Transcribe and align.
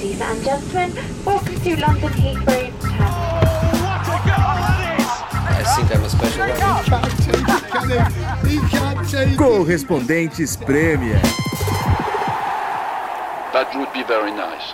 Ladies 0.00 0.20
and 0.22 0.42
gentlemen, 0.42 0.94
welcome 1.26 1.60
to 1.60 1.76
London 1.78 2.08
Heathrow 2.08 2.72
I 5.52 5.62
think 5.76 5.94
I'm 5.94 6.02
a 6.02 6.08
special 6.08 6.40
one. 6.40 6.56
Correspondentes 9.36 10.56
Premier. 10.64 11.20
That 13.52 13.68
would 13.76 13.92
be 13.92 14.02
very 14.04 14.32
nice. 14.32 14.72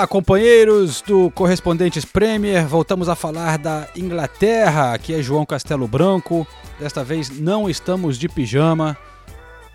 Olá, 0.00 0.06
companheiros 0.06 1.02
do 1.02 1.30
Correspondentes 1.32 2.06
Premier. 2.06 2.66
Voltamos 2.66 3.06
a 3.10 3.14
falar 3.14 3.58
da 3.58 3.86
Inglaterra. 3.94 4.94
Aqui 4.94 5.12
é 5.12 5.20
João 5.20 5.44
Castelo 5.44 5.86
Branco. 5.86 6.46
Desta 6.78 7.04
vez 7.04 7.28
não 7.28 7.68
estamos 7.68 8.18
de 8.18 8.26
pijama. 8.26 8.96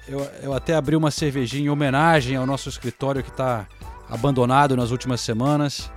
Eu, 0.08 0.28
eu 0.42 0.52
até 0.52 0.74
abri 0.74 0.96
uma 0.96 1.12
cervejinha 1.12 1.66
em 1.66 1.70
homenagem 1.70 2.36
ao 2.36 2.48
nosso 2.48 2.70
escritório 2.70 3.22
que 3.22 3.30
está 3.30 3.68
abandonado 4.10 4.76
nas 4.76 4.90
últimas 4.90 5.22
semanas. 5.22 5.92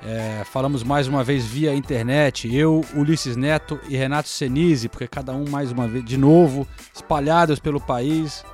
É, 0.00 0.44
falamos 0.44 0.84
mais 0.84 1.08
uma 1.08 1.24
vez 1.24 1.44
via 1.44 1.74
internet, 1.74 2.54
eu, 2.54 2.84
Ulisses 2.94 3.34
Neto 3.34 3.80
e 3.88 3.96
Renato 3.96 4.28
Senise, 4.28 4.88
porque 4.88 5.08
cada 5.08 5.32
um 5.32 5.44
mais 5.48 5.72
uma 5.72 5.88
vez, 5.88 6.04
de 6.04 6.16
novo, 6.16 6.68
espalhados 6.94 7.58
pelo 7.58 7.80
país. 7.80 8.44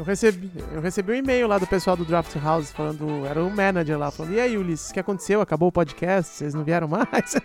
Eu 0.00 0.04
recebi, 0.04 0.50
eu 0.72 0.80
recebi 0.80 1.12
um 1.12 1.14
e-mail 1.16 1.46
lá 1.46 1.58
do 1.58 1.66
pessoal 1.66 1.94
do 1.94 2.06
Draft 2.06 2.34
House 2.42 2.70
falando, 2.70 3.26
era 3.26 3.44
um 3.44 3.50
manager 3.50 3.98
lá, 3.98 4.10
falando, 4.10 4.32
e 4.32 4.40
aí, 4.40 4.56
Ulisses, 4.56 4.88
o 4.88 4.94
que 4.94 5.00
aconteceu? 5.00 5.42
Acabou 5.42 5.68
o 5.68 5.72
podcast? 5.72 6.36
Vocês 6.36 6.54
não 6.54 6.64
vieram 6.64 6.88
mais? 6.88 7.36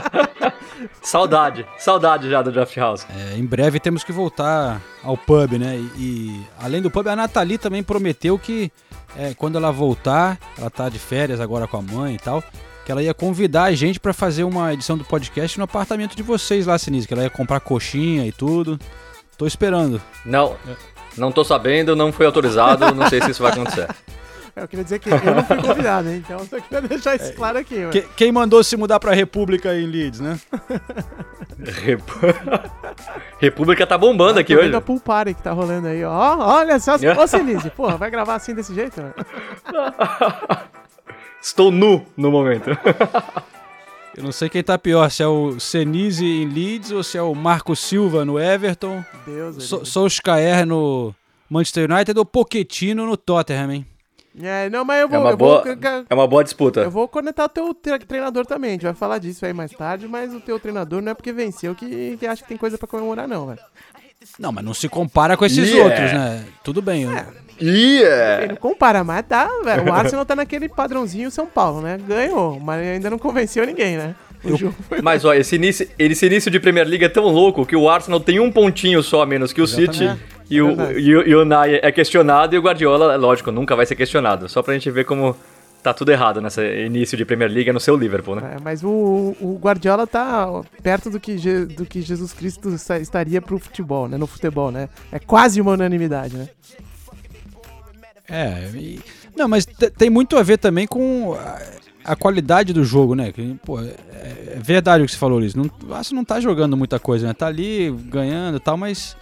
saudade, 1.02 1.66
saudade 1.76 2.30
já 2.30 2.40
do 2.40 2.50
Draft 2.50 2.74
House. 2.78 3.06
É, 3.10 3.36
em 3.36 3.44
breve 3.44 3.78
temos 3.78 4.02
que 4.02 4.12
voltar 4.12 4.80
ao 5.02 5.14
pub, 5.14 5.58
né? 5.58 5.76
E, 5.76 6.00
e 6.00 6.46
além 6.58 6.80
do 6.80 6.90
pub, 6.90 7.06
a 7.06 7.14
Nathalie 7.14 7.58
também 7.58 7.82
prometeu 7.82 8.38
que 8.38 8.72
é, 9.14 9.34
quando 9.34 9.58
ela 9.58 9.70
voltar, 9.70 10.38
ela 10.56 10.70
tá 10.70 10.88
de 10.88 10.98
férias 10.98 11.38
agora 11.38 11.68
com 11.68 11.76
a 11.76 11.82
mãe 11.82 12.14
e 12.14 12.18
tal, 12.18 12.42
que 12.86 12.92
ela 12.92 13.02
ia 13.02 13.12
convidar 13.12 13.64
a 13.64 13.72
gente 13.74 14.00
para 14.00 14.14
fazer 14.14 14.44
uma 14.44 14.72
edição 14.72 14.96
do 14.96 15.04
podcast 15.04 15.58
no 15.58 15.64
apartamento 15.64 16.16
de 16.16 16.22
vocês 16.22 16.64
lá, 16.64 16.78
Sinise, 16.78 17.06
que 17.06 17.12
ela 17.12 17.24
ia 17.24 17.30
comprar 17.30 17.60
coxinha 17.60 18.26
e 18.26 18.32
tudo. 18.32 18.80
Tô 19.36 19.46
esperando. 19.46 20.00
Não. 20.24 20.56
É. 20.66 20.93
Não 21.16 21.32
tô 21.32 21.44
sabendo, 21.44 21.94
não 21.94 22.12
fui 22.12 22.26
autorizado, 22.26 22.94
não 22.94 23.08
sei 23.08 23.20
se 23.22 23.30
isso 23.30 23.42
vai 23.42 23.52
acontecer. 23.52 23.88
Eu 24.56 24.68
queria 24.68 24.84
dizer 24.84 25.00
que 25.00 25.08
eu 25.08 25.34
não 25.34 25.42
fui 25.42 25.56
convidado, 25.56 26.08
hein? 26.08 26.22
Então 26.24 26.38
só 26.46 26.60
queria 26.60 26.80
deixar 26.82 27.16
isso 27.16 27.32
claro 27.34 27.58
aqui. 27.58 27.88
Que, 27.90 28.02
quem 28.02 28.30
mandou 28.30 28.62
se 28.62 28.76
mudar 28.76 29.00
pra 29.00 29.12
República 29.12 29.74
em 29.74 29.86
Leeds, 29.86 30.20
né? 30.20 30.38
Rep... 31.82 32.00
República 33.40 33.84
tá 33.84 33.98
bombando 33.98 34.38
ah, 34.38 34.42
aqui 34.42 34.56
hoje. 34.56 34.74
a 34.74 34.80
pool 34.80 35.00
party 35.00 35.34
que 35.34 35.42
tá 35.42 35.50
rolando 35.50 35.88
aí, 35.88 36.04
ó. 36.04 36.36
Olha 36.38 36.78
só. 36.78 36.94
Ô, 37.20 37.26
Sinise, 37.26 37.68
porra, 37.70 37.96
vai 37.96 38.10
gravar 38.10 38.36
assim 38.36 38.54
desse 38.54 38.72
jeito? 38.72 39.02
Estou 41.42 41.72
nu 41.72 42.06
no 42.16 42.30
momento. 42.30 42.70
Eu 44.16 44.22
não 44.22 44.32
sei 44.32 44.48
quem 44.48 44.62
tá 44.62 44.78
pior, 44.78 45.10
se 45.10 45.22
é 45.22 45.26
o 45.26 45.58
Senise 45.58 46.24
em 46.24 46.48
Leeds 46.48 46.92
ou 46.92 47.02
se 47.02 47.18
é 47.18 47.22
o 47.22 47.34
Marco 47.34 47.74
Silva 47.74 48.24
no 48.24 48.38
Everton. 48.38 49.04
Deus, 49.26 49.64
so, 49.64 49.84
Solskjaer 49.84 50.64
no 50.64 51.14
Manchester 51.50 51.90
United 51.90 52.18
ou 52.18 52.24
Pochettino 52.24 53.06
no 53.06 53.16
Tottenham, 53.16 53.72
hein? 53.72 53.86
É, 54.40 54.68
não, 54.68 54.84
mas 54.84 55.00
eu 55.00 55.08
vou. 55.08 55.16
É 55.16 55.20
uma, 55.20 55.30
eu 55.30 55.36
boa, 55.36 55.62
vou, 55.62 56.04
é 56.08 56.14
uma 56.14 56.26
boa 56.26 56.42
disputa. 56.42 56.80
Eu 56.80 56.90
vou 56.90 57.06
conectar 57.06 57.44
o 57.44 57.48
teu 57.48 57.72
treinador 57.74 58.44
também. 58.44 58.70
A 58.70 58.72
gente 58.72 58.82
vai 58.82 58.94
falar 58.94 59.18
disso 59.18 59.46
aí 59.46 59.52
mais 59.52 59.70
tarde, 59.70 60.08
mas 60.08 60.34
o 60.34 60.40
teu 60.40 60.58
treinador 60.58 61.00
não 61.00 61.12
é 61.12 61.14
porque 61.14 61.32
venceu 61.32 61.74
que, 61.74 62.16
que 62.16 62.26
acha 62.26 62.42
que 62.42 62.48
tem 62.48 62.56
coisa 62.56 62.76
para 62.76 62.88
comemorar, 62.88 63.28
não, 63.28 63.46
velho. 63.46 63.60
Não, 64.38 64.50
mas 64.50 64.64
não 64.64 64.74
se 64.74 64.88
compara 64.88 65.36
com 65.36 65.44
esses 65.44 65.68
yeah. 65.68 65.84
outros, 65.84 66.12
né? 66.12 66.44
Tudo 66.64 66.82
bem. 66.82 67.04
É. 67.04 67.26
Yeah. 67.60 68.48
Não 68.48 68.56
compara, 68.56 69.04
mas 69.04 69.24
tá, 69.26 69.48
velho. 69.64 69.88
O 69.88 69.92
Arsenal 69.92 70.24
tá 70.24 70.34
naquele 70.34 70.68
padrãozinho 70.68 71.30
São 71.30 71.46
Paulo, 71.46 71.80
né? 71.80 71.98
Ganhou, 72.06 72.58
mas 72.60 72.80
ainda 72.86 73.10
não 73.10 73.18
convenceu 73.18 73.64
ninguém, 73.66 73.96
né? 73.96 74.14
Eu, 74.44 74.74
mas 75.02 75.24
ó, 75.24 75.32
esse 75.32 75.56
início, 75.56 75.88
esse 75.98 76.26
início 76.26 76.50
de 76.50 76.60
Premier 76.60 76.86
League 76.86 77.04
é 77.04 77.08
tão 77.08 77.24
louco 77.24 77.64
que 77.64 77.74
o 77.74 77.88
Arsenal 77.88 78.20
tem 78.20 78.38
um 78.38 78.52
pontinho 78.52 79.02
só 79.02 79.22
a 79.22 79.26
menos 79.26 79.52
que 79.52 79.60
o 79.60 79.64
Exatamente. 79.64 79.96
City. 79.96 80.20
E, 80.50 80.58
é 80.58 80.62
o, 80.62 80.98
e, 80.98 81.16
o, 81.16 81.28
e 81.28 81.34
o 81.34 81.44
Nai 81.44 81.80
é 81.82 81.90
questionado 81.90 82.54
e 82.54 82.58
o 82.58 82.62
Guardiola, 82.62 83.16
lógico, 83.16 83.50
nunca 83.50 83.74
vai 83.74 83.86
ser 83.86 83.96
questionado. 83.96 84.48
Só 84.48 84.62
pra 84.62 84.74
gente 84.74 84.90
ver 84.90 85.04
como 85.04 85.34
tá 85.82 85.92
tudo 85.92 86.10
errado 86.10 86.40
nesse 86.40 86.62
início 86.86 87.16
de 87.16 87.26
Premier 87.26 87.50
League 87.50 87.68
é 87.68 87.72
no 87.72 87.78
seu 87.78 87.94
Liverpool, 87.94 88.36
né? 88.36 88.54
É, 88.56 88.60
mas 88.62 88.82
o, 88.82 89.36
o 89.38 89.58
Guardiola 89.60 90.06
tá 90.06 90.62
perto 90.82 91.10
do 91.10 91.20
que, 91.20 91.36
do 91.66 91.84
que 91.84 92.00
Jesus 92.00 92.32
Cristo 92.32 92.70
estaria 93.00 93.42
pro 93.42 93.58
futebol, 93.58 94.08
né? 94.08 94.16
No 94.16 94.26
futebol, 94.26 94.70
né? 94.70 94.88
É 95.12 95.18
quase 95.18 95.60
uma 95.60 95.72
unanimidade, 95.72 96.36
né? 96.36 96.48
É, 98.34 98.68
e... 98.74 99.00
não, 99.36 99.46
mas 99.46 99.64
tem 99.96 100.10
muito 100.10 100.36
a 100.36 100.42
ver 100.42 100.58
também 100.58 100.86
com 100.86 101.34
a, 101.34 102.12
a 102.12 102.16
qualidade 102.16 102.72
do 102.72 102.84
jogo, 102.84 103.14
né? 103.14 103.30
Que, 103.30 103.54
pô, 103.64 103.80
é, 103.80 103.94
é, 104.12 104.58
verdade 104.60 105.04
o 105.04 105.06
que 105.06 105.12
você 105.12 105.18
falou, 105.18 105.38
Luiz. 105.38 105.54
Não, 105.54 105.70
Arsenal 105.92 106.20
não 106.20 106.24
tá 106.24 106.40
jogando 106.40 106.76
muita 106.76 106.98
coisa, 106.98 107.28
né? 107.28 107.32
Tá 107.32 107.46
ali 107.46 107.90
ganhando 108.08 108.56
e 108.56 108.60
tal, 108.60 108.76
mas 108.76 109.16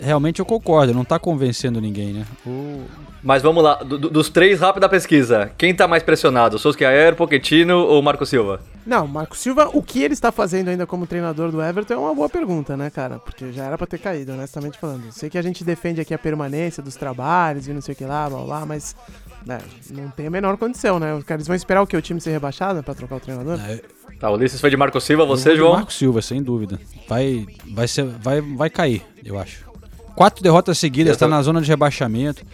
realmente 0.00 0.40
eu 0.40 0.44
concordo, 0.46 0.94
não 0.94 1.04
tá 1.04 1.18
convencendo 1.18 1.80
ninguém, 1.80 2.12
né? 2.12 2.26
O... 2.46 2.84
Mas 3.22 3.42
vamos 3.42 3.62
lá, 3.62 3.74
do, 3.76 3.98
dos 3.98 4.30
três, 4.30 4.60
rápida 4.60 4.88
pesquisa. 4.88 5.50
Quem 5.58 5.74
tá 5.74 5.86
mais 5.86 6.02
pressionado? 6.02 6.58
Solskjaer, 6.58 7.14
Pochettino 7.14 7.78
ou 7.78 8.00
Marco 8.00 8.24
Silva? 8.24 8.60
Não, 8.86 9.06
Marco 9.06 9.36
Silva, 9.36 9.68
o 9.74 9.82
que 9.82 10.02
ele 10.02 10.14
está 10.14 10.32
fazendo 10.32 10.68
ainda 10.68 10.86
como 10.86 11.06
treinador 11.06 11.52
do 11.52 11.62
Everton 11.62 11.94
é 11.94 11.98
uma 11.98 12.14
boa 12.14 12.30
pergunta, 12.30 12.76
né, 12.76 12.88
cara? 12.88 13.18
Porque 13.18 13.52
já 13.52 13.64
era 13.64 13.76
pra 13.76 13.86
ter 13.86 13.98
caído, 13.98 14.32
honestamente 14.32 14.78
falando. 14.78 15.12
Sei 15.12 15.28
que 15.28 15.36
a 15.36 15.42
gente 15.42 15.62
defende 15.62 16.00
aqui 16.00 16.14
a 16.14 16.18
permanência 16.18 16.82
dos 16.82 16.96
trabalhos 16.96 17.68
e 17.68 17.72
não 17.72 17.82
sei 17.82 17.92
o 17.92 17.96
que 17.96 18.04
lá, 18.04 18.28
blá 18.30 18.42
blá, 18.42 18.66
mas 18.66 18.96
né, 19.44 19.58
não 19.90 20.10
tem 20.10 20.26
a 20.26 20.30
menor 20.30 20.56
condição, 20.56 20.98
né? 20.98 21.22
Eles 21.28 21.46
vão 21.46 21.56
esperar 21.56 21.82
o 21.82 21.86
que? 21.86 21.96
O 21.96 22.02
time 22.02 22.20
ser 22.20 22.30
rebaixado 22.30 22.82
pra 22.82 22.94
trocar 22.94 23.16
o 23.16 23.20
treinador? 23.20 23.60
É. 23.60 23.80
Tá, 24.18 24.30
o 24.30 24.34
Ulisses 24.34 24.60
foi 24.60 24.70
de 24.70 24.76
Marco 24.76 25.00
Silva, 25.00 25.24
você, 25.24 25.56
João? 25.56 25.74
Marco 25.74 25.92
Silva, 25.92 26.20
sem 26.20 26.42
dúvida. 26.42 26.78
Vai, 27.08 27.46
vai, 27.72 27.88
ser, 27.88 28.04
vai, 28.04 28.40
vai 28.40 28.68
cair, 28.68 29.02
eu 29.24 29.38
acho. 29.38 29.69
Quatro 30.14 30.42
derrotas 30.42 30.78
seguidas, 30.78 31.14
está 31.14 31.28
na 31.28 31.40
zona 31.42 31.60
de 31.60 31.68
rebaixamento. 31.68 32.44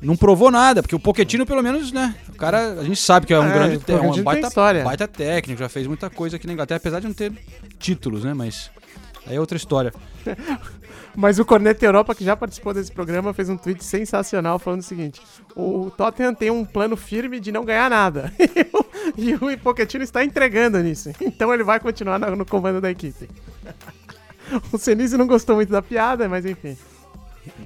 Não 0.00 0.16
provou 0.16 0.50
nada, 0.50 0.82
porque 0.82 0.94
o 0.94 1.00
Poquetino, 1.00 1.44
pelo 1.44 1.62
menos, 1.62 1.90
né? 1.90 2.14
O 2.28 2.36
cara, 2.36 2.74
a 2.74 2.84
gente 2.84 3.00
sabe 3.00 3.26
que 3.26 3.34
é 3.34 3.38
um 3.38 3.48
é, 3.48 3.52
grande 3.52 3.80
é 3.88 3.94
um 3.94 4.22
baita, 4.22 4.48
baita 4.84 5.08
técnico, 5.08 5.60
já 5.60 5.68
fez 5.68 5.86
muita 5.86 6.08
coisa 6.08 6.36
aqui 6.36 6.46
na 6.46 6.52
Inglaterra, 6.52 6.78
apesar 6.78 7.00
de 7.00 7.06
não 7.08 7.14
ter 7.14 7.32
títulos, 7.78 8.22
né? 8.22 8.32
Mas 8.32 8.70
aí 9.26 9.36
é 9.36 9.40
outra 9.40 9.56
história. 9.56 9.92
Mas 11.16 11.40
o 11.40 11.44
Corneta 11.44 11.84
Europa, 11.84 12.14
que 12.14 12.24
já 12.24 12.36
participou 12.36 12.72
desse 12.72 12.92
programa, 12.92 13.34
fez 13.34 13.48
um 13.48 13.56
tweet 13.56 13.82
sensacional 13.82 14.56
falando 14.56 14.80
o 14.80 14.84
seguinte: 14.84 15.20
o 15.56 15.90
Tottenham 15.90 16.32
tem 16.32 16.48
um 16.48 16.64
plano 16.64 16.96
firme 16.96 17.40
de 17.40 17.50
não 17.50 17.64
ganhar 17.64 17.90
nada. 17.90 18.32
e 19.18 19.34
o 19.34 19.58
Pochettino 19.58 20.04
está 20.04 20.24
entregando 20.24 20.78
nisso. 20.78 21.10
Então 21.20 21.52
ele 21.52 21.64
vai 21.64 21.80
continuar 21.80 22.20
no 22.20 22.46
comando 22.46 22.80
da 22.80 22.88
equipe. 22.88 23.28
o 24.72 24.78
Senise 24.78 25.16
não 25.16 25.26
gostou 25.26 25.56
muito 25.56 25.70
da 25.70 25.82
piada, 25.82 26.28
mas 26.28 26.44
enfim. 26.44 26.76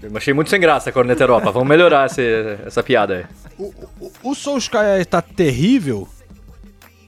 Eu 0.02 0.16
achei 0.16 0.32
muito 0.32 0.50
sem 0.50 0.60
graça, 0.60 0.92
Corneta 0.92 1.22
Europa. 1.22 1.50
Vamos 1.50 1.68
melhorar 1.68 2.06
esse, 2.06 2.22
essa 2.64 2.82
piada 2.82 3.16
aí. 3.16 3.24
O, 3.58 3.72
o, 4.00 4.12
o 4.30 4.34
Solskjaer 4.34 5.00
está 5.00 5.20
terrível, 5.20 6.08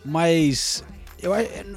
mas 0.05 0.85
eu, 1.23 1.33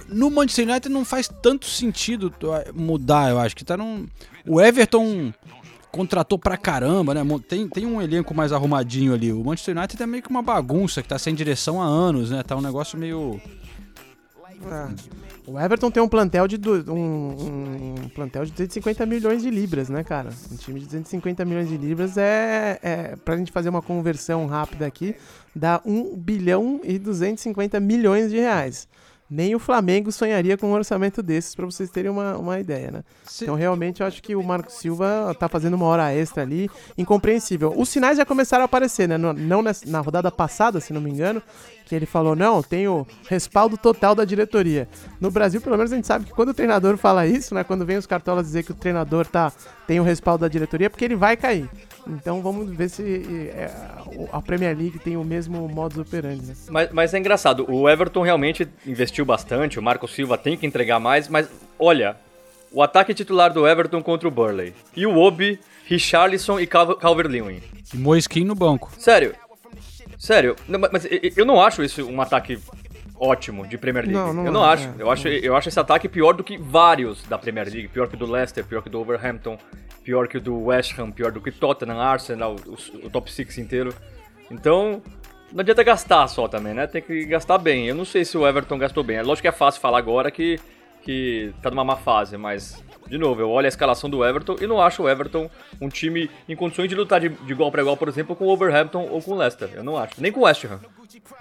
no 0.10 0.30
Manchester 0.30 0.68
United 0.68 0.90
não 0.90 1.06
faz 1.06 1.28
tanto 1.28 1.66
sentido 1.66 2.34
mudar, 2.74 3.30
eu 3.30 3.40
acho 3.40 3.56
que 3.56 3.64
tá 3.64 3.78
num... 3.78 4.06
O 4.46 4.60
Everton 4.62 5.34
contratou 5.92 6.38
pra 6.38 6.58
caramba, 6.58 7.14
né? 7.14 7.22
Tem, 7.48 7.68
tem 7.68 7.86
um 7.86 8.02
elenco 8.02 8.34
mais 8.34 8.52
arrumadinho 8.52 9.14
ali. 9.14 9.32
O 9.32 9.44
Manchester 9.44 9.78
United 9.78 10.04
é 10.04 10.06
meio 10.06 10.22
que 10.22 10.30
uma 10.30 10.42
bagunça 10.42 11.02
que 11.02 11.08
tá 11.08 11.18
sem 11.18 11.34
direção 11.34 11.82
há 11.82 11.86
anos, 11.86 12.30
né? 12.30 12.44
Tá 12.44 12.56
um 12.56 12.62
negócio 12.62 13.00
meio. 13.00 13.40
É. 14.66 15.27
O 15.48 15.58
Everton 15.58 15.90
tem 15.90 16.04
um 16.04 16.10
plantel 16.10 16.46
de 16.46 16.60
um, 16.70 17.96
um, 18.04 18.10
plantel 18.14 18.44
de 18.44 18.52
250 18.52 19.06
milhões 19.06 19.42
de 19.42 19.50
libras, 19.50 19.88
né, 19.88 20.04
cara? 20.04 20.30
Um 20.52 20.58
time 20.58 20.78
de 20.78 20.88
250 20.88 21.46
milhões 21.46 21.70
de 21.70 21.78
libras 21.78 22.18
é, 22.18 22.78
é 22.84 23.16
pra 23.16 23.38
gente 23.38 23.50
fazer 23.50 23.70
uma 23.70 23.82
conversão 23.82 24.46
rápida 24.46 24.86
aqui, 24.86 25.16
dá 25.56 25.82
1 25.86 26.18
bilhão 26.18 26.82
e 26.84 27.00
250 27.00 27.80
milhões 27.80 28.30
de 28.30 28.36
reais. 28.36 28.90
Nem 29.30 29.54
o 29.54 29.60
Flamengo 29.60 30.12
sonharia 30.12 30.58
com 30.58 30.68
um 30.68 30.74
orçamento 30.74 31.22
desses, 31.22 31.54
pra 31.54 31.66
vocês 31.66 31.90
terem 31.90 32.10
uma, 32.10 32.38
uma 32.38 32.60
ideia, 32.60 32.92
né? 32.92 33.04
Então, 33.42 33.56
realmente, 33.56 34.00
eu 34.02 34.08
acho 34.08 34.24
que 34.24 34.36
o 34.36 34.42
Marco 34.44 34.72
Silva 34.72 35.36
tá 35.38 35.50
fazendo 35.50 35.74
uma 35.74 35.86
hora 35.86 36.14
extra 36.14 36.44
ali, 36.44 36.70
incompreensível. 36.98 37.74
Os 37.76 37.90
sinais 37.90 38.18
já 38.18 38.26
começaram 38.26 38.62
a 38.64 38.66
aparecer, 38.66 39.08
né? 39.08 39.18
No- 39.18 39.34
Não 39.34 39.62
nessa- 39.62 39.86
na 39.90 40.00
rodada 40.00 40.32
passada, 40.32 40.80
se 40.80 40.94
não 40.94 41.02
me 41.02 41.10
engano, 41.10 41.42
que 41.86 41.94
ele 41.96 42.06
falou, 42.06 42.36
não, 42.36 42.62
tenho 42.64 43.06
respaldo 43.30 43.78
total 43.78 44.16
da 44.16 44.26
diretoria. 44.26 44.88
No 45.20 45.30
Brasil, 45.32 45.60
pelo 45.62 45.78
menos, 45.78 45.92
a 45.92 45.96
gente 45.96 46.08
sabe 46.08 46.26
que 46.26 46.32
quando 46.32 46.50
o 46.50 46.54
treinador 46.54 46.98
fala 46.98 47.28
isso, 47.28 47.54
né? 47.54 47.64
Quando 47.64 47.86
vem 47.86 47.98
os 47.98 48.06
cartolas 48.06 48.46
dizer 48.46 48.64
que 48.64 48.72
o 48.72 48.76
treinador 48.76 49.26
tá, 49.26 49.52
tem 49.86 50.00
o 50.00 50.04
respaldo 50.04 50.42
da 50.42 50.48
diretoria, 50.48 50.88
é 50.88 50.90
porque 50.90 51.06
ele 51.06 51.16
vai 51.16 51.36
cair. 51.38 51.70
Então, 52.10 52.42
vamos 52.42 52.70
ver 52.76 52.90
se 52.90 53.52
é, 53.54 53.70
a 54.32 54.42
Premier 54.42 54.78
League 54.78 55.00
tem 55.00 55.18
o 55.18 55.24
mesmo 55.24 55.68
modus 55.68 55.98
operandi, 55.98 56.46
né? 56.46 56.56
Mas, 56.70 56.90
mas 56.92 57.14
é 57.14 57.18
engraçado, 57.20 57.66
o 57.70 57.90
Everton 57.90 58.22
realmente 58.22 58.68
investiu 58.86 59.26
bastante, 59.26 59.78
o 59.80 59.82
Marco 59.84 60.08
Silva 60.08 60.38
tem 60.38 60.56
que 60.58 60.66
entregar 60.66 61.00
mais, 61.00 61.28
mas 61.28 61.50
olha, 61.78 62.16
o 62.72 62.82
ataque 62.82 63.14
titular 63.14 63.52
do 63.54 63.68
Everton 63.68 64.02
contra 64.02 64.28
o 64.28 64.32
Burley. 64.32 64.74
E 64.96 65.06
o 65.06 65.18
Obi, 65.18 65.60
Richarlison 65.86 66.60
e 66.60 66.68
Cal- 66.68 66.96
Calvert-Lewin. 66.96 67.62
E 67.94 67.98
Moiskin 67.98 68.44
no 68.44 68.56
banco. 68.56 68.92
Sério, 68.98 69.34
sério, 70.18 70.56
não, 70.68 70.80
mas 70.80 71.08
eu 71.36 71.46
não 71.46 71.62
acho 71.62 71.84
isso 71.84 72.06
um 72.06 72.20
ataque 72.22 72.60
ótimo 73.20 73.66
de 73.68 73.78
Premier 73.78 74.06
League. 74.06 74.18
Não, 74.18 74.34
não 74.34 74.46
eu 74.46 74.52
não 74.52 74.66
é, 74.66 74.74
acho. 74.74 74.88
é, 74.88 74.94
eu 75.00 75.12
acho. 75.12 75.28
Eu 75.28 75.56
acho 75.56 75.70
esse 75.70 75.80
ataque 75.80 76.08
pior 76.08 76.34
do 76.34 76.44
que 76.44 76.58
vários 76.58 77.24
da 77.24 77.38
Premier 77.38 77.68
League. 77.68 77.88
Pior 77.88 78.08
que 78.08 78.16
o 78.16 78.18
do 78.18 78.30
Leicester, 78.30 78.66
pior 78.66 78.82
que 78.82 78.88
o 78.88 78.92
do 78.92 79.00
Overhampton, 79.00 79.58
pior 80.04 80.28
que 80.28 80.38
o 80.38 80.42
do 80.42 80.66
West 80.66 80.98
Ham, 80.98 81.12
pior 81.12 81.32
do 81.32 81.42
que 81.42 81.52
Tottenham, 81.52 82.00
Arsenal, 82.00 82.56
o, 82.66 83.06
o 83.06 83.10
top 83.10 83.32
6 83.32 83.58
inteiro. 83.58 83.94
Então, 84.50 85.02
não 85.52 85.62
adianta 85.62 85.84
gastar 85.84 86.28
só 86.28 86.48
também, 86.48 86.74
né? 86.74 86.88
Tem 86.88 87.02
que 87.02 87.26
gastar 87.26 87.58
bem. 87.58 87.88
Eu 87.88 87.96
não 87.96 88.06
sei 88.06 88.26
se 88.26 88.38
o 88.38 88.48
Everton 88.48 88.78
gastou 88.78 89.04
bem. 89.04 89.18
É 89.18 89.24
lógico 89.24 89.44
que 89.44 89.48
é 89.48 89.52
fácil 89.52 89.82
falar 89.82 89.98
agora 89.98 90.30
que, 90.30 90.60
que 91.02 91.54
tá 91.62 91.70
numa 91.70 91.84
má 91.84 91.96
fase, 91.96 92.38
mas. 92.38 92.84
De 93.10 93.18
novo, 93.18 93.42
eu 93.42 93.50
olho 93.50 93.66
a 93.66 93.70
escalação 93.70 94.10
do 94.10 94.24
Everton 94.26 94.56
e 94.60 94.68
não 94.68 94.82
acho 94.82 95.04
o 95.04 95.10
Everton 95.10 95.50
um 95.80 95.90
time 95.90 96.30
em 96.48 96.56
condições 96.56 96.90
de 96.90 96.96
lutar 96.96 97.20
de, 97.22 97.30
de 97.30 97.52
igual 97.52 97.72
para 97.72 97.82
igual, 97.82 97.96
por 97.96 98.08
exemplo, 98.10 98.36
com 98.36 98.46
o 98.46 98.50
Overhampton 98.50 99.08
ou 99.12 99.22
com 99.22 99.32
o 99.32 99.36
Leicester. 99.38 99.70
Eu 99.74 99.84
não 99.84 99.98
acho. 99.98 100.14
Nem 100.22 100.32
com 100.32 100.42
o 100.42 100.44
West 100.44 100.66
Ham. 100.66 100.80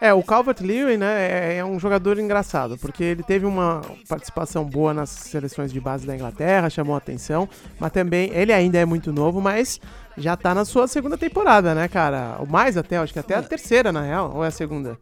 É, 0.00 0.12
o 0.14 0.22
Calvert-Lewin, 0.22 0.96
né, 0.96 1.54
é, 1.54 1.56
é 1.58 1.64
um 1.64 1.78
jogador 1.78 2.18
engraçado, 2.18 2.78
porque 2.78 3.02
ele 3.02 3.22
teve 3.22 3.44
uma 3.44 3.82
participação 4.08 4.64
boa 4.64 4.94
nas 4.94 5.10
seleções 5.10 5.72
de 5.72 5.80
base 5.80 6.06
da 6.06 6.14
Inglaterra, 6.14 6.70
chamou 6.70 6.94
a 6.94 6.98
atenção, 6.98 7.48
mas 7.78 7.90
também, 7.92 8.30
ele 8.32 8.52
ainda 8.52 8.78
é 8.78 8.84
muito 8.84 9.12
novo, 9.12 9.40
mas 9.40 9.80
já 10.16 10.36
tá 10.36 10.54
na 10.54 10.64
sua 10.64 10.86
segunda 10.86 11.18
temporada, 11.18 11.74
né, 11.74 11.88
cara? 11.88 12.36
O 12.40 12.46
mais 12.50 12.76
até, 12.76 12.96
acho 12.96 13.12
que 13.12 13.18
até 13.18 13.34
a 13.34 13.42
terceira, 13.42 13.92
na 13.92 14.02
real, 14.02 14.32
ou 14.36 14.44
é 14.44 14.48
a 14.48 14.52
segunda? 14.52 14.98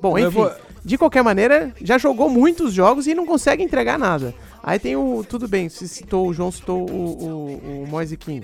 Bom, 0.00 0.18
enfim, 0.18 0.30
vou- 0.30 0.52
de 0.84 0.98
qualquer 0.98 1.22
maneira, 1.22 1.72
já 1.80 1.96
jogou 1.96 2.28
muitos 2.28 2.72
jogos 2.74 3.06
e 3.06 3.14
não 3.14 3.24
consegue 3.26 3.62
entregar 3.62 3.98
nada. 3.98 4.34
Aí 4.66 4.78
tem 4.78 4.96
o, 4.96 5.22
tudo 5.22 5.46
bem, 5.46 5.68
se 5.68 5.86
citou, 5.86 6.26
o 6.26 6.32
João 6.32 6.50
citou 6.50 6.90
o, 6.90 6.94
o, 6.94 7.82
o 7.82 7.86
Moise 7.86 8.16
Kean, 8.16 8.40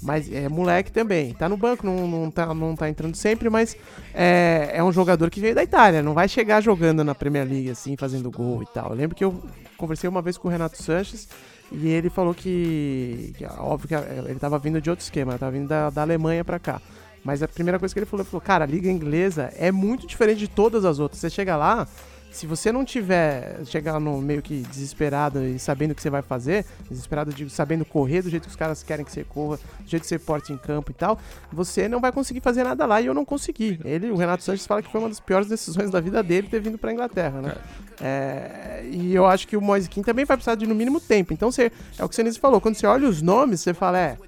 mas 0.00 0.32
é 0.32 0.48
moleque 0.48 0.92
também, 0.92 1.34
tá 1.34 1.48
no 1.48 1.56
banco, 1.56 1.84
não, 1.84 2.06
não, 2.06 2.30
tá, 2.30 2.54
não 2.54 2.76
tá 2.76 2.88
entrando 2.88 3.16
sempre, 3.16 3.50
mas 3.50 3.76
é, 4.14 4.70
é 4.74 4.84
um 4.84 4.92
jogador 4.92 5.28
que 5.30 5.40
veio 5.40 5.52
da 5.52 5.64
Itália, 5.64 6.00
não 6.00 6.14
vai 6.14 6.28
chegar 6.28 6.60
jogando 6.60 7.02
na 7.02 7.12
Premier 7.12 7.44
League 7.44 7.70
assim, 7.70 7.96
fazendo 7.96 8.30
gol 8.30 8.62
e 8.62 8.66
tal. 8.66 8.90
Eu 8.90 8.96
lembro 8.96 9.16
que 9.16 9.24
eu 9.24 9.42
conversei 9.76 10.08
uma 10.08 10.22
vez 10.22 10.38
com 10.38 10.46
o 10.46 10.50
Renato 10.50 10.80
Sanches 10.80 11.28
e 11.72 11.88
ele 11.88 12.08
falou 12.08 12.34
que, 12.34 13.34
que 13.36 13.44
óbvio 13.44 13.88
que 13.88 13.94
ele 13.94 14.38
tava 14.38 14.60
vindo 14.60 14.80
de 14.80 14.88
outro 14.88 15.04
esquema, 15.04 15.36
tava 15.36 15.50
vindo 15.50 15.66
da, 15.66 15.90
da 15.90 16.02
Alemanha 16.02 16.44
pra 16.44 16.60
cá. 16.60 16.80
Mas 17.24 17.42
a 17.42 17.48
primeira 17.48 17.80
coisa 17.80 17.92
que 17.92 17.98
ele 17.98 18.06
falou, 18.06 18.22
ele 18.22 18.30
falou, 18.30 18.42
cara, 18.42 18.64
a 18.64 18.66
liga 18.66 18.88
inglesa 18.88 19.50
é 19.56 19.72
muito 19.72 20.06
diferente 20.06 20.38
de 20.38 20.48
todas 20.48 20.84
as 20.84 21.00
outras. 21.00 21.20
Você 21.20 21.30
chega 21.30 21.56
lá, 21.56 21.88
se 22.34 22.46
você 22.46 22.72
não 22.72 22.84
tiver, 22.84 23.64
chegar 23.64 24.00
no 24.00 24.20
meio 24.20 24.42
que 24.42 24.62
desesperado 24.62 25.44
e 25.44 25.56
sabendo 25.56 25.92
o 25.92 25.94
que 25.94 26.02
você 26.02 26.10
vai 26.10 26.20
fazer, 26.20 26.66
desesperado 26.90 27.32
de 27.32 27.48
sabendo 27.48 27.84
correr 27.84 28.22
do 28.22 28.28
jeito 28.28 28.42
que 28.42 28.48
os 28.48 28.56
caras 28.56 28.82
querem 28.82 29.04
que 29.04 29.12
você 29.12 29.22
corra, 29.22 29.56
do 29.56 29.88
jeito 29.88 30.02
que 30.02 30.08
você 30.08 30.18
porte 30.18 30.52
em 30.52 30.56
campo 30.56 30.90
e 30.90 30.94
tal, 30.94 31.16
você 31.52 31.88
não 31.88 32.00
vai 32.00 32.10
conseguir 32.10 32.40
fazer 32.40 32.64
nada 32.64 32.84
lá 32.86 33.00
e 33.00 33.06
eu 33.06 33.14
não 33.14 33.24
consegui. 33.24 33.78
Ele, 33.84 34.10
o 34.10 34.16
Renato 34.16 34.42
Sanches 34.42 34.66
fala 34.66 34.82
que 34.82 34.90
foi 34.90 35.00
uma 35.00 35.08
das 35.08 35.20
piores 35.20 35.46
decisões 35.46 35.90
da 35.90 36.00
vida 36.00 36.24
dele 36.24 36.48
ter 36.48 36.60
vindo 36.60 36.76
pra 36.76 36.92
Inglaterra, 36.92 37.40
né? 37.40 37.54
É, 38.00 38.84
e 38.90 39.14
eu 39.14 39.26
acho 39.26 39.46
que 39.46 39.56
o 39.56 39.60
Moise 39.60 39.88
também 40.02 40.24
vai 40.24 40.36
precisar 40.36 40.56
de 40.56 40.66
no 40.66 40.74
mínimo 40.74 41.00
tempo. 41.00 41.32
Então 41.32 41.52
você, 41.52 41.70
é 41.96 42.04
o 42.04 42.08
que 42.08 42.14
o 42.14 42.16
Senise 42.16 42.40
falou, 42.40 42.60
quando 42.60 42.74
você 42.74 42.86
olha 42.86 43.08
os 43.08 43.22
nomes, 43.22 43.60
você 43.60 43.72
fala, 43.72 43.98
é, 43.98 44.18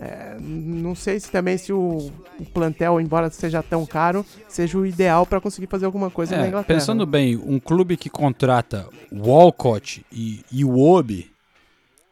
é, 0.00 0.36
não 0.40 0.94
sei 0.94 1.20
se 1.20 1.30
também 1.30 1.58
se 1.58 1.72
o, 1.72 2.10
o 2.38 2.44
plantel, 2.54 2.98
embora 3.00 3.28
seja 3.30 3.62
tão 3.62 3.84
caro, 3.84 4.24
seja 4.48 4.78
o 4.78 4.86
ideal 4.86 5.26
pra 5.26 5.40
conseguir 5.40 5.66
fazer 5.66 5.84
alguma 5.84 6.10
coisa 6.10 6.36
na 6.36 6.44
É, 6.44 6.48
Inglaterra. 6.48 6.78
pensando 6.78 7.04
bem, 7.04 7.36
um 7.36 7.60
clube 7.60 7.96
que 7.98 8.08
contrata 8.08 8.88
Walcott 9.12 10.04
e 10.10 10.42
Iwobi 10.52 11.30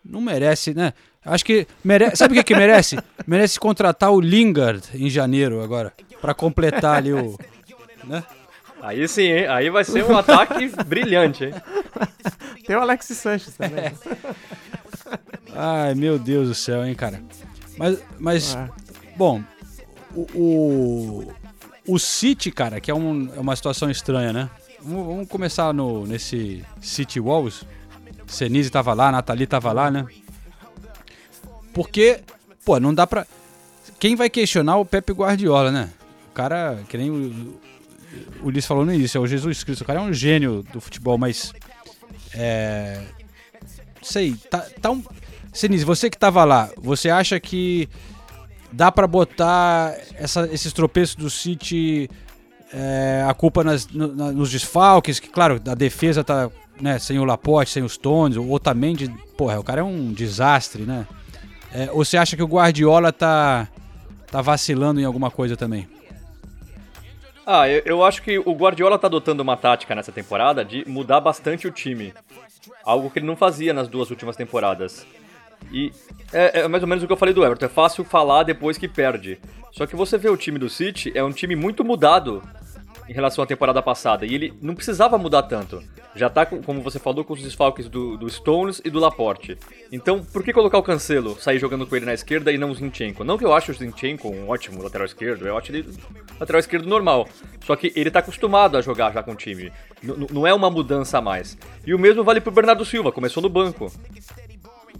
não 0.05 0.21
merece, 0.21 0.75
né? 0.75 0.93
Acho 1.25 1.45
que 1.45 1.67
merece. 1.85 2.17
Sabe 2.17 2.33
o 2.33 2.37
que, 2.39 2.45
que 2.45 2.55
merece? 2.55 2.97
merece 3.27 3.59
contratar 3.59 4.11
o 4.13 4.21
Lingard 4.21 4.83
em 4.95 5.09
janeiro 5.11 5.63
agora, 5.63 5.93
Pra 6.21 6.35
completar 6.35 6.97
ali 6.97 7.13
o. 7.13 7.39
Né? 8.05 8.23
Aí 8.83 9.07
sim, 9.09 9.23
hein? 9.23 9.47
Aí 9.49 9.71
vai 9.71 9.85
ser 9.85 10.05
um 10.05 10.17
ataque 10.17 10.71
brilhante, 10.87 11.47
hein? 11.47 11.55
Tem 12.67 12.77
o 12.77 12.81
Alexis 12.81 13.19
Sanches 13.19 13.57
também. 13.57 13.93
Ai, 15.55 15.95
meu 15.95 16.19
Deus 16.19 16.49
do 16.49 16.55
céu, 16.55 16.85
hein, 16.85 16.95
cara. 16.95 17.21
Mas, 17.79 17.99
mas 18.19 18.55
É. 18.57 18.69
bom, 19.17 19.43
o, 20.15 20.21
o, 20.35 21.33
o 21.95 21.99
City, 21.99 22.51
cara, 22.51 22.81
que 22.81 22.91
é, 22.91 22.95
um- 22.95 23.31
é 23.35 23.41
uma 23.41 23.55
situação 23.57 23.91
estranha, 23.91 24.33
né? 24.33 24.51
Vamos, 24.83 25.07
vamos 25.07 25.29
começar 25.29 25.73
no, 25.73 26.07
nesse 26.07 26.65
City 26.81 27.19
Walls. 27.21 27.65
Senise 28.27 28.69
tava 28.71 28.93
lá, 28.93 29.11
Nathalie 29.11 29.47
tava 29.47 29.73
lá, 29.73 29.91
né? 29.91 30.07
Porque, 31.73 32.21
pô, 32.65 32.79
não 32.81 32.93
dá 32.95 33.07
pra. 33.07 33.27
Quem 33.99 34.15
vai 34.17 34.29
questionar 34.31 34.77
o 34.77 34.85
Pepe 34.85 35.13
Guardiola, 35.13 35.71
né? 35.71 35.91
O 36.31 36.33
cara, 36.35 36.79
que 36.89 36.97
nem 36.97 37.11
o, 37.11 37.59
o 38.43 38.47
Ulisses 38.47 38.67
falou 38.69 38.85
no 38.85 38.93
início, 38.93 39.19
é 39.19 39.21
o 39.21 39.27
Jesus 39.27 39.65
Cristo. 39.65 39.83
O 39.83 39.85
cara 39.85 40.01
é 40.01 40.03
um 40.03 40.13
gênio 40.13 40.63
do 40.73 40.81
futebol, 40.81 41.17
mas. 41.19 41.53
É. 42.35 43.03
Sei, 44.03 44.35
tá, 44.51 44.61
tá 44.81 44.91
um. 44.91 45.03
Senise, 45.53 45.85
você 45.85 46.09
que 46.11 46.19
tava 46.19 46.45
lá, 46.45 46.71
você 46.77 47.11
acha 47.11 47.39
que 47.41 47.89
dá 48.73 48.93
pra 48.93 49.07
botar 49.07 49.95
essa- 50.15 50.49
esses 50.53 50.73
tropeços 50.73 51.17
do 51.17 51.31
City 51.31 52.09
é, 52.73 53.25
a 53.27 53.33
culpa 53.33 53.65
nas- 53.65 53.87
no- 53.89 54.15
na- 54.15 54.31
nos 54.31 54.51
desfalques, 54.51 55.19
que 55.19 55.29
claro, 55.29 55.61
a 55.67 55.75
defesa 55.75 56.23
tá 56.23 56.51
né, 56.81 56.99
sem 56.99 57.19
o 57.19 57.25
Laporte, 57.25 57.73
sem 57.73 57.83
os 57.83 57.95
Stones, 57.95 58.37
o 58.37 58.49
Otamendi, 58.53 59.09
porra, 59.37 59.59
o 59.59 59.65
cara 59.65 59.81
é 59.81 59.83
um 59.85 60.13
desastre, 60.13 60.83
né? 60.83 61.07
É, 61.73 61.89
ou 61.91 62.05
você 62.05 62.17
acha 62.17 62.37
que 62.37 62.43
o 62.43 62.47
Guardiola 62.47 63.11
tá, 63.11 63.67
tá 64.31 64.41
vacilando 64.43 65.01
em 65.01 65.05
alguma 65.05 65.29
coisa 65.31 65.57
também? 65.57 65.89
Ah, 67.45 67.69
eu, 67.69 67.83
eu 67.85 68.05
acho 68.05 68.23
que 68.23 68.39
o 68.39 68.53
Guardiola 68.53 68.99
tá 68.99 69.07
adotando 69.07 69.43
uma 69.43 69.57
tática 69.57 69.95
nessa 69.95 70.13
temporada 70.13 70.65
de 70.65 70.85
mudar 70.87 71.21
bastante 71.21 71.67
o 71.67 71.71
time. 71.73 72.13
Algo 72.85 73.11
que 73.11 73.19
ele 73.19 73.27
não 73.27 73.35
fazia 73.37 73.73
nas 73.73 73.89
duas 73.89 74.11
últimas 74.11 74.37
temporadas. 74.37 75.07
E 75.73 75.93
é, 76.33 76.61
é 76.61 76.69
mais 76.69 76.83
ou 76.83 76.89
menos 76.89 77.03
o 77.05 77.07
que 77.07 77.13
eu 77.13 77.17
falei 77.17 77.35
do 77.35 77.45
Everton. 77.45 77.67
É 77.67 77.69
fácil 77.69 78.05
falar 78.05 78.43
depois 78.43 78.79
que 78.79 78.89
perde. 78.89 79.39
Só 79.73 79.87
que 79.87 79.95
você 79.97 80.17
vê 80.17 80.29
o 80.29 80.37
time 80.37 80.59
do 80.59 80.69
City, 80.69 81.13
é 81.15 81.23
um 81.23 81.31
time 81.33 81.55
muito 81.55 81.85
mudado 81.85 82.43
em 83.09 83.13
relação 83.13 83.43
à 83.43 83.47
temporada 83.47 83.81
passada. 83.83 84.27
E 84.27 84.35
ele 84.35 84.53
não 84.61 84.75
precisava 84.75 85.17
mudar 85.19 85.43
tanto. 85.45 85.83
Já 86.15 86.29
tá, 86.29 86.45
com- 86.45 86.61
como 86.63 86.81
você 86.83 86.99
falou, 86.99 87.23
com 87.25 87.33
os 87.35 87.43
desfalques 87.43 87.89
do, 87.89 88.17
do 88.17 88.29
Stones 88.29 88.81
e 88.85 88.91
do 88.91 88.99
Laporte. 88.99 89.57
Então, 89.93 90.23
por 90.25 90.43
que 90.43 90.53
colocar 90.53 90.79
o 90.79 90.83
Cancelo, 90.83 91.39
sair 91.41 91.59
jogando 91.59 91.87
com 91.87 91.95
ele 91.95 92.05
na 92.07 92.13
esquerda 92.15 92.51
e 92.51 92.59
não 92.59 92.71
o 92.71 92.75
Zinchenko? 92.75 93.23
Não 93.25 93.39
que 93.39 93.45
eu 93.45 93.53
ache 93.55 93.71
o 93.71 93.75
Zinchenko 93.75 94.29
um 94.29 94.49
ótimo 94.49 94.83
lateral 94.83 95.07
esquerdo, 95.07 95.55
acho 95.57 95.71
ele 95.71 95.87
lateral 96.41 96.59
esquerdo 96.59 96.89
normal. 96.89 97.29
Só 97.65 97.77
que 97.77 97.93
ele 97.95 98.11
tá 98.11 98.19
acostumado 98.19 98.77
a 98.77 98.81
jogar 98.81 99.13
já 99.13 99.23
com 99.23 99.33
o 99.33 99.37
time. 99.37 99.71
N- 100.03 100.27
não 100.33 100.47
é 100.47 100.53
uma 100.53 100.71
mudança 100.71 101.19
a 101.19 101.21
mais. 101.23 101.57
E 101.87 101.95
o 101.95 101.99
mesmo 101.99 102.25
vale 102.25 102.41
pro 102.41 102.51
Bernardo 102.53 102.85
Silva, 102.85 103.13
começou 103.13 103.43
no 103.43 103.49
banco. 103.49 103.93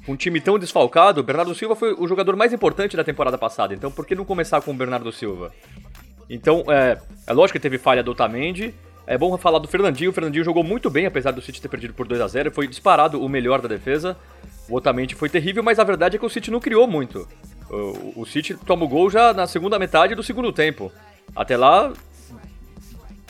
Com 0.09 0.15
um 0.15 0.17
time 0.17 0.41
tão 0.41 0.59
desfalcado, 0.59 1.23
Bernardo 1.23 1.55
Silva 1.55 1.77
foi 1.77 1.93
o 1.93 2.09
jogador 2.09 2.35
mais 2.35 2.51
importante 2.51 2.97
da 2.97 3.05
temporada 3.05 3.37
passada. 3.37 3.75
Então, 3.75 3.91
por 3.91 4.07
que 4.07 4.15
não 4.15 4.25
começar 4.25 4.59
com 4.63 4.71
o 4.71 4.75
Bernardo 4.75 5.13
Silva? 5.13 5.53
Então, 6.31 6.65
é, 6.67 6.97
é 7.27 7.33
lógico 7.35 7.59
que 7.59 7.63
teve 7.63 7.77
falha 7.77 8.03
do 8.03 8.13
Otamendi. 8.13 8.75
É 9.07 9.19
bom 9.19 9.37
falar 9.37 9.59
do 9.59 9.69
Fernandinho. 9.69 10.09
O 10.09 10.15
Fernandinho 10.15 10.43
jogou 10.43 10.65
muito 10.65 10.89
bem, 10.89 11.05
apesar 11.05 11.33
do 11.33 11.43
City 11.43 11.61
ter 11.61 11.69
perdido 11.69 11.93
por 11.93 12.09
2 12.09 12.23
a 12.23 12.27
0 12.27 12.51
Foi 12.53 12.67
disparado 12.67 13.23
o 13.23 13.29
melhor 13.29 13.61
da 13.61 13.69
defesa. 13.69 14.17
O 14.67 14.77
Otamendi 14.77 15.15
foi 15.15 15.29
terrível, 15.29 15.63
mas 15.63 15.79
a 15.79 15.85
verdade 15.85 16.17
é 16.17 16.19
que 16.19 16.25
o 16.25 16.31
City 16.31 16.51
não 16.51 16.59
criou 16.59 16.87
muito. 16.87 17.29
O, 17.69 18.23
o 18.23 18.25
City 18.25 18.55
toma 18.55 18.87
o 18.87 18.89
gol 18.89 19.11
já 19.11 19.35
na 19.35 19.47
segunda 19.47 19.79
metade 19.79 20.15
do 20.15 20.23
segundo 20.23 20.51
tempo. 20.55 20.91
Até 21.37 21.55
lá, 21.55 21.93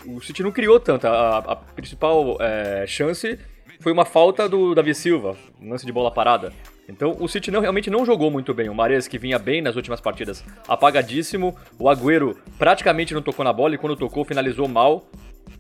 o 0.07 0.21
City 0.21 0.45
não 0.45 0.53
criou 0.53 0.79
tanto. 0.79 1.09
A, 1.09 1.39
a 1.39 1.57
principal 1.57 2.37
é, 2.39 2.85
chance 2.87 3.37
foi 3.81 3.93
uma 3.93 4.05
falta 4.05 4.49
do 4.49 4.75
Davi 4.75 4.95
Silva, 4.95 5.37
um 5.61 5.71
lance 5.71 5.87
de 5.87 5.93
bola 5.93 6.11
parada. 6.11 6.53
Então 6.89 7.17
o 7.21 7.29
City 7.29 7.51
não, 7.51 7.61
realmente 7.61 7.91
não 7.91 8.05
jogou 8.05 8.31
muito 8.31 8.55
bem. 8.55 8.69
O 8.69 8.75
Mares, 8.75 9.07
que 9.07 9.19
vinha 9.19 9.39
bem 9.39 9.61
nas 9.61 9.77
últimas 9.77 10.01
partidas, 10.01 10.45
apagadíssimo. 10.67 11.57
O 11.79 11.89
Agüero 11.89 12.37
praticamente 12.59 13.13
não 13.15 13.23
tocou 13.23 13.45
na 13.45 13.53
bola 13.53 13.75
e 13.75 13.79
quando 13.79 13.97
tocou 13.97 14.25
finalizou 14.25 14.67
mal. 14.67 15.07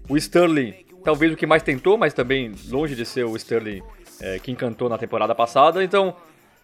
O 0.09 0.17
Sterling 0.17 0.89
talvez 1.09 1.33
o 1.33 1.37
que 1.37 1.47
mais 1.47 1.63
tentou, 1.63 1.97
mas 1.97 2.13
também 2.13 2.53
longe 2.69 2.95
de 2.95 3.05
ser 3.05 3.25
o 3.25 3.37
Sterling 3.37 3.83
é, 4.21 4.39
que 4.39 4.51
encantou 4.51 4.89
na 4.89 4.99
temporada 4.99 5.35
passada. 5.35 5.83
Então, 5.83 6.15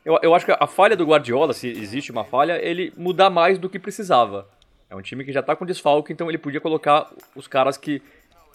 eu, 0.04 0.18
eu 0.22 0.34
acho 0.34 0.44
que 0.44 0.52
a 0.52 0.66
falha 0.66 0.96
do 0.96 1.06
Guardiola, 1.06 1.52
se 1.52 1.68
existe 1.68 2.12
uma 2.12 2.24
falha, 2.24 2.62
ele 2.62 2.92
mudar 2.96 3.30
mais 3.30 3.58
do 3.58 3.68
que 3.68 3.78
precisava. 3.78 4.46
É 4.90 4.94
um 4.94 5.00
time 5.00 5.24
que 5.24 5.32
já 5.32 5.42
tá 5.42 5.56
com 5.56 5.64
desfalque, 5.64 6.12
então 6.12 6.28
ele 6.28 6.38
podia 6.38 6.60
colocar 6.60 7.10
os 7.34 7.48
caras 7.48 7.76
que 7.76 8.02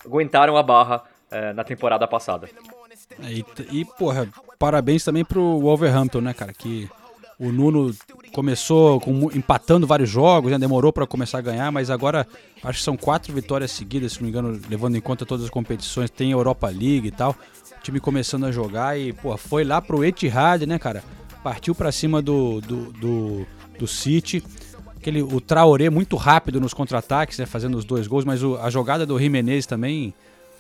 aguentaram 0.06 0.56
a 0.56 0.64
barra 0.64 1.04
é, 1.32 1.54
na 1.54 1.64
temporada 1.64 2.08
passada. 2.08 2.48
E, 3.22 3.46
e, 3.72 3.86
porra, 3.86 4.28
parabéns 4.58 5.04
também 5.04 5.26
pro 5.26 5.60
Wolverhampton, 5.60 6.22
né, 6.22 6.34
cara? 6.34 6.54
Que 6.54 6.90
o 7.40 7.52
Nuno 7.52 7.96
começou 8.34 9.00
com, 9.00 9.32
empatando 9.34 9.88
vários 9.88 10.10
jogos, 10.10 10.52
né? 10.52 10.60
demorou 10.60 10.92
para 10.92 11.08
começar 11.08 11.38
a 11.38 11.42
ganhar, 11.42 11.72
mas 11.72 11.90
agora 11.90 12.28
acho 12.64 12.80
que 12.80 12.84
são 12.84 12.98
quatro 12.98 13.34
vitórias 13.34 13.72
seguidas, 13.72 14.14
se 14.14 14.20
não 14.20 14.26
me 14.26 14.30
engano, 14.30 14.60
levando 14.70 14.98
em 14.98 15.02
conta 15.02 15.26
todas 15.26 15.46
as 15.46 15.50
competições. 15.50 16.10
Tem 16.10 16.32
Europa 16.32 16.68
League 16.68 17.08
e 17.08 17.12
tal. 17.12 17.32
O 17.32 17.82
time 17.82 18.00
começando 18.00 18.46
a 18.46 18.52
jogar 18.52 19.00
e, 19.00 19.14
pô, 19.14 19.36
foi 19.38 19.64
lá 19.64 19.82
pro 19.82 20.04
Etihad, 20.04 20.66
né, 20.66 20.78
cara? 20.78 21.02
Partiu 21.42 21.74
para 21.74 21.92
cima 21.92 22.22
do, 22.22 22.60
do, 22.60 22.92
do, 22.92 23.48
do 23.80 23.88
City. 23.88 24.44
Aquele, 24.98 25.24
o 25.24 25.40
Traoré 25.40 25.90
muito 25.90 26.18
rápido 26.18 26.60
nos 26.60 26.74
contra-ataques, 26.74 27.40
né, 27.40 27.46
fazendo 27.46 27.78
os 27.78 27.86
dois 27.86 28.06
gols, 28.06 28.26
mas 28.26 28.44
o, 28.44 28.58
a 28.58 28.70
jogada 28.70 29.06
do 29.06 29.18
Jimenez 29.18 29.66
também 29.66 30.14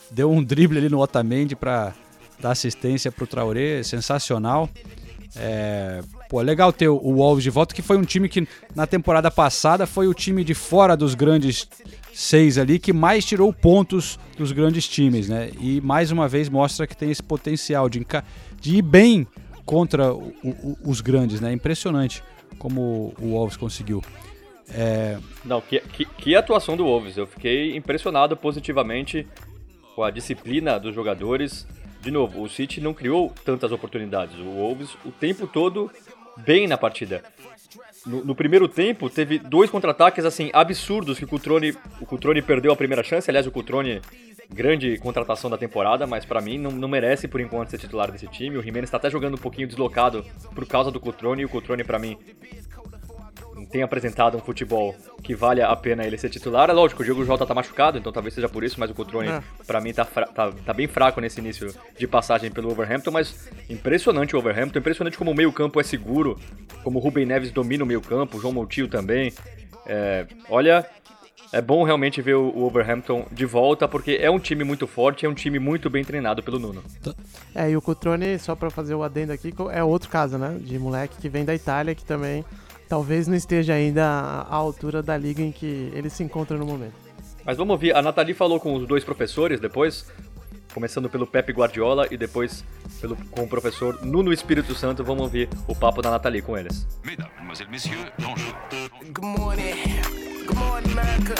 deu 0.10 0.32
um 0.32 0.42
drible 0.42 0.78
ali 0.78 0.88
no 0.88 1.00
Otamendi 1.00 1.58
para 1.58 1.94
dar 2.40 2.52
assistência 2.52 3.12
pro 3.12 3.28
Traoré, 3.28 3.84
sensacional. 3.84 4.70
É, 5.36 6.02
pô, 6.28 6.42
legal 6.42 6.74
ter 6.74 6.88
o 6.88 6.98
Wolves 6.98 7.44
de 7.44 7.50
volta, 7.50 7.76
que 7.76 7.82
foi 7.82 7.98
um 7.98 8.04
time 8.04 8.28
que 8.28 8.48
na 8.76 8.88
temporada 8.88 9.30
passada 9.30 9.86
foi 9.86 10.08
o 10.08 10.14
time 10.14 10.44
de 10.44 10.56
fora 10.56 10.98
dos 10.98 11.14
grandes 11.14 11.68
seis 12.12 12.58
ali 12.58 12.80
que 12.80 12.92
mais 12.92 13.24
tirou 13.24 13.54
pontos 13.54 14.18
dos 14.38 14.52
grandes 14.52 14.88
times, 14.88 15.30
né? 15.30 15.52
E 15.60 15.80
mais 15.82 16.12
uma 16.12 16.28
vez 16.28 16.50
mostra 16.50 16.88
que 16.88 16.98
tem 16.98 17.12
esse 17.12 17.22
potencial 17.22 17.88
de, 17.88 18.06
de 18.60 18.78
ir 18.78 18.82
bem 18.82 19.28
contra 19.66 20.14
o, 20.14 20.34
o, 20.44 20.78
os 20.84 21.00
grandes, 21.00 21.40
né? 21.40 21.54
Impressionante 21.54 22.24
como 22.58 23.14
o 23.22 23.30
Wolves 23.30 23.56
conseguiu. 23.56 24.02
É... 24.74 25.18
Não, 25.46 25.62
que, 25.62 25.80
que, 25.80 26.06
que 26.06 26.36
atuação 26.36 26.76
do 26.76 26.84
Wolves. 26.84 27.18
Eu 27.18 27.28
fiquei 27.28 27.76
impressionado 27.76 28.36
positivamente 28.36 29.28
com 29.96 30.04
a 30.04 30.12
disciplina 30.12 30.80
dos 30.80 30.94
jogadores 30.94 31.68
de 32.02 32.12
novo, 32.12 32.42
o 32.42 32.50
City 32.50 32.80
não 32.80 32.94
criou 32.94 33.34
tantas 33.44 33.72
oportunidades. 33.72 34.38
O 34.40 34.46
Wolves 34.46 34.90
o 35.06 35.12
tempo 35.12 35.46
todo 35.48 35.92
bem 36.38 36.68
na 36.68 36.78
partida. 36.78 37.24
No, 38.06 38.24
no 38.24 38.36
primeiro 38.36 38.68
tempo, 38.68 39.10
teve 39.10 39.38
dois 39.38 39.70
contra-ataques 39.70 40.24
assim 40.24 40.50
absurdos 40.54 41.18
que 41.18 41.26
o 41.26 41.28
Cutrone, 41.28 41.76
o 42.00 42.06
Cutrone 42.06 42.42
perdeu 42.42 42.72
a 42.72 42.76
primeira 42.76 43.04
chance. 43.04 43.30
Aliás, 43.30 43.46
o 43.46 43.52
Cutrone, 43.52 44.02
grande 44.50 44.98
contratação 44.98 45.50
da 45.50 45.58
temporada, 45.58 46.08
mas 46.08 46.26
para 46.26 46.40
mim 46.40 46.58
não, 46.58 46.72
não, 46.72 46.88
merece 46.88 47.28
por 47.28 47.42
enquanto 47.42 47.70
ser 47.70 47.78
titular 47.78 48.10
desse 48.12 48.28
time. 48.28 48.58
O 48.58 48.64
Jimenez 48.64 48.86
está 48.86 48.98
até 48.98 49.10
jogando 49.10 49.36
um 49.36 49.40
pouquinho 49.42 49.68
deslocado 49.68 50.26
por 50.56 50.66
causa 50.66 50.90
do 50.90 51.00
Cutrone 51.00 51.42
e 51.42 51.46
o 51.46 51.50
Cutrone 51.50 51.84
para 51.84 52.00
mim 52.00 52.18
tem 53.72 53.84
apresentado 53.84 54.38
um 54.38 54.42
futebol 54.42 54.96
que 55.22 55.36
vale 55.36 55.62
a 55.62 55.76
pena 55.76 56.06
ele 56.06 56.18
ser 56.18 56.30
titular. 56.30 56.70
É 56.70 56.74
lógico, 56.74 57.02
o 57.02 57.06
Diego 57.06 57.24
Jota 57.24 57.46
tá 57.46 57.54
machucado, 57.54 57.98
então 57.98 58.12
talvez 58.12 58.34
seja 58.34 58.50
por 58.50 58.64
isso, 58.64 58.80
mas 58.80 58.90
o 58.90 58.94
Cotrone, 58.94 59.30
é. 59.30 59.44
para 59.66 59.80
mim, 59.80 59.94
tá, 59.94 60.06
tá, 60.06 60.52
tá, 60.52 60.74
bem 60.74 60.88
fraco 60.88 61.22
nesse 61.22 61.40
início 61.40 61.74
de 61.98 62.08
passagem 62.08 62.52
pelo 62.52 62.72
Overhampton, 62.72 63.12
mas 63.12 63.50
impressionante 63.70 64.36
o 64.36 64.40
Overhampton, 64.40 64.80
impressionante 64.80 65.18
como 65.18 65.32
o 65.32 65.36
meio-campo 65.36 65.80
é 65.80 65.84
seguro, 65.84 66.40
como 66.84 66.98
o 67.00 67.02
Ruben 67.02 67.26
Neves 67.26 67.52
domina 67.52 67.84
o 67.84 67.88
meio-campo, 67.88 68.38
o 68.38 68.42
João 68.42 68.54
Moutinho 68.54 68.88
também. 68.88 69.34
É, 69.86 70.26
olha, 70.50 70.86
é 71.52 71.62
bom 71.62 71.84
realmente 71.84 72.22
ver 72.22 72.36
o 72.36 72.64
Overhampton 72.64 73.26
de 73.32 73.46
volta, 73.46 73.88
porque 73.88 74.18
é 74.22 74.30
um 74.30 74.40
time 74.40 74.64
muito 74.64 74.88
forte, 74.88 75.26
é 75.26 75.30
um 75.30 75.34
time 75.34 75.60
muito 75.60 75.90
bem 75.90 76.04
treinado 76.04 76.42
pelo 76.44 76.60
Nuno. 76.60 76.84
É, 77.54 77.70
e 77.70 77.78
o 77.78 77.82
Cotrone, 77.82 78.38
só 78.40 78.56
para 78.56 78.70
fazer 78.70 78.94
o 78.94 79.04
adendo 79.04 79.32
aqui, 79.32 79.54
é 79.72 79.84
outro 79.84 80.10
caso, 80.10 80.38
né? 80.38 80.58
De 80.60 80.78
moleque 80.78 81.18
que 81.20 81.30
vem 81.30 81.44
da 81.46 81.56
Itália, 81.56 81.96
que 81.96 82.06
também 82.06 82.46
talvez 82.90 83.28
não 83.28 83.36
esteja 83.36 83.74
ainda 83.74 84.04
à 84.04 84.56
altura 84.56 85.04
da 85.04 85.16
liga 85.16 85.44
em 85.44 85.52
que 85.52 85.92
ele 85.94 86.10
se 86.10 86.24
encontra 86.24 86.58
no 86.58 86.66
momento. 86.66 86.96
Mas 87.46 87.56
vamos 87.56 87.72
ouvir, 87.74 87.96
a 87.96 88.02
Nathalie 88.02 88.34
falou 88.34 88.60
com 88.60 88.74
os 88.74 88.88
dois 88.88 89.04
professores 89.04 89.60
depois, 89.60 90.06
começando 90.74 91.10
pelo 91.10 91.26
Pepe 91.26 91.54
Guardiola 91.54 92.08
e 92.12 92.18
depois 92.18 92.66
pelo, 93.00 93.16
com 93.32 93.44
o 93.44 93.48
professor 93.48 94.04
Nuno 94.04 94.34
Espírito 94.34 94.74
Santo. 94.76 95.04
Vamos 95.04 95.24
ouvir 95.24 95.48
o 95.68 95.76
papo 95.76 96.02
da 96.02 96.10
Nathalie 96.10 96.42
com 96.42 96.58
eles. 96.58 96.86
Mesdames, 97.06 97.70
messieurs, 97.70 98.12
bonjour. 98.18 98.56
Good 99.14 99.40
morning. 99.40 99.76
Good 100.46 100.58
morning, 100.58 100.92
America. 100.92 101.36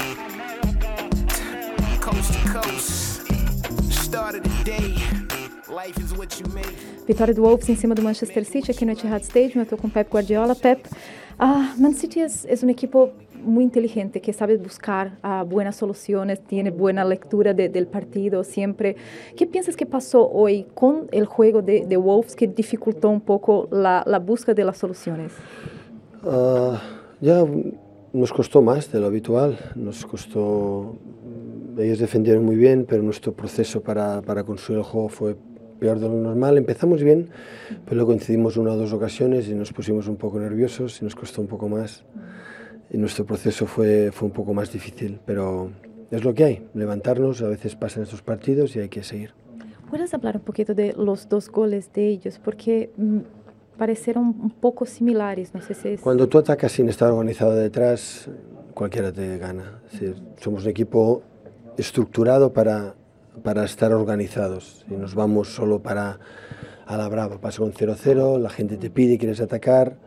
Coast 2.00 2.32
to 2.34 2.54
coast. 2.54 3.24
Start 3.92 4.36
of 4.36 4.42
the 4.42 4.64
day. 4.64 5.30
Vitória 7.08 7.34
do 7.34 7.42
Wolves 7.42 7.70
em 7.70 7.76
cima 7.76 7.96
do 7.96 8.02
Manchester 8.02 8.44
City 8.44 8.72
aqui 8.72 8.86
no 8.86 8.92
Etihad 8.92 9.24
Stadium. 9.24 9.60
Eu 9.60 9.64
estou 9.64 9.78
com 9.78 9.88
o 9.88 9.90
Pep 9.90 10.12
Guardiola. 10.12 10.56
Pep, 10.56 10.84
Ah, 11.40 11.74
Man 11.78 11.94
City 11.94 12.20
es, 12.20 12.44
es, 12.44 12.64
un 12.64 12.70
equipo 12.70 13.12
muy 13.42 13.64
inteligente 13.64 14.20
que 14.20 14.34
sabe 14.34 14.58
buscar 14.58 15.18
uh, 15.24 15.46
buenas 15.46 15.78
soluciones, 15.78 16.42
tiene 16.42 16.70
buena 16.70 17.06
lectura 17.06 17.54
de, 17.54 17.70
del 17.70 17.88
partido 17.88 18.44
siempre. 18.44 18.98
¿Qué 19.38 19.48
piensas 19.48 19.78
que 19.78 19.86
pasó 19.86 20.30
hoy 20.30 20.68
con 20.74 21.08
el 21.12 21.26
juego 21.26 21.62
de, 21.62 21.86
de 21.86 21.96
Wolves 21.96 22.36
que 22.36 22.46
dificultó 22.46 23.10
un 23.10 23.22
poco 23.22 23.70
la, 23.72 24.04
la 24.06 24.20
búsqueda 24.20 24.54
de 24.54 24.66
las 24.66 24.78
soluciones? 24.78 25.32
Uh, 26.24 26.76
ya 27.22 27.46
nos 28.12 28.34
costó 28.34 28.62
más 28.62 28.92
de 28.92 29.00
lo 29.00 29.06
habitual, 29.06 29.58
nos 29.76 30.06
costó, 30.06 30.98
ellos 31.78 32.00
defendieron 32.00 32.44
muy 32.44 32.58
bien, 32.58 32.86
pero 32.86 33.02
nuestro 33.02 33.32
proceso 33.32 33.80
para, 33.80 34.22
para 34.22 34.44
construir 34.44 34.80
el 34.80 34.84
juego 34.84 35.08
fue 35.08 35.38
peor 35.80 36.00
de 36.00 36.08
lo 36.08 36.16
normal. 36.16 36.58
Empezamos 36.58 37.04
bien, 37.04 37.30
pero 37.86 37.96
luego 37.96 38.12
coincidimos 38.12 38.58
una 38.58 38.72
o 38.72 38.76
dos 38.76 38.94
ocasiones 38.94 39.48
y 39.48 39.56
nos 39.56 39.74
pusimos 39.74 40.08
un 40.08 40.18
poco 40.18 40.40
nerviosos 40.40 41.02
y 41.02 41.06
nos 41.06 41.16
costó 41.16 41.42
un 41.42 41.48
poco 41.48 41.70
más. 41.70 42.04
Y 42.92 42.98
nuestro 42.98 43.26
proceso 43.26 43.66
fue, 43.66 44.12
fue 44.12 44.28
un 44.28 44.34
poco 44.34 44.54
más 44.54 44.72
difícil, 44.72 45.20
pero 45.26 45.72
es 46.12 46.24
lo 46.24 46.34
que 46.34 46.44
hay. 46.44 46.68
Levantarnos, 46.74 47.42
a 47.42 47.48
veces 47.48 47.76
pasan 47.76 48.04
estos 48.04 48.22
partidos 48.22 48.76
y 48.76 48.80
hay 48.80 48.90
que 48.90 49.04
seguir. 49.04 49.34
¿Puedes 49.90 50.14
hablar 50.14 50.38
un 50.38 50.44
poquito 50.44 50.74
de 50.76 50.94
los 50.94 51.30
dos 51.30 51.50
goles 51.50 51.92
de 51.94 52.08
ellos? 52.08 52.40
Porque 52.44 52.92
mm, 52.96 53.20
parecieron 53.78 54.26
un 54.26 54.52
poco 54.52 54.86
similares, 54.86 55.54
no 55.54 55.62
sé 55.62 55.74
si 55.74 55.88
es... 55.90 56.02
Cuando 56.02 56.28
tú 56.28 56.38
atacas 56.38 56.72
sin 56.72 56.90
estar 56.90 57.10
organizado 57.12 57.56
detrás, 57.56 58.30
cualquiera 58.74 59.12
te 59.12 59.38
gana. 59.38 59.82
Es 59.88 59.94
decir, 59.94 60.16
somos 60.40 60.64
un 60.64 60.70
equipo 60.70 61.24
estructurado 61.78 62.54
para 62.54 62.96
para 63.40 63.64
estar 63.66 63.94
organizados. 63.94 64.86
Si 64.88 64.96
nos 64.96 65.16
vamos 65.16 65.50
solo 65.50 65.82
para 65.82 66.20
a 66.86 66.98
la 66.98 67.08
brava, 67.08 67.40
pasa 67.40 67.60
con 67.60 67.72
0-0, 67.72 68.40
la 68.40 68.50
gente 68.50 68.76
te 68.78 68.90
pide, 68.90 69.20
quieres 69.20 69.42
atacar 69.42 69.98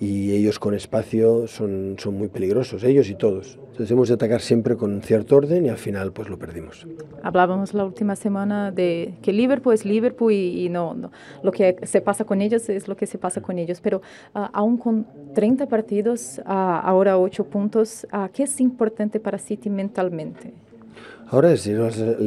y 0.00 0.32
ellos 0.32 0.58
con 0.58 0.74
espacio 0.74 1.46
son, 1.46 1.96
son 1.98 2.14
muy 2.14 2.28
peligrosos, 2.28 2.84
ellos 2.84 3.08
y 3.08 3.14
todos. 3.14 3.58
Entonces 3.70 3.90
hemos 3.90 4.08
de 4.08 4.14
atacar 4.14 4.40
siempre 4.40 4.76
con 4.76 5.00
cierto 5.02 5.36
orden 5.36 5.66
y 5.66 5.68
al 5.68 5.78
final 5.78 6.12
pues 6.12 6.28
lo 6.28 6.38
perdimos. 6.38 6.86
Hablábamos 7.22 7.74
la 7.74 7.84
última 7.84 8.16
semana 8.16 8.70
de 8.70 9.14
que 9.22 9.32
Liverpool 9.32 9.74
es 9.74 9.84
Liverpool 9.84 10.32
y, 10.32 10.68
no, 10.68 11.10
lo 11.42 11.52
que 11.52 11.78
se 11.82 12.00
pasa 12.00 12.24
con 12.24 12.40
ellos 12.40 12.68
es 12.68 12.86
lo 12.86 12.96
que 12.96 13.06
se 13.06 13.18
pasa 13.18 13.40
con 13.40 13.58
ellos, 13.58 13.80
pero 13.80 13.98
uh, 14.34 14.46
aún 14.52 14.76
con 14.76 15.06
30 15.34 15.66
partidos, 15.66 16.38
uh, 16.38 16.50
ahora 16.50 17.18
8 17.18 17.44
puntos, 17.44 18.06
uh, 18.12 18.28
¿qué 18.32 18.44
es 18.44 18.60
importante 18.60 19.18
para 19.18 19.38
City 19.38 19.70
mentalmente? 19.70 20.52
Ahora 21.30 21.52
es 21.52 21.66
ir 21.66 21.78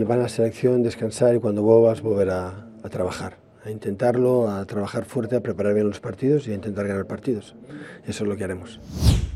van 0.06 0.20
a 0.20 0.24
la 0.24 0.30
selección, 0.30 0.84
descansar 0.84 1.36
y 1.36 1.40
cuando 1.40 1.62
vuelvas 1.62 2.02
volver 2.02 2.30
a, 2.30 2.66
a, 2.84 2.90
trabajar, 2.90 3.38
a 3.64 3.70
intentarlo, 3.70 4.50
a 4.50 4.66
trabajar 4.66 5.06
fuerte, 5.06 5.36
a 5.36 5.40
preparar 5.40 5.74
bien 5.74 5.88
los 5.88 6.00
partidos 6.00 6.48
y 6.48 6.52
a 6.52 6.56
intentar 6.56 6.88
ganar 6.88 7.06
partidos. 7.06 7.56
Eso 8.06 8.24
es 8.24 8.30
lo 8.30 8.36
que 8.36 8.44
haremos. 8.44 8.80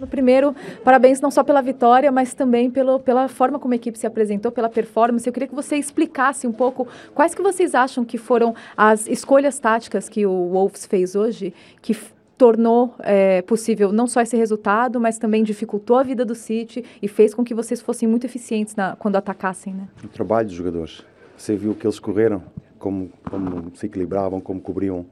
Primeiro, 0.10 0.56
parabéns 0.84 1.22
não 1.22 1.30
só 1.30 1.44
pela 1.44 1.62
vitória, 1.62 2.12
mas 2.12 2.34
também 2.34 2.72
pelo, 2.72 3.00
pela 3.00 3.28
forma 3.28 3.60
como 3.60 3.74
a 3.74 3.76
equipe 3.76 3.98
se 4.00 4.08
apresentou, 4.08 4.52
pela 4.52 4.68
performance. 4.68 5.28
Eu 5.28 5.34
queria 5.34 5.48
que 5.48 5.56
você 5.56 5.76
explicasse 5.76 6.48
um 6.48 6.52
pouco 6.52 6.88
quais 7.14 7.36
que 7.36 7.42
vocês 7.42 7.76
acham 7.76 8.04
que 8.04 8.18
foram 8.18 8.56
as 8.76 9.08
escolhas 9.08 9.60
táticas 9.60 10.10
que 10.10 10.26
o 10.26 10.50
Wolves 10.50 10.88
fez 10.88 11.16
hoje, 11.16 11.54
que 11.82 11.96
tornou 12.42 12.96
é, 13.02 13.44
possível 13.44 13.94
não 13.94 14.08
só 14.08 14.20
esse 14.20 14.36
resultado, 14.36 15.00
mas 15.00 15.20
também 15.20 15.44
dificultou 15.44 15.96
a 15.96 16.02
vida 16.02 16.26
do 16.26 16.34
City 16.34 16.84
e 17.00 17.08
fez 17.08 17.36
com 17.36 17.44
que 17.44 17.54
vocês 17.54 17.80
fossem 17.80 18.10
muito 18.10 18.26
eficientes 18.26 18.76
na, 18.76 18.96
quando 18.96 19.16
atacassem, 19.16 19.76
né? 19.76 19.88
O 20.04 20.08
trabalho 20.08 20.48
dos 20.48 20.56
jogadores. 20.56 21.06
Você 21.38 21.56
viu 21.56 21.76
que 21.76 21.86
eles 21.86 22.00
correram, 22.00 22.42
como, 22.80 23.12
como 23.30 23.72
se 23.76 23.86
equilibravam, 23.86 24.42
como 24.42 24.60
cobriam 24.60 25.06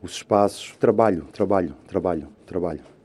os 0.00 0.12
espaços. 0.12 0.76
Trabalho, 0.78 1.26
trabalho, 1.32 1.74
trabalho, 1.88 2.28
trabalho. 2.46 2.97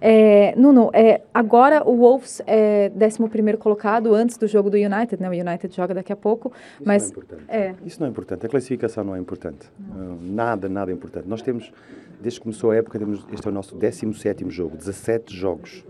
É, 0.00 0.54
Nuno, 0.56 0.90
é, 0.92 1.22
agora 1.32 1.82
o 1.88 1.96
Wolves 1.96 2.40
é 2.46 2.90
11 2.90 3.56
colocado 3.56 4.14
antes 4.14 4.36
do 4.36 4.46
jogo 4.46 4.70
do 4.70 4.76
United, 4.76 5.20
né? 5.20 5.28
O 5.28 5.32
United 5.32 5.74
joga 5.74 5.94
daqui 5.94 6.12
a 6.12 6.16
pouco, 6.16 6.52
Isso 6.52 6.82
mas 6.84 7.02
não 7.02 7.08
é 7.08 7.10
importante. 7.10 7.44
É. 7.48 7.74
Isso 7.84 8.00
não 8.00 8.06
é 8.06 8.10
importante. 8.10 8.46
A 8.46 8.48
classificação 8.48 9.04
não 9.04 9.16
é 9.16 9.18
importante. 9.18 9.70
Não. 9.78 10.18
Nada, 10.20 10.68
nada 10.68 10.90
é 10.90 10.94
importante. 10.94 11.28
Nós 11.28 11.42
temos 11.42 11.72
desde 12.20 12.40
que 12.40 12.44
começou 12.44 12.70
a 12.70 12.76
época, 12.76 12.98
temos, 12.98 13.26
este 13.32 13.46
é 13.46 13.50
o 13.50 13.54
nosso 13.54 13.76
17 13.76 14.48
jogo, 14.50 14.76
17 14.76 15.34
jogos. 15.34 15.84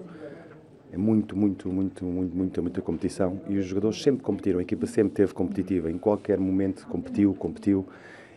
É 0.92 0.96
muito, 0.96 1.36
muito, 1.36 1.68
muito, 1.68 2.04
muito, 2.04 2.36
muita, 2.36 2.62
muita 2.62 2.82
competição 2.82 3.40
e 3.46 3.58
os 3.58 3.66
jogadores 3.66 4.02
sempre 4.02 4.22
competiram, 4.22 4.58
a 4.58 4.62
equipa 4.62 4.86
sempre 4.86 5.12
teve 5.12 5.34
competitiva, 5.34 5.90
em 5.90 5.98
qualquer 5.98 6.38
momento 6.38 6.86
competiu, 6.86 7.34
competiu 7.34 7.86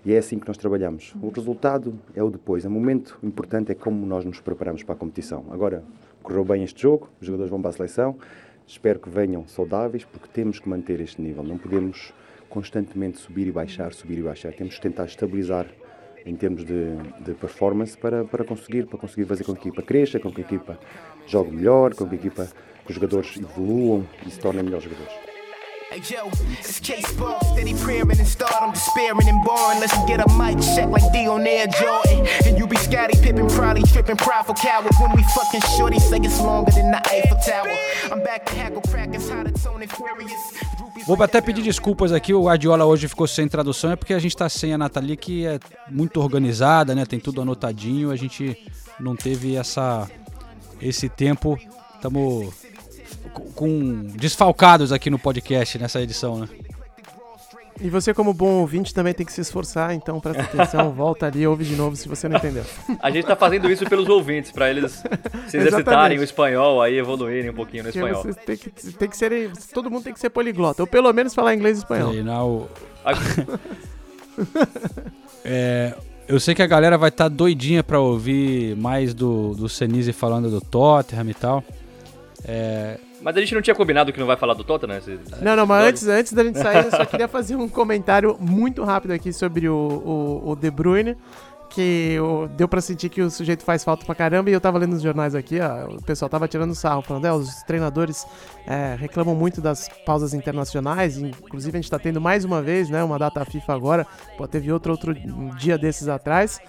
e 0.06 0.14
é 0.14 0.18
assim 0.18 0.40
que 0.40 0.48
nós 0.48 0.58
trabalhamos. 0.58 1.14
O 1.22 1.30
resultado 1.30 1.94
é 2.16 2.24
o 2.24 2.30
depois, 2.30 2.66
o 2.66 2.70
momento 2.70 3.18
importante 3.22 3.72
é 3.72 3.76
como 3.76 4.06
nós 4.06 4.26
nos 4.26 4.40
preparamos 4.40 4.84
para 4.84 4.96
a 4.96 4.98
competição. 4.98 5.46
Agora, 5.52 5.84
correu 6.24 6.44
bem 6.44 6.64
este 6.64 6.82
jogo, 6.82 7.10
os 7.20 7.28
jogadores 7.28 7.50
vão 7.50 7.62
para 7.62 7.70
a 7.70 7.74
seleção, 7.74 8.18
espero 8.66 9.00
que 9.00 9.10
venham 9.10 9.48
saudáveis 9.48 10.06
porque 10.06 10.28
temos 10.34 10.60
que 10.60 10.68
manter 10.68 11.00
este 11.00 11.22
nível, 11.22 11.44
não 11.44 11.58
podemos 11.58 12.14
constantemente 12.50 13.18
subir 13.18 13.48
e 13.48 13.52
baixar, 13.52 13.94
subir 13.94 14.18
e 14.20 14.22
baixar, 14.22 14.54
temos 14.54 14.76
que 14.76 14.82
tentar 14.82 15.06
estabilizar 15.06 15.68
em 16.26 16.36
termos 16.36 16.64
de, 16.64 16.96
de 17.24 17.34
performance 17.34 17.98
para, 17.98 18.24
para, 18.26 18.44
conseguir, 18.44 18.86
para 18.86 19.00
conseguir 19.00 19.26
fazer 19.26 19.44
com 19.44 19.54
que 19.54 19.68
a 19.68 19.72
equipa 19.72 19.82
cresça, 19.82 20.20
com 20.20 20.32
que 20.32 20.42
a 20.42 20.44
equipa 20.44 20.80
jogue 21.26 21.52
melhor, 21.52 21.96
com 21.96 22.08
que 22.08 22.16
a 22.16 22.18
equipa, 22.18 22.48
que 22.86 22.90
os 22.90 22.96
jogadores 22.96 23.38
evoluam 23.38 24.06
e 24.26 24.30
se 24.30 24.40
tornem 24.40 24.64
melhores 24.64 24.84
jogadores. 24.84 25.31
Hey 25.92 26.00
Joe, 26.00 26.32
it's 26.58 26.78
steady 26.78 27.74
praying 27.84 28.10
and 28.10 28.26
stardom, 28.26 28.72
despairing 28.72 29.28
and. 29.28 29.44
Let's 29.82 29.92
get 30.06 30.22
a 30.22 30.30
mic 30.40 30.58
check 30.74 30.88
like 30.88 31.04
Air 31.14 31.68
Jordan. 31.68 32.26
And 32.46 32.58
you 32.58 32.66
be 32.66 32.78
Scotty 32.78 33.20
Pippin, 33.22 33.50
probably 33.50 33.84
tripping, 33.84 34.16
prideful 34.16 34.56
coward. 34.56 34.94
When 35.02 35.12
we 35.12 35.24
fucking 35.36 35.60
shorty, 35.76 36.00
say 36.00 36.20
it's 36.20 36.40
longer 36.40 36.72
than 36.72 36.92
the 36.92 37.02
Eiffel 37.12 37.38
Tower. 37.46 37.76
I'm 38.10 38.24
back 38.24 38.46
to 38.46 38.56
hackle 38.56 38.84
crackers, 38.84 39.30
how 39.30 39.44
to 39.44 39.52
tone 39.52 39.82
and 39.82 39.92
furious. 39.92 40.32
Vou 41.06 41.22
até 41.22 41.42
pedir 41.42 41.62
desculpas 41.62 42.14
aqui, 42.14 42.34
o 42.34 42.46
Guardiola 42.46 42.86
hoje 42.86 43.10
ficou 43.10 43.28
sem 43.28 43.50
tradução, 43.50 43.92
é 43.92 43.98
porque 43.98 44.14
a 44.14 44.20
gente 44.20 44.38
tá 44.38 44.48
sem 44.48 44.74
a 44.74 44.78
Nathalie, 44.78 45.18
que 45.18 45.46
é 45.46 45.60
muito 45.90 46.22
organizada, 46.22 46.96
né? 46.96 47.06
Tem 47.06 47.20
tudo 47.20 47.42
anotadinho, 47.42 48.12
a 48.12 48.16
gente 48.16 48.66
não 48.98 49.14
teve 49.14 49.58
essa 49.58 50.10
esse 50.80 51.10
tempo. 51.10 51.60
Estamos 51.96 52.71
com 53.32 54.04
desfalcados 54.16 54.92
aqui 54.92 55.10
no 55.10 55.20
podcast 55.20 55.78
nessa 55.80 56.02
edição, 56.02 56.40
né? 56.40 56.50
E 57.84 57.90
você, 57.90 58.14
como 58.14 58.32
bom 58.32 58.60
ouvinte, 58.60 58.94
também 58.94 59.12
tem 59.12 59.26
que 59.26 59.34
se 59.34 59.42
esforçar, 59.42 59.96
então 59.96 60.20
presta 60.20 60.44
atenção, 60.44 60.92
volta 60.94 61.26
ali, 61.26 61.48
ouve 61.48 61.66
de 61.66 61.76
novo 61.76 61.96
se 61.96 62.08
você 62.08 62.30
não 62.30 62.38
entendeu. 62.38 62.64
A 63.02 63.10
gente 63.10 63.26
tá 63.26 63.36
fazendo 63.36 63.72
isso 63.72 63.86
pelos 63.86 64.08
ouvintes, 64.08 64.52
para 64.52 64.70
eles 64.70 65.04
se 65.48 65.58
exercitarem 65.58 66.20
o 66.20 66.24
espanhol, 66.24 66.80
aí 66.80 67.00
evoluírem 67.00 67.50
um 67.50 67.54
pouquinho 67.56 67.84
no 67.84 67.90
espanhol. 67.90 68.24
Tem 68.46 68.56
que, 68.56 68.70
tem 68.70 69.10
que 69.10 69.18
ser, 69.18 69.52
todo 69.74 69.90
mundo 69.90 70.04
tem 70.04 70.14
que 70.14 70.20
ser 70.20 70.30
poliglota, 70.30 70.84
ou 70.84 70.88
pelo 70.88 71.12
menos 71.12 71.34
falar 71.34 71.56
inglês 71.56 71.78
e 71.78 71.82
espanhol. 71.82 72.12
Treinar 72.12 72.46
o... 72.46 72.70
é, 75.44 75.96
eu 76.28 76.40
sei 76.40 76.54
que 76.54 76.62
a 76.62 76.68
galera 76.68 77.00
vai 77.00 77.10
estar 77.10 77.26
tá 77.26 77.30
doidinha 77.30 77.84
para 77.84 78.00
ouvir 78.00 78.76
mais 78.78 79.16
do, 79.16 79.56
do 79.56 79.68
Senise 79.68 80.14
falando 80.14 80.52
do 80.52 80.62
Tottenham 80.62 81.30
e 81.30 81.34
tal. 81.34 81.64
É, 82.46 83.00
mas 83.22 83.38
a 83.38 83.40
gente 83.40 83.54
não 83.54 83.62
tinha 83.62 83.76
combinado 83.76 84.12
que 84.12 84.20
não 84.20 84.28
vai 84.28 84.38
falar 84.38 84.54
do 84.54 84.64
Tottenham, 84.64 85.00
né? 85.00 85.18
Não, 85.42 85.56
não, 85.56 85.66
mas 85.66 85.88
antes, 85.88 86.08
antes 86.08 86.34
da 86.34 86.44
gente 86.44 86.60
sair, 86.60 86.86
eu 86.86 86.92
só 86.92 87.06
queria 87.06 87.28
fazer 87.28 87.56
um 87.56 87.70
comentário 87.70 88.36
muito 88.40 88.84
rápido 88.84 89.12
aqui 89.12 89.32
sobre 89.32 89.70
o, 89.70 89.76
o, 89.76 90.52
o 90.52 90.56
De 90.56 90.72
Bruyne 90.72 91.16
que 91.72 92.18
deu 92.58 92.68
pra 92.68 92.82
sentir 92.82 93.10
que 93.10 93.22
o 93.22 93.30
sujeito 93.30 93.64
faz 93.64 93.84
falta 93.84 94.06
pra 94.06 94.14
caramba. 94.14 94.50
E 94.50 94.54
eu 94.54 94.62
tava 94.62 94.78
lendo 94.78 94.92
nos 94.92 95.02
jornais 95.02 95.34
aqui, 95.34 95.60
ó, 95.60 95.96
o 95.96 96.02
pessoal 96.02 96.28
tava 96.30 96.48
tirando 96.48 96.76
sarro, 96.76 97.02
falando, 97.02 97.26
é, 97.26 97.34
os 97.34 97.64
treinadores 97.64 98.26
é, 98.68 98.96
reclamam 99.00 99.34
muito 99.34 99.62
das 99.62 99.90
pausas 100.06 100.34
internacionais. 100.34 101.18
Inclusive, 101.18 101.78
a 101.78 101.82
gente 101.82 101.90
tá 101.90 101.98
tendo 101.98 102.20
mais 102.20 102.44
uma 102.44 102.62
vez, 102.62 102.90
né, 102.90 103.04
uma 103.04 103.18
data 103.18 103.44
FIFA 103.46 103.74
agora. 103.74 104.08
Pô, 104.38 104.48
teve 104.48 104.72
outro, 104.72 104.92
outro 104.92 105.16
dia 105.58 105.78
desses 105.78 106.08
atrás. 106.08 106.60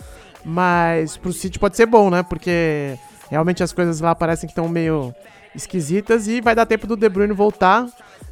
Mas 0.45 1.17
pro 1.17 1.33
City 1.33 1.59
pode 1.59 1.77
ser 1.77 1.87
bom, 1.87 2.09
né? 2.09 2.23
Porque 2.23 2.97
realmente 3.29 3.63
as 3.63 3.73
coisas 3.73 4.01
lá 4.01 4.15
parecem 4.15 4.47
que 4.47 4.53
estão 4.53 4.69
meio 4.69 5.15
esquisitas 5.55 6.29
e 6.29 6.41
vai 6.41 6.55
dar 6.55 6.67
tempo 6.67 6.87
do 6.87 6.97
De 6.97 7.09
Bruyne 7.09 7.33
voltar. 7.33 7.87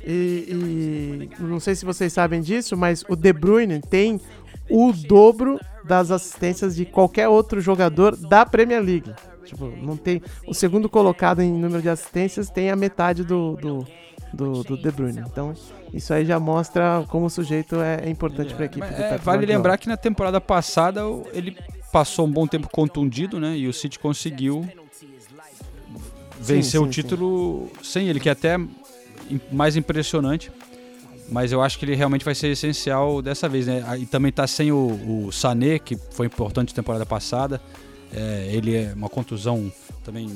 E, 0.04 1.28
e, 1.38 1.42
não 1.42 1.60
sei 1.60 1.74
se 1.74 1.84
vocês 1.84 2.12
sabem 2.12 2.40
disso, 2.40 2.76
mas 2.76 3.04
o 3.08 3.16
De 3.16 3.32
Bruyne 3.32 3.80
tem 3.80 4.20
o 4.68 4.92
dobro 4.92 5.58
das 5.84 6.10
assistências 6.10 6.76
de 6.76 6.84
qualquer 6.84 7.28
outro 7.28 7.60
jogador 7.60 8.16
da 8.16 8.46
Premier 8.46 8.82
League. 8.82 9.12
Tipo, 9.44 9.66
não 9.66 9.96
tem. 9.96 10.22
O 10.46 10.54
segundo 10.54 10.88
colocado 10.88 11.40
em 11.40 11.52
número 11.52 11.82
de 11.82 11.88
assistências 11.88 12.48
tem 12.48 12.70
a 12.70 12.76
metade 12.76 13.24
do, 13.24 13.56
do, 13.56 13.86
do, 14.32 14.62
do 14.62 14.76
De 14.76 14.90
Bruyne. 14.90 15.24
Então, 15.26 15.54
isso 15.92 16.14
aí 16.14 16.24
já 16.24 16.38
mostra 16.38 17.04
como 17.08 17.26
o 17.26 17.30
sujeito 17.30 17.76
é, 17.80 18.08
importante 18.08 18.52
é, 18.52 18.54
para 18.54 18.64
a 18.64 18.66
equipe. 18.66 18.86
É, 18.86 19.18
vale 19.18 19.44
lembrar 19.44 19.76
que 19.76 19.88
na 19.88 19.96
temporada 19.96 20.40
passada 20.40 21.00
ele 21.32 21.56
passou 21.92 22.26
um 22.26 22.30
bom 22.30 22.46
tempo 22.46 22.68
contundido, 22.70 23.40
né? 23.40 23.56
E 23.56 23.66
o 23.66 23.72
City 23.72 23.98
conseguiu 23.98 24.64
vencer 26.40 26.80
sim, 26.80 26.86
o 26.86 26.88
título 26.88 27.70
sim. 27.76 27.84
sem 27.84 28.08
ele, 28.08 28.18
que 28.18 28.28
é 28.28 28.32
até 28.32 28.56
mais 29.52 29.76
impressionante. 29.76 30.50
Mas 31.30 31.52
eu 31.52 31.62
acho 31.62 31.78
que 31.78 31.84
ele 31.84 31.94
realmente 31.94 32.24
vai 32.24 32.34
ser 32.34 32.48
essencial 32.48 33.22
dessa 33.22 33.48
vez, 33.48 33.66
né? 33.68 33.84
E 34.00 34.04
também 34.04 34.32
tá 34.32 34.48
sem 34.48 34.72
o, 34.72 35.26
o 35.26 35.32
Sané, 35.32 35.78
que 35.78 35.96
foi 36.10 36.26
importante 36.26 36.74
temporada 36.74 37.06
passada. 37.06 37.60
É, 38.12 38.50
ele 38.52 38.74
é 38.74 38.92
uma 38.96 39.08
contusão 39.08 39.72
também 40.02 40.28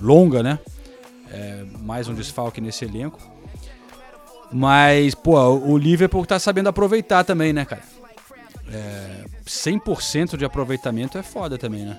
longa, 0.00 0.40
né? 0.40 0.60
É, 1.32 1.64
mais 1.80 2.06
um 2.08 2.14
desfalque 2.14 2.60
nesse 2.60 2.84
elenco. 2.84 3.18
Mas, 4.52 5.14
pô, 5.16 5.36
o 5.36 5.76
Liverpool 5.76 6.24
tá 6.24 6.38
sabendo 6.38 6.68
aproveitar 6.68 7.24
também, 7.24 7.52
né, 7.52 7.64
cara? 7.64 7.82
É, 8.72 9.24
100% 9.44 10.36
de 10.36 10.44
aproveitamento 10.44 11.18
é 11.18 11.22
foda 11.22 11.58
também, 11.58 11.84
né? 11.84 11.98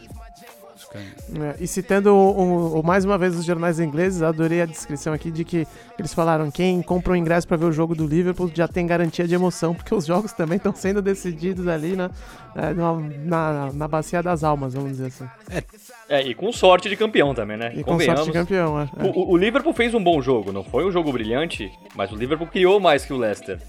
É, 0.93 1.55
e 1.59 1.67
citando 1.67 2.13
o, 2.13 2.79
o, 2.79 2.83
mais 2.83 3.05
uma 3.05 3.17
vez 3.17 3.37
os 3.37 3.45
jornais 3.45 3.79
ingleses, 3.79 4.21
adorei 4.21 4.61
a 4.61 4.65
descrição 4.65 5.13
aqui 5.13 5.31
de 5.31 5.45
que 5.45 5.65
eles 5.97 6.13
falaram 6.13 6.51
quem 6.51 6.81
compra 6.81 7.13
o 7.13 7.15
ingresso 7.15 7.47
para 7.47 7.55
ver 7.55 7.65
o 7.65 7.71
jogo 7.71 7.95
do 7.95 8.05
Liverpool 8.05 8.51
já 8.53 8.67
tem 8.67 8.85
garantia 8.85 9.25
de 9.25 9.33
emoção, 9.33 9.73
porque 9.73 9.95
os 9.95 10.05
jogos 10.05 10.33
também 10.33 10.57
estão 10.57 10.75
sendo 10.75 11.01
decididos 11.01 11.67
ali 11.67 11.95
na, 11.95 12.11
é, 12.55 12.73
na, 12.73 12.93
na, 13.23 13.73
na, 13.73 13.87
bacia 13.87 14.21
das 14.21 14.43
almas, 14.43 14.73
vamos 14.73 14.91
dizer 14.91 15.05
assim. 15.05 15.25
É, 15.49 15.63
é, 16.09 16.27
e 16.27 16.35
com 16.35 16.51
sorte 16.51 16.89
de 16.89 16.97
campeão 16.97 17.33
também, 17.33 17.55
né? 17.55 17.71
E 17.73 17.83
com 17.83 17.97
sorte 17.97 18.25
de 18.25 18.31
campeão, 18.33 18.79
é. 18.79 18.83
é. 18.83 19.03
O, 19.03 19.31
o 19.31 19.37
Liverpool 19.37 19.73
fez 19.73 19.93
um 19.93 20.03
bom 20.03 20.21
jogo, 20.21 20.51
não 20.51 20.63
foi 20.63 20.85
um 20.85 20.91
jogo 20.91 21.11
brilhante, 21.13 21.71
mas 21.95 22.11
o 22.11 22.15
Liverpool 22.15 22.47
criou 22.47 22.81
mais 22.81 23.05
que 23.05 23.13
o 23.13 23.17
Leicester. 23.17 23.59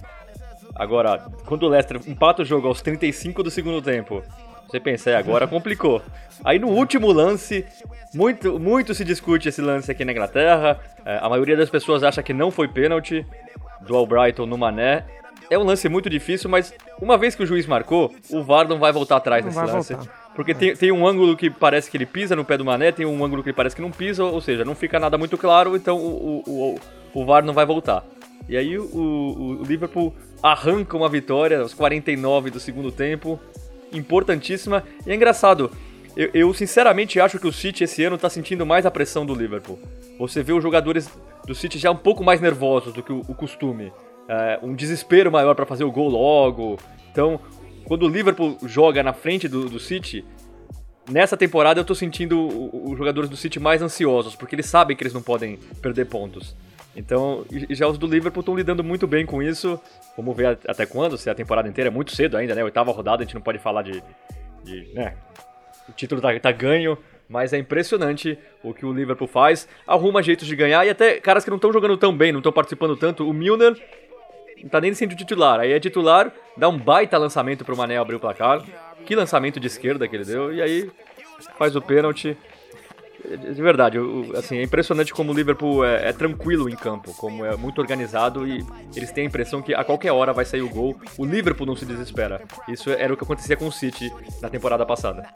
Agora, 0.75 1.31
quando 1.47 1.65
o 1.65 1.69
Leicester 1.69 2.01
empata 2.07 2.43
o 2.43 2.45
jogo 2.45 2.67
aos 2.67 2.81
35 2.83 3.43
do 3.43 3.51
segundo 3.51 3.81
tempo 3.81 4.23
você 4.73 4.81
pensa, 4.81 5.11
é, 5.11 5.17
agora 5.17 5.47
complicou. 5.47 6.01
Aí 6.43 6.59
no 6.59 6.69
último 6.69 7.13
lance, 7.13 7.67
muito, 8.15 8.59
muito 8.59 8.95
se 8.95 9.05
discute 9.05 9.51
esse 9.51 9.61
lance 9.61 9.91
aqui 9.91 10.03
na 10.03 10.13
Inglaterra. 10.13 10.81
É, 11.05 11.19
a 11.21 11.29
maioria 11.29 11.55
das 11.55 11.69
pessoas 11.69 12.03
acha 12.03 12.23
que 12.23 12.33
não 12.33 12.51
foi 12.51 12.67
pênalti 12.69 13.27
do 13.83 13.95
Albrighton 13.95 14.47
no 14.47 14.57
Mané. 14.57 15.05
É 15.51 15.59
um 15.59 15.63
lance 15.63 15.87
muito 15.91 16.09
difícil, 16.09 16.49
mas 16.49 16.73
uma 16.99 17.19
vez 17.19 17.35
que 17.35 17.43
o 17.43 17.47
juiz 17.47 17.67
marcou, 17.67 18.15
o 18.31 18.43
VAR 18.43 18.67
não 18.67 18.79
vai 18.79 18.93
voltar 18.93 19.17
atrás 19.17 19.45
não 19.45 19.53
nesse 19.53 19.73
lance. 19.75 19.95
Voltar. 19.95 20.33
Porque 20.35 20.55
tem, 20.55 20.75
tem 20.75 20.91
um 20.91 21.07
ângulo 21.07 21.37
que 21.37 21.51
parece 21.51 21.91
que 21.91 21.97
ele 21.99 22.07
pisa 22.07 22.35
no 22.35 22.43
pé 22.43 22.57
do 22.57 22.65
Mané, 22.65 22.91
tem 22.93 23.05
um 23.05 23.23
ângulo 23.23 23.43
que 23.43 23.53
parece 23.53 23.77
que 23.77 23.83
não 23.83 23.91
pisa, 23.91 24.25
ou 24.25 24.41
seja, 24.41 24.65
não 24.65 24.75
fica 24.75 24.99
nada 24.99 25.19
muito 25.19 25.37
claro, 25.37 25.77
então 25.77 25.99
o, 25.99 26.43
o, 26.47 26.79
o, 27.15 27.21
o 27.21 27.27
VAR 27.27 27.45
não 27.45 27.53
vai 27.53 27.67
voltar. 27.67 28.03
E 28.49 28.57
aí 28.57 28.79
o, 28.79 28.85
o, 28.85 29.61
o 29.61 29.65
Liverpool 29.65 30.15
arranca 30.43 30.97
uma 30.97 31.11
vitória 31.11 31.61
aos 31.61 31.75
49 31.75 32.51
do 32.51 32.59
segundo 32.59 32.91
tempo 32.91 33.39
importantíssima. 33.92 34.85
E 35.07 35.11
é 35.11 35.14
engraçado, 35.14 35.70
eu, 36.16 36.31
eu, 36.35 36.55
sinceramente 36.55 37.18
acho 37.20 37.38
que 37.38 37.46
o 37.46 37.52
City 37.52 37.85
esse 37.85 38.05
ano 38.05 38.16
está 38.16 38.28
sentindo 38.28 38.66
mais 38.66 38.85
a 38.85 38.90
pressão 38.90 39.24
do 39.24 39.35
Liverpool. 39.35 39.78
Você 40.18 40.42
vê 40.42 40.52
os 40.52 40.62
jogadores 40.62 41.11
do 41.46 41.55
City 41.55 41.78
já 41.78 41.90
um 41.90 41.96
pouco 41.96 42.22
mais 42.22 42.40
nervosos 42.40 42.92
do 42.92 43.02
que 43.02 43.12
o, 43.12 43.20
o 43.20 43.35
costume. 43.35 43.92
É, 44.28 44.59
um 44.62 44.74
desespero 44.74 45.33
maior 45.33 45.55
para 45.55 45.66
fazer 45.66 45.85
o 45.85 45.90
gol 45.90 46.09
logo. 46.09 46.78
Então, 47.11 47.40
quando 47.85 48.05
o 48.05 48.09
Liverpool 48.09 48.59
joga 48.64 49.02
na 49.02 49.12
frente 49.12 49.48
do, 49.48 49.68
do 49.68 49.81
City, 49.81 50.24
nessa 51.11 51.37
temporada 51.37 51.81
eu 51.81 51.83
estou 51.83 51.96
sentindo 51.96 52.48
os 52.72 52.96
jogadores 52.96 53.28
do 53.28 53.37
City 53.37 53.59
mais 53.59 53.83
ansiosos, 53.83 54.37
porque 54.37 54.55
eles 54.55 54.66
sabem 54.66 54.96
que 54.96 55.02
eles 55.02 55.14
não 55.14 55.22
podem 55.22 55.59
perder 55.81 56.07
pontos. 56.07 56.55
Então, 56.94 57.44
já 57.70 57.87
os 57.87 57.96
do 57.96 58.07
Liverpool 58.07 58.40
estão 58.40 58.55
lidando 58.55 58.85
muito 58.85 59.07
bem 59.07 59.24
com 59.24 59.42
isso. 59.42 59.81
Vamos 60.16 60.37
ver 60.37 60.59
até 60.68 60.85
quando, 60.85 61.16
se 61.16 61.31
a 61.31 61.35
temporada 61.35 61.68
inteira 61.68 61.88
é 61.88 61.90
muito 61.90 62.14
cedo 62.14 62.37
ainda, 62.37 62.55
né? 62.55 62.62
Oitava 62.62 62.92
rodada, 62.92 63.22
a 63.22 63.26
gente 63.26 63.35
não 63.35 63.42
pode 63.42 63.59
falar 63.59 63.83
de. 63.83 64.02
de 64.62 64.92
né? 64.92 65.14
O 65.88 65.92
título 65.92 66.20
tá, 66.20 66.38
tá 66.38 66.52
ganho, 66.52 66.96
mas 67.28 67.52
é 67.52 67.59
impressionante 67.59 68.38
o 68.62 68.74
que 68.74 68.85
o 68.85 68.92
Liverpool 68.92 69.26
faz. 69.26 69.66
Arruma 69.87 70.22
jeitos 70.22 70.46
de 70.46 70.55
ganhar 70.55 70.87
e 70.87 70.90
até 70.90 71.18
caras 71.18 71.44
que 71.44 71.50
não 71.50 71.57
estão 71.57 71.72
jogando 71.72 71.96
tão 71.96 72.14
bem, 72.14 72.31
não 72.31 72.40
estão 72.40 72.52
participando 72.52 72.96
tanto. 72.96 73.28
O 73.28 73.33
Milner 73.33 73.74
não 74.62 74.68
tá 74.68 74.81
nem 74.81 74.92
sendo 74.92 75.16
titular. 75.16 75.61
Aí 75.61 75.72
é 75.72 75.81
titular, 75.81 76.31
dá 76.57 76.68
um 76.68 76.78
baita 76.78 77.16
lançamento 77.16 77.64
pro 77.64 77.76
Mané 77.76 77.96
abrir 77.96 78.16
o 78.16 78.20
placar. 78.20 78.62
Que 79.07 79.16
lançamento 79.16 79.59
de 79.59 79.66
esquerda 79.66 80.07
que 80.07 80.14
ele 80.14 80.24
deu, 80.24 80.55
e 80.55 80.62
aí 80.62 80.90
faz 81.59 81.74
o 81.74 81.83
pênalti 81.83 82.37
de 83.25 83.63
verdade, 83.63 83.99
assim, 84.37 84.59
é 84.59 84.63
impressionante 84.63 85.13
como 85.13 85.33
o 85.33 85.35
Liverpool 85.35 85.85
é, 85.85 86.09
é 86.09 86.13
tranquilo 86.13 86.69
em 86.69 86.75
campo, 86.75 87.15
como 87.15 87.45
é 87.45 87.57
muito 87.57 87.81
organizado 87.81 88.47
e 88.47 88.65
eles 88.97 89.13
têm 89.13 89.25
a 89.25 89.27
impressão 89.27 89.63
que 89.63 89.75
a 89.75 89.85
qualquer 89.85 90.13
hora 90.13 90.33
vai 90.33 90.45
sair 90.45 90.63
o 90.63 90.69
gol. 90.69 90.97
O 91.17 91.25
Liverpool 91.25 91.67
não 91.67 91.77
se 91.77 91.85
desespera. 91.85 92.43
Isso 92.69 92.91
era 92.91 93.13
o 93.13 93.17
que 93.17 93.25
acontecia 93.25 93.57
com 93.57 93.67
o 93.67 93.73
City 93.73 94.13
na 94.41 94.49
temporada 94.49 94.85
passada. 94.85 95.27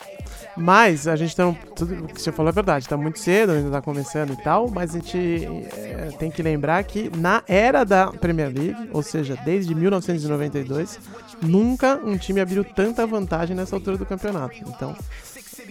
Mas 0.56 1.06
a 1.06 1.14
gente 1.16 1.36
tá. 1.36 1.54
Tudo 1.76 2.04
o 2.04 2.08
que 2.08 2.20
você 2.20 2.32
falou 2.32 2.50
é 2.50 2.52
verdade, 2.52 2.88
tá 2.88 2.96
muito 2.96 3.18
cedo, 3.18 3.52
ainda 3.52 3.70
tá 3.70 3.82
começando 3.82 4.32
e 4.32 4.42
tal, 4.42 4.68
mas 4.70 4.90
a 4.90 4.98
gente 4.98 5.46
é, 5.76 6.08
tem 6.18 6.30
que 6.30 6.42
lembrar 6.42 6.82
que 6.84 7.10
na 7.16 7.42
era 7.46 7.84
da 7.84 8.08
Premier 8.08 8.48
League, 8.48 8.88
ou 8.92 9.02
seja, 9.02 9.38
desde 9.44 9.74
1992, 9.74 10.98
nunca 11.42 12.00
um 12.02 12.16
time 12.16 12.40
abriu 12.40 12.64
tanta 12.64 13.06
vantagem 13.06 13.54
nessa 13.54 13.76
altura 13.76 13.96
do 13.96 14.06
campeonato. 14.06 14.56
Então, 14.66 14.96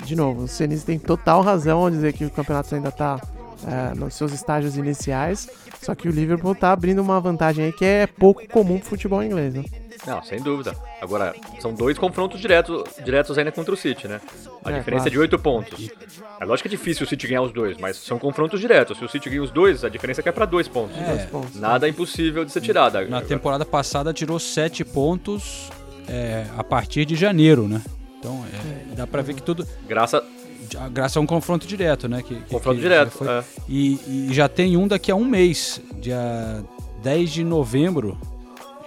de 0.03 0.15
novo, 0.15 0.43
o 0.43 0.47
Senise 0.47 0.85
tem 0.85 0.99
total 0.99 1.41
razão 1.41 1.79
ao 1.79 1.89
dizer 1.89 2.13
que 2.13 2.25
o 2.25 2.29
campeonato 2.29 2.73
ainda 2.75 2.91
tá 2.91 3.19
é, 3.67 3.95
nos 3.95 4.13
seus 4.15 4.31
estágios 4.33 4.77
iniciais, 4.77 5.49
só 5.81 5.95
que 5.95 6.07
o 6.07 6.11
Liverpool 6.11 6.53
tá 6.55 6.71
abrindo 6.71 7.01
uma 7.01 7.19
vantagem 7.19 7.65
aí 7.65 7.71
que 7.73 7.85
é 7.85 8.07
pouco 8.07 8.47
comum 8.47 8.79
pro 8.79 8.89
futebol 8.89 9.23
inglês, 9.23 9.53
né? 9.53 9.63
Não, 10.05 10.21
sem 10.21 10.39
dúvida. 10.39 10.75
Agora, 11.01 11.33
são 11.59 11.73
dois 11.73 11.97
confrontos 11.97 12.39
diretos, 12.39 12.83
diretos 13.03 13.37
ainda 13.37 13.51
contra 13.51 13.73
o 13.73 13.77
City, 13.77 14.07
né? 14.07 14.21
A 14.63 14.71
É, 14.71 14.77
diferença 14.77 15.03
claro. 15.03 15.07
é 15.07 15.11
de 15.11 15.19
8 15.19 15.39
pontos. 15.39 15.89
É 16.39 16.45
lógico 16.45 16.69
que 16.69 16.75
é 16.75 16.77
difícil 16.77 17.05
o 17.05 17.09
City 17.09 17.27
ganhar 17.27 17.41
os 17.41 17.51
dois, 17.51 17.77
mas 17.77 17.97
são 17.97 18.19
confrontos 18.19 18.59
diretos. 18.59 18.97
Se 18.99 19.05
o 19.05 19.09
City 19.09 19.29
ganha 19.29 19.41
os 19.41 19.49
dois, 19.49 19.83
a 19.83 19.89
diferença 19.89 20.21
dois 20.45 20.67
pontos. 20.67 20.95
É. 20.97 21.05
Dois 21.05 21.25
pontos. 21.25 21.59
Nada 21.59 21.87
é 21.87 21.89
impossível 21.89 22.45
de 22.45 22.51
ser 22.51 22.61
tirada. 22.61 23.03
Na 23.07 23.21
temporada 23.21 23.65
passada 23.65 24.13
tirou 24.13 24.37
7 24.37 24.83
pontos 24.85 25.69
é, 26.07 26.45
a 26.55 26.63
partir 26.63 27.05
de 27.05 27.15
janeiro, 27.15 27.67
né? 27.67 27.81
Então 28.25 28.43
é, 28.91 28.95
dá 28.95 29.05
pra 29.05 29.21
ver 29.21 29.35
que 29.35 29.41
tudo. 29.43 29.67
Graça, 29.87 30.23
Graças 30.91 31.15
a 31.15 31.19
um 31.19 31.27
confronto 31.27 31.67
direto, 31.67 32.07
né? 32.09 32.23
Que, 32.23 32.35
confronto 32.49 32.77
que 32.77 32.81
direto. 32.81 33.11
foi- 33.11 33.27
é. 33.27 33.43
E, 33.69 34.27
e 34.29 34.33
já 34.33 34.49
tem 34.49 34.75
um 34.75 34.87
daqui 34.87 35.11
a 35.11 35.15
um 35.15 35.23
mês, 35.23 35.79
dia 36.01 36.63
10 37.03 37.29
de 37.29 37.43
novembro, 37.43 38.17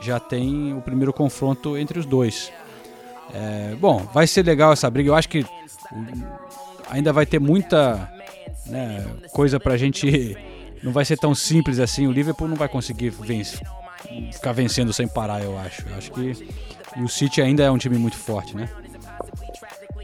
já 0.00 0.18
tem 0.18 0.74
o 0.76 0.80
primeiro 0.80 1.12
confronto 1.12 1.78
entre 1.78 1.96
os 2.00 2.04
dois. 2.04 2.50
É, 3.32 3.76
bom, 3.80 3.98
vai 4.12 4.26
ser 4.26 4.44
legal 4.44 4.72
essa 4.72 4.90
briga. 4.90 5.10
Eu 5.10 5.14
acho 5.14 5.28
que 5.28 5.46
ainda 6.90 7.12
vai 7.12 7.24
ter 7.24 7.38
muita 7.38 8.10
né, 8.66 9.06
coisa 9.32 9.60
pra 9.60 9.76
gente. 9.76 10.36
Não 10.82 10.92
vai 10.92 11.04
ser 11.04 11.16
tão 11.18 11.34
simples 11.34 11.78
assim. 11.80 12.06
O 12.06 12.12
Liverpool 12.12 12.46
não 12.46 12.54
vai 12.56 12.68
conseguir 12.68 13.10
vencer- 13.10 13.60
ficar 14.32 14.52
vencendo 14.52 14.92
sem 14.92 15.08
parar, 15.08 15.42
eu 15.42 15.58
acho. 15.58 15.84
Eu 15.88 15.96
acho 15.96 16.12
que 16.12 16.46
e 16.96 17.02
o 17.02 17.08
City 17.08 17.42
ainda 17.42 17.64
é 17.64 17.70
um 17.70 17.76
time 17.78 17.98
muito 17.98 18.16
forte, 18.16 18.56
né? 18.56 18.68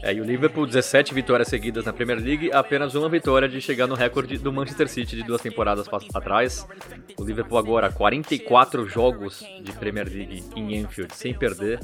É, 0.05 0.13
e 0.13 0.21
o 0.21 0.23
Liverpool, 0.23 0.67
17 0.67 1.15
vitórias 1.15 1.47
seguidas 1.47 1.83
na 1.83 1.91
Premier 1.91 2.19
League, 2.19 2.51
apenas 2.53 2.93
uma 2.93 3.09
vitória 3.09 3.49
de 3.49 3.59
chegar 3.59 3.87
no 3.87 3.95
recorde 3.95 4.37
do 4.37 4.53
Manchester 4.53 4.87
City 4.87 5.15
de 5.15 5.23
duas 5.23 5.41
temporadas 5.41 5.87
atrás. 6.13 6.67
O 7.17 7.23
Liverpool 7.23 7.57
agora, 7.57 7.91
44 7.91 8.87
jogos 8.87 9.43
de 9.63 9.71
Premier 9.71 10.07
League 10.07 10.43
em 10.55 10.83
Anfield, 10.83 11.11
sem 11.15 11.33
perder. 11.33 11.79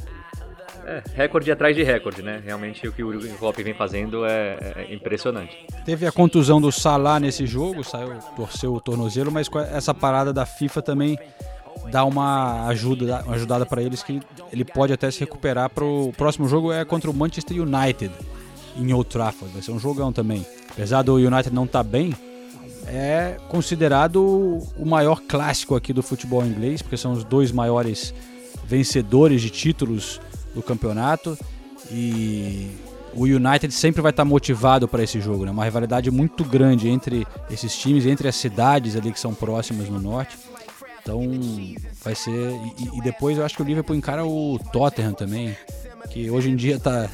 É, 0.85 1.01
recorde 1.15 1.51
atrás 1.51 1.75
de 1.75 1.81
recorde, 1.81 2.21
né? 2.21 2.39
Realmente 2.45 2.87
o 2.87 2.91
que 2.91 3.03
o 3.03 3.37
Klopp 3.37 3.57
vem 3.57 3.73
fazendo 3.73 4.23
é, 4.23 4.73
é 4.75 4.93
impressionante. 4.93 5.57
Teve 5.83 6.05
a 6.05 6.11
contusão 6.11 6.61
do 6.61 6.71
Salah 6.71 7.19
nesse 7.19 7.47
jogo, 7.47 7.83
saiu, 7.83 8.19
torceu 8.35 8.71
o 8.71 8.79
tornozelo, 8.79 9.31
mas 9.31 9.49
essa 9.73 9.95
parada 9.95 10.31
da 10.31 10.45
FIFA 10.45 10.81
também 10.83 11.17
dá 11.89 12.05
uma 12.05 12.67
ajuda, 12.67 13.23
uma 13.25 13.35
ajudada 13.35 13.65
para 13.65 13.81
eles 13.81 14.03
que 14.03 14.21
ele 14.51 14.65
pode 14.65 14.93
até 14.93 15.09
se 15.09 15.19
recuperar 15.19 15.69
para 15.69 15.83
o 15.83 16.13
próximo 16.17 16.47
jogo 16.47 16.71
é 16.71 16.83
contra 16.85 17.09
o 17.09 17.13
Manchester 17.13 17.61
United 17.61 18.11
em 18.77 18.93
Old 18.93 19.09
Trafford, 19.09 19.53
vai 19.53 19.61
ser 19.61 19.71
um 19.71 19.79
jogão 19.79 20.13
também. 20.13 20.45
Apesar 20.69 21.01
do 21.01 21.15
United 21.15 21.53
não 21.53 21.65
estar 21.65 21.83
bem, 21.83 22.15
é 22.87 23.37
considerado 23.49 24.21
o 24.77 24.85
maior 24.85 25.21
clássico 25.21 25.75
aqui 25.75 25.93
do 25.93 26.01
futebol 26.01 26.45
inglês, 26.45 26.81
porque 26.81 26.97
são 26.97 27.11
os 27.13 27.23
dois 27.23 27.51
maiores 27.51 28.13
vencedores 28.65 29.41
de 29.41 29.49
títulos 29.49 30.21
do 30.55 30.61
campeonato 30.61 31.37
e 31.89 32.71
o 33.13 33.23
United 33.23 33.73
sempre 33.73 34.01
vai 34.01 34.11
estar 34.11 34.23
motivado 34.23 34.87
para 34.87 35.03
esse 35.03 35.19
jogo, 35.19 35.45
né? 35.45 35.51
Uma 35.51 35.65
rivalidade 35.65 36.09
muito 36.09 36.43
grande 36.43 36.87
entre 36.87 37.27
esses 37.49 37.75
times, 37.77 38.05
entre 38.05 38.27
as 38.27 38.35
cidades 38.35 38.95
ali 38.95 39.11
que 39.11 39.19
são 39.19 39.33
próximas 39.33 39.89
no 39.89 39.99
norte. 39.99 40.37
Então 41.01 41.21
vai 42.03 42.15
ser 42.15 42.31
e, 42.31 42.97
e 42.97 43.01
depois 43.01 43.37
eu 43.37 43.45
acho 43.45 43.55
que 43.55 43.61
o 43.61 43.65
Liverpool 43.65 43.95
encara 43.95 44.25
o 44.25 44.59
Tottenham 44.71 45.13
também, 45.13 45.55
que 46.09 46.29
hoje 46.29 46.49
em 46.49 46.55
dia 46.55 46.79
tá 46.79 47.09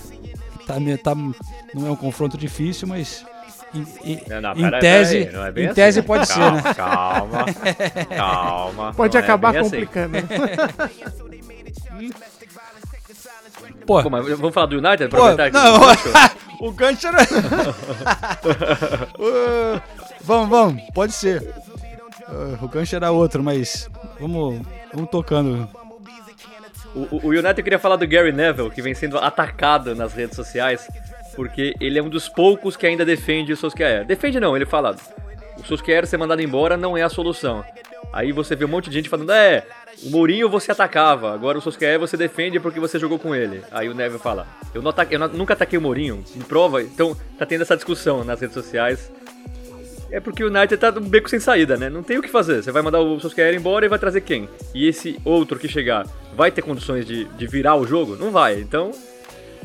tá, 0.66 0.76
tá 1.04 1.16
não 1.16 1.88
é 1.88 1.92
um 1.92 1.96
confronto 1.96 2.38
difícil, 2.38 2.88
mas 2.88 3.26
Não, 3.74 4.42
não, 4.42 4.54
em 4.56 4.80
tese, 4.80 5.18
aí, 5.18 5.32
não 5.32 5.46
é 5.46 5.52
bem 5.52 5.64
em 5.64 5.68
assim, 5.68 5.76
tese 5.76 6.02
né? 6.02 6.06
pode 6.06 6.28
ser, 6.28 6.34
Calma, 6.36 6.62
né? 6.64 6.74
Calma, 6.74 7.46
calma. 8.16 8.94
Pode 8.94 9.14
não 9.14 9.22
é 9.22 9.24
acabar 9.24 9.58
assim. 9.58 9.70
complicando. 9.70 10.10
né? 10.14 10.24
Pô, 13.88 14.04
Pô, 14.04 14.10
mas 14.10 14.28
vamos 14.38 14.54
falar 14.54 14.66
do 14.66 14.78
United? 14.78 15.08
Pô, 15.10 15.18
não, 15.52 15.80
o 16.60 16.68
o 16.68 16.72
gancho 16.74 17.08
era. 17.08 17.24
Uh, 19.18 19.82
vamos, 20.22 20.50
vamos, 20.50 20.84
pode 20.94 21.14
ser. 21.14 21.54
Uh, 22.30 22.64
o 22.66 22.68
gancho 22.68 22.96
era 22.96 23.10
outro, 23.12 23.42
mas 23.44 23.90
vamos, 24.20 24.60
vamos 24.94 25.10
tocando. 25.10 25.68
O, 26.94 27.28
o- 27.28 27.30
United 27.30 27.62
queria 27.64 27.80
falar 27.80 27.96
do 27.96 28.08
Gary 28.08 28.32
Neville, 28.32 28.70
que 28.72 28.82
vem 28.82 28.94
sendo 28.94 29.18
atacado 29.18 29.96
nas 29.96 30.14
redes 30.14 30.36
sociais, 30.36 30.88
porque 31.36 31.74
ele 31.80 32.00
é 32.00 32.04
um 32.04 32.10
dos 32.10 32.28
poucos 32.28 32.76
que 32.76 32.86
ainda 32.88 33.06
defende 33.06 33.54
o 33.54 33.58
Solskjaer. 33.58 34.06
Defende 34.06 34.40
não, 34.40 34.56
ele 34.56 34.66
fala, 34.66 34.96
o 35.58 35.64
Solskjaer 35.66 36.06
ser 36.08 36.18
mandado 36.18 36.42
embora 36.42 36.76
não 36.76 36.98
é 36.98 37.04
a 37.04 37.10
solução. 37.10 37.64
Aí 38.12 38.32
você 38.32 38.56
vê 38.56 38.66
um 38.66 38.70
monte 38.70 38.90
de 38.90 38.96
gente 38.96 39.10
falando, 39.10 39.32
é, 39.32 39.64
o 40.04 40.10
Mourinho 40.10 40.50
você 40.50 40.72
atacava, 40.72 41.34
agora 41.34 41.58
o 41.58 41.62
Solskjaer 41.62 42.00
você 42.00 42.18
defende 42.18 42.60
porque 42.60 42.80
você 42.80 42.98
jogou 42.98 43.20
com 43.20 43.36
ele. 43.36 43.62
Aí 43.72 43.88
o 43.90 43.94
Neville 43.94 44.20
fala, 44.20 44.48
eu, 44.74 44.82
não 44.82 44.90
ataque- 44.90 45.16
eu 45.16 45.20
não- 45.20 45.28
nunca 45.30 45.54
ataquei 45.54 45.78
o 45.78 45.82
Mourinho, 45.82 46.24
me 46.36 46.44
prova. 46.44 46.82
Então 46.82 47.16
tá 47.38 47.46
tendo 47.46 47.62
essa 47.62 47.76
discussão 47.76 48.24
nas 48.24 48.40
redes 48.42 48.54
sociais. 48.54 49.12
É 50.10 50.20
porque 50.20 50.44
o 50.44 50.48
United 50.48 50.78
tá 50.78 50.92
num 50.92 51.02
beco 51.08 51.30
sem 51.30 51.40
saída, 51.40 51.76
né? 51.76 51.90
Não 51.90 52.02
tem 52.02 52.18
o 52.18 52.22
que 52.22 52.30
fazer. 52.30 52.64
Você 52.64 52.72
vai 52.72 52.82
mandar 52.82 53.02
o 53.02 53.20
Solskjaer 53.20 53.54
embora 53.56 53.86
e 53.86 53.90
vai 53.90 54.00
trazer 54.00 54.22
quem? 54.22 54.48
E 54.74 54.88
esse 54.88 55.20
outro 55.26 55.60
que 55.60 55.68
chegar 55.68 56.08
vai 56.36 56.50
ter 56.50 56.62
condições 56.62 57.06
de, 57.06 57.26
de 57.26 57.48
virar 57.48 57.76
o 57.76 57.86
jogo? 57.86 58.16
Não 58.16 58.32
vai. 58.32 58.60
Então, 58.60 58.92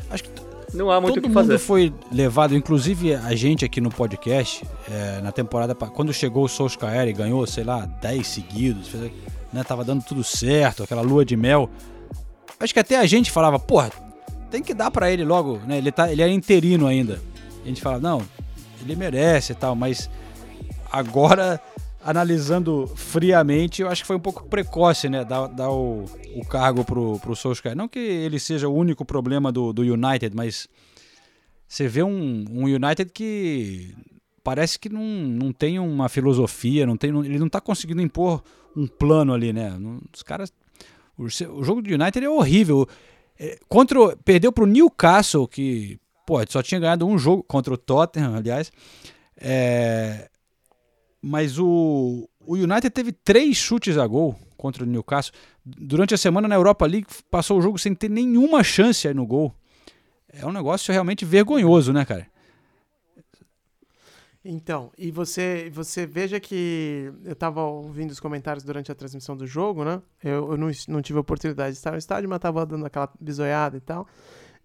Acho 0.09 0.23
que 0.23 0.29
não 0.73 0.91
há 0.91 0.99
muito 0.99 1.15
todo 1.15 1.19
o 1.19 1.21
que 1.21 1.27
mundo 1.29 1.47
fazer. 1.47 1.57
foi 1.57 1.93
levado, 2.11 2.55
inclusive 2.55 3.15
a 3.15 3.33
gente 3.35 3.63
aqui 3.63 3.79
no 3.79 3.89
podcast, 3.89 4.65
é, 4.91 5.21
na 5.21 5.31
temporada, 5.31 5.73
quando 5.73 6.11
chegou 6.11 6.43
o 6.43 6.49
Solskjaer 6.49 7.07
e 7.07 7.13
ganhou, 7.13 7.45
sei 7.47 7.63
lá, 7.63 7.85
10 8.01 8.27
seguidos, 8.27 8.87
fez, 8.89 9.11
né, 9.51 9.63
tava 9.63 9.83
dando 9.85 10.03
tudo 10.03 10.23
certo, 10.23 10.83
aquela 10.83 11.01
lua 11.01 11.23
de 11.23 11.37
mel. 11.37 11.69
Acho 12.59 12.73
que 12.73 12.79
até 12.79 12.97
a 12.97 13.05
gente 13.05 13.31
falava, 13.31 13.59
porra, 13.59 13.91
tem 14.49 14.61
que 14.61 14.73
dar 14.73 14.91
pra 14.91 15.11
ele 15.11 15.23
logo, 15.23 15.59
né? 15.65 15.77
Ele, 15.77 15.91
tá, 15.91 16.11
ele 16.11 16.21
é 16.21 16.29
interino 16.29 16.85
ainda. 16.87 17.21
A 17.63 17.67
gente 17.67 17.81
fala, 17.81 17.99
não, 17.99 18.21
ele 18.81 18.95
merece 18.95 19.53
e 19.53 19.55
tal, 19.55 19.75
mas 19.75 20.09
agora, 20.93 21.59
analisando 22.03 22.85
friamente, 22.95 23.81
eu 23.81 23.89
acho 23.89 24.01
que 24.03 24.07
foi 24.07 24.15
um 24.15 24.19
pouco 24.21 24.43
precoce, 24.47 25.09
né? 25.09 25.25
Dar, 25.25 25.47
dar 25.47 25.71
o, 25.71 26.05
o 26.35 26.45
cargo 26.45 26.85
pro, 26.85 27.19
pro 27.19 27.35
Solskjaer. 27.35 27.75
Não 27.75 27.87
que 27.87 27.99
ele 27.99 28.39
seja 28.39 28.69
o 28.69 28.73
único 28.75 29.03
problema 29.03 29.51
do, 29.51 29.73
do 29.73 29.81
United, 29.81 30.35
mas 30.35 30.67
você 31.67 31.87
vê 31.87 32.03
um, 32.03 32.45
um 32.51 32.63
United 32.65 33.05
que 33.11 33.95
parece 34.43 34.77
que 34.77 34.89
não, 34.89 35.03
não 35.03 35.51
tem 35.51 35.79
uma 35.79 36.07
filosofia, 36.07 36.85
não 36.85 36.95
tem, 36.95 37.11
não- 37.11 37.25
ele 37.25 37.39
não 37.39 37.49
tá 37.49 37.59
conseguindo 37.59 38.01
impor 38.01 38.43
um 38.75 38.85
plano 38.85 39.33
ali, 39.33 39.51
né? 39.51 39.73
Os 40.13 40.21
caras. 40.21 40.53
O, 41.17 41.23
o 41.25 41.63
jogo 41.63 41.81
do 41.81 41.93
United 41.93 42.23
é 42.25 42.29
horrível. 42.29 42.87
É, 43.39 43.57
contra, 43.67 43.99
o- 43.99 44.15
perdeu 44.17 44.51
pro 44.51 44.65
Newcastle, 44.67 45.47
que 45.47 45.97
pô, 46.25 46.39
só 46.47 46.61
tinha 46.61 46.79
ganhado 46.79 47.07
um 47.07 47.17
jogo 47.17 47.41
contra 47.43 47.73
o 47.73 47.77
Tottenham, 47.77 48.35
aliás. 48.35 48.71
É, 49.37 50.29
mas 51.25 51.57
o, 51.57 52.29
o 52.45 52.55
United 52.55 52.89
teve 52.89 53.13
três 53.13 53.55
chutes 53.55 53.97
a 53.97 54.05
gol 54.05 54.37
contra 54.57 54.83
o 54.83 54.85
Newcastle. 54.85 55.33
Durante 55.65 56.13
a 56.13 56.17
semana 56.17 56.49
na 56.49 56.55
Europa 56.55 56.85
League 56.85 57.07
passou 57.31 57.57
o 57.57 57.61
jogo 57.61 57.79
sem 57.79 57.95
ter 57.95 58.09
nenhuma 58.09 58.61
chance 58.61 59.07
aí 59.07 59.13
no 59.13 59.25
gol. 59.25 59.55
É 60.27 60.45
um 60.45 60.51
negócio 60.51 60.91
realmente 60.91 61.23
vergonhoso, 61.23 61.93
né, 61.93 62.03
cara? 62.03 62.27
Então, 64.43 64.91
e 64.97 65.09
você, 65.11 65.71
você 65.73 66.05
veja 66.05 66.37
que 66.41 67.09
eu 67.23 67.33
tava 67.33 67.63
ouvindo 67.63 68.11
os 68.11 68.19
comentários 68.19 68.65
durante 68.65 68.91
a 68.91 68.95
transmissão 68.95 69.37
do 69.37 69.47
jogo, 69.47 69.85
né? 69.85 70.01
Eu, 70.21 70.51
eu 70.51 70.57
não, 70.57 70.69
não 70.89 71.01
tive 71.01 71.17
a 71.17 71.21
oportunidade 71.21 71.71
de 71.71 71.77
estar 71.77 71.91
no 71.91 71.97
estádio, 71.97 72.29
mas 72.29 72.39
tava 72.39 72.65
dando 72.65 72.85
aquela 72.85 73.09
bisoiada 73.21 73.77
e 73.77 73.79
tal. 73.79 74.05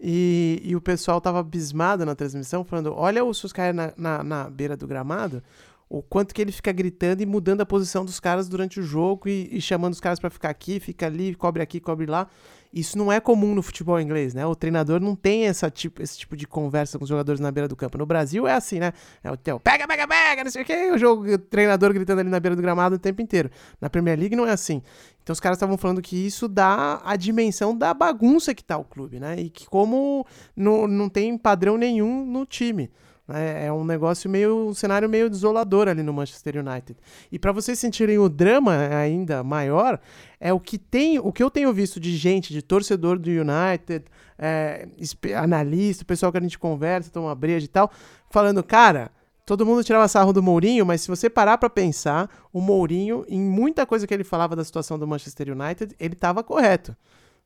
E, 0.01 0.61
e 0.64 0.75
o 0.75 0.81
pessoal 0.81 1.21
tava 1.21 1.38
abismado 1.38 2.05
na 2.05 2.16
transmissão, 2.16 2.64
falando: 2.64 2.92
olha 2.92 3.25
o 3.25 3.33
Suscaia 3.33 3.73
na, 3.73 3.92
na, 3.97 4.25
na 4.25 4.51
beira 4.51 4.77
do 4.77 4.87
gramado, 4.87 5.42
o 5.88 6.03
quanto 6.03 6.35
que 6.35 6.42
ele 6.42 6.53
fica 6.53 6.70
gritando 6.70 7.22
e 7.22 7.27
mudando 7.27 7.62
a 7.62 7.66
posição 7.66 8.05
dos 8.05 8.20
caras 8.20 8.48
durante 8.48 8.79
o 8.79 8.83
jogo 8.83 9.29
e, 9.29 9.48
e 9.57 9.61
chamando 9.61 9.94
os 9.94 10.01
caras 10.01 10.20
para 10.20 10.29
ficar 10.29 10.51
aqui, 10.51 10.79
fica 10.79 11.07
ali, 11.07 11.35
cobre 11.35 11.62
aqui, 11.62 11.81
cobre 11.81 12.07
lá. 12.07 12.29
Isso 12.70 12.98
não 12.98 13.11
é 13.11 13.18
comum 13.18 13.55
no 13.55 13.62
futebol 13.62 13.98
inglês, 13.98 14.35
né? 14.35 14.44
O 14.46 14.55
treinador 14.55 15.01
não 15.01 15.16
tem 15.16 15.46
essa 15.46 15.70
tipo, 15.70 16.03
esse 16.03 16.18
tipo 16.18 16.37
de 16.37 16.46
conversa 16.46 16.98
com 16.98 17.05
os 17.05 17.09
jogadores 17.09 17.40
na 17.40 17.51
beira 17.51 17.66
do 17.66 17.74
campo. 17.74 17.96
No 17.96 18.05
Brasil 18.05 18.46
é 18.46 18.53
assim, 18.53 18.79
né? 18.79 18.92
É 19.24 19.31
o 19.31 19.37
teu 19.38 19.59
pega, 19.59 19.88
pega, 19.88 20.07
pega, 20.07 20.44
não 20.44 20.51
sei 20.51 20.62
o 20.62 20.64
que, 20.66 20.90
o 20.90 20.98
jogo, 20.98 21.33
o 21.33 21.38
treinador 21.38 21.94
gritando 21.94 22.20
ali 22.20 22.29
na 22.29 22.38
beira 22.38 22.55
do 22.55 22.61
gramado 22.61 22.96
o 22.96 22.98
tempo 22.98 23.22
inteiro. 23.22 23.51
Na 23.81 23.88
Premier 23.88 24.18
League 24.18 24.37
não 24.37 24.46
é 24.46 24.51
assim. 24.51 24.83
Então 25.22 25.33
os 25.33 25.40
caras 25.40 25.57
estavam 25.57 25.79
falando 25.79 26.03
que 26.03 26.14
isso 26.14 26.46
dá 26.46 27.01
a 27.03 27.16
dimensão 27.16 27.77
da 27.77 27.94
bagunça 27.94 28.55
que 28.55 28.62
tá 28.62 28.77
o 28.77 28.85
clube, 28.85 29.18
né? 29.18 29.40
E 29.40 29.48
que 29.48 29.66
como 29.66 30.27
não, 30.55 30.87
não 30.87 31.09
tem 31.09 31.38
padrão 31.38 31.79
nenhum 31.79 32.27
no 32.27 32.44
time. 32.44 32.90
É, 33.31 33.67
é 33.67 33.73
um 33.73 33.85
negócio 33.85 34.29
meio, 34.31 34.69
um 34.69 34.75
cenário 34.75 35.09
meio 35.09 35.29
desolador 35.29 35.88
ali 35.88 36.03
no 36.03 36.12
Manchester 36.12 36.57
United. 36.57 36.99
E 37.31 37.38
para 37.38 37.53
vocês 37.53 37.79
sentirem 37.79 38.19
o 38.19 38.29
drama 38.29 38.77
ainda 38.88 39.45
maior, 39.45 40.01
é 40.41 40.53
o 40.53 40.59
que 40.59 40.79
tem, 40.79 41.19
o 41.19 41.33
que 41.33 41.43
eu 41.43 41.51
tenho 41.51 41.73
visto 41.73 42.01
de 42.01 42.17
gente, 42.17 42.53
de 42.53 42.62
torcedor 42.62 43.19
do 43.19 43.29
United, 43.29 44.05
é, 44.38 44.88
analista, 45.37 46.05
o 46.05 46.07
pessoal 46.07 46.33
que 46.33 46.38
a 46.38 46.41
gente 46.41 46.59
conversa, 46.59 47.11
toma 47.11 47.35
breja 47.35 47.67
e 47.67 47.69
tal, 47.69 47.91
falando, 48.31 48.62
cara, 48.62 49.11
todo 49.45 49.67
mundo 49.67 49.83
tirava 49.85 50.07
sarro 50.09 50.33
do 50.33 50.43
Mourinho, 50.43 50.87
mas 50.87 51.01
se 51.03 51.09
você 51.09 51.29
parar 51.29 51.59
para 51.59 51.69
pensar, 51.69 52.31
o 52.53 52.61
Mourinho, 52.61 53.25
em 53.29 53.41
muita 53.41 53.85
coisa 53.85 54.07
que 54.07 54.14
ele 54.14 54.25
falava 54.25 54.55
da 54.55 54.64
situação 54.64 54.99
do 54.99 55.07
Manchester 55.07 55.51
United, 55.51 55.95
ele 55.99 56.14
estava 56.14 56.43
correto. 56.43 56.97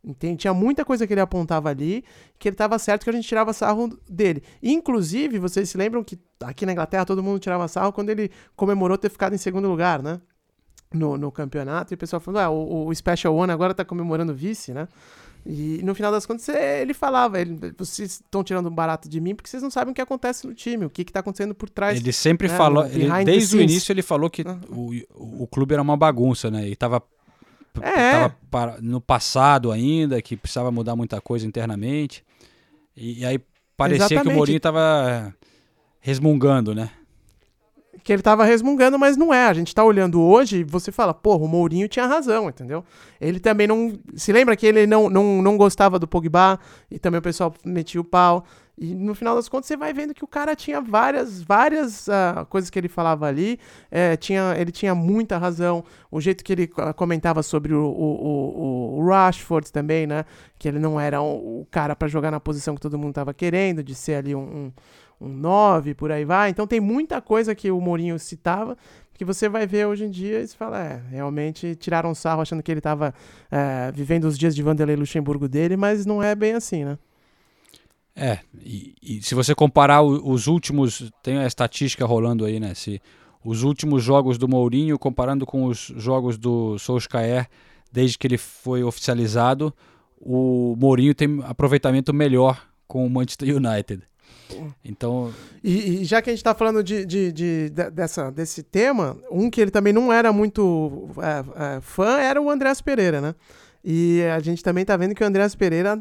Entende? 0.05 0.39
Tinha 0.39 0.53
muita 0.53 0.85
coisa 0.85 1.07
que 1.07 1.15
ele 1.15 1.21
apontava 1.21 1.69
ali, 1.69 2.05
que 2.37 2.49
ele 2.49 2.55
estava 2.55 2.77
certo 2.79 3.05
que 3.05 3.11
a 3.11 3.13
gente 3.13 3.29
tirava 3.29 3.53
sarro 3.53 3.97
dele. 4.09 4.43
Inclusive, 4.61 5.39
vocês 5.39 5.71
se 5.71 5.79
lembram 5.79 6.03
que 6.03 6.19
aqui 6.43 6.67
na 6.67 6.73
Inglaterra 6.73 7.05
todo 7.05 7.23
mundo 7.23 7.39
tirava 7.39 7.69
sarro 7.69 7.93
quando 7.93 8.11
ele 8.11 8.31
comemorou 8.57 8.99
ter 8.99 9.11
ficado 9.11 9.35
em 9.35 9.39
segundo 9.39 9.69
lugar, 9.69 10.03
né? 10.03 10.21
No, 10.93 11.17
no 11.17 11.31
campeonato. 11.31 11.93
E 11.93 11.95
o 11.95 11.99
pessoal 11.99 12.19
falou: 12.19 12.41
ah, 12.41 12.51
o, 12.51 12.89
o 12.89 12.95
Special 12.95 13.35
One 13.35 13.53
agora 13.53 13.71
está 13.71 13.85
comemorando 13.85 14.35
vice, 14.35 14.75
né? 14.75 14.89
E 15.47 15.81
no 15.83 15.95
final 15.95 16.11
das 16.11 16.27
contas 16.27 16.49
ele 16.49 16.95
falava: 16.95 17.41
ele, 17.41 17.73
vocês 17.79 18.15
estão 18.15 18.43
tirando 18.43 18.69
um 18.69 18.75
barato 18.75 19.09
de 19.09 19.21
mim 19.21 19.37
porque 19.37 19.49
vocês 19.49 19.63
não 19.63 19.71
sabem 19.71 19.93
o 19.93 19.95
que 19.95 20.01
acontece 20.01 20.49
no 20.49 20.55
time, 20.55 20.85
o 20.85 20.91
que 20.91 21.03
está 21.03 21.21
acontecendo 21.21 21.55
por 21.55 21.71
trás. 21.71 21.99
Ele 21.99 22.13
sempre 22.13 22.49
né, 22.49 22.57
falou, 22.57 22.85
ele, 22.87 23.09
desde 23.25 23.57
o 23.57 23.61
início 23.61 23.93
ele 23.93 24.03
falou 24.03 24.29
que 24.29 24.43
o, 24.69 25.43
o 25.43 25.47
clube 25.47 25.75
era 25.75 25.83
uma 25.83 25.97
bagunça, 25.97 26.51
né? 26.51 26.69
E 26.69 26.75
tava 26.75 27.03
é. 27.81 28.29
Tava 28.51 28.79
no 28.81 29.01
passado 29.01 29.73
ainda, 29.73 30.21
que 30.21 30.37
precisava 30.37 30.71
mudar 30.71 30.95
muita 30.97 31.21
coisa 31.21 31.47
internamente. 31.47 32.25
E, 32.97 33.21
e 33.21 33.25
aí 33.25 33.41
parecia 33.77 34.05
Exatamente. 34.05 34.25
que 34.25 34.33
o 34.33 34.37
Mourinho 34.37 34.57
estava 34.59 35.35
resmungando, 36.01 36.75
né? 36.75 36.91
Que 38.05 38.13
ele 38.13 38.21
estava 38.21 38.45
resmungando, 38.45 38.99
mas 38.99 39.17
não 39.17 39.33
é. 39.33 39.47
A 39.47 39.55
gente 39.55 39.69
está 39.69 39.85
olhando 39.85 40.21
hoje 40.21 40.59
e 40.59 40.65
você 40.65 40.91
fala, 40.91 41.15
porra, 41.15 41.45
o 41.45 41.49
Mourinho 41.49 41.89
tinha 41.89 42.07
razão, 42.07 42.49
entendeu? 42.49 42.85
Ele 43.21 43.39
também 43.39 43.67
não. 43.67 43.97
Se 44.17 44.33
lembra 44.33 44.57
que 44.57 44.67
ele 44.67 44.87
não, 44.87 45.09
não, 45.09 45.41
não 45.41 45.57
gostava 45.57 45.99
do 45.99 46.09
Pogba 46.09 46.59
e 46.91 46.99
também 46.99 47.21
o 47.21 47.23
pessoal 47.23 47.55
metia 47.65 48.01
o 48.01 48.05
pau. 48.05 48.45
E 48.83 48.97
no 48.97 49.15
final 49.15 49.37
das 49.37 49.49
contas 49.49 49.69
você 49.69 49.77
vai 49.77 49.93
vendo 49.93 50.13
que 50.13 50.25
o 50.25 50.27
cara 50.27 50.57
tinha 50.57 50.81
várias, 50.81 51.41
várias 51.41 52.09
uh, 52.09 52.45
coisas 52.49 52.69
que 52.69 52.77
ele 52.77 52.89
falava 52.89 53.27
ali. 53.27 53.57
É, 53.89 54.17
tinha, 54.17 54.57
ele 54.59 54.73
tinha 54.73 54.93
muita 54.93 55.39
razão. 55.39 55.85
O 56.11 56.21
jeito 56.21 56.43
que 56.43 56.53
ele 56.53 56.67
comentava 56.97 57.45
sobre 57.45 57.73
o, 57.73 57.85
o, 57.85 58.99
o, 58.99 59.07
Rashford 59.07 59.71
também, 59.71 60.05
né? 60.05 60.25
Que 60.59 60.67
ele 60.67 60.81
não 60.81 60.99
era 60.99 61.23
o, 61.23 61.65
cara 61.71 61.95
para 61.95 62.09
jogar 62.09 62.33
na 62.33 62.41
posição 62.41 62.75
que 62.75 62.81
todo 62.81 62.99
mundo 62.99 63.11
estava 63.11 63.33
querendo, 63.33 63.85
de 63.85 63.95
ser 63.95 64.15
ali 64.15 64.35
um, 64.35 64.73
um, 65.21 65.27
um 65.27 65.29
9, 65.29 65.95
por 65.95 66.11
aí 66.11 66.25
vai. 66.25 66.51
Então 66.51 66.67
tem 66.67 66.81
muita 66.81 67.21
coisa 67.21 67.55
que 67.55 67.71
o 67.71 67.81
Mourinho 67.81 68.19
citava 68.19 68.77
que 69.15 69.25
você 69.25 69.49
vai 69.49 69.65
ver 69.65 69.87
hoje 69.87 70.07
em 70.07 70.11
dia 70.11 70.41
e 70.41 70.49
você 70.49 70.57
fala, 70.57 70.81
é, 70.81 71.01
realmente 71.09 71.77
tiraram 71.77 72.13
sarro 72.17 72.43
achando 72.43 72.63
que 72.65 72.73
ele 72.73 72.81
estava 72.81 73.15
é, 73.49 73.93
vivendo 73.93 74.25
os 74.25 74.37
dias 74.37 74.57
de 74.57 74.63
Vanderlei 74.63 74.97
Luxemburgo 74.97 75.49
dele, 75.49 75.77
mas 75.77 76.05
não 76.05 76.21
é 76.21 76.35
bem 76.35 76.55
assim, 76.55 76.85
né? 76.85 76.99
É, 78.15 78.41
e, 78.61 78.95
e, 79.03 79.23
se 79.23 79.35
você 79.35 79.55
comparar 79.55 80.03
os 80.03 80.47
últimos, 80.47 81.11
tem 81.23 81.39
a 81.39 81.47
estatística 81.47 82.05
rolando 82.05 82.45
aí, 82.45 82.61
né? 82.61 82.75
Se 82.75 83.01
os 83.45 83.63
últimos 83.63 84.03
jogos 84.03 84.37
do 84.39 84.47
Mourinho 84.47 84.99
comparando 84.99 85.47
com 85.47 85.65
os 85.65 85.93
jogos 85.97 86.37
do 86.37 86.79
Solskjaer 86.79 87.49
desde 87.91 88.19
que 88.19 88.27
ele 88.27 88.39
foi 88.39 88.83
oficializado, 88.83 89.75
o 90.21 90.77
Mourinho 90.79 91.15
tem 91.15 91.41
aproveitamento 91.43 92.13
melhor 92.13 92.67
com 92.87 93.07
o 93.07 93.11
Manchester 93.11 93.57
United. 93.57 94.03
Então. 94.85 95.33
E, 95.65 96.03
e 96.03 96.05
já 96.05 96.21
que 96.21 96.31
a 96.31 96.33
gente 96.33 96.41
está 96.41 96.55
falando 96.55 96.83
de, 96.83 97.05
de, 97.05 97.33
de, 97.33 97.71
de, 97.71 97.91
dessa, 97.91 98.31
desse 98.31 98.63
tema, 98.63 99.17
um 99.31 99.51
que 99.51 99.61
ele 99.61 99.71
também 99.71 99.93
não 99.93 100.13
era 100.13 100.33
muito 100.33 101.09
é, 101.19 101.77
é, 101.77 101.81
fã 101.81 102.19
era 102.19 102.41
o 102.41 102.51
Andreas 102.51 102.81
Pereira, 102.81 103.21
né? 103.21 103.35
E 103.85 104.23
a 104.23 104.39
gente 104.39 104.63
também 104.63 104.85
tá 104.85 104.97
vendo 104.97 105.15
que 105.15 105.25
o 105.25 105.27
Andreas 105.27 105.55
Pereira 105.55 106.01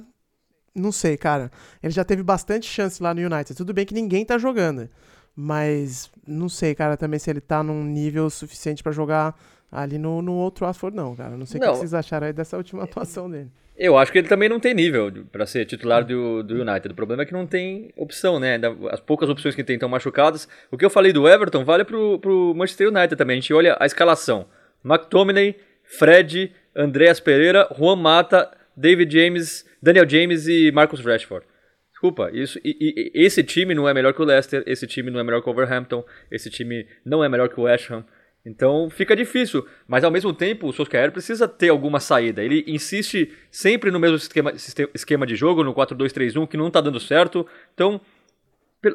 não 0.76 0.92
sei, 0.92 1.18
cara. 1.18 1.52
Ele 1.82 1.92
já 1.92 2.04
teve 2.04 2.24
bastante 2.24 2.68
chance 2.68 3.02
lá 3.02 3.14
no 3.14 3.22
United. 3.22 3.56
Tudo 3.56 3.74
bem 3.74 3.86
que 3.86 3.94
ninguém 3.94 4.26
tá 4.26 4.38
jogando. 4.38 4.90
Mas 5.36 6.12
não 6.28 6.50
sei, 6.50 6.76
cara, 6.76 6.98
também 6.98 7.20
se 7.20 7.30
ele 7.30 7.42
tá 7.42 7.64
num 7.64 7.84
nível 7.84 8.30
suficiente 8.30 8.84
para 8.84 8.92
jogar 8.92 9.36
ali 9.72 9.98
no, 9.98 10.22
no 10.22 10.34
outro 10.34 10.66
Trafford, 10.66 10.96
não, 10.96 11.16
cara. 11.16 11.38
Não 11.38 11.46
sei 11.46 11.60
o 11.60 11.64
que 11.64 11.70
vocês 11.70 11.94
acharam 11.94 12.28
aí 12.28 12.34
dessa 12.34 12.58
última 12.58 12.84
atuação 12.84 13.30
dele. 13.30 13.50
Eu 13.78 13.98
acho 13.98 14.12
que 14.12 14.18
ele 14.20 14.28
também 14.28 14.50
não 14.50 14.60
tem 14.60 14.74
nível 14.74 15.12
para 15.32 15.46
ser 15.46 15.66
titular 15.66 16.06
do, 16.06 16.44
do 16.44 16.62
United. 16.62 16.90
O 16.90 16.96
problema 16.96 17.24
é 17.24 17.26
que 17.26 17.34
não 17.34 17.48
tem 17.48 17.92
opção, 17.96 18.40
né? 18.40 18.60
As 18.92 19.00
poucas 19.00 19.30
opções 19.30 19.56
que 19.56 19.64
tem 19.64 19.76
estão 19.76 19.90
machucadas. 19.90 20.48
O 20.70 20.78
que 20.78 20.86
eu 20.86 20.90
falei 20.90 21.12
do 21.12 21.28
Everton 21.28 21.64
vale 21.64 21.84
pro, 21.84 22.20
pro 22.20 22.54
Manchester 22.54 22.90
United 22.90 23.16
também. 23.16 23.38
A 23.38 23.42
gente 23.42 23.54
olha 23.54 23.78
a 23.80 23.86
escalação: 23.86 24.46
McTominay, 24.86 25.58
Fred, 25.84 26.52
Andreas 26.76 27.20
Pereira, 27.20 27.68
Juan 27.76 27.96
Mata, 27.96 28.52
David 28.76 29.12
James, 29.18 29.66
Daniel 29.82 30.08
James 30.08 30.48
e 30.48 30.72
Marcus 30.72 31.00
Rashford. 31.00 31.46
Desculpa, 31.92 32.32
isso, 32.34 32.60
e, 32.64 32.76
e, 32.80 33.12
esse 33.14 33.44
time 33.44 33.76
não 33.76 33.88
é 33.88 33.94
melhor 33.94 34.14
que 34.14 34.22
o 34.22 34.26
Leicester, 34.26 34.64
esse 34.66 34.88
time 34.88 35.12
não 35.12 35.20
é 35.20 35.24
melhor 35.24 35.42
que 35.42 35.50
o 35.50 35.54
Wolverhampton, 35.54 36.04
esse 36.32 36.50
time 36.50 36.88
não 37.06 37.24
é 37.24 37.30
melhor 37.30 37.48
que 37.48 37.60
o 37.60 37.64
West 37.64 37.92
Ham. 37.92 38.04
Então 38.44 38.90
fica 38.90 39.16
difícil, 39.16 39.68
mas 39.88 40.04
ao 40.04 40.10
mesmo 40.10 40.34
tempo 40.34 40.68
o 40.68 40.74
Solskjaer 40.74 41.12
precisa 41.12 41.48
ter 41.48 41.70
alguma 41.70 42.00
saída. 42.00 42.44
Ele 42.44 42.64
insiste 42.66 43.32
sempre 43.52 43.92
no 43.92 44.00
mesmo 44.00 44.18
esquema, 44.18 44.52
esquema 44.96 45.28
de 45.28 45.36
jogo, 45.36 45.64
no 45.64 45.76
4-2-3-1, 45.76 46.48
que 46.48 46.58
não 46.58 46.68
está 46.68 46.82
dando 46.82 47.00
certo. 47.00 47.46
Então, 47.74 48.02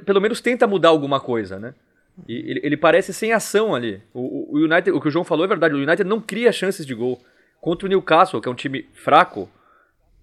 pelo 0.04 0.20
menos 0.20 0.40
tenta 0.40 0.66
mudar 0.66 0.88
alguma 0.88 1.20
coisa, 1.20 1.60
né? 1.60 1.74
E 2.26 2.34
ele, 2.34 2.60
ele 2.64 2.76
parece 2.76 3.12
sem 3.12 3.32
ação 3.32 3.74
ali. 3.74 4.02
O, 4.12 4.56
o, 4.56 4.64
United, 4.64 4.90
o 4.90 5.00
que 5.00 5.08
o 5.08 5.10
João 5.10 5.24
falou 5.24 5.44
é 5.44 5.48
verdade, 5.48 5.74
o 5.74 5.78
United 5.78 6.04
não 6.04 6.20
cria 6.20 6.50
chances 6.50 6.84
de 6.84 6.94
gol. 6.94 7.20
Contra 7.60 7.86
o 7.86 7.88
Newcastle, 7.88 8.40
que 8.40 8.48
é 8.48 8.50
um 8.50 8.54
time 8.54 8.88
fraco, 8.94 9.48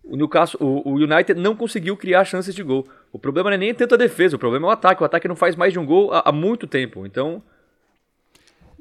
o 0.03 0.17
Newcastle, 0.17 0.59
o, 0.61 0.89
o, 0.89 0.93
United 0.95 1.39
não 1.39 1.55
conseguiu 1.55 1.95
criar 1.95 2.25
chances 2.25 2.53
de 2.53 2.61
gol. 2.61 2.85
O 3.11 3.17
problema 3.17 3.49
não 3.49 3.55
é 3.55 3.57
nem 3.57 3.73
tanto 3.73 3.95
a 3.95 3.97
defesa, 3.97 4.35
o 4.35 4.39
problema 4.39 4.67
é 4.67 4.69
o 4.69 4.71
ataque. 4.71 5.01
O 5.01 5.05
ataque 5.05 5.27
não 5.27 5.35
faz 5.35 5.55
mais 5.55 5.71
de 5.71 5.79
um 5.79 5.85
gol 5.85 6.11
há, 6.11 6.23
há 6.25 6.31
muito 6.31 6.67
tempo. 6.67 7.05
Então, 7.05 7.41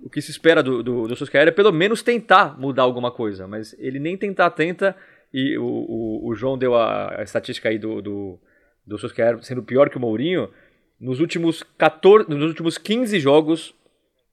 o 0.02 0.10
que 0.10 0.20
se 0.20 0.32
espera 0.32 0.62
do, 0.62 0.82
do, 0.82 1.06
do 1.06 1.14
é 1.32 1.50
pelo 1.52 1.72
menos 1.72 2.02
tentar 2.02 2.58
mudar 2.58 2.82
alguma 2.82 3.10
coisa. 3.10 3.46
Mas 3.46 3.74
ele 3.78 4.00
nem 4.00 4.16
tentar 4.16 4.50
tenta. 4.50 4.96
E 5.32 5.56
o, 5.56 5.64
o, 5.64 6.28
o 6.28 6.34
João 6.34 6.58
deu 6.58 6.74
a, 6.74 7.20
a, 7.20 7.22
estatística 7.22 7.68
aí 7.68 7.78
do, 7.78 8.02
do, 8.02 8.38
do 8.84 8.98
sendo 9.42 9.62
pior 9.62 9.88
que 9.88 9.96
o 9.96 10.00
Mourinho. 10.00 10.50
Nos 10.98 11.20
últimos, 11.20 11.62
14, 11.78 12.28
nos 12.28 12.42
últimos 12.42 12.76
15 12.78 13.18
jogos 13.20 13.74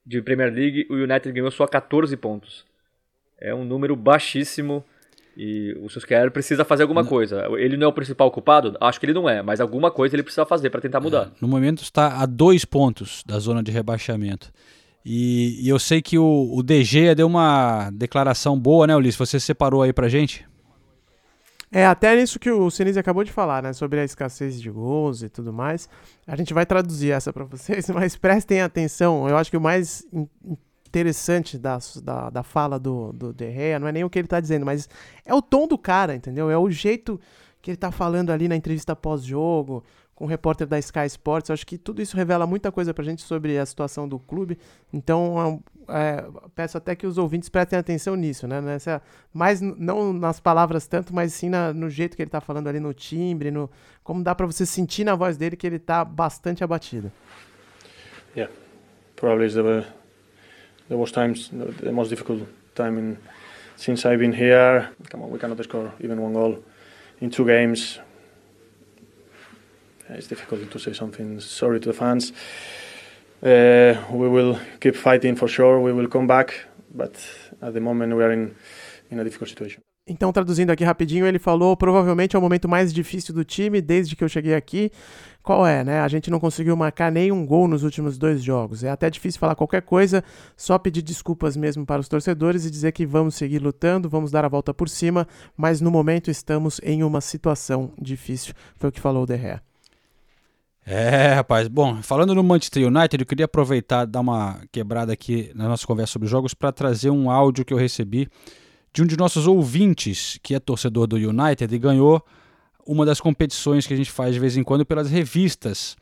de 0.06 0.22
Premier 0.22 0.52
League, 0.52 0.88
o 0.90 0.96
United 0.96 1.32
ganhou 1.32 1.52
só 1.52 1.68
14 1.68 2.18
pontos. 2.18 2.66
É 3.40 3.54
um 3.54 3.64
número 3.64 3.96
baixíssimo. 3.96 4.84
E 5.42 5.72
o 5.80 5.88
Solskjaer 5.88 6.30
precisa 6.32 6.66
fazer 6.66 6.84
alguma 6.84 7.02
não. 7.02 7.08
coisa. 7.08 7.48
Ele 7.58 7.78
não 7.78 7.86
é 7.86 7.88
o 7.88 7.94
principal 7.94 8.30
culpado? 8.30 8.76
Acho 8.82 9.00
que 9.00 9.06
ele 9.06 9.14
não 9.14 9.30
é, 9.30 9.42
mas 9.42 9.62
alguma 9.62 9.90
coisa 9.90 10.14
ele 10.14 10.22
precisa 10.22 10.46
fazer 10.46 10.70
para 10.70 10.82
tentar 10.82 11.00
mudar. 11.00 11.28
É, 11.28 11.30
no 11.40 11.48
momento 11.48 11.82
está 11.82 12.22
a 12.22 12.26
dois 12.26 12.66
pontos 12.66 13.24
da 13.26 13.40
zona 13.40 13.64
de 13.64 13.72
rebaixamento. 13.72 14.52
E, 15.06 15.66
e 15.66 15.70
eu 15.70 15.80
sei 15.80 16.02
que 16.02 16.20
o, 16.20 16.52
o 16.54 16.62
DG 16.62 17.16
deu 17.16 17.26
uma 17.26 17.90
declaração 17.92 18.60
boa, 18.60 18.86
né, 18.86 18.94
Ulisses? 18.94 19.18
Você 19.18 19.40
separou 19.40 19.82
aí 19.82 19.94
pra 19.94 20.10
gente? 20.10 20.46
É, 21.72 21.86
até 21.86 22.14
nisso 22.18 22.38
que 22.38 22.52
o 22.52 22.70
Sinise 22.70 23.00
acabou 23.00 23.24
de 23.24 23.32
falar, 23.32 23.64
né? 23.64 23.72
Sobre 23.72 24.02
a 24.02 24.04
escassez 24.04 24.60
de 24.60 24.70
gols 24.70 25.24
e 25.24 25.30
tudo 25.30 25.54
mais. 25.54 25.88
A 26.28 26.36
gente 26.36 26.54
vai 26.54 26.66
traduzir 26.66 27.12
essa 27.12 27.32
para 27.32 27.46
vocês, 27.46 27.88
mas 27.96 28.18
prestem 28.18 28.60
atenção. 28.60 29.26
Eu 29.30 29.38
acho 29.38 29.50
que 29.50 29.56
o 29.56 29.62
mais 29.62 30.06
interessante 30.90 31.58
da, 31.58 31.78
da, 32.04 32.30
da 32.30 32.44
fala 32.44 32.80
do, 32.80 33.14
do 33.14 33.32
De 33.32 33.52
Gea, 33.52 33.80
não 33.80 33.88
é 33.88 33.92
nem 33.92 34.04
o 34.04 34.10
que 34.10 34.18
ele 34.18 34.28
tá 34.28 34.40
dizendo, 34.40 34.66
mas 34.66 34.90
é 35.24 35.34
o 35.34 35.42
tom 35.42 35.68
do 35.68 35.78
cara, 35.78 36.16
entendeu? 36.16 36.50
É 36.50 36.58
o 36.58 36.70
jeito 36.70 37.20
que 37.62 37.72
ele 37.72 37.78
tá 37.78 37.92
falando 37.92 38.32
ali 38.32 38.48
na 38.48 38.56
entrevista 38.56 38.96
pós-jogo, 38.96 39.84
com 40.16 40.26
o 40.26 40.28
repórter 40.28 40.66
da 40.66 40.80
Sky 40.80 41.06
Sports. 41.06 41.50
Eu 41.50 41.54
acho 41.54 41.66
que 41.66 41.78
tudo 41.78 42.02
isso 42.02 42.18
revela 42.18 42.48
muita 42.48 42.72
coisa 42.72 42.94
pra 42.94 43.04
gente 43.04 43.22
sobre 43.22 43.58
a 43.58 43.66
situação 43.66 44.08
do 44.08 44.18
clube. 44.18 44.58
Então, 44.92 45.62
é, 45.88 46.26
peço 46.56 46.78
até 46.78 46.96
que 46.96 47.06
os 47.06 47.18
ouvintes 47.18 47.50
prestem 47.50 47.78
atenção 47.78 48.16
nisso, 48.16 48.48
né? 48.48 48.60
Nessa, 48.60 49.02
mais 49.34 49.62
não 49.62 50.12
nas 50.12 50.40
palavras 50.40 50.88
tanto, 50.88 51.14
mas 51.14 51.34
sim 51.34 51.50
na, 51.50 51.74
no 51.74 51.90
jeito 51.90 52.18
que 52.18 52.24
ele 52.24 52.30
tá 52.30 52.42
falando 52.42 52.68
ali, 52.68 52.80
no 52.80 52.94
timbre, 52.94 53.52
no 53.52 53.70
como 54.04 54.24
dá 54.24 54.34
para 54.34 54.46
você 54.46 54.66
sentir 54.66 55.04
na 55.04 55.16
voz 55.16 55.38
dele 55.38 55.56
que 55.56 55.68
ele 55.68 55.80
tá 55.80 56.04
bastante 56.04 56.64
abatido. 56.64 57.12
Yeah, 58.36 58.52
probably 59.16 59.50
the 59.52 59.99
there 60.90 60.98
was 60.98 61.12
times 61.12 61.50
the, 61.50 61.92
most 61.92 62.10
difficult 62.10 62.42
time 62.76 62.98
in 62.98 63.18
since 63.76 64.06
I've 64.06 64.20
been 64.20 64.34
here. 64.34 64.90
Come 65.10 65.22
on, 65.22 65.30
we 65.30 65.40
cannot 65.40 65.64
score 65.64 65.94
even 66.02 66.22
one 66.22 66.34
goal 66.34 66.62
in 67.22 67.30
two 67.30 67.46
games. 67.46 68.00
It's 70.10 70.28
difficult 70.28 70.70
to 70.72 70.80
say 70.80 70.94
something. 70.94 71.40
Sorry 71.40 71.80
to 71.80 71.90
the 71.90 71.94
fans. 71.94 72.34
Uh, 73.42 73.96
we 74.12 74.28
will 74.28 74.60
keep 74.82 74.96
fighting 74.96 75.36
for 75.36 75.48
sure. 75.48 75.80
We 75.80 75.94
will 75.94 76.08
come 76.08 76.28
back, 76.28 76.66
but 76.94 77.16
at 77.62 77.74
the 77.74 77.80
moment 77.80 78.16
we 78.16 78.24
are 78.24 78.32
in 78.32 78.56
in 79.12 79.20
a 79.20 79.24
difficult 79.24 79.50
situation. 79.50 79.89
Então, 80.10 80.34
traduzindo 80.34 80.72
aqui 80.72 80.84
rapidinho, 80.84 81.28
ele 81.28 81.38
falou: 81.38 81.78
provavelmente 81.78 82.36
é 82.36 82.40
o 82.40 82.42
momento 82.42 82.68
mais 82.68 82.92
difícil 82.92 83.34
do 83.34 83.46
time 83.46 83.80
desde 83.80 84.16
que 84.16 84.24
eu 84.24 84.28
cheguei 84.28 84.56
aqui. 84.56 84.92
Qual 85.44 85.66
é, 85.66 85.84
né? 85.84 86.02
A 86.02 86.08
gente 86.08 86.30
não 86.30 86.40
conseguiu 86.40 86.76
marcar 86.76 87.12
nenhum 87.12 87.46
gol 87.46 87.68
nos 87.68 87.84
últimos 87.84 88.18
dois 88.18 88.44
jogos. 88.44 88.84
É 88.84 88.90
até 88.90 89.10
difícil 89.10 89.40
falar 89.40 89.56
qualquer 89.56 89.84
coisa, 89.84 90.24
só 90.58 90.78
pedir 90.78 91.02
desculpas 91.02 91.56
mesmo 91.56 91.86
para 91.86 92.02
os 92.02 92.10
torcedores 92.10 92.66
e 92.66 92.72
dizer 92.72 92.92
que 92.92 93.06
vamos 93.06 93.36
seguir 93.36 93.60
lutando, 93.60 94.10
vamos 94.10 94.32
dar 94.32 94.44
a 94.44 94.50
volta 94.50 94.74
por 94.74 94.90
cima, 94.90 95.28
mas 95.56 95.80
no 95.80 95.90
momento 95.90 96.30
estamos 96.30 96.82
em 96.84 97.04
uma 97.04 97.22
situação 97.22 97.94
difícil. 98.00 98.54
Foi 98.76 98.90
o 98.90 98.92
que 98.92 99.00
falou 99.00 99.24
o 99.24 99.26
Derrea. 99.26 99.62
É, 100.86 101.34
rapaz. 101.34 101.68
Bom, 101.68 102.02
falando 102.02 102.34
no 102.34 102.44
Manchester 102.44 102.88
United, 102.88 103.22
eu 103.22 103.28
queria 103.28 103.46
aproveitar 103.46 104.06
dar 104.06 104.22
uma 104.22 104.60
quebrada 104.72 105.14
aqui 105.14 105.52
na 105.54 105.68
nossa 105.68 105.86
conversa 105.86 106.14
sobre 106.14 106.28
jogos 106.28 106.54
para 106.54 106.72
trazer 106.72 107.12
um 107.12 107.30
áudio 107.30 107.64
que 107.64 107.74
eu 107.74 107.78
recebi 107.78 108.28
de 108.94 109.04
um 109.04 109.06
de 109.06 109.18
nossos 109.18 109.48
ouvintes, 109.48 110.40
que 110.42 110.56
é 110.56 110.60
torcedor 110.60 111.08
do 111.08 111.16
United 111.16 111.74
e 111.74 111.80
ganhou 111.80 112.24
uma 112.86 113.06
das 113.06 113.22
competições 113.22 113.86
que 113.86 113.94
a 113.94 113.98
gente 113.98 114.12
faz 114.12 114.34
de 114.34 114.40
vez 114.40 114.58
em 114.58 114.64
quando 114.64 114.86
pelas 114.86 115.10
revistas 115.10 115.96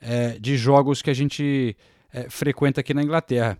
é, 0.00 0.38
de 0.38 0.56
jogos 0.56 1.02
que 1.02 1.10
a 1.10 1.14
gente 1.14 1.76
é, 2.12 2.30
frequenta 2.30 2.80
aqui 2.80 2.94
na 2.94 3.02
Inglaterra. 3.02 3.58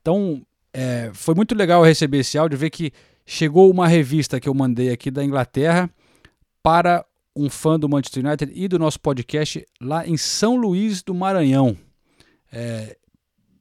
Então, 0.00 0.42
é, 0.72 1.10
foi 1.12 1.34
muito 1.34 1.54
legal 1.54 1.84
receber 1.84 2.18
esse 2.18 2.38
áudio, 2.38 2.58
ver 2.58 2.70
que 2.70 2.92
chegou 3.26 3.70
uma 3.70 3.86
revista 3.86 4.40
que 4.40 4.48
eu 4.48 4.54
mandei 4.54 4.90
aqui 4.90 5.10
da 5.10 5.22
Inglaterra 5.22 5.90
para 6.62 7.04
um 7.36 7.50
fã 7.50 7.78
do 7.78 7.88
Manchester 7.88 8.24
United 8.24 8.52
e 8.54 8.68
do 8.68 8.78
nosso 8.78 9.00
podcast 9.00 9.64
lá 9.80 10.06
em 10.06 10.16
São 10.16 10.56
Luís 10.56 11.02
do 11.02 11.14
Maranhão. 11.14 11.76
É, 12.50 12.96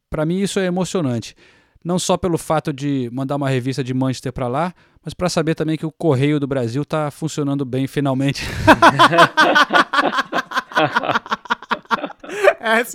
para 0.10 0.26
mim 0.26 0.39
isso 0.39 0.60
é 0.60 0.65
emocionante 0.65 1.36
não 1.84 2.00
só 2.00 2.15
pelo 2.15 2.38
fato 2.38 2.72
de 2.72 3.10
mandar 3.12 3.36
uma 3.36 3.50
revista 3.50 3.84
de 3.84 3.93
Manchester 3.93 4.32
para 4.32 4.48
lá, 4.48 4.74
mas 5.04 5.13
para 5.13 5.28
saber 5.30 5.54
também 5.56 5.78
que 5.78 5.86
o 5.86 5.91
Correio 5.91 6.39
do 6.39 6.48
Brasil 6.48 6.84
está 6.84 7.12
funcionando 7.12 7.65
bem 7.65 7.88
finalmente. 7.88 8.43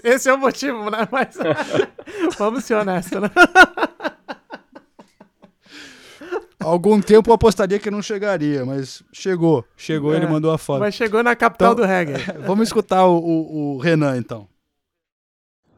Esse 0.03 0.31
é 0.31 0.33
o 0.33 0.39
motivo, 0.39 0.91
né? 0.91 1.07
Mas 1.13 1.37
vamos 2.39 2.65
ser 2.65 2.75
honestos, 2.75 3.21
né? 3.21 3.31
Algum 6.59 7.01
tempo 7.01 7.31
eu 7.31 7.35
apostaria 7.35 7.79
que 7.79 7.91
não 7.91 8.03
chegaria, 8.03 8.65
mas 8.65 9.03
chegou. 9.13 9.65
Chegou, 9.77 10.13
é, 10.13 10.17
ele 10.17 10.27
mandou 10.27 10.51
a 10.51 10.59
foto. 10.59 10.81
Mas 10.81 10.95
chegou 10.95 11.23
na 11.23 11.37
capital 11.37 11.73
então, 11.73 11.85
do 11.85 11.89
reggae. 11.89 12.15
Vamos 12.45 12.69
escutar 12.69 13.07
o, 13.07 13.17
o, 13.19 13.77
o 13.77 13.79
Renan, 13.79 14.17
então. 14.17 14.49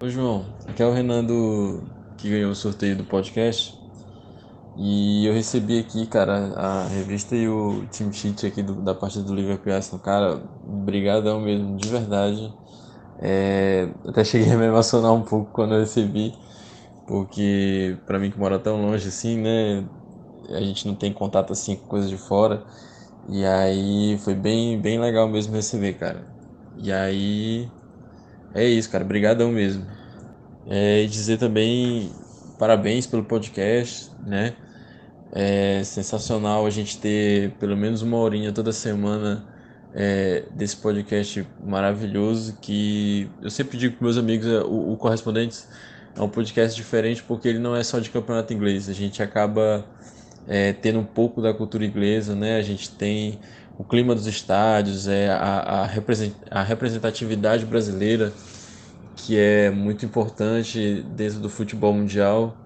Ô, 0.00 0.08
João, 0.08 0.46
aqui 0.66 0.82
é 0.82 0.86
o 0.86 0.92
Renan 0.92 1.22
do 1.22 1.82
que 2.20 2.30
ganhou 2.30 2.52
o 2.52 2.54
sorteio 2.54 2.96
do 2.96 3.04
podcast. 3.04 3.78
E 4.76 5.26
eu 5.26 5.34
recebi 5.34 5.78
aqui, 5.80 6.06
cara, 6.06 6.54
a 6.56 6.88
revista 6.88 7.34
e 7.36 7.48
o 7.48 7.86
team 7.88 8.12
sheet 8.12 8.46
aqui 8.46 8.62
do, 8.62 8.82
da 8.82 8.94
parte 8.94 9.20
do 9.22 9.34
Liverpool 9.34 9.72
Arsenal. 9.72 10.00
Cara, 10.02 10.36
brigadão 10.62 11.40
mesmo, 11.40 11.76
de 11.76 11.88
verdade. 11.88 12.54
É, 13.18 13.88
até 14.06 14.24
cheguei 14.24 14.52
a 14.52 14.58
me 14.58 14.66
emocionar 14.66 15.12
um 15.12 15.22
pouco 15.24 15.52
quando 15.52 15.74
eu 15.74 15.80
recebi, 15.80 16.34
porque 17.06 17.98
para 18.06 18.18
mim 18.18 18.30
que 18.30 18.38
mora 18.38 18.58
tão 18.58 18.80
longe 18.82 19.08
assim, 19.08 19.38
né, 19.38 19.88
a 20.50 20.60
gente 20.62 20.86
não 20.86 20.94
tem 20.96 21.12
contato 21.12 21.52
assim 21.52 21.76
com 21.76 21.86
coisas 21.86 22.10
de 22.10 22.18
fora. 22.18 22.64
E 23.28 23.44
aí 23.44 24.18
foi 24.20 24.34
bem, 24.34 24.80
bem 24.80 25.00
legal 25.00 25.28
mesmo 25.28 25.54
receber, 25.54 25.94
cara. 25.94 26.26
E 26.76 26.92
aí 26.92 27.72
é 28.54 28.64
isso, 28.66 28.90
cara, 28.90 29.04
brigadão 29.04 29.50
mesmo. 29.52 29.86
É, 30.66 31.02
e 31.02 31.06
dizer 31.06 31.38
também 31.38 32.10
parabéns 32.58 33.06
pelo 33.06 33.24
podcast, 33.24 34.10
né? 34.24 34.54
É 35.32 35.82
sensacional 35.84 36.66
a 36.66 36.70
gente 36.70 36.98
ter 36.98 37.52
pelo 37.52 37.76
menos 37.76 38.02
uma 38.02 38.16
horinha 38.16 38.52
toda 38.52 38.72
semana 38.72 39.46
é, 39.94 40.44
desse 40.52 40.76
podcast 40.76 41.46
maravilhoso 41.64 42.58
que 42.60 43.30
eu 43.40 43.50
sempre 43.50 43.78
digo 43.78 43.96
para 43.96 44.04
meus 44.04 44.16
amigos, 44.16 44.46
é, 44.46 44.60
o, 44.60 44.92
o 44.92 44.96
Correspondentes 44.96 45.68
é 46.16 46.22
um 46.22 46.28
podcast 46.28 46.76
diferente 46.76 47.22
porque 47.22 47.48
ele 47.48 47.58
não 47.58 47.74
é 47.74 47.82
só 47.82 47.98
de 47.98 48.10
campeonato 48.10 48.52
inglês, 48.52 48.88
a 48.88 48.92
gente 48.92 49.22
acaba 49.22 49.84
é, 50.46 50.72
tendo 50.72 50.98
um 50.98 51.04
pouco 51.04 51.40
da 51.40 51.54
cultura 51.54 51.84
inglesa, 51.84 52.34
né? 52.34 52.56
A 52.56 52.62
gente 52.62 52.90
tem 52.90 53.38
o 53.78 53.84
clima 53.84 54.14
dos 54.14 54.26
estádios, 54.26 55.08
é, 55.08 55.30
a, 55.30 55.86
a 56.50 56.62
representatividade 56.62 57.64
brasileira 57.64 58.32
que 59.20 59.38
é 59.38 59.70
muito 59.70 60.04
importante 60.04 61.04
dentro 61.14 61.40
do 61.40 61.50
futebol 61.50 61.92
mundial. 61.92 62.56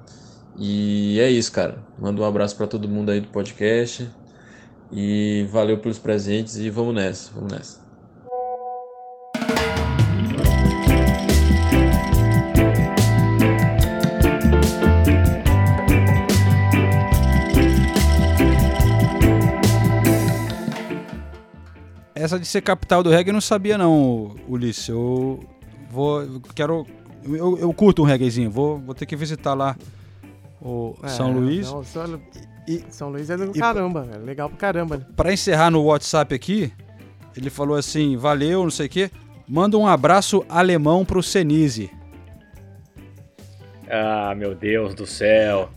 E 0.57 1.19
é 1.21 1.29
isso, 1.31 1.51
cara. 1.51 1.79
Mando 1.99 2.23
um 2.23 2.25
abraço 2.25 2.57
para 2.57 2.67
todo 2.67 2.89
mundo 2.89 3.11
aí 3.11 3.21
do 3.21 3.29
podcast. 3.29 4.09
E 4.93 5.47
valeu 5.51 5.79
pelos 5.79 5.99
presentes 5.99 6.57
e 6.57 6.71
vamos 6.71 6.95
nessa, 6.95 7.33
vamos 7.35 7.53
nessa. 7.53 7.85
Essa 22.15 22.39
de 22.39 22.47
ser 22.47 22.63
capital 22.63 23.03
do 23.03 23.11
reggae 23.11 23.31
eu 23.31 23.35
não 23.35 23.41
sabia 23.41 23.77
não, 23.77 24.35
Ulisses. 24.49 24.89
Eu 24.89 25.54
Vou, 25.95 26.43
quero. 26.57 26.85
Eu, 27.23 27.57
eu 27.57 27.73
curto 27.73 28.03
um 28.03 28.05
reggaezinho, 28.05 28.51
vou, 28.51 28.79
vou 28.81 28.95
ter 28.95 29.07
que 29.07 29.15
visitar 29.15 29.55
lá 29.55 29.77
o 30.61 30.97
é, 31.05 31.09
São 31.09 31.33
Luís. 31.33 31.71
Não, 31.71 31.85
São, 31.85 32.21
e, 32.67 32.85
São 32.91 33.11
Luís 33.11 33.31
é 33.31 33.37
do 33.37 33.53
caramba, 33.53 34.09
é 34.13 34.19
legal 34.19 34.49
pra 34.49 34.59
caramba. 34.59 34.97
Né? 34.97 35.07
Pra 35.15 35.33
encerrar 35.33 35.71
no 35.71 35.85
WhatsApp 35.85 36.35
aqui, 36.35 36.73
ele 37.37 37.49
falou 37.49 37.77
assim: 37.77 38.17
valeu, 38.17 38.65
não 38.65 38.71
sei 38.71 38.87
o 38.87 38.89
quê. 38.89 39.11
Manda 39.47 39.79
um 39.79 39.87
abraço 39.87 40.45
alemão 40.49 41.05
pro 41.05 41.23
Senise. 41.23 41.91
Ah, 43.89 44.35
meu 44.37 44.55
Deus 44.55 44.95
do 44.95 45.07
céu. 45.07 45.71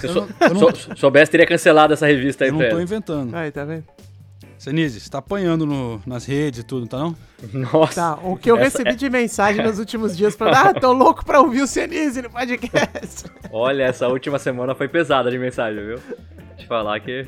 Se 0.00 0.06
eu, 0.06 0.28
eu 0.40 0.54
não, 0.54 0.58
sou, 0.58 0.96
soubesse, 0.96 1.30
teria 1.30 1.46
cancelado 1.46 1.92
essa 1.92 2.06
revista 2.06 2.44
aí, 2.44 2.50
Eu 2.50 2.54
não 2.54 2.68
tô 2.68 2.80
inventando. 2.80 3.32
Aí, 3.36 3.52
tá 3.52 3.64
vendo? 3.64 3.84
Senise, 4.60 5.00
você 5.00 5.08
tá 5.08 5.16
apanhando 5.16 5.64
no, 5.64 6.02
nas 6.06 6.26
redes 6.26 6.60
e 6.60 6.62
tudo, 6.62 6.86
tá 6.86 6.98
não? 6.98 7.16
Nossa. 7.72 7.94
Tá, 7.94 8.18
o 8.22 8.36
que 8.36 8.50
eu 8.50 8.56
recebi 8.56 8.90
é... 8.90 8.94
de 8.94 9.08
mensagem 9.08 9.64
nos 9.64 9.78
últimos 9.78 10.14
dias 10.14 10.34
falando, 10.34 10.54
ah, 10.54 10.74
tô 10.78 10.92
louco 10.92 11.24
pra 11.24 11.40
ouvir 11.40 11.62
o 11.62 11.66
Senise 11.66 12.20
no 12.20 12.28
podcast. 12.28 13.24
Olha, 13.50 13.84
essa 13.84 14.06
última 14.06 14.38
semana 14.38 14.74
foi 14.74 14.86
pesada 14.86 15.30
de 15.30 15.38
mensagem, 15.38 15.82
viu? 15.82 15.98
Te 16.58 16.66
falar 16.66 17.00
que... 17.00 17.26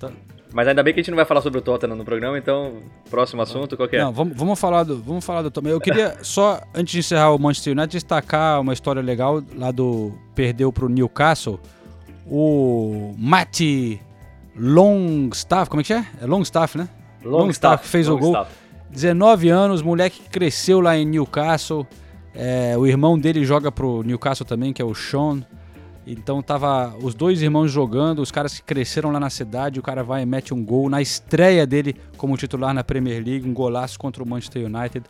Tá. 0.00 0.10
Mas 0.52 0.66
ainda 0.66 0.82
bem 0.82 0.92
que 0.92 0.98
a 0.98 1.02
gente 1.04 1.12
não 1.12 1.16
vai 1.16 1.24
falar 1.24 1.42
sobre 1.42 1.60
o 1.60 1.62
Tottenham 1.62 1.94
no 1.94 2.04
programa, 2.04 2.36
então, 2.36 2.82
próximo 3.08 3.40
assunto, 3.40 3.76
qual 3.76 3.88
é? 3.92 3.98
Não, 3.98 4.12
vamos, 4.12 4.36
vamos 4.36 4.58
falar 4.58 4.82
do, 4.82 5.00
vamos 5.00 5.24
falar 5.24 5.42
do 5.42 5.52
Tottenham. 5.52 5.76
Eu 5.76 5.80
queria 5.80 6.16
só, 6.24 6.60
antes 6.74 6.90
de 6.90 6.98
encerrar 6.98 7.30
o 7.30 7.38
Manchester 7.38 7.72
United, 7.72 7.92
destacar 7.92 8.60
uma 8.60 8.72
história 8.72 9.00
legal 9.00 9.40
lá 9.54 9.70
do 9.70 10.12
perdeu 10.34 10.72
pro 10.72 10.88
Newcastle. 10.88 11.60
O 12.26 13.14
Mati 13.16 14.02
Longstaff, 14.58 15.70
como 15.70 15.80
é 15.80 15.84
que 15.84 15.92
é? 15.92 16.04
É 16.20 16.26
Longstaff, 16.26 16.76
né? 16.76 16.88
Longstaff, 17.24 17.86
fez 17.88 18.08
Long 18.08 18.16
o 18.16 18.18
gol. 18.18 18.32
Staff. 18.32 18.52
19 18.90 19.48
anos, 19.48 19.82
moleque 19.82 20.20
que 20.20 20.28
cresceu 20.30 20.80
lá 20.80 20.96
em 20.96 21.04
Newcastle. 21.04 21.86
É, 22.34 22.76
o 22.76 22.86
irmão 22.86 23.18
dele 23.18 23.44
joga 23.44 23.70
pro 23.70 24.02
Newcastle 24.02 24.46
também, 24.46 24.72
que 24.72 24.80
é 24.80 24.84
o 24.84 24.94
Sean. 24.94 25.42
Então 26.06 26.40
tava 26.40 26.96
os 27.02 27.14
dois 27.14 27.42
irmãos 27.42 27.70
jogando, 27.70 28.22
os 28.22 28.32
caras 28.32 28.54
que 28.54 28.62
cresceram 28.62 29.10
lá 29.10 29.20
na 29.20 29.28
cidade, 29.28 29.78
o 29.78 29.82
cara 29.82 30.02
vai 30.02 30.22
e 30.22 30.26
mete 30.26 30.54
um 30.54 30.64
gol 30.64 30.88
na 30.88 31.02
estreia 31.02 31.66
dele 31.66 31.94
como 32.16 32.34
titular 32.36 32.72
na 32.72 32.82
Premier 32.82 33.22
League, 33.22 33.46
um 33.46 33.52
golaço 33.52 33.98
contra 33.98 34.22
o 34.22 34.26
Manchester 34.26 34.64
United. 34.64 35.04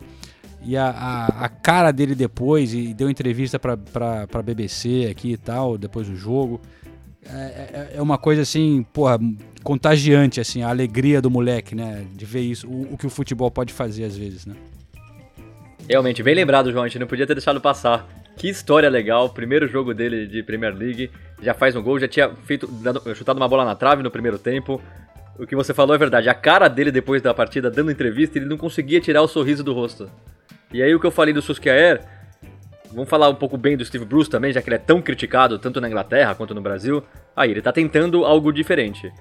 E 0.60 0.76
a, 0.76 0.90
a, 0.90 1.26
a 1.44 1.48
cara 1.48 1.92
dele 1.92 2.16
depois, 2.16 2.74
e 2.74 2.92
deu 2.92 3.08
entrevista 3.08 3.60
pra, 3.60 3.76
pra, 3.76 4.26
pra 4.26 4.42
BBC 4.42 5.06
aqui 5.08 5.32
e 5.32 5.36
tal, 5.36 5.78
depois 5.78 6.08
do 6.08 6.16
jogo. 6.16 6.60
É, 7.30 7.36
é, 7.36 7.90
é, 7.96 8.02
uma 8.02 8.16
coisa 8.16 8.42
assim, 8.42 8.84
porra, 8.92 9.18
contagiante, 9.62 10.40
assim, 10.40 10.62
a 10.62 10.68
alegria 10.68 11.20
do 11.20 11.30
moleque, 11.30 11.74
né? 11.74 12.06
De 12.14 12.24
ver 12.24 12.40
isso, 12.40 12.66
o, 12.66 12.94
o, 12.94 12.98
que 12.98 13.06
o 13.06 13.10
futebol 13.10 13.50
pode 13.50 13.72
fazer 13.72 14.04
às 14.04 14.16
vezes, 14.16 14.46
né? 14.46 14.54
Realmente, 15.88 16.22
bem 16.22 16.34
lembrado, 16.34 16.72
João, 16.72 16.84
a 16.84 16.88
gente 16.88 16.98
não 16.98 17.06
podia 17.06 17.26
ter 17.26 17.34
deixado 17.34 17.60
passar. 17.60 18.08
Que 18.36 18.48
história 18.48 18.88
legal, 18.88 19.28
primeiro 19.30 19.66
jogo 19.66 19.92
dele 19.92 20.26
de 20.26 20.42
Premier 20.42 20.74
League, 20.74 21.10
já 21.42 21.52
faz 21.52 21.74
um 21.76 21.82
gol, 21.82 21.98
já 21.98 22.08
tinha 22.08 22.30
feito, 22.44 22.68
chutado 23.14 23.36
uma 23.36 23.48
bola 23.48 23.64
na 23.64 23.74
trave 23.74 24.02
no 24.02 24.10
primeiro 24.10 24.38
tempo. 24.38 24.80
O 25.38 25.46
que 25.46 25.56
você 25.56 25.74
falou 25.74 25.94
é 25.94 25.98
verdade, 25.98 26.28
a 26.28 26.34
cara 26.34 26.68
dele 26.68 26.90
depois 26.90 27.20
da 27.20 27.34
partida, 27.34 27.70
dando 27.70 27.90
entrevista, 27.90 28.38
ele 28.38 28.46
não 28.46 28.56
conseguia 28.56 29.00
tirar 29.00 29.22
o 29.22 29.28
sorriso 29.28 29.62
do 29.62 29.72
rosto. 29.72 30.10
E 30.72 30.82
aí 30.82 30.94
o 30.94 31.00
que 31.00 31.06
eu 31.06 31.10
falei 31.10 31.34
do 31.34 31.42
Susqueyer 31.42 32.00
Vamos 32.92 33.08
falar 33.08 33.28
um 33.28 33.34
pouco 33.34 33.56
bem 33.56 33.76
do 33.76 33.84
Steve 33.84 34.04
Bruce 34.04 34.30
também, 34.30 34.52
já 34.52 34.62
que 34.62 34.68
ele 34.68 34.76
é 34.76 34.78
tão 34.78 35.00
criticado 35.02 35.58
tanto 35.58 35.80
na 35.80 35.88
Inglaterra 35.88 36.34
quanto 36.34 36.54
no 36.54 36.60
Brasil. 36.60 37.02
Aí, 37.36 37.50
ele 37.50 37.62
tá 37.62 37.72
tentando 37.72 38.24
algo 38.24 38.52
diferente. 38.52 39.12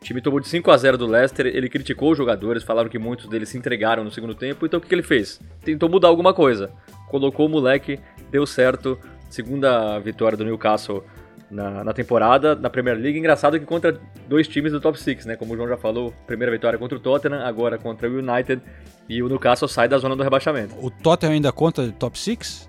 O 0.00 0.04
time 0.04 0.20
tomou 0.20 0.38
de 0.38 0.46
5 0.46 0.70
a 0.70 0.76
0 0.76 0.96
do 0.96 1.06
Leicester, 1.06 1.46
ele 1.46 1.68
criticou 1.68 2.12
os 2.12 2.18
jogadores, 2.18 2.62
falaram 2.62 2.88
que 2.88 2.98
muitos 2.98 3.28
deles 3.28 3.48
se 3.48 3.58
entregaram 3.58 4.04
no 4.04 4.12
segundo 4.12 4.34
tempo, 4.34 4.64
então 4.64 4.78
o 4.78 4.80
que, 4.80 4.94
ele 4.94 5.02
fez? 5.02 5.40
Tentou 5.64 5.88
mudar 5.88 6.06
alguma 6.06 6.32
coisa. 6.32 6.70
Colocou 7.08 7.46
o 7.46 7.48
moleque, 7.48 7.98
deu 8.30 8.46
certo. 8.46 8.98
Segunda 9.28 9.98
vitória 9.98 10.38
do 10.38 10.44
Newcastle 10.44 11.04
na, 11.50 11.82
na, 11.82 11.92
temporada, 11.92 12.54
na 12.54 12.70
Premier 12.70 12.96
League. 12.96 13.18
Engraçado 13.18 13.58
que 13.58 13.66
contra 13.66 14.00
dois 14.28 14.46
times 14.46 14.72
do 14.72 14.80
top 14.80 14.98
6, 14.98 15.26
né? 15.26 15.36
Como 15.36 15.52
o 15.52 15.56
João 15.56 15.68
já 15.68 15.76
falou, 15.76 16.14
primeira 16.26 16.52
vitória 16.52 16.78
contra 16.78 16.96
o 16.96 17.00
Tottenham, 17.00 17.44
agora 17.44 17.76
contra 17.76 18.08
o 18.08 18.18
United 18.18 18.62
e 19.08 19.22
o 19.22 19.28
Newcastle 19.28 19.68
sai 19.68 19.88
da 19.88 19.98
zona 19.98 20.14
do 20.14 20.22
rebaixamento. 20.22 20.74
O 20.80 20.90
Tottenham 20.90 21.34
ainda 21.34 21.50
conta 21.50 21.92
top 21.98 22.18
6? 22.18 22.68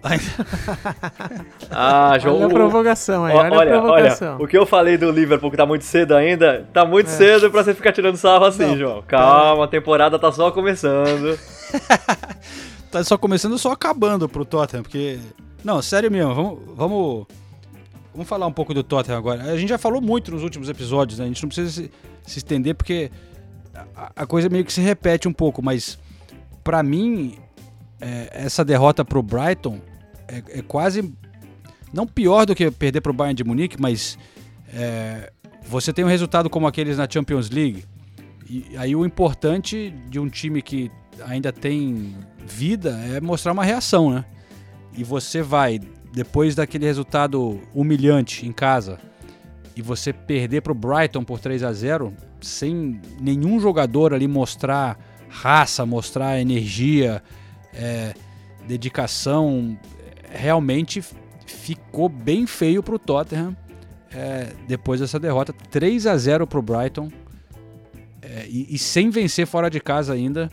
ah, 1.70 2.18
João. 2.18 2.36
Olha 2.36 2.46
a 2.46 2.48
provocação 2.48 3.24
aí, 3.24 3.36
olha, 3.36 3.52
olha, 3.52 3.76
a 3.76 3.80
provocação. 3.80 4.34
Olha, 4.36 4.44
o 4.44 4.48
que 4.48 4.56
eu 4.56 4.64
falei 4.64 4.96
do 4.96 5.10
Liverpool 5.10 5.50
que 5.50 5.56
tá 5.56 5.66
muito 5.66 5.84
cedo 5.84 6.14
ainda, 6.14 6.66
tá 6.72 6.84
muito 6.84 7.08
é. 7.08 7.10
cedo 7.10 7.50
pra 7.50 7.62
você 7.62 7.74
ficar 7.74 7.92
tirando 7.92 8.16
sarro 8.16 8.46
assim, 8.46 8.66
Não, 8.66 8.78
João. 8.78 9.02
Calma, 9.06 9.64
a 9.64 9.68
temporada 9.68 10.18
tá 10.18 10.32
só 10.32 10.50
começando. 10.50 11.38
tá 12.90 13.04
só 13.04 13.18
começando, 13.18 13.58
só 13.58 13.72
acabando 13.72 14.28
pro 14.28 14.44
Tottenham, 14.44 14.82
porque. 14.82 15.18
Não, 15.62 15.82
sério 15.82 16.10
mesmo, 16.10 16.34
vamos. 16.34 16.58
Vamos, 16.74 17.26
vamos 18.12 18.28
falar 18.28 18.46
um 18.46 18.52
pouco 18.52 18.72
do 18.72 18.82
Tottenham 18.82 19.18
agora. 19.18 19.42
A 19.44 19.56
gente 19.56 19.68
já 19.68 19.78
falou 19.78 20.00
muito 20.00 20.30
nos 20.30 20.42
últimos 20.42 20.68
episódios, 20.68 21.18
né? 21.18 21.26
A 21.26 21.28
gente 21.28 21.42
não 21.42 21.48
precisa 21.48 21.70
se, 21.70 21.90
se 22.26 22.38
estender 22.38 22.74
porque 22.74 23.10
a, 23.94 24.12
a 24.16 24.26
coisa 24.26 24.48
meio 24.48 24.64
que 24.64 24.72
se 24.72 24.80
repete 24.80 25.28
um 25.28 25.32
pouco, 25.32 25.62
mas 25.62 25.98
para 26.64 26.82
mim, 26.82 27.36
é, 28.00 28.30
essa 28.32 28.64
derrota 28.64 29.04
pro 29.04 29.22
Brighton 29.22 29.78
é, 30.30 30.58
é, 30.58 30.62
quase 30.62 31.12
não 31.92 32.06
pior 32.06 32.46
do 32.46 32.54
que 32.54 32.70
perder 32.70 33.00
pro 33.00 33.12
Bayern 33.12 33.34
de 33.34 33.44
Munique, 33.44 33.80
mas 33.80 34.16
é, 34.72 35.32
você 35.66 35.92
tem 35.92 36.04
um 36.04 36.08
resultado 36.08 36.48
como 36.48 36.66
aqueles 36.66 36.96
na 36.96 37.08
Champions 37.10 37.50
League. 37.50 37.84
E 38.48 38.76
aí 38.76 38.94
o 38.94 39.04
importante 39.04 39.92
de 40.08 40.18
um 40.18 40.28
time 40.28 40.62
que 40.62 40.90
ainda 41.26 41.52
tem 41.52 42.14
vida 42.46 42.90
é 43.12 43.20
mostrar 43.20 43.52
uma 43.52 43.64
reação, 43.64 44.10
né? 44.10 44.24
E 44.96 45.04
você 45.04 45.42
vai, 45.42 45.80
depois 46.12 46.54
daquele 46.54 46.84
resultado 46.84 47.60
humilhante 47.74 48.46
em 48.46 48.52
casa, 48.52 48.98
e 49.76 49.82
você 49.82 50.12
perder 50.12 50.62
pro 50.62 50.74
Brighton 50.74 51.24
por 51.24 51.38
3 51.38 51.62
a 51.62 51.72
0 51.72 52.12
sem 52.40 53.00
nenhum 53.20 53.60
jogador 53.60 54.12
ali 54.12 54.26
mostrar 54.26 54.98
raça, 55.28 55.86
mostrar 55.86 56.40
energia, 56.40 57.22
é, 57.72 58.14
dedicação, 58.66 59.78
realmente 60.30 61.02
ficou 61.46 62.08
bem 62.08 62.46
feio 62.46 62.82
para 62.82 62.94
o 62.94 62.98
Tottenham 62.98 63.56
é, 64.14 64.48
depois 64.66 65.00
dessa 65.00 65.18
derrota. 65.18 65.52
3 65.52 66.06
a 66.06 66.16
0 66.16 66.46
para 66.46 66.58
o 66.58 66.62
Brighton 66.62 67.10
é, 68.22 68.46
e, 68.48 68.74
e, 68.74 68.78
sem 68.78 69.10
vencer 69.10 69.46
fora 69.46 69.68
de 69.70 69.80
casa 69.80 70.12
ainda 70.12 70.50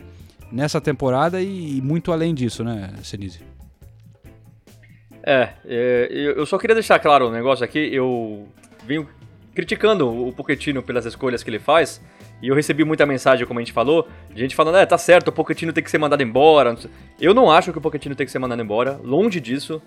nessa 0.50 0.80
temporada 0.80 1.40
e, 1.40 1.78
e 1.78 1.82
muito 1.82 2.12
além 2.12 2.34
disso, 2.34 2.64
né, 2.64 2.92
Senise? 3.02 3.40
É, 5.22 5.50
é, 5.66 6.08
eu 6.10 6.46
só 6.46 6.56
queria 6.58 6.74
deixar 6.74 6.98
claro 6.98 7.28
um 7.28 7.30
negócio 7.30 7.64
aqui. 7.64 7.78
Eu 7.92 8.48
venho 8.86 9.06
criticando 9.54 10.08
o 10.08 10.32
Pochettino 10.32 10.82
pelas 10.82 11.04
escolhas 11.04 11.42
que 11.42 11.50
ele 11.50 11.58
faz. 11.58 12.00
E 12.40 12.48
eu 12.48 12.54
recebi 12.54 12.84
muita 12.84 13.04
mensagem, 13.04 13.46
como 13.46 13.58
a 13.58 13.62
gente 13.62 13.72
falou, 13.72 14.06
gente 14.34 14.54
falando, 14.54 14.78
é, 14.78 14.86
tá 14.86 14.96
certo, 14.96 15.28
o 15.28 15.32
Pochettino 15.32 15.72
tem 15.72 15.82
que 15.82 15.90
ser 15.90 15.98
mandado 15.98 16.22
embora. 16.22 16.76
Eu 17.20 17.34
não 17.34 17.50
acho 17.50 17.72
que 17.72 17.78
o 17.78 17.80
Pochettino 17.80 18.14
tem 18.14 18.24
que 18.24 18.30
ser 18.30 18.38
mandado 18.38 18.62
embora, 18.62 19.00
longe 19.02 19.40
disso. 19.40 19.82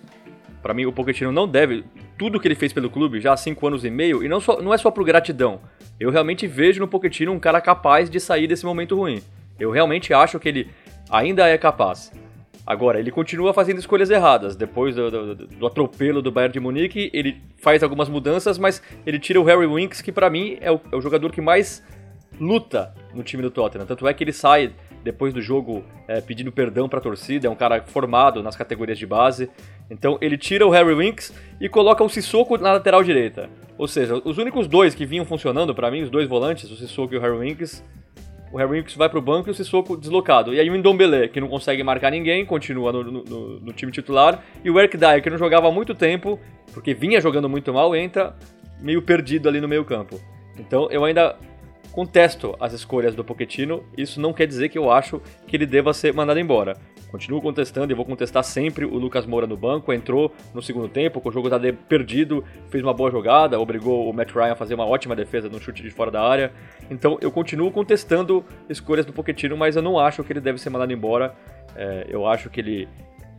Para 0.62 0.74
mim, 0.74 0.86
o 0.86 0.92
Pochettino 0.92 1.32
não 1.32 1.48
deve 1.48 1.84
tudo 2.18 2.40
que 2.40 2.48
ele 2.48 2.56
fez 2.56 2.74
pelo 2.74 2.90
clube 2.90 3.20
já 3.20 3.34
há 3.34 3.38
cinco 3.38 3.66
anos 3.66 3.86
e 3.86 3.90
meio, 3.90 4.24
e 4.24 4.28
não, 4.28 4.40
só, 4.40 4.62
não 4.62 4.74
é 4.74 4.78
só 4.78 4.92
por 4.92 5.04
gratidão. 5.06 5.62
Eu 6.00 6.12
realmente 6.12 6.46
vejo 6.46 6.80
no 6.80 6.88
Pochettino 6.88 7.32
um 7.32 7.40
cara 7.40 7.62
capaz 7.62 8.10
de 8.10 8.20
sair 8.20 8.48
desse 8.48 8.66
momento 8.66 8.98
ruim. 8.98 9.22
Eu 9.60 9.72
realmente 9.72 10.14
acho 10.14 10.40
que 10.40 10.50
ele 10.50 10.70
ainda 11.10 11.48
é 11.48 11.58
capaz. 11.58 12.12
Agora, 12.66 13.00
ele 13.00 13.12
continua 13.12 13.54
fazendo 13.54 13.80
escolhas 13.80 14.10
erradas. 14.10 14.56
Depois 14.56 14.96
do, 14.96 15.10
do, 15.10 15.36
do, 15.36 15.66
atropelo 15.66 16.22
do 16.22 16.32
Bayern 16.32 16.54
de 16.54 16.60
Munique, 16.60 17.10
ele 17.14 17.42
faz 17.58 17.82
algumas 17.82 18.08
mudanças, 18.08 18.58
mas 18.58 18.82
ele 19.06 19.20
tira 19.20 19.42
o 19.42 19.44
Harry 19.44 19.66
Winks, 19.66 20.02
que 20.02 20.12
para 20.12 20.30
mim 20.30 20.58
é 20.62 20.72
o, 20.72 20.80
é 20.92 20.96
o 20.96 21.02
jogador 21.02 21.32
que 21.32 21.42
mais 21.42 21.84
luta 22.40 22.94
no 23.14 23.24
time 23.24 23.42
do 23.44 23.52
Tottenham. 23.52 23.86
Tanto 23.86 24.08
é 24.08 24.14
que 24.14 24.24
ele 24.24 24.34
sai 24.34 24.72
depois 25.04 25.34
do 25.34 25.42
jogo 25.42 25.84
é, 26.08 26.22
pedindo 26.22 26.52
perdão 26.52 26.88
para 26.88 27.00
a 27.00 27.02
torcida, 27.02 27.48
é 27.48 27.50
um 27.50 27.56
cara 27.56 27.82
formado 27.82 28.44
nas 28.44 28.56
categorias 28.56 28.98
de 28.98 29.06
base. 29.06 29.50
Então 29.90 30.18
ele 30.22 30.38
tira 30.38 30.66
o 30.66 30.70
Harry 30.70 30.94
Winks 30.94 31.34
e 31.60 31.68
coloca 31.68 32.04
o 32.04 32.10
Sissoko 32.10 32.58
na 32.58 32.74
lateral 32.74 33.04
direita. 33.04 33.50
Ou 33.78 33.88
seja, 33.88 34.22
os 34.24 34.38
únicos 34.38 34.68
dois 34.68 34.94
que 34.94 35.06
vinham 35.06 35.26
funcionando 35.26 35.74
para 35.74 35.90
mim, 35.90 36.04
os 36.04 36.10
dois 36.10 36.28
volantes, 36.28 36.70
o 36.70 36.76
Sissoko 36.76 37.14
e 37.14 37.18
o 37.18 37.22
Harry 37.22 37.38
Winks, 37.38 37.84
o 38.52 38.58
Harry 38.58 38.80
Winks 38.80 38.96
vai 38.96 39.10
pro 39.10 39.22
banco 39.22 39.50
e 39.50 39.52
o 39.52 39.54
Sissoko 39.54 39.98
deslocado. 39.98 40.54
E 40.54 40.60
aí 40.60 40.70
o 40.70 40.78
Ndombele, 40.78 41.30
que 41.30 41.40
não 41.40 41.48
consegue 41.48 41.82
marcar 41.84 42.12
ninguém, 42.12 42.46
continua 42.46 42.92
no, 42.92 43.04
no, 43.04 43.60
no 43.60 43.74
time 43.74 43.92
titular. 43.92 44.44
E 44.64 44.70
o 44.70 44.78
Eric 44.78 44.98
Dyer, 44.98 45.24
que 45.24 45.30
não 45.30 45.38
jogava 45.38 45.68
há 45.68 45.72
muito 45.72 45.96
tempo, 45.96 46.40
porque 46.74 46.94
vinha 46.94 47.20
jogando 47.22 47.50
muito 47.50 47.74
mal, 47.74 47.96
entra 47.96 48.36
meio 48.80 49.02
perdido 49.02 49.48
ali 49.48 49.62
no 49.62 49.68
meio 49.68 49.86
campo. 49.86 50.20
Então 50.60 50.90
eu 50.92 51.04
ainda 51.06 51.38
contesto 51.92 52.56
as 52.60 52.74
escolhas 52.74 53.14
do 53.14 53.24
Pochettino, 53.24 53.84
isso 53.98 54.20
não 54.20 54.34
quer 54.34 54.48
dizer 54.48 54.70
que 54.70 54.78
eu 54.78 54.92
acho 54.92 55.22
que 55.46 55.56
ele 55.56 55.66
deva 55.66 55.94
ser 55.94 56.14
mandado 56.14 56.40
embora. 56.40 56.76
Continuo 57.12 57.42
contestando 57.42 57.92
e 57.92 57.96
vou 57.96 58.06
contestar 58.06 58.44
sempre 58.44 58.86
o 58.86 58.98
Lucas 58.98 59.26
Moura 59.26 59.46
no 59.46 59.58
banco, 59.58 59.92
entrou 59.92 60.34
no 60.54 60.62
segundo 60.62 60.88
tempo, 60.88 61.20
com 61.20 61.28
o 61.28 61.32
jogo 61.32 61.48
estava 61.48 61.72
perdido, 61.74 62.44
fez 62.70 62.82
uma 62.82 62.94
boa 62.94 63.12
jogada, 63.12 63.60
obrigou 63.60 64.10
o 64.10 64.14
Matt 64.14 64.32
Ryan 64.32 64.54
a 64.54 64.56
fazer 64.56 64.76
uma 64.76 64.86
ótima 64.86 65.16
defesa 65.16 65.50
no 65.50 65.60
chute 65.60 65.84
de 65.84 65.90
fora 65.90 66.10
da 66.10 66.22
área. 66.22 66.54
Então 66.90 67.18
eu 67.22 67.30
continuo 67.30 67.70
contestando 67.72 68.46
escolhas 68.70 69.06
do 69.06 69.12
Pochettino, 69.12 69.58
mas 69.58 69.76
eu 69.76 69.82
não 69.82 70.00
acho 70.00 70.24
que 70.24 70.32
ele 70.32 70.40
deve 70.40 70.58
ser 70.58 70.70
mandado 70.70 70.94
embora. 70.94 71.36
É, 71.76 72.06
eu 72.08 72.26
acho 72.26 72.50
que 72.50 72.62
ele 72.62 72.88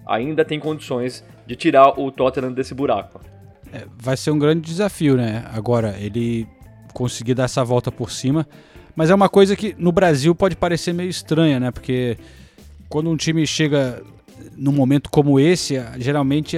ainda 0.07 0.45
tem 0.45 0.61
condições 0.61 1.25
de 1.47 1.57
tirar 1.57 1.99
o 1.99 2.13
Tottenham 2.13 2.53
desse 2.53 2.75
buraco. 2.75 3.21
É, 3.73 3.87
vai 3.97 4.19
ser 4.19 4.31
um 4.31 4.39
grande 4.39 4.61
desafio, 4.61 5.17
né? 5.17 5.45
Agora, 5.51 5.97
ele 5.99 6.47
conseguir 6.93 7.35
dar 7.35 7.45
essa 7.45 7.65
volta 7.65 7.91
por 7.91 8.11
cima. 8.11 8.47
Mas 8.95 9.11
é 9.11 9.15
uma 9.15 9.29
coisa 9.29 9.57
que 9.57 9.75
no 9.79 9.91
Brasil 9.91 10.35
pode 10.35 10.55
parecer 10.55 10.93
meio 10.93 11.09
estranha, 11.09 11.59
né? 11.59 11.71
Porque 11.71 12.19
quando 12.89 13.11
um 13.11 13.17
time 13.17 13.47
chega 13.47 14.03
num 14.57 14.73
momento 14.73 15.11
como 15.11 15.41
esse, 15.41 15.75
geralmente 15.99 16.57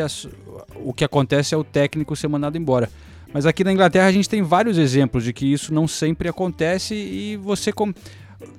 o 0.76 0.92
que 0.92 1.04
acontece 1.04 1.54
é 1.54 1.56
o 1.56 1.64
técnico 1.64 2.16
ser 2.16 2.28
mandado 2.28 2.58
embora. 2.58 2.90
Mas 3.32 3.46
aqui 3.46 3.64
na 3.64 3.72
Inglaterra 3.72 4.06
a 4.06 4.12
gente 4.12 4.28
tem 4.28 4.42
vários 4.42 4.78
exemplos 4.78 5.24
de 5.24 5.32
que 5.32 5.52
isso 5.52 5.72
não 5.72 5.88
sempre 5.88 6.28
acontece 6.28 6.94
e 6.94 7.36
você 7.36 7.72
com 7.72 7.92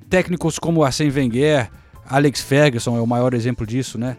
técnicos 0.09 0.59
como 0.59 0.83
Arsene 0.83 1.11
Wenger, 1.11 1.69
Alex 2.07 2.41
Ferguson 2.41 2.97
é 2.97 3.01
o 3.01 3.07
maior 3.07 3.33
exemplo 3.33 3.65
disso, 3.65 3.97
né? 3.97 4.17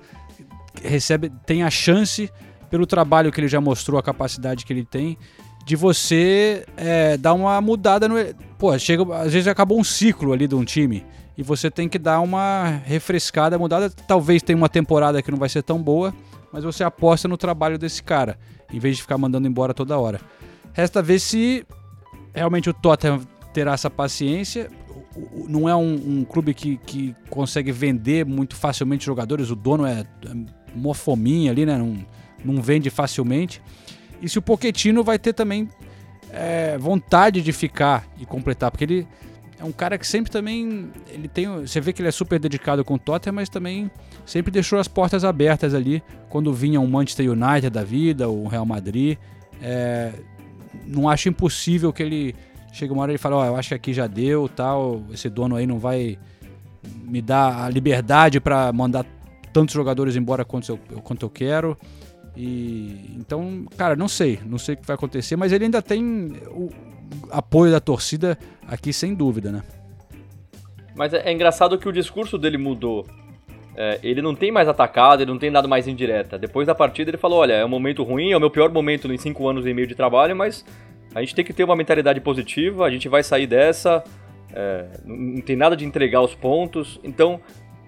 Recebe, 0.82 1.30
tem 1.44 1.62
a 1.62 1.70
chance 1.70 2.30
pelo 2.70 2.86
trabalho 2.86 3.30
que 3.30 3.40
ele 3.40 3.48
já 3.48 3.61
mostrou, 3.61 3.98
a 3.98 4.02
capacidade 4.02 4.64
que 4.64 4.72
ele 4.72 4.84
tem 4.84 5.16
de 5.66 5.74
você 5.74 6.64
é, 6.76 7.16
dar 7.16 7.34
uma 7.34 7.60
mudada 7.60 8.06
no. 8.06 8.14
Pô, 8.56 8.78
chega, 8.78 9.02
às 9.16 9.32
vezes 9.32 9.48
acabou 9.48 9.80
um 9.80 9.82
ciclo 9.82 10.32
ali 10.32 10.46
de 10.46 10.54
um 10.54 10.64
time 10.64 11.04
e 11.36 11.42
você 11.42 11.68
tem 11.68 11.88
que 11.88 11.98
dar 11.98 12.20
uma 12.20 12.80
refrescada, 12.84 13.58
mudada. 13.58 13.90
Talvez 13.90 14.44
tenha 14.44 14.56
uma 14.56 14.68
temporada 14.68 15.20
que 15.20 15.28
não 15.28 15.36
vai 15.36 15.48
ser 15.48 15.64
tão 15.64 15.82
boa, 15.82 16.14
mas 16.52 16.62
você 16.62 16.84
aposta 16.84 17.26
no 17.26 17.36
trabalho 17.36 17.76
desse 17.76 18.00
cara, 18.00 18.38
em 18.72 18.78
vez 18.78 18.94
de 18.94 19.02
ficar 19.02 19.18
mandando 19.18 19.48
embora 19.48 19.74
toda 19.74 19.98
hora. 19.98 20.20
Resta 20.72 21.02
ver 21.02 21.18
se 21.18 21.66
realmente 22.32 22.70
o 22.70 22.72
Tottenham 22.72 23.22
terá 23.52 23.72
essa 23.72 23.90
paciência. 23.90 24.70
Não 25.48 25.68
é 25.68 25.74
um, 25.74 25.94
um 26.20 26.24
clube 26.24 26.54
que, 26.54 26.76
que 26.76 27.12
consegue 27.28 27.72
vender 27.72 28.24
muito 28.24 28.54
facilmente 28.54 29.04
jogadores, 29.04 29.50
o 29.50 29.56
dono 29.56 29.84
é, 29.84 30.02
é 30.02 30.06
uma 30.76 30.94
fominha 30.94 31.50
ali, 31.50 31.66
né? 31.66 31.76
Não, 31.76 32.06
não 32.44 32.62
vende 32.62 32.88
facilmente 32.88 33.60
e 34.20 34.28
se 34.28 34.38
o 34.38 34.42
Poquetino 34.42 35.02
vai 35.02 35.18
ter 35.18 35.32
também 35.32 35.68
é, 36.30 36.76
vontade 36.78 37.42
de 37.42 37.52
ficar 37.52 38.06
e 38.18 38.26
completar, 38.26 38.70
porque 38.70 38.84
ele 38.84 39.06
é 39.58 39.64
um 39.64 39.72
cara 39.72 39.96
que 39.96 40.06
sempre 40.06 40.30
também 40.30 40.90
ele 41.08 41.28
tem, 41.28 41.48
você 41.48 41.80
vê 41.80 41.92
que 41.92 42.02
ele 42.02 42.08
é 42.08 42.12
super 42.12 42.38
dedicado 42.38 42.84
com 42.84 42.94
o 42.94 42.98
Tottenham, 42.98 43.34
mas 43.34 43.48
também 43.48 43.90
sempre 44.24 44.50
deixou 44.50 44.78
as 44.78 44.88
portas 44.88 45.24
abertas 45.24 45.74
ali 45.74 46.02
quando 46.28 46.52
vinha 46.52 46.80
um 46.80 46.86
Manchester 46.86 47.30
United 47.30 47.70
da 47.70 47.82
vida, 47.82 48.28
o 48.28 48.46
Real 48.46 48.66
Madrid. 48.66 49.16
É, 49.62 50.12
não 50.86 51.08
acho 51.08 51.28
impossível 51.28 51.92
que 51.92 52.02
ele 52.02 52.34
chegue 52.72 52.92
uma 52.92 53.02
hora 53.02 53.14
e 53.14 53.18
fale, 53.18 53.34
ó, 53.34 53.42
oh, 53.42 53.46
eu 53.46 53.56
acho 53.56 53.70
que 53.70 53.74
aqui 53.74 53.94
já 53.94 54.06
deu, 54.06 54.48
tal, 54.48 55.02
esse 55.10 55.30
dono 55.30 55.56
aí 55.56 55.66
não 55.66 55.78
vai 55.78 56.18
me 57.02 57.22
dar 57.22 57.64
a 57.64 57.68
liberdade 57.70 58.38
para 58.38 58.70
mandar 58.72 59.06
tantos 59.52 59.74
jogadores 59.74 60.16
embora 60.16 60.44
quanto 60.44 60.72
eu, 60.72 61.00
quanto 61.02 61.24
eu 61.24 61.30
quero. 61.30 61.78
E 62.37 63.16
então, 63.16 63.64
cara, 63.76 63.97
não 63.97 64.09
sei, 64.09 64.39
não 64.45 64.59
sei 64.59 64.74
o 64.74 64.78
que 64.78 64.87
vai 64.87 64.95
acontecer, 64.95 65.37
mas 65.37 65.53
ele 65.53 65.64
ainda 65.64 65.80
tem 65.80 66.32
o 66.49 66.70
apoio 67.30 67.72
da 67.72 67.80
torcida 67.80 68.39
aqui 68.66 68.93
sem 68.93 69.14
dúvida, 69.14 69.51
né? 69.51 69.62
Mas 70.95 71.14
é, 71.14 71.28
é 71.28 71.32
engraçado 71.32 71.78
que 71.78 71.89
o 71.89 71.93
discurso 71.93 72.37
dele 72.37 72.59
mudou 72.59 73.07
é, 73.76 74.01
ele 74.03 74.22
não 74.22 74.34
tem 74.34 74.51
mais 74.51 74.66
atacado, 74.66 75.22
ele 75.22 75.30
não 75.30 75.39
tem 75.39 75.53
dado 75.53 75.68
mais 75.68 75.87
indireta. 75.87 76.39
Depois 76.39 76.66
da 76.66 76.74
partida 76.74 77.11
ele 77.11 77.18
falou, 77.18 77.41
olha, 77.41 77.53
é 77.53 77.64
um 77.64 77.68
momento 77.68 78.03
ruim, 78.03 78.32
é 78.32 78.37
o 78.37 78.41
meu 78.41 78.51
pior 78.51 78.72
momento 78.72 79.12
em 79.12 79.18
cinco 79.18 79.47
anos 79.47 79.66
e 79.66 79.74
meio 79.74 79.87
de 79.87 79.95
trabalho, 79.95 80.34
mas 80.34 80.64
a 81.14 81.20
gente 81.20 81.34
tem 81.34 81.45
que 81.45 81.53
ter 81.53 81.62
uma 81.62 81.76
mentalidade 81.76 82.18
positiva, 82.20 82.87
a 82.87 82.91
gente 82.91 83.07
vai 83.07 83.22
sair 83.22 83.47
dessa, 83.47 84.03
é, 84.55 84.87
não 85.05 85.43
tem 85.43 85.57
nada 85.57 85.76
de 85.76 85.84
entregar 85.84 86.22
os 86.22 86.34
pontos, 86.34 86.99
então 87.05 87.39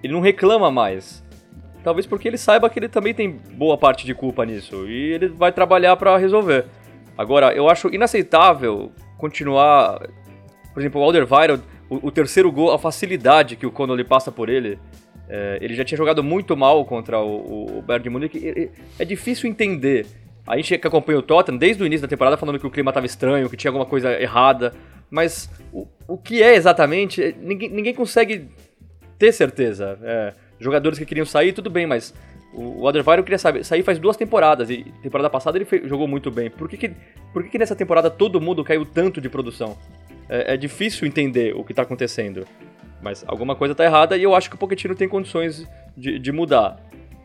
ele 0.03 0.13
não 0.13 0.21
reclama 0.21 0.71
mais. 0.71 1.25
Talvez 1.83 2.07
porque 2.07 2.29
ele 2.29 2.37
saiba 2.37 2.69
que 2.69 2.79
ele 2.79 2.89
também 2.89 3.15
tem 3.15 3.31
boa 3.31 3.79
parte 3.79 4.05
de 4.05 4.15
culpa 4.15 4.45
nisso 4.45 4.87
e 4.89 5.13
ele 5.13 5.29
vai 5.29 5.53
trabalhar 5.53 5.97
para 5.97 6.17
resolver. 6.17 6.67
Agora, 7.17 7.53
eu 7.53 7.69
acho 7.69 7.93
inaceitável 7.93 8.93
continuar. 9.17 9.99
Por 10.73 10.81
exemplo, 10.81 11.01
o 11.01 11.05
Alderweireld, 11.05 11.63
o, 11.89 12.09
o 12.09 12.11
terceiro 12.11 12.51
gol, 12.53 12.73
a 12.73 12.79
facilidade 12.79 13.57
que 13.57 13.67
o 13.67 13.73
Connolly 13.73 14.05
passa 14.05 14.31
por 14.31 14.49
ele. 14.49 14.79
É, 15.29 15.59
ele 15.61 15.75
já 15.75 15.85
tinha 15.85 15.99
jogado 15.99 16.23
muito 16.23 16.57
mal 16.57 16.85
contra 16.85 17.21
o, 17.21 17.79
o 17.79 17.83
Bayern 17.83 18.05
de 18.05 18.11
Munique. 18.11 18.71
É 18.99 19.05
difícil 19.05 19.49
entender. 19.49 20.07
A 20.47 20.57
gente 20.57 20.79
que 20.79 20.87
acompanha 20.87 21.19
o 21.19 21.23
Tottenham 21.23 21.59
desde 21.59 21.83
o 21.83 21.87
início 21.87 22.03
da 22.03 22.09
temporada 22.09 22.37
falando 22.37 22.59
que 22.59 22.67
o 22.67 22.71
clima 22.71 22.91
estava 22.91 23.05
estranho, 23.05 23.51
que 23.51 23.57
tinha 23.57 23.69
alguma 23.69 23.85
coisa 23.85 24.19
errada. 24.19 24.73
Mas 25.11 25.51
o, 25.73 25.87
o 26.07 26.17
que 26.17 26.43
é 26.43 26.55
exatamente, 26.55 27.35
ninguém, 27.41 27.69
ninguém 27.69 27.95
consegue 27.95 28.49
ter 29.19 29.33
certeza. 29.33 29.99
É, 30.03 30.35
jogadores 30.59 30.99
que 30.99 31.05
queriam 31.05 31.27
sair, 31.27 31.53
tudo 31.53 31.71
bem, 31.71 31.87
mas 31.87 32.15
o, 32.53 32.87
o 32.87 33.23
queria 33.23 33.39
saber, 33.39 33.65
sair 33.65 33.83
faz 33.83 33.99
duas 33.99 34.17
temporadas 34.17 34.71
e 34.71 34.85
temporada 35.03 35.29
passada 35.29 35.59
ele 35.59 35.65
fez, 35.65 35.89
jogou 35.89 36.09
muito 36.09 36.31
bem. 36.31 36.51
Por 36.51 36.69
que, 36.69 36.77
que, 36.77 36.93
por 37.33 37.43
que, 37.43 37.51
que 37.51 37.59
nessa 37.59 37.77
temporada 37.77 38.11
todo 38.11 38.41
mundo 38.41 38.65
caiu 38.65 38.85
tanto 38.85 39.21
de 39.21 39.29
produção? 39.29 39.77
É, 40.29 40.55
é 40.55 40.57
difícil 40.57 41.07
entender 41.07 41.55
o 41.55 41.65
que 41.65 41.73
está 41.73 41.83
acontecendo. 41.83 42.47
Mas 43.01 43.25
alguma 43.29 43.55
coisa 43.55 43.73
está 43.73 43.85
errada 43.85 44.17
e 44.17 44.23
eu 44.23 44.35
acho 44.35 44.49
que 44.51 44.57
o 44.57 44.59
Pochettino 44.59 44.95
tem 44.95 45.09
condições 45.09 45.67
de, 45.97 46.19
de 46.19 46.33
mudar. 46.33 46.81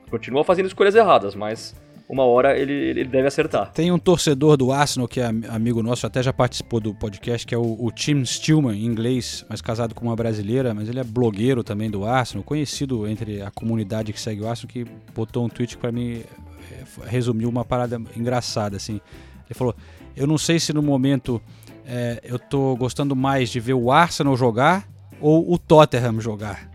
Continua 0.09 0.43
fazendo 0.43 0.67
escolhas 0.67 0.93
erradas, 0.93 1.33
mas 1.33 1.75
uma 2.13 2.23
hora 2.23 2.57
ele, 2.57 2.73
ele 2.73 3.03
deve 3.05 3.27
acertar. 3.27 3.71
Tem 3.71 3.91
um 3.91 3.97
torcedor 3.97 4.55
do 4.55 4.71
Arsenal 4.71 5.07
que 5.07 5.19
é 5.19 5.25
amigo 5.25 5.81
nosso, 5.81 6.05
até 6.05 6.21
já 6.21 6.31
participou 6.31 6.79
do 6.79 6.93
podcast, 6.93 7.45
que 7.45 7.53
é 7.53 7.57
o, 7.57 7.77
o 7.79 7.91
Tim 7.91 8.23
Stillman, 8.23 8.77
em 8.77 8.85
inglês, 8.85 9.45
mas 9.49 9.61
casado 9.61 9.95
com 9.95 10.05
uma 10.05 10.15
brasileira, 10.15 10.73
mas 10.73 10.87
ele 10.87 10.99
é 10.99 11.03
blogueiro 11.03 11.63
também 11.63 11.89
do 11.89 12.05
Arsenal, 12.05 12.43
conhecido 12.43 13.07
entre 13.07 13.41
a 13.41 13.51
comunidade 13.51 14.13
que 14.13 14.19
segue 14.21 14.41
o 14.41 14.47
Arsenal, 14.47 14.71
que 14.71 14.85
botou 15.13 15.43
um 15.45 15.49
tweet 15.49 15.77
para 15.77 15.91
mim 15.91 16.23
é, 16.71 17.07
resumiu 17.07 17.49
uma 17.49 17.65
parada 17.65 18.01
engraçada, 18.15 18.77
assim. 18.77 19.01
Ele 19.45 19.53
falou, 19.53 19.75
eu 20.15 20.27
não 20.27 20.37
sei 20.37 20.59
se 20.59 20.71
no 20.71 20.81
momento 20.81 21.41
é, 21.85 22.21
eu 22.23 22.39
tô 22.39 22.75
gostando 22.75 23.15
mais 23.15 23.49
de 23.49 23.59
ver 23.59 23.73
o 23.73 23.91
Arsenal 23.91 24.37
jogar 24.37 24.87
ou 25.19 25.51
o 25.51 25.57
Tottenham 25.57 26.19
jogar. 26.21 26.69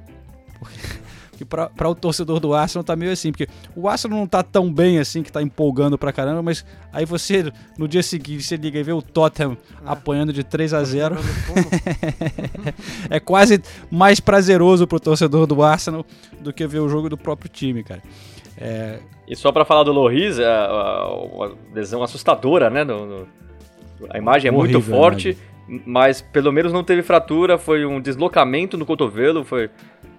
Porque 0.59 1.08
para 1.45 1.89
o 1.89 1.95
torcedor 1.95 2.41
do 2.41 2.55
Arsenal 2.55 2.85
tá 2.85 2.97
meio 2.97 3.13
assim, 3.13 3.31
porque 3.31 3.49
o 3.75 3.89
Arsenal 3.89 4.19
não 4.19 4.27
tá 4.27 4.43
tão 4.43 4.73
bem 4.73 4.99
assim, 4.99 5.23
que 5.23 5.31
tá 5.31 5.43
empolgando 5.43 5.99
pra 5.99 6.13
caramba, 6.13 6.43
mas 6.43 6.65
aí 6.93 7.05
você, 7.05 7.53
no 7.79 7.89
dia 7.89 8.03
seguinte, 8.03 8.43
você 8.43 8.57
liga 8.57 8.79
e 8.79 8.83
vê 8.83 8.93
o 8.93 9.03
Tottenham 9.03 9.53
é. 9.53 9.57
apanhando 9.87 10.33
de 10.33 10.43
3 10.43 10.75
a 10.75 10.85
0 10.85 11.17
É 13.11 13.21
quase 13.21 13.63
mais 13.91 14.21
prazeroso 14.21 14.87
pro 14.87 15.01
torcedor 15.01 15.47
do 15.47 15.63
Arsenal 15.63 16.05
do 16.41 16.53
que 16.53 16.67
ver 16.67 16.81
o 16.81 16.89
jogo 16.89 17.09
do 17.09 17.17
próprio 17.17 17.51
time, 17.51 17.83
cara. 17.83 18.03
É... 18.57 19.01
E 19.27 19.37
só 19.37 19.53
para 19.53 19.65
falar 19.65 19.85
do 19.85 19.93
Loris, 19.93 20.39
é 20.39 20.49
uma 21.33 21.53
lesão 21.73 22.03
assustadora, 22.03 22.71
né? 22.71 22.83
No, 22.83 23.07
no... 23.07 23.29
A 24.11 24.19
imagem 24.19 24.49
é 24.49 24.53
Horrível, 24.53 24.81
muito 24.81 24.91
forte. 24.91 25.29
Né? 25.31 25.49
mas 25.85 26.21
pelo 26.21 26.51
menos 26.51 26.73
não 26.73 26.83
teve 26.83 27.03
fratura, 27.03 27.59
foi 27.59 27.85
um 27.85 28.01
deslocamento 28.01 28.79
no 28.79 28.87
cotovelo, 28.87 29.45
foi 29.45 29.69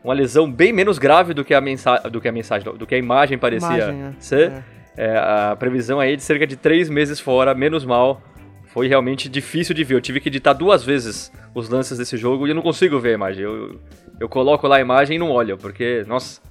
uma 0.04 0.14
lesão 0.14 0.52
bem 0.52 0.72
menos 0.72 0.98
grave 0.98 1.34
do 1.34 1.44
que 1.44 1.54
a 1.54 1.62
mensagem, 1.62 2.10
do 2.10 2.22
que 2.22 2.28
a 2.28 2.32
mensagem, 2.32 2.78
do 2.78 2.88
que 2.88 2.96
a 2.96 2.98
imagem 2.98 3.38
parecia 3.38 3.68
imagem, 3.68 4.04
é. 4.04 4.14
ser. 4.20 4.52
É. 4.52 4.64
É, 4.98 5.18
a 5.18 5.56
previsão 5.58 6.00
aí 6.00 6.14
é 6.14 6.16
de 6.16 6.24
cerca 6.24 6.46
de 6.46 6.58
três 6.58 6.90
meses 6.90 7.20
fora, 7.20 7.54
menos 7.54 7.86
mal. 7.86 8.22
Foi 8.66 8.88
realmente 8.88 9.30
difícil 9.30 9.74
de 9.74 9.84
ver. 9.84 9.96
Eu 9.96 10.02
tive 10.02 10.20
que 10.20 10.28
editar 10.28 10.54
duas 10.54 10.84
vezes 10.84 11.32
os 11.56 11.70
lances 11.70 11.98
desse 11.98 12.18
jogo 12.18 12.46
e 12.46 12.52
eu 12.52 12.56
não 12.56 12.62
consigo 12.62 13.00
ver 13.00 13.12
a 13.12 13.14
imagem. 13.14 13.44
Eu, 13.44 13.80
eu 14.20 14.28
coloco 14.28 14.68
lá 14.68 14.76
a 14.76 14.82
imagem 14.82 15.16
e 15.16 15.20
não 15.20 15.32
olho, 15.32 15.58
porque, 15.58 16.04
nossa, 16.06 16.42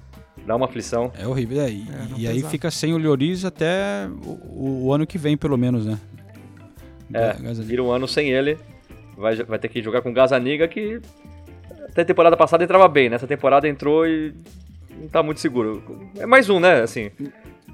dá 0.46 0.57
uma 0.57 0.64
aflição. 0.64 1.12
É 1.18 1.26
horrível. 1.26 1.61
É, 1.61 1.68
e, 1.70 1.82
é, 1.82 2.18
e 2.20 2.26
aí 2.26 2.42
fica 2.42 2.70
sem 2.70 2.94
o 2.94 2.99
Lloris 2.99 3.44
até 3.44 4.09
o, 4.24 4.86
o, 4.86 4.92
ano 4.94 5.07
que 5.07 5.18
vem, 5.18 5.36
pelo 5.36 5.59
menos, 5.59 5.84
né? 5.84 5.99
É, 7.12 7.34
vira 7.62 7.82
um 7.82 7.90
ano 7.90 8.09
sem 8.09 8.30
ele 8.30 8.59
vai, 9.18 9.34
vai 9.36 9.59
ter 9.59 9.68
que 9.68 9.82
jogar 9.82 10.01
com 10.01 10.11
o 10.11 10.12
Gazaniga, 10.12 10.68
que 10.68 11.01
até 11.89 12.05
temporada 12.05 12.36
passada 12.36 12.64
entrava 12.64 12.86
bem, 12.89 13.09
nessa 13.09 13.26
temporada 13.26 13.68
entrou 13.68 14.07
e 14.07 14.34
não 15.01 15.09
tá 15.09 15.22
muito 15.22 15.41
seguro. 15.41 15.82
É 16.18 16.26
mais 16.26 16.49
um, 16.49 16.61
né? 16.61 16.82
Assim, 16.82 17.11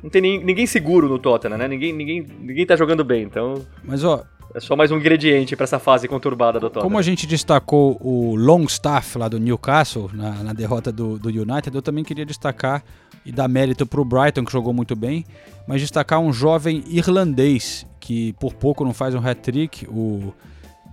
não 0.03 0.11
tem 0.11 0.21
ninguém 0.21 0.67
seguro 0.67 1.09
no 1.09 1.19
Tottenham, 1.19 1.59
né? 1.59 1.69
Ninguém, 1.69 1.93
ninguém, 1.93 2.27
ninguém 2.41 2.67
tá 2.67 2.77
jogando 2.77 3.05
bem, 3.05 3.23
então. 3.23 3.65
Mas 3.83 4.05
ó. 4.05 4.25
É 4.55 4.61
só 4.61 4.77
mais 4.77 4.93
um 4.93 4.99
ingrediente 4.99 5.57
para 5.57 5.65
essa 5.65 5.81
fase 5.81 6.07
conturbada 6.07 6.61
do 6.61 6.69
Tottenham. 6.69 6.85
Como 6.85 6.97
a 6.97 7.03
gente 7.03 7.27
destacou 7.27 7.99
o 8.01 8.37
Longstaff 8.37 9.19
lá 9.19 9.27
do 9.27 9.41
Newcastle 9.41 10.09
na, 10.15 10.45
na 10.45 10.53
derrota 10.53 10.93
do, 10.93 11.19
do 11.19 11.29
United, 11.29 11.75
eu 11.75 11.83
também 11.83 12.05
queria 12.05 12.25
destacar 12.25 12.85
e 13.27 13.33
dar 13.33 13.49
mérito 13.49 13.85
pro 13.85 14.05
Brighton, 14.05 14.45
que 14.45 14.53
jogou 14.53 14.73
muito 14.73 14.95
bem, 14.95 15.25
mas 15.67 15.81
destacar 15.81 16.21
um 16.21 16.33
jovem 16.33 16.85
irlandês 16.87 17.85
que 17.99 18.35
por 18.35 18.55
pouco 18.55 18.85
não 18.85 18.93
faz 18.93 19.15
um 19.15 19.19
hat-trick, 19.19 19.87
o 19.89 20.33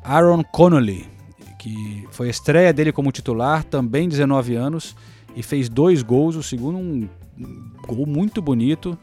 Aaron 0.03 0.43
Connolly, 0.43 1.07
que 1.61 2.07
foi 2.09 2.25
a 2.25 2.31
estreia 2.31 2.73
dele 2.73 2.91
como 2.91 3.11
titular, 3.11 3.63
também 3.63 4.09
19 4.09 4.55
anos, 4.55 4.95
e 5.35 5.43
fez 5.43 5.69
dois 5.69 6.01
gols, 6.01 6.35
o 6.35 6.41
segundo 6.41 6.79
um 6.79 7.07
gol 7.87 8.07
muito 8.07 8.41
bonito. 8.41 8.97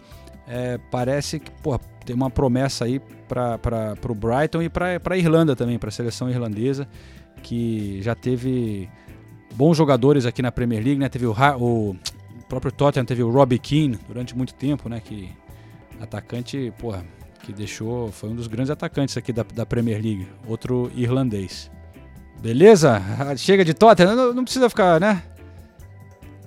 É, 0.44 0.76
parece 0.90 1.38
que 1.38 1.52
pô, 1.62 1.78
tem 2.04 2.16
uma 2.16 2.28
promessa 2.28 2.84
aí 2.84 3.00
para 3.28 3.94
o 4.08 4.14
Brighton 4.14 4.60
e 4.62 4.68
para 4.68 4.98
a 5.08 5.16
Irlanda 5.16 5.54
também, 5.54 5.78
para 5.78 5.88
a 5.88 5.92
seleção 5.92 6.28
irlandesa, 6.28 6.88
que 7.44 8.02
já 8.02 8.16
teve 8.16 8.88
bons 9.54 9.76
jogadores 9.76 10.26
aqui 10.26 10.42
na 10.42 10.50
Premier 10.50 10.82
League, 10.82 10.98
né? 10.98 11.08
Teve 11.08 11.26
o, 11.26 11.36
o 11.60 11.96
próprio 12.48 12.72
Tottenham, 12.72 13.04
teve 13.04 13.22
o 13.22 13.30
Robbie 13.30 13.60
Keane 13.60 14.00
durante 14.08 14.36
muito 14.36 14.52
tempo, 14.52 14.88
né? 14.88 14.98
Que 14.98 15.30
atacante, 16.00 16.72
porra, 16.76 17.04
que 17.44 17.52
deixou, 17.52 18.10
foi 18.10 18.30
um 18.30 18.34
dos 18.34 18.48
grandes 18.48 18.70
atacantes 18.70 19.16
aqui 19.16 19.32
da, 19.32 19.44
da 19.54 19.64
Premier 19.64 20.02
League, 20.02 20.26
outro 20.48 20.90
irlandês. 20.96 21.70
Beleza? 22.40 23.02
Chega 23.36 23.64
de 23.64 23.74
Tottenham, 23.74 24.14
não, 24.14 24.32
não 24.32 24.44
precisa 24.44 24.68
ficar, 24.68 25.00
né? 25.00 25.22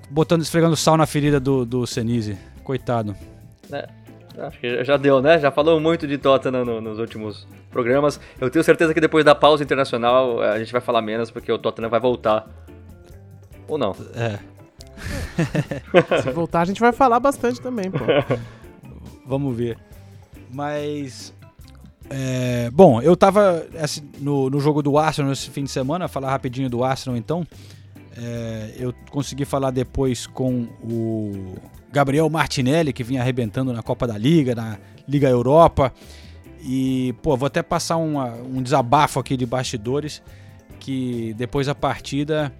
Botando, 0.09 0.41
esfregando 0.41 0.75
sal 0.75 0.97
na 0.97 1.05
ferida 1.05 1.39
do, 1.39 1.65
do 1.65 1.85
Senise. 1.85 2.37
Coitado. 2.63 3.15
É, 3.71 3.87
acho 4.39 4.59
que 4.59 4.83
já 4.83 4.97
deu, 4.97 5.21
né? 5.21 5.39
Já 5.39 5.51
falou 5.51 5.79
muito 5.79 6.07
de 6.07 6.17
Tottenham 6.17 6.65
no, 6.65 6.81
nos 6.81 6.99
últimos 6.99 7.47
programas. 7.69 8.19
Eu 8.39 8.49
tenho 8.49 8.63
certeza 8.63 8.93
que 8.93 9.01
depois 9.01 9.25
da 9.25 9.35
pausa 9.35 9.63
internacional 9.63 10.41
a 10.41 10.57
gente 10.59 10.71
vai 10.71 10.81
falar 10.81 11.01
menos, 11.01 11.31
porque 11.31 11.51
o 11.51 11.57
Tottenham 11.57 11.89
vai 11.89 11.99
voltar. 11.99 12.47
Ou 13.67 13.77
não? 13.77 13.95
É. 14.15 14.39
Se 16.21 16.31
voltar, 16.31 16.61
a 16.61 16.65
gente 16.65 16.79
vai 16.79 16.91
falar 16.91 17.19
bastante 17.19 17.59
também, 17.61 17.89
pô. 17.89 17.99
Vamos 19.25 19.55
ver. 19.55 19.77
Mas. 20.53 21.33
É, 22.13 22.69
bom, 22.71 23.01
eu 23.01 23.15
tava 23.15 23.65
assim, 23.79 24.01
no, 24.19 24.49
no 24.49 24.59
jogo 24.59 24.83
do 24.83 24.97
Arsenal 24.97 25.31
esse 25.31 25.49
fim 25.49 25.63
de 25.63 25.71
semana, 25.71 26.09
falar 26.09 26.29
rapidinho 26.29 26.69
do 26.69 26.83
Arsenal 26.83 27.15
então. 27.17 27.47
É, 28.17 28.75
eu 28.77 28.93
consegui 29.09 29.45
falar 29.45 29.71
depois 29.71 30.27
com 30.27 30.67
o 30.83 31.55
Gabriel 31.89 32.29
Martinelli, 32.29 32.91
que 32.91 33.03
vinha 33.03 33.21
arrebentando 33.21 33.71
na 33.71 33.81
Copa 33.81 34.05
da 34.05 34.17
Liga, 34.17 34.53
na 34.53 34.77
Liga 35.07 35.29
Europa. 35.29 35.93
E, 36.61 37.15
pô, 37.21 37.37
vou 37.37 37.47
até 37.47 37.63
passar 37.63 37.95
uma, 37.95 38.33
um 38.35 38.61
desabafo 38.61 39.17
aqui 39.17 39.37
de 39.37 39.45
bastidores, 39.45 40.21
que 40.81 41.33
depois 41.37 41.67
da 41.67 41.75
partida 41.75 42.53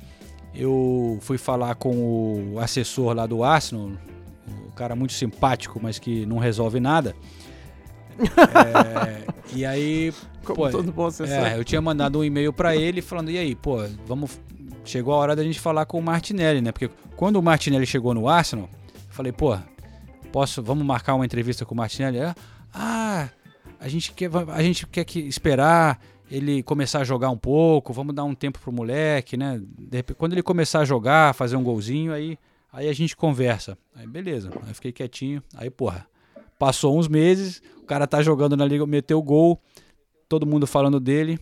eu 0.56 1.18
fui 1.22 1.38
falar 1.38 1.76
com 1.76 2.54
o 2.54 2.60
assessor 2.60 3.14
lá 3.14 3.26
do 3.26 3.44
Arsenal, 3.44 3.92
um 4.48 4.72
cara 4.76 4.96
muito 4.96 5.14
simpático, 5.14 5.80
mas 5.82 6.00
que 6.00 6.26
não 6.26 6.38
resolve 6.38 6.80
nada. 6.80 7.14
É, 8.20 9.26
e 9.56 9.66
aí. 9.66 10.14
Como 10.44 10.56
pô, 10.56 10.70
todo 10.70 10.92
bom 10.92 11.06
assessor. 11.06 11.36
É, 11.36 11.58
eu 11.58 11.64
tinha 11.64 11.80
mandado 11.82 12.20
um 12.20 12.24
e-mail 12.24 12.52
para 12.52 12.76
ele 12.76 13.02
falando: 13.02 13.30
e 13.30 13.38
aí, 13.38 13.56
pô, 13.56 13.78
vamos. 14.06 14.40
Chegou 14.84 15.14
a 15.14 15.18
hora 15.18 15.36
da 15.36 15.44
gente 15.44 15.60
falar 15.60 15.86
com 15.86 16.00
o 16.00 16.02
Martinelli, 16.02 16.60
né? 16.60 16.72
Porque 16.72 16.90
quando 17.16 17.36
o 17.36 17.42
Martinelli 17.42 17.86
chegou 17.86 18.16
no 18.16 18.28
Arsenal, 18.28 18.68
eu 18.96 19.14
falei, 19.14 19.32
pô, 19.32 19.56
posso, 20.32 20.64
vamos 20.64 20.84
marcar 20.84 21.14
uma 21.14 21.24
entrevista 21.24 21.64
com 21.66 21.76
o 21.76 21.78
Martinelli? 21.78 22.18
Ah, 22.74 23.30
a 23.80 23.88
gente 23.88 24.12
quer, 24.12 24.32
a 24.48 24.64
gente 24.64 24.88
quer 24.88 25.04
que 25.04 25.20
esperar 25.20 26.00
ele 26.32 26.64
começar 26.64 27.02
a 27.02 27.04
jogar 27.04 27.30
um 27.30 27.38
pouco, 27.38 27.92
vamos 27.92 28.16
dar 28.16 28.24
um 28.24 28.34
tempo 28.34 28.58
pro 28.60 28.72
moleque, 28.72 29.36
né? 29.36 29.62
Repente, 29.92 30.16
quando 30.18 30.32
ele 30.32 30.42
começar 30.42 30.80
a 30.80 30.86
jogar, 30.86 31.36
fazer 31.36 31.58
um 31.58 31.64
golzinho, 31.64 32.14
aí, 32.14 32.38
aí 32.72 32.88
a 32.88 32.94
gente 32.94 33.16
conversa. 33.18 33.78
Aí 33.94 34.08
beleza, 34.08 34.50
aí 34.66 34.74
fiquei 34.74 34.94
quietinho. 34.94 35.44
Aí, 35.56 35.70
porra, 35.70 36.08
passou 36.62 37.00
uns 37.00 37.08
meses, 37.08 37.60
cara 37.92 38.08
tá 38.08 38.24
jogando 38.24 38.56
na 38.56 38.64
liga, 38.64 38.88
meteu 38.88 39.22
gol, 39.22 39.62
todo 40.30 40.46
mundo 40.46 40.66
falando 40.66 40.98
dele. 40.98 41.38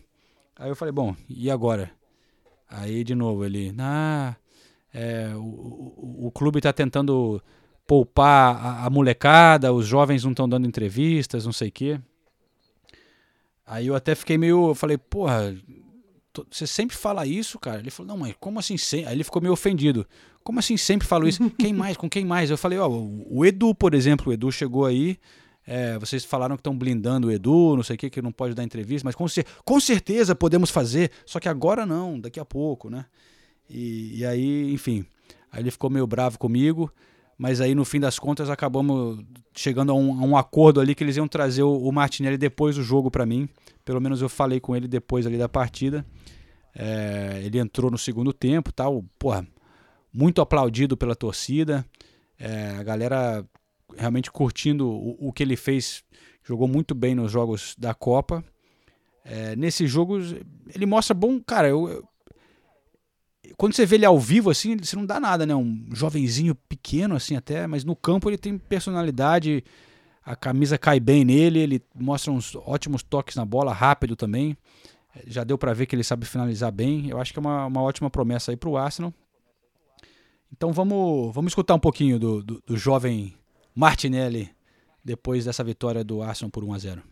Aí 0.56 0.68
eu 0.68 0.76
falei, 0.76 0.92
bom, 0.92 1.16
e 1.30 1.52
agora? 1.52 1.92
Aí 2.68 3.04
de 3.04 3.14
novo 3.14 3.46
ele, 3.46 3.72
ah, 3.78 4.36
É, 4.92 5.30
o, 5.36 5.40
o, 5.42 6.28
o, 6.28 6.32
clube 6.32 6.58
está 6.58 6.74
tentando 6.74 7.40
poupar 7.86 8.56
a, 8.56 8.86
a, 8.88 8.90
molecada, 8.90 9.72
os 9.72 9.86
jovens 9.86 10.24
não 10.24 10.32
estão 10.32 10.50
dando 10.50 10.68
entrevistas, 10.68 11.46
não 11.46 11.54
sei 11.54 11.70
o 11.70 11.72
quê. 11.72 12.02
Aí 13.64 13.86
eu 13.86 13.94
até 13.94 14.16
fiquei 14.16 14.36
meio. 14.36 14.70
Eu 14.70 14.76
falei, 14.76 14.98
porra, 14.98 15.56
você 16.50 16.68
sempre 16.68 16.96
fala 16.96 17.26
isso, 17.26 17.58
cara? 17.60 17.80
Ele 17.80 17.90
falou, 17.90 18.14
não, 18.14 18.18
mas 18.18 18.36
como 18.40 18.60
assim? 18.60 18.76
Aí 19.06 19.14
ele 19.14 19.24
ficou 19.24 19.42
meio 19.42 19.54
ofendido. 19.54 20.06
Como 20.44 20.60
assim 20.60 20.78
sempre 20.78 21.08
falo 21.08 21.28
isso? 21.28 21.50
quem 21.58 21.74
mais? 21.74 21.98
Com 21.98 22.10
quem 22.10 22.26
mais? 22.26 22.50
Eu 22.50 22.58
falei, 22.58 22.78
ó, 22.78 22.88
o 22.88 23.46
Edu, 23.46 23.74
por 23.76 23.94
exemplo, 23.94 24.30
o 24.30 24.34
Edu 24.34 24.52
chegou 24.52 24.86
aí. 24.86 25.18
É, 25.66 26.00
vocês 26.00 26.26
falaram 26.26 26.56
que 26.56 26.62
estão 26.62 26.76
blindando 26.76 27.28
o 27.28 27.32
Edu, 27.32 27.76
não 27.76 27.84
sei 27.84 27.96
o 27.96 28.00
que, 28.00 28.10
que 28.10 28.22
não 28.22 28.32
pode 28.32 28.56
dar 28.56 28.64
entrevista, 28.64 29.06
mas 29.06 29.14
com, 29.14 29.26
com 29.64 29.80
certeza 29.80 30.34
podemos 30.34 30.72
fazer, 30.72 31.12
só 31.28 31.40
que 31.40 31.48
agora 31.48 31.86
não, 31.86 32.20
daqui 32.20 32.40
a 32.40 32.46
pouco, 32.46 32.90
né? 32.90 33.06
E, 33.70 34.18
e 34.18 34.26
aí, 34.26 34.74
enfim, 34.74 35.06
aí 35.52 35.62
ele 35.62 35.70
ficou 35.70 35.88
meio 35.88 36.08
bravo 36.08 36.40
comigo, 36.40 36.92
mas 37.40 37.62
aí 37.62 37.74
no 37.74 37.86
fim 37.86 38.02
das 38.02 38.20
contas 38.20 38.50
acabamos 38.50 39.24
chegando 39.56 39.94
a 39.94 39.96
um, 39.96 40.22
a 40.22 40.28
um 40.28 40.36
acordo 40.36 40.82
ali 40.82 40.94
que 40.94 41.02
eles 41.02 41.16
iam 41.16 41.26
trazer 41.26 41.64
o, 41.64 41.74
o 41.74 41.90
Martinelli 41.90 42.38
depois 42.38 42.76
do 42.76 42.84
jogo 42.84 43.10
para 43.10 43.26
mim. 43.26 43.48
Pelo 43.86 44.02
menos 44.02 44.22
eu 44.22 44.28
falei 44.28 44.60
com 44.60 44.76
ele 44.76 44.90
depois 44.90 45.26
ali 45.26 45.38
da 45.38 45.48
partida. 45.48 46.06
É, 46.76 47.42
ele 47.42 47.58
entrou 47.58 47.90
no 47.90 47.98
segundo 47.98 48.34
tempo, 48.34 48.74
tal, 48.74 49.06
porra, 49.18 49.48
muito 50.14 50.42
aplaudido 50.42 50.98
pela 50.98 51.16
torcida. 51.16 51.86
É, 52.38 52.72
a 52.78 52.84
galera 52.84 53.46
realmente 53.98 54.30
curtindo 54.30 54.90
o, 54.90 55.30
o, 55.30 55.32
que 55.32 55.42
ele 55.42 55.56
fez, 55.56 56.04
jogou 56.44 56.68
muito 56.68 56.94
bem 56.94 57.16
nos 57.16 57.32
jogos 57.32 57.74
da 57.80 57.94
Copa. 57.94 58.44
É, 59.24 59.56
nesses 59.56 59.90
jogos, 59.90 60.36
ele 60.76 60.86
mostra 60.86 61.14
bom. 61.14 61.40
Cara, 61.40 61.70
eu, 61.70 61.88
eu, 61.88 62.10
quando 63.60 63.74
você 63.74 63.86
vê 63.86 63.98
ele 63.98 64.06
ao 64.06 64.18
vivo, 64.18 64.50
assim, 64.50 64.78
você 64.78 64.96
não 64.96 65.06
dá 65.06 65.20
nada, 65.20 65.46
né? 65.46 65.54
Um 65.54 65.86
jovenzinho 65.92 66.56
pequeno, 66.56 67.14
assim, 67.14 67.36
até, 67.36 67.68
mas 67.68 67.84
no 67.84 67.94
campo 67.94 68.30
ele 68.30 68.38
tem 68.38 68.58
personalidade, 68.58 69.66
a 70.24 70.34
camisa 70.34 70.78
cai 70.78 70.98
bem 70.98 71.26
nele, 71.26 71.60
ele 71.60 71.84
mostra 71.94 72.32
uns 72.32 72.56
ótimos 72.56 73.04
toques 73.04 73.36
na 73.36 73.44
bola, 73.44 73.74
rápido 73.74 74.16
também. 74.16 74.56
Já 75.28 75.44
deu 75.44 75.58
para 75.58 75.74
ver 75.74 75.88
que 75.88 75.94
ele 75.94 76.06
sabe 76.06 76.26
finalizar 76.26 76.72
bem. 76.72 77.10
Eu 77.10 77.20
acho 77.20 77.34
que 77.34 77.40
é 77.40 77.42
uma, 77.42 77.66
uma 77.66 77.82
ótima 77.82 78.10
promessa 78.10 78.50
aí 78.50 78.56
pro 78.56 78.78
Arsenal. 78.78 79.14
Então 80.54 80.72
vamos, 80.72 81.36
vamos 81.36 81.52
escutar 81.52 81.76
um 81.76 81.80
pouquinho 81.80 82.18
do, 82.18 82.42
do, 82.42 82.64
do 82.66 82.78
jovem 82.78 83.36
Martinelli 83.76 84.50
depois 85.04 85.44
dessa 85.44 85.66
vitória 85.66 86.02
do 86.02 86.22
Arsenal 86.22 86.50
por 86.50 86.64
1 86.64 86.74
a 86.74 86.78
0. 86.78 87.04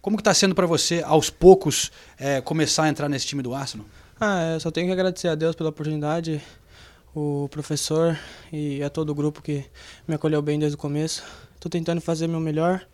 Como 0.00 0.16
que 0.16 0.20
está 0.20 0.32
sendo 0.32 0.54
para 0.54 0.64
você, 0.64 1.02
aos 1.02 1.28
poucos, 1.28 1.90
é, 2.16 2.40
começar 2.40 2.84
a 2.84 2.88
entrar 2.88 3.08
nesse 3.08 3.26
time 3.26 3.42
do 3.42 3.52
Arsenal? 3.52 3.84
Ah, 4.20 4.54
eu 4.54 4.60
só 4.60 4.70
tenho 4.72 4.88
que 4.88 4.92
agradecer 4.92 5.28
a 5.28 5.36
Deus 5.36 5.54
pela 5.54 5.70
oportunidade, 5.70 6.42
o 7.14 7.48
professor 7.52 8.18
e 8.52 8.82
a 8.82 8.90
todo 8.90 9.10
o 9.10 9.14
grupo 9.14 9.40
que 9.40 9.64
me 10.08 10.14
acolheu 10.16 10.42
bem 10.42 10.58
desde 10.58 10.74
o 10.74 10.78
começo. 10.78 11.22
Estou 11.54 11.70
tentando 11.70 12.00
fazer 12.00 12.26
meu 12.26 12.40
melhor 12.40 12.84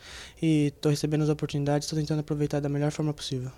e 0.42 0.66
estou 0.66 0.90
recebendo 0.90 1.22
as 1.22 1.30
oportunidades, 1.30 1.86
estou 1.86 1.98
tentando 1.98 2.20
aproveitar 2.20 2.60
da 2.60 2.68
melhor 2.68 2.90
forma 2.90 3.14
possível. 3.14 3.50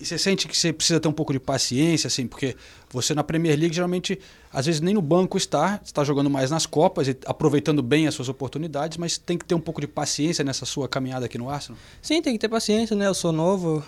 E 0.00 0.04
você 0.04 0.18
sente 0.18 0.48
que 0.48 0.56
você 0.56 0.72
precisa 0.72 0.98
ter 0.98 1.06
um 1.06 1.12
pouco 1.12 1.32
de 1.32 1.38
paciência, 1.38 2.08
assim, 2.08 2.26
porque 2.26 2.56
você 2.90 3.14
na 3.14 3.22
Premier 3.22 3.56
League 3.56 3.72
geralmente, 3.72 4.18
às 4.52 4.66
vezes 4.66 4.80
nem 4.80 4.94
no 4.94 5.02
banco 5.02 5.38
está, 5.38 5.80
está 5.84 6.02
jogando 6.02 6.28
mais 6.28 6.50
nas 6.50 6.66
Copas 6.66 7.06
e 7.06 7.16
aproveitando 7.24 7.84
bem 7.84 8.08
as 8.08 8.14
suas 8.14 8.28
oportunidades, 8.28 8.98
mas 8.98 9.16
tem 9.16 9.38
que 9.38 9.44
ter 9.44 9.54
um 9.54 9.60
pouco 9.60 9.80
de 9.80 9.86
paciência 9.86 10.44
nessa 10.44 10.66
sua 10.66 10.88
caminhada 10.88 11.26
aqui 11.26 11.38
no 11.38 11.48
Arsenal? 11.48 11.78
Sim, 12.00 12.20
tem 12.20 12.32
que 12.32 12.40
ter 12.40 12.48
paciência, 12.48 12.96
né? 12.96 13.06
Eu 13.06 13.14
sou 13.14 13.30
novo, 13.30 13.84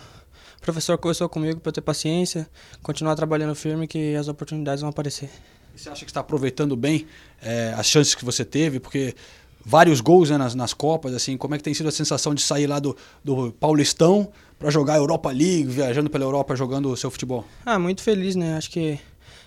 o 0.65 0.73
professor 0.73 0.97
conversou 0.97 1.29
comigo 1.29 1.61
para 1.61 1.71
ter 1.71 1.83
paciência, 1.83 2.49
continuar 2.83 3.15
trabalhando 3.15 3.55
firme 3.55 3.87
que 3.87 4.17
as 4.17 4.29
oportunidades 4.29 4.81
vão 4.81 4.89
aparecer. 4.89 5.29
E 5.75 5.79
você 5.79 5.91
acha 5.91 6.07
que 6.07 6.11
está 6.11 6.21
aproveitando 6.21 6.75
bem 6.75 7.07
é, 7.43 7.75
as 7.77 7.87
chances 7.87 8.15
que 8.15 8.25
você 8.25 8.47
teve? 8.47 8.81
Porque 8.81 9.15
vários 9.63 10.01
gols 10.01 10.31
né, 10.31 10.39
nas, 10.39 10.55
nas 10.55 10.73
Copas, 10.73 11.13
assim, 11.13 11.37
como 11.37 11.55
é 11.55 11.59
que 11.59 11.65
tem 11.65 11.75
sido 11.75 11.91
a 11.91 11.93
sensação 11.93 12.35
de 12.35 12.41
sair 12.41 12.67
lá 12.67 12.79
do, 12.79 12.97
do 13.23 13.53
Paulistão 13.53 14.33
para 14.59 14.71
jogar 14.71 14.97
Europa 14.97 15.31
League, 15.31 15.65
viajando 15.65 16.09
pela 16.09 16.25
Europa 16.25 16.57
jogando 16.57 16.91
o 16.91 16.97
seu 16.97 17.11
futebol? 17.11 17.45
Ah, 17.67 17.79
muito 17.79 18.01
feliz, 18.01 18.35
né? 18.35 18.57
Acho 18.57 18.71
que 18.71 18.99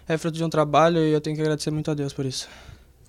é 0.08 0.18
fruto 0.20 0.38
de 0.38 0.44
um 0.44 0.50
trabalho 0.50 1.00
e 1.00 1.12
eu 1.12 1.20
tenho 1.20 1.36
que 1.36 1.42
agradecer 1.42 1.72
muito 1.72 1.90
a 1.90 1.96
Deus 1.96 2.14
por 2.14 2.28
isso. 2.28 2.48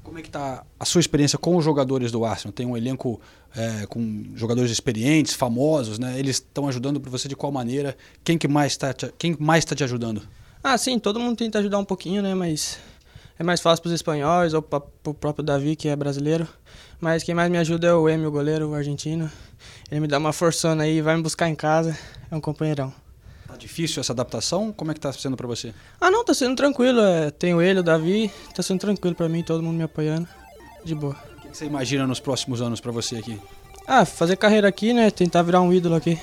Como 0.02 0.18
é 0.18 0.22
que 0.22 0.30
tá 0.30 0.64
a 0.78 0.84
sua 0.84 1.00
experiência 1.00 1.38
com 1.38 1.56
os 1.56 1.64
jogadores 1.64 2.10
do 2.10 2.24
Arsenal? 2.24 2.52
Tem 2.52 2.64
um 2.64 2.76
elenco 2.76 3.20
é, 3.54 3.86
com 3.86 4.24
jogadores 4.34 4.70
experientes, 4.70 5.34
famosos, 5.34 5.98
né? 5.98 6.18
Eles 6.18 6.36
estão 6.36 6.68
ajudando 6.68 7.00
para 7.00 7.10
você 7.10 7.28
de 7.28 7.36
qual 7.36 7.52
maneira? 7.52 7.96
Quem 8.24 8.38
que 8.38 8.48
mais 8.48 8.72
está 8.72 8.94
quem 9.18 9.36
mais 9.38 9.64
está 9.64 9.74
te 9.74 9.84
ajudando? 9.84 10.22
Ah, 10.62 10.76
sim, 10.78 10.98
todo 10.98 11.20
mundo 11.20 11.36
tenta 11.36 11.58
ajudar 11.58 11.78
um 11.78 11.84
pouquinho, 11.84 12.22
né? 12.22 12.34
Mas 12.34 12.78
é 13.38 13.44
mais 13.44 13.60
fácil 13.60 13.82
para 13.82 13.88
os 13.88 13.94
espanhóis 13.94 14.54
ou 14.54 14.62
para 14.62 14.82
o 15.04 15.14
próprio 15.14 15.44
Davi, 15.44 15.76
que 15.76 15.88
é 15.88 15.94
brasileiro. 15.94 16.48
Mas 17.00 17.22
quem 17.22 17.34
mais 17.34 17.50
me 17.50 17.58
ajuda 17.58 17.86
é 17.86 17.92
o 17.92 18.08
Emil, 18.08 18.28
o 18.28 18.32
goleiro, 18.32 18.70
o 18.70 18.74
argentino. 18.74 19.30
Ele 19.90 20.00
me 20.00 20.08
dá 20.08 20.18
uma 20.18 20.32
forçona 20.32 20.82
aí, 20.82 21.00
vai 21.00 21.16
me 21.16 21.22
buscar 21.22 21.48
em 21.48 21.54
casa. 21.54 21.96
É 22.30 22.34
um 22.34 22.40
companheirão. 22.40 22.92
Difícil 23.58 24.00
essa 24.00 24.12
adaptação? 24.12 24.72
Como 24.72 24.90
é 24.90 24.94
que 24.94 25.00
tá 25.00 25.12
sendo 25.12 25.36
para 25.36 25.46
você? 25.46 25.74
Ah, 26.00 26.10
não, 26.10 26.24
tá 26.24 26.32
sendo 26.32 26.56
tranquilo. 26.56 27.00
É, 27.00 27.30
tenho 27.30 27.60
ele, 27.60 27.80
o 27.80 27.82
Davi, 27.82 28.30
tá 28.54 28.62
sendo 28.62 28.80
tranquilo 28.80 29.16
para 29.16 29.28
mim, 29.28 29.42
todo 29.42 29.62
mundo 29.62 29.76
me 29.76 29.82
apoiando. 29.82 30.28
De 30.84 30.94
boa. 30.94 31.16
O 31.44 31.48
que 31.48 31.56
você 31.56 31.64
imagina 31.64 32.06
nos 32.06 32.20
próximos 32.20 32.62
anos 32.62 32.80
para 32.80 32.92
você 32.92 33.16
aqui? 33.16 33.38
Ah, 33.86 34.04
fazer 34.04 34.36
carreira 34.36 34.68
aqui, 34.68 34.92
né? 34.92 35.10
Tentar 35.10 35.42
virar 35.42 35.60
um 35.60 35.72
ídolo 35.72 35.96
aqui. 35.96 36.18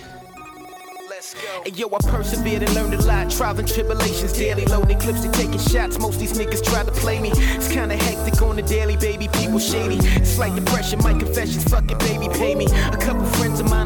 And 1.68 1.76
yo, 1.76 1.88
I 1.88 1.98
persevered 2.12 2.62
and 2.62 2.76
learned 2.76 2.94
a 2.94 3.02
lot. 3.02 3.32
Trials 3.32 3.72
tribulations 3.72 4.34
daily. 4.34 4.66
Loading 4.66 5.00
clips 5.00 5.26
and 5.26 5.34
taking 5.34 5.58
shots. 5.58 5.98
Most 5.98 6.20
these 6.20 6.34
niggas 6.34 6.64
try 6.64 6.84
to 6.84 6.92
play 6.92 7.20
me. 7.20 7.32
It's 7.32 7.68
kinda 7.68 7.96
hectic 7.96 8.40
on 8.44 8.56
the 8.56 8.62
daily, 8.62 8.96
baby. 8.98 9.28
People 9.30 9.58
shady. 9.58 9.98
It's 10.22 10.38
like 10.38 10.54
depression. 10.54 11.00
My 11.02 11.14
confessions, 11.14 11.64
fuck 11.64 11.90
it, 11.90 11.98
baby. 11.98 12.30
Pay 12.30 12.54
me. 12.54 12.68
A 12.94 12.98
couple 12.98 13.26
friends 13.38 13.60
of 13.60 13.68
mine 13.68 13.85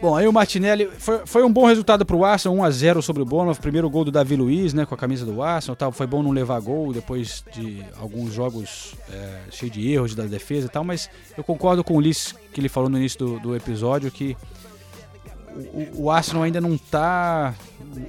Bom, 0.00 0.16
aí 0.16 0.26
o 0.26 0.32
Martinelli 0.32 0.88
foi, 0.98 1.22
foi 1.26 1.42
um 1.42 1.52
bom 1.52 1.66
resultado 1.66 2.04
pro 2.06 2.24
Arsenal, 2.24 2.56
1 2.58 2.64
a 2.64 2.70
0 2.70 3.02
sobre 3.02 3.22
o 3.22 3.26
Bournemouth, 3.26 3.60
primeiro 3.60 3.88
gol 3.90 4.04
do 4.04 4.10
Davi 4.10 4.36
Luiz, 4.36 4.72
né, 4.72 4.86
com 4.86 4.94
a 4.94 4.98
camisa 4.98 5.26
do 5.26 5.42
Arsenal, 5.42 5.76
tal. 5.76 5.92
Foi 5.92 6.06
bom 6.06 6.22
não 6.22 6.30
levar 6.30 6.60
gol 6.60 6.92
depois 6.92 7.44
de 7.52 7.84
alguns 8.00 8.32
jogos 8.32 8.94
é, 9.10 9.40
cheios 9.50 9.74
de 9.74 9.90
erros 9.90 10.14
da 10.14 10.24
defesa 10.24 10.66
e 10.66 10.70
tal, 10.70 10.84
mas 10.84 11.10
eu 11.36 11.44
concordo 11.44 11.84
com 11.84 11.94
o 11.94 11.96
Ulisses 11.98 12.34
que 12.52 12.60
ele 12.60 12.68
falou 12.68 12.88
no 12.88 12.96
início 12.96 13.18
do, 13.18 13.40
do 13.40 13.56
episódio 13.56 14.10
que 14.10 14.36
o, 15.72 16.04
o, 16.04 16.10
Arsenal 16.10 16.44
ainda 16.44 16.60
não 16.60 16.76
tá. 16.78 17.54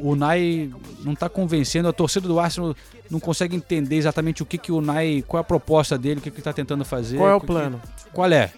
O 0.01 0.15
Nai 0.15 0.69
não 1.03 1.15
tá 1.15 1.27
convencendo, 1.27 1.87
a 1.87 1.93
torcida 1.93 2.27
do 2.27 2.39
Arsenal 2.39 2.75
não 3.09 3.19
consegue 3.19 3.55
entender 3.55 3.95
exatamente 3.95 4.43
o 4.43 4.45
que, 4.45 4.57
que 4.57 4.71
o 4.71 4.81
Nai. 4.81 5.23
qual 5.27 5.39
é 5.39 5.41
a 5.41 5.43
proposta 5.43 5.97
dele, 5.97 6.19
o 6.19 6.23
que, 6.23 6.29
que 6.29 6.37
ele 6.37 6.43
tá 6.43 6.53
tentando 6.53 6.85
fazer. 6.85 7.17
Qual 7.17 7.29
é 7.29 7.35
o 7.35 7.41
plano? 7.41 7.81
Que, 7.97 8.11
qual 8.11 8.31
é? 8.31 8.51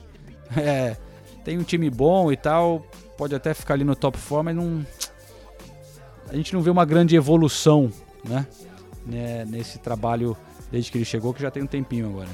é? 0.57 0.97
Tem 1.43 1.57
um 1.57 1.63
time 1.63 1.89
bom 1.89 2.31
e 2.31 2.37
tal, 2.37 2.85
pode 3.17 3.33
até 3.33 3.53
ficar 3.53 3.73
ali 3.73 3.83
no 3.83 3.95
top 3.95 4.17
4, 4.27 4.43
mas 4.43 4.55
não. 4.55 4.85
A 6.29 6.35
gente 6.35 6.53
não 6.53 6.61
vê 6.61 6.69
uma 6.69 6.85
grande 6.85 7.15
evolução, 7.15 7.91
né? 8.23 8.45
né? 9.05 9.45
Nesse 9.45 9.79
trabalho 9.79 10.37
desde 10.71 10.91
que 10.91 10.97
ele 10.97 11.05
chegou, 11.05 11.33
que 11.33 11.41
já 11.41 11.51
tem 11.51 11.63
um 11.63 11.67
tempinho 11.67 12.07
agora. 12.07 12.29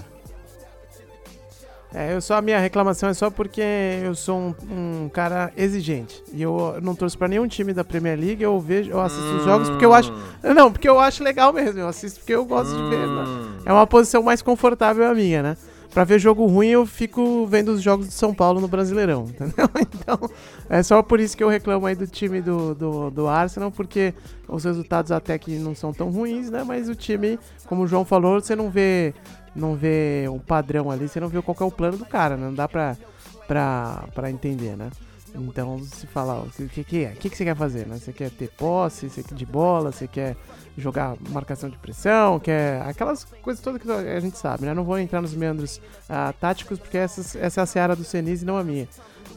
É, 1.94 2.14
eu 2.14 2.22
só 2.22 2.36
a 2.36 2.42
minha 2.42 2.60
reclamação 2.60 3.10
é 3.10 3.14
só 3.14 3.30
porque 3.32 3.62
eu 4.04 4.14
sou 4.14 4.38
um, 4.38 5.06
um 5.06 5.10
cara 5.10 5.54
exigente 5.56 6.22
e 6.34 6.42
eu 6.42 6.78
não 6.82 6.94
torço 6.94 7.18
para 7.18 7.30
nenhum 7.30 7.48
time 7.48 7.74
da 7.74 7.84
Premier 7.84 8.20
League. 8.20 8.44
Eu 8.44 8.60
vejo, 8.60 8.92
eu 8.92 9.00
assisto 9.00 9.24
hum. 9.24 9.38
os 9.38 9.46
jogos 9.46 9.70
porque 9.70 9.86
eu 9.86 9.94
acho, 9.94 10.14
não, 10.44 10.72
porque 10.72 10.88
eu 10.88 11.00
acho 11.00 11.24
legal 11.24 11.54
mesmo. 11.54 11.80
Eu 11.80 11.88
assisto 11.88 12.20
porque 12.20 12.36
eu 12.36 12.46
gosto 12.46 12.76
hum. 12.76 12.84
de 12.84 12.96
ver. 12.96 13.08
Né? 13.08 13.24
Hum. 13.26 13.58
É 13.66 13.72
uma 13.72 13.88
posição 13.88 14.22
mais 14.22 14.42
confortável 14.42 15.10
a 15.10 15.16
minha, 15.16 15.42
né? 15.42 15.58
Pra 15.94 16.04
ver 16.04 16.20
jogo 16.20 16.46
ruim, 16.46 16.68
eu 16.68 16.86
fico 16.86 17.48
vendo 17.48 17.70
os 17.70 17.82
jogos 17.82 18.08
de 18.08 18.14
São 18.14 18.34
Paulo 18.34 18.62
no 18.62 18.68
Brasileirão, 18.68 19.26
entendeu? 19.30 19.70
Então, 19.82 20.30
é 20.70 20.84
só 20.84 21.02
por 21.02 21.20
isso 21.20 21.36
que 21.36 21.44
eu 21.44 21.50
reclamo 21.50 21.86
aí 21.86 21.96
do 21.96 22.06
time 22.06 22.42
do, 22.42 22.76
do, 22.76 23.10
do 23.10 23.28
Arsenal, 23.28 23.72
porque 23.72 24.14
os 24.48 24.64
resultados 24.64 25.12
até 25.12 25.38
que 25.40 25.58
não 25.58 25.74
são 25.74 25.94
tão 25.94 26.12
ruins, 26.12 26.50
né? 26.50 26.64
Mas 26.64 26.88
o 26.88 26.96
time, 26.96 27.40
como 27.66 27.84
o 27.84 27.88
João 27.88 28.06
falou, 28.06 28.40
você 28.40 28.56
não 28.56 28.70
vê 28.70 29.14
não 29.56 29.76
vê 29.76 30.26
um 30.30 30.38
padrão 30.38 30.92
ali, 30.92 31.08
você 31.08 31.20
não 31.20 31.28
vê 31.28 31.42
qual 31.42 31.58
é 31.60 31.64
o 31.64 31.72
plano 31.72 31.98
do 31.98 32.06
cara, 32.06 32.38
né? 32.38 32.46
Não 32.46 32.54
dá 32.54 32.68
pra, 32.68 32.96
pra, 33.48 34.06
pra 34.14 34.30
entender, 34.30 34.78
né? 34.78 34.90
Então, 35.40 35.80
se 35.80 36.08
fala, 36.08 36.42
o 36.42 36.50
que, 36.50 36.84
que 36.84 37.06
é? 37.06 37.10
O 37.10 37.16
que, 37.16 37.30
que 37.30 37.38
você 37.38 37.46
quer 37.46 37.56
fazer, 37.56 37.86
né? 37.86 37.98
Você 37.98 38.12
quer 38.12 38.32
ter 38.32 38.50
posse, 38.50 39.10
você 39.10 39.22
quer 39.22 39.36
de 39.36 39.46
bola, 39.46 39.92
você 39.92 40.08
quer 40.08 40.36
jogar 40.78 41.16
marcação 41.30 41.70
de 41.70 41.78
pressão, 41.78 42.40
quer 42.40 42.82
aquelas 42.82 43.24
coisas 43.24 43.62
todas 43.64 43.82
que 43.82 43.90
a 43.92 44.20
gente 44.20 44.38
sabe, 44.38 44.66
né? 44.66 44.74
Não 44.74 44.84
vou 44.84 44.98
entrar 44.98 45.22
nos 45.22 45.34
meandros 45.34 45.78
uh, 45.78 46.34
táticos, 46.40 46.80
porque 46.80 46.98
essas, 46.98 47.36
essa 47.36 47.62
é 47.62 47.64
a 47.64 47.66
seara 47.66 47.96
do 47.96 48.04
Senise 48.04 48.44
e 48.44 48.48
não 48.48 48.58
a 48.58 48.64
minha. 48.64 48.88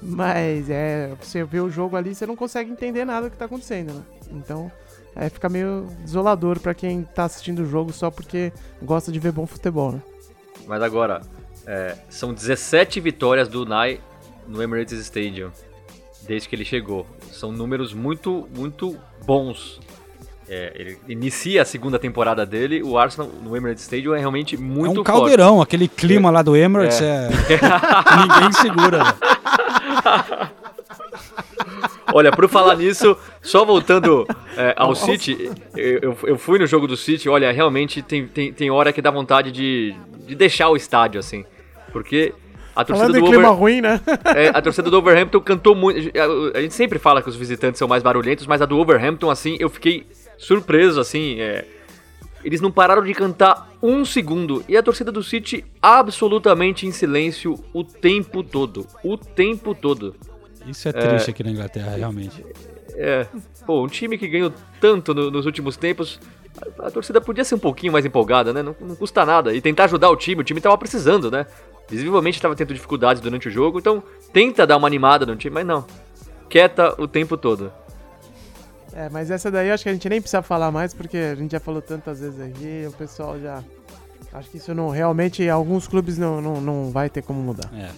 Mas 0.03 0.71
é, 0.71 1.15
você 1.21 1.45
vê 1.45 1.61
o 1.61 1.69
jogo 1.69 1.97
ali, 1.97 2.15
você 2.15 2.27
não 2.27 2.37
consegue 2.37 2.71
entender 2.71 3.05
nada 3.05 3.29
do 3.29 3.33
que 3.33 3.37
tá 3.37 3.45
acontecendo, 3.45 3.93
né? 3.93 4.03
Então, 4.31 4.73
é, 5.15 5.29
fica 5.29 5.49
meio 5.49 5.87
desolador 6.03 6.59
para 6.61 6.73
quem 6.73 7.03
tá 7.03 7.25
assistindo 7.25 7.61
o 7.61 7.67
jogo 7.67 7.93
só 7.93 8.11
porque 8.11 8.53
gosta 8.83 9.13
de 9.13 9.19
ver 9.19 9.33
bom 9.33 9.47
futebol, 9.47 9.93
né? 9.93 10.03
Mas 10.67 10.83
agora, 10.83 11.21
é, 11.67 11.97
são 12.09 12.33
17 12.33 13.01
vitórias 13.01 13.49
do 13.49 13.67
Nai 13.67 14.01
no 14.47 14.63
Emirates 14.63 14.99
Stadium 14.99 15.51
desde 16.31 16.49
que 16.49 16.55
ele 16.55 16.65
chegou. 16.65 17.05
São 17.33 17.51
números 17.51 17.93
muito, 17.93 18.49
muito 18.57 18.97
bons. 19.27 19.81
é, 20.49 20.73
ele 20.77 20.99
inicia 21.09 21.63
a 21.63 21.65
segunda 21.65 21.99
temporada 21.99 22.47
dele, 22.47 22.83
o 22.85 22.97
Arsenal 22.97 23.29
no 23.43 23.57
Emirates 23.57 23.83
Stadium 23.83 24.15
é 24.15 24.19
realmente 24.21 24.57
muito 24.57 24.87
É 24.87 24.91
um 24.91 24.95
forte. 24.95 25.07
caldeirão, 25.07 25.61
aquele 25.61 25.89
clima 25.89 26.31
lá 26.31 26.41
do 26.43 26.55
Emirates 26.57 27.01
é. 27.03 27.29
Ninguém 28.21 28.53
segura. 28.53 28.99
velho. 29.05 30.51
Olha, 32.13 32.31
por 32.33 32.49
falar 32.49 32.77
nisso, 32.77 33.17
só 33.43 33.65
voltando 33.65 34.27
é, 34.57 34.75
ao 34.77 34.95
City, 34.97 35.51
eu, 35.77 35.99
eu- 36.01 36.19
eu 36.25 36.39
fui 36.39 36.59
no 36.59 36.67
jogo 36.67 36.87
do 36.89 36.97
City, 36.97 37.29
olha, 37.29 37.53
realmente 37.53 38.03
tem, 38.03 38.27
tem, 38.27 38.53
tem 38.53 38.71
hora 38.71 38.93
que 38.93 39.01
dá 39.01 39.11
vontade 39.13 39.53
de, 39.53 39.95
de 40.27 40.35
deixar 40.35 40.69
o 40.71 40.77
estádio, 40.77 41.21
assim. 41.21 41.45
Porque 41.93 42.35
a 42.81 42.85
torcida 42.85 43.07
Falando 43.09 43.17
em 43.19 43.21
do 43.25 43.31
clima 43.31 43.49
Over- 43.51 43.59
ruim, 43.61 43.81
né? 43.81 44.01
É, 44.37 44.49
a 44.49 44.61
torcida 44.63 44.91
do 44.91 44.97
Overhampton 44.99 45.41
cantou 45.41 45.75
muito. 45.75 46.11
A, 46.55 46.61
gente 46.61 46.75
sempre 46.75 46.99
fala 46.99 47.23
que 47.23 47.29
os 47.29 47.37
visitantes 47.37 47.79
são 47.79 47.87
mais 47.89 48.03
barulhentos, 48.03 48.47
mas 48.47 48.61
a 48.63 48.67
do 48.67 48.79
Overhampton, 48.79 49.31
assim, 49.31 49.57
eu 49.61 49.69
fiquei 49.69 50.07
surpreso, 50.39 51.01
assim. 51.01 51.41
é, 51.41 51.65
eles 52.43 52.61
não 52.61 52.71
pararam 52.71 53.03
de 53.05 53.13
cantar 53.13 53.71
um 53.83 54.05
segundo. 54.05 54.65
E 54.69 54.75
a 54.77 54.83
torcida 54.83 55.13
do 55.13 55.23
City 55.23 55.65
absolutamente 55.83 56.87
em 56.87 56.91
silêncio 56.93 57.59
o 57.73 57.85
tempo 57.85 58.43
todo. 58.43 58.87
O 59.05 59.17
tempo 59.17 59.75
todo. 59.75 60.15
Isso 60.67 60.89
é 60.89 60.93
triste 60.93 61.31
aqui 61.31 61.43
na 61.45 61.51
Inglaterra, 61.51 61.95
realmente. 61.97 62.45
É. 62.95 63.27
Pô, 63.67 63.83
um 63.85 63.87
time 63.89 64.17
que 64.19 64.27
ganhou 64.27 64.53
tanto 64.81 65.15
no- 65.15 65.31
nos 65.31 65.45
últimos 65.47 65.77
tempos. 65.77 66.19
A, 66.79 66.87
a 66.89 66.91
torcida 66.91 67.21
podia 67.21 67.45
ser 67.45 67.55
um 67.55 67.59
pouquinho 67.59 67.93
mais 67.93 68.05
empolgada, 68.05 68.53
né? 68.53 68.63
Não, 68.63 68.75
não 68.81 68.95
custa 68.97 69.25
nada. 69.25 69.55
E 69.55 69.61
tentar 69.61 69.85
ajudar 69.85 70.11
o 70.11 70.17
time. 70.17 70.41
O 70.41 70.45
time 70.45 70.61
tava 70.61 70.77
precisando, 70.79 71.31
né? 71.31 71.47
Visivelmente 71.91 72.41
tava 72.41 72.55
tendo 72.55 72.73
dificuldades 72.73 73.21
durante 73.21 73.49
o 73.49 73.51
jogo. 73.51 73.81
Então, 73.81 74.01
tenta 74.33 74.65
dar 74.65 74.77
uma 74.77 74.87
animada 74.87 75.27
no 75.27 75.35
time, 75.35 75.55
mas 75.55 75.67
não. 75.67 75.85
Quieta 76.49 76.95
o 77.03 77.09
tempo 77.09 77.37
todo. 77.37 77.73
É, 78.93 79.09
mas 79.09 79.31
essa 79.31 79.51
daí 79.51 79.69
eu 79.69 79.75
acho 79.75 79.83
que 79.83 79.89
a 79.89 79.93
gente 79.93 80.09
nem 80.09 80.21
precisa 80.21 80.41
falar 80.41 80.71
mais, 80.71 80.95
porque 80.95 81.17
a 81.17 81.35
gente 81.35 81.53
já 81.53 81.61
falou 81.61 81.83
tantas 81.83 82.21
vezes 82.21 82.41
aqui, 82.41 82.85
o 82.89 82.93
pessoal 82.93 83.39
já. 83.41 83.63
Acho 84.33 84.49
que 84.51 84.59
isso 84.59 84.73
não. 84.73 84.89
Realmente, 84.91 85.49
alguns 85.49 85.89
clubes 85.89 86.17
não, 86.17 86.41
não, 86.41 86.61
não 86.61 86.91
vai 86.91 87.11
ter 87.11 87.23
como 87.23 87.41
mudar. 87.41 87.69
É. 87.75 87.91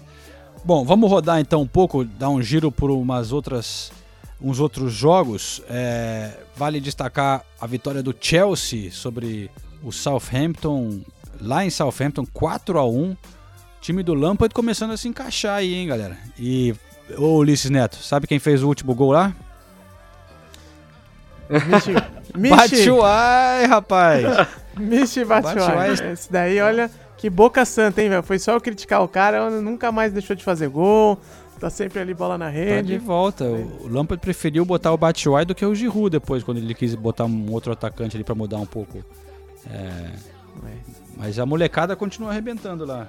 Bom, 0.64 0.84
vamos 0.84 1.10
rodar 1.10 1.40
então 1.40 1.60
um 1.60 1.66
pouco, 1.66 2.04
dar 2.04 2.30
um 2.30 2.40
giro 2.40 2.70
por 2.70 2.90
umas 2.90 3.32
outras, 3.32 3.92
uns 4.40 4.58
outros 4.58 4.92
jogos. 4.92 5.62
É, 5.68 6.30
vale 6.56 6.80
destacar 6.80 7.44
a 7.60 7.66
vitória 7.66 8.02
do 8.02 8.14
Chelsea 8.18 8.90
sobre 8.90 9.50
o 9.82 9.90
Southampton, 9.90 11.00
lá 11.40 11.64
em 11.64 11.70
Southampton, 11.70 12.24
4 12.32 12.78
a 12.78 12.86
1 12.86 13.16
Time 13.82 14.02
do 14.02 14.14
Lampard 14.14 14.54
começando 14.54 14.92
a 14.92 14.96
se 14.96 15.08
encaixar 15.08 15.56
aí, 15.56 15.74
hein, 15.74 15.88
galera. 15.88 16.16
E, 16.38 16.72
ô 17.18 17.36
Ulisses 17.38 17.68
Neto, 17.70 17.96
sabe 17.96 18.26
quem 18.28 18.38
fez 18.38 18.62
o 18.62 18.68
último 18.68 18.94
gol 18.94 19.10
lá? 19.12 19.34
Batshuayi, 22.38 23.66
rapaz! 23.66 24.24
Michi 24.78 25.24
Batshuayi. 25.24 26.12
Esse 26.12 26.32
daí, 26.32 26.60
olha, 26.60 26.90
que 27.18 27.28
boca 27.28 27.64
santa, 27.64 28.00
hein, 28.00 28.08
velho? 28.08 28.22
Foi 28.22 28.38
só 28.38 28.52
eu 28.52 28.60
criticar 28.60 29.02
o 29.02 29.08
cara, 29.08 29.50
nunca 29.60 29.90
mais 29.92 30.12
deixou 30.12 30.34
de 30.36 30.42
fazer 30.44 30.68
gol, 30.68 31.18
tá 31.60 31.68
sempre 31.68 31.98
ali 32.00 32.14
bola 32.14 32.38
na 32.38 32.46
Tá 32.46 32.52
de 32.52 32.56
rede. 32.58 32.98
volta. 32.98 33.44
O 33.44 33.88
Lampard 33.88 34.20
preferiu 34.22 34.64
botar 34.64 34.92
o 34.92 34.96
Batshuayi 34.96 35.44
do 35.44 35.54
que 35.54 35.66
o 35.66 35.74
Giroud 35.74 36.08
depois, 36.08 36.42
quando 36.42 36.58
ele 36.58 36.72
quis 36.74 36.94
botar 36.94 37.24
um 37.24 37.50
outro 37.50 37.72
atacante 37.72 38.16
ali 38.16 38.24
pra 38.24 38.34
mudar 38.34 38.58
um 38.58 38.66
pouco. 38.66 39.04
É, 39.68 40.12
Mas 41.16 41.38
a 41.38 41.44
molecada 41.44 41.94
continua 41.96 42.30
arrebentando 42.30 42.84
lá. 42.86 43.08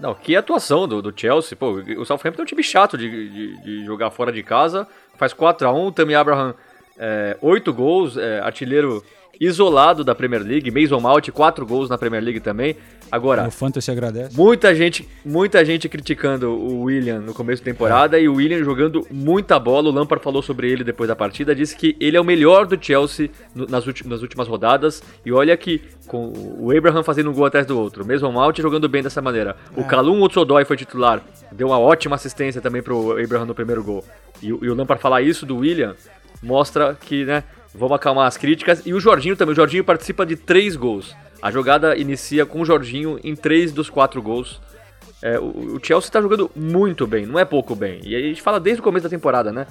Não, 0.00 0.14
que 0.14 0.34
atuação 0.36 0.88
do, 0.88 1.00
do 1.00 1.12
Chelsea. 1.18 1.56
Pô, 1.56 1.70
o 1.72 2.04
Southampton 2.04 2.42
é 2.42 2.44
um 2.44 2.46
time 2.46 2.62
chato 2.62 2.98
de, 2.98 3.08
de- 3.28 3.62
de 3.62 3.84
jogar 3.84 4.10
fora 4.10 4.32
de 4.32 4.42
casa. 4.42 4.86
Faz 5.16 5.32
4x1, 5.32 5.94
Tammy 5.94 6.14
Abraham, 6.14 6.54
é, 6.98 7.36
8 7.40 7.72
gols, 7.72 8.16
é, 8.16 8.40
artilheiro 8.40 9.04
isolado 9.40 10.02
da 10.04 10.14
Premier 10.14 10.42
League. 10.42 10.70
Mason 10.70 11.00
Mount, 11.00 11.28
4 11.30 11.66
gols 11.66 11.88
na 11.88 11.98
Premier 11.98 12.22
League 12.22 12.40
também. 12.40 12.76
Agora, 13.12 13.46
O 13.46 13.50
Fantasy 13.50 13.90
agradece. 13.90 14.36
Muita 14.36 14.74
gente, 14.74 15.06
muita 15.24 15.64
gente 15.64 15.88
criticando 15.88 16.50
o 16.50 16.82
William 16.82 17.20
no 17.20 17.32
começo 17.34 17.62
da 17.62 17.70
temporada 17.70 18.18
e 18.18 18.28
o 18.28 18.34
William 18.34 18.64
jogando 18.64 19.06
muita 19.10 19.58
bola. 19.58 19.88
O 19.88 19.92
Lampard 19.92 20.24
falou 20.24 20.42
sobre 20.42 20.70
ele 20.70 20.82
depois 20.82 21.06
da 21.06 21.14
partida, 21.14 21.54
disse 21.54 21.76
que 21.76 21.96
ele 22.00 22.16
é 22.16 22.20
o 22.20 22.24
melhor 22.24 22.66
do 22.66 22.82
Chelsea 22.82 23.30
no- 23.54 23.66
nas, 23.66 23.86
ulti- 23.86 24.08
nas 24.08 24.20
últimas 24.22 24.48
rodadas. 24.48 25.02
E 25.24 25.30
olha 25.30 25.56
que 25.56 25.80
com 26.08 26.32
o 26.58 26.76
Abraham 26.76 27.02
fazendo 27.04 27.30
um 27.30 27.34
gol 27.34 27.44
atrás 27.46 27.66
do 27.66 27.78
outro, 27.78 28.04
mesmo 28.04 28.28
o 28.28 28.32
Malt 28.32 28.58
jogando 28.60 28.88
bem 28.88 29.02
dessa 29.02 29.22
maneira. 29.22 29.54
O 29.76 29.84
Kalum 29.84 30.20
Otsodoy 30.22 30.64
foi 30.64 30.76
titular, 30.76 31.22
deu 31.52 31.68
uma 31.68 31.78
ótima 31.78 32.16
assistência 32.16 32.60
também 32.60 32.82
pro 32.82 33.12
Abraham 33.22 33.44
no 33.46 33.54
primeiro 33.54 33.84
gol. 33.84 34.04
E, 34.42 34.52
o- 34.52 34.58
e 34.64 34.68
o 34.68 34.74
Lampard 34.74 35.00
falar 35.00 35.22
isso 35.22 35.46
do 35.46 35.58
William 35.58 35.94
mostra 36.42 36.96
que, 37.00 37.24
né, 37.24 37.44
vamos 37.74 37.96
acalmar 37.96 38.26
as 38.26 38.36
críticas. 38.36 38.82
E 38.86 38.94
o 38.94 39.00
Jorginho 39.00 39.36
também, 39.36 39.52
o 39.52 39.56
Jorginho 39.56 39.84
participa 39.84 40.24
de 40.24 40.36
três 40.36 40.76
gols. 40.76 41.14
A 41.42 41.50
jogada 41.50 41.96
inicia 41.96 42.46
com 42.46 42.60
o 42.60 42.64
Jorginho 42.64 43.18
em 43.22 43.34
três 43.36 43.72
dos 43.72 43.90
quatro 43.90 44.22
gols. 44.22 44.60
É, 45.22 45.38
o, 45.38 45.78
Chelsea 45.82 46.10
tá 46.10 46.20
jogando 46.20 46.50
muito 46.54 47.06
bem, 47.06 47.26
não 47.26 47.38
é 47.38 47.44
pouco 47.44 47.74
bem. 47.74 48.00
E 48.04 48.14
a 48.14 48.20
gente 48.20 48.40
fala 48.42 48.60
desde 48.60 48.80
o 48.80 48.84
começo 48.84 49.04
da 49.04 49.10
temporada, 49.10 49.50
né? 49.52 49.66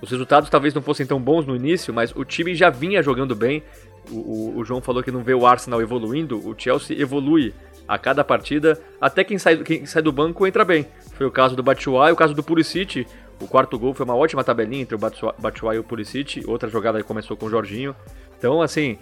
Os 0.00 0.10
resultados 0.10 0.50
talvez 0.50 0.74
não 0.74 0.82
fossem 0.82 1.06
tão 1.06 1.20
bons 1.20 1.46
no 1.46 1.56
início, 1.56 1.92
mas 1.92 2.14
o 2.14 2.24
time 2.24 2.54
já 2.54 2.68
vinha 2.70 3.02
jogando 3.02 3.34
bem. 3.34 3.62
O, 4.10 4.16
o- 4.16 4.58
o 4.58 4.64
João 4.64 4.80
falou 4.82 5.02
que 5.02 5.10
não 5.10 5.22
vê 5.22 5.34
o 5.34 5.46
Arsenal 5.46 5.80
evoluindo, 5.82 6.38
o 6.46 6.54
Chelsea 6.56 7.00
evolui 7.00 7.54
a 7.88 7.96
cada 7.98 8.22
partida, 8.24 8.78
até 9.00 9.22
quem 9.24 9.38
sai, 9.38 9.56
quem 9.58 9.86
sai 9.86 10.02
do 10.02 10.12
banco 10.12 10.46
entra 10.46 10.64
bem. 10.64 10.86
Foi 11.14 11.26
o 11.26 11.30
caso 11.30 11.54
do 11.56 11.62
Batshuayi, 11.62 12.12
o 12.12 12.16
caso 12.16 12.34
do 12.34 12.42
Pulisic. 12.42 13.06
O 13.40 13.46
quarto 13.46 13.78
gol 13.78 13.92
foi 13.92 14.04
uma 14.04 14.16
ótima 14.16 14.42
tabelinha 14.42 14.82
entre 14.82 14.94
o 14.94 14.98
Batshuayi 14.98 15.76
e 15.76 15.80
o 15.80 15.84
Pulisic. 15.84 16.42
Outra 16.46 16.68
jogada 16.68 17.02
começou 17.02 17.36
com 17.36 17.46
o 17.46 17.50
Jorginho. 17.50 17.94
Então, 18.38 18.62
assim, 18.62 18.98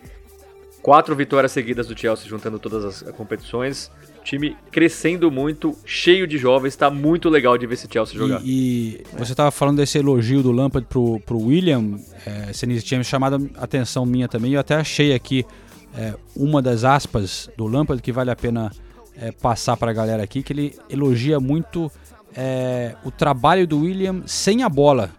quatro 0.82 1.16
vitórias 1.16 1.50
seguidas 1.50 1.86
do 1.86 1.98
Chelsea, 1.98 2.28
juntando 2.28 2.58
todas 2.58 2.84
as 2.84 3.16
competições. 3.16 3.90
Time 4.22 4.56
crescendo 4.70 5.30
muito, 5.30 5.76
cheio 5.84 6.26
de 6.26 6.36
jovens, 6.36 6.76
tá 6.76 6.90
muito 6.90 7.28
legal 7.30 7.56
de 7.56 7.66
ver 7.66 7.74
esse 7.74 7.88
Chelsea 7.90 8.18
jogar. 8.18 8.40
E, 8.44 9.00
e 9.00 9.04
você 9.16 9.32
estava 9.32 9.50
falando 9.50 9.78
desse 9.78 9.98
elogio 9.98 10.42
do 10.42 10.52
Lampard 10.52 10.86
pro, 10.88 11.20
pro 11.20 11.38
William, 11.38 11.98
é, 12.26 12.52
Senise, 12.52 12.84
tinha 12.84 13.02
chamado 13.02 13.50
a 13.56 13.64
atenção 13.64 14.04
minha 14.04 14.28
também. 14.28 14.52
Eu 14.52 14.60
até 14.60 14.74
achei 14.74 15.14
aqui 15.14 15.46
é, 15.96 16.14
uma 16.36 16.60
das 16.60 16.84
aspas 16.84 17.48
do 17.56 17.66
Lampard 17.66 18.02
que 18.02 18.12
vale 18.12 18.30
a 18.30 18.36
pena 18.36 18.70
é, 19.16 19.32
passar 19.32 19.76
para 19.76 19.90
a 19.90 19.94
galera 19.94 20.22
aqui, 20.22 20.42
que 20.42 20.52
ele 20.52 20.76
elogia 20.90 21.40
muito 21.40 21.90
é, 22.36 22.96
o 23.04 23.10
trabalho 23.10 23.66
do 23.66 23.80
William 23.80 24.22
sem 24.26 24.62
a 24.62 24.68
bola. 24.68 25.10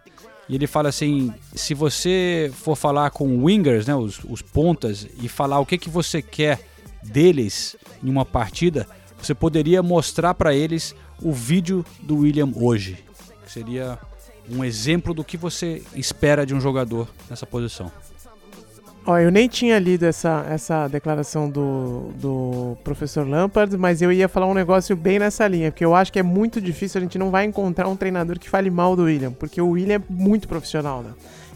E 0.48 0.56
ele 0.56 0.68
fala 0.68 0.90
assim: 0.90 1.34
se 1.54 1.74
você 1.74 2.52
for 2.54 2.76
falar 2.76 3.10
com 3.12 3.44
wingers, 3.44 3.88
né, 3.88 3.96
os, 3.96 4.20
os 4.24 4.42
pontas, 4.42 5.08
e 5.22 5.28
falar 5.28 5.60
o 5.60 5.66
que, 5.66 5.78
que 5.78 5.90
você 5.90 6.22
quer 6.22 6.60
deles 7.04 7.76
em 8.04 8.10
uma 8.10 8.26
partida, 8.26 8.88
você 9.18 9.34
poderia 9.34 9.82
mostrar 9.82 10.34
para 10.34 10.54
eles 10.54 10.96
o 11.22 11.32
vídeo 11.32 11.86
do 12.02 12.18
William 12.18 12.52
hoje. 12.56 13.04
Que 13.44 13.52
seria 13.52 13.98
um 14.50 14.64
exemplo 14.64 15.14
do 15.14 15.24
que 15.24 15.38
você 15.38 15.82
espera 15.96 16.46
de 16.46 16.54
um 16.54 16.62
jogador 16.62 17.08
nessa 17.30 17.46
posição. 17.46 17.92
Ó, 19.08 19.20
eu 19.20 19.30
nem 19.30 19.48
tinha 19.48 19.78
lido 19.78 20.04
essa, 20.04 20.44
essa 20.50 20.88
declaração 20.88 21.48
do, 21.48 22.10
do 22.16 22.76
professor 22.84 23.28
Lampard, 23.28 23.78
mas 23.78 24.02
eu 24.02 24.12
ia 24.12 24.28
falar 24.28 24.48
um 24.48 24.54
negócio 24.54 24.96
bem 24.96 25.20
nessa 25.20 25.48
linha, 25.48 25.72
porque 25.72 25.86
eu 25.86 25.94
acho 25.94 26.12
que 26.12 26.18
é 26.18 26.24
muito 26.24 26.60
difícil, 26.60 26.98
a 26.98 27.02
gente 27.04 27.20
não 27.20 27.30
vai 27.30 27.46
encontrar 27.46 27.88
um 27.88 27.96
treinador 27.96 28.40
que 28.40 28.50
fale 28.50 28.72
mal 28.72 28.96
do 28.96 29.04
William, 29.04 29.32
porque 29.32 29.62
o 29.62 29.70
William 29.70 29.98
é 29.98 30.02
muito 30.10 30.48
profissional, 30.48 31.04
né? 31.04 31.12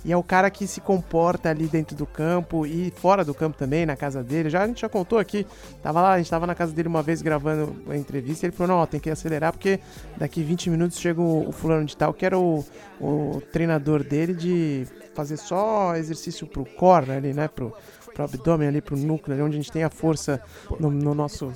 E 0.06 0.14
é 0.14 0.18
o 0.18 0.22
cara 0.22 0.50
que 0.52 0.68
se 0.68 0.80
comporta 0.80 1.50
ali 1.50 1.68
dentro 1.68 1.96
do 1.96 2.06
campo 2.06 2.68
e 2.68 2.94
fora 2.96 3.26
do 3.26 3.34
campo 3.34 3.58
também, 3.58 3.86
na 3.86 3.96
casa 3.96 4.24
dele. 4.24 4.50
Já 4.50 4.64
a 4.64 4.68
gente 4.68 4.82
já 4.82 4.88
contou 4.88 5.18
aqui, 5.18 5.46
tava 5.82 6.02
lá, 6.02 6.14
a 6.14 6.18
gente 6.20 6.30
tava 6.30 6.48
na 6.48 6.56
casa 6.56 6.72
dele 6.72 6.88
uma 6.88 7.02
vez 7.02 7.22
gravando 7.22 7.76
uma 7.86 7.98
entrevista, 7.98 8.46
ele 8.46 8.54
falou: 8.54 8.76
"Não, 8.76 8.84
ó, 8.84 8.86
tem 8.86 9.00
que 9.00 9.10
acelerar 9.10 9.52
porque 9.52 9.80
daqui 10.18 10.42
20 10.42 10.70
minutos 10.70 11.00
chega 11.00 11.20
o, 11.20 11.50
o 11.50 11.52
fulano 11.52 11.84
de 11.84 11.98
tal, 11.98 12.14
que 12.14 12.26
era 12.26 12.38
o, 12.38 12.64
o 13.02 13.42
treinador 13.52 14.04
dele 14.04 14.34
de 14.34 14.88
fazer 15.16 15.38
só 15.38 15.96
exercício 15.96 16.46
pro 16.48 16.66
core 16.66 17.12
ali, 17.12 17.34
né, 17.34 17.48
pro 17.48 17.74
pro 18.14 18.24
abdômen 18.26 18.68
ali, 18.68 18.82
pro 18.82 18.98
núcleo, 18.98 19.34
ali, 19.36 19.42
onde 19.44 19.56
a 19.56 19.60
gente 19.62 19.72
tem 19.72 19.84
a 19.84 19.90
força 19.90 20.42
no, 20.80 20.90
no 20.92 21.14
nosso 21.14 21.54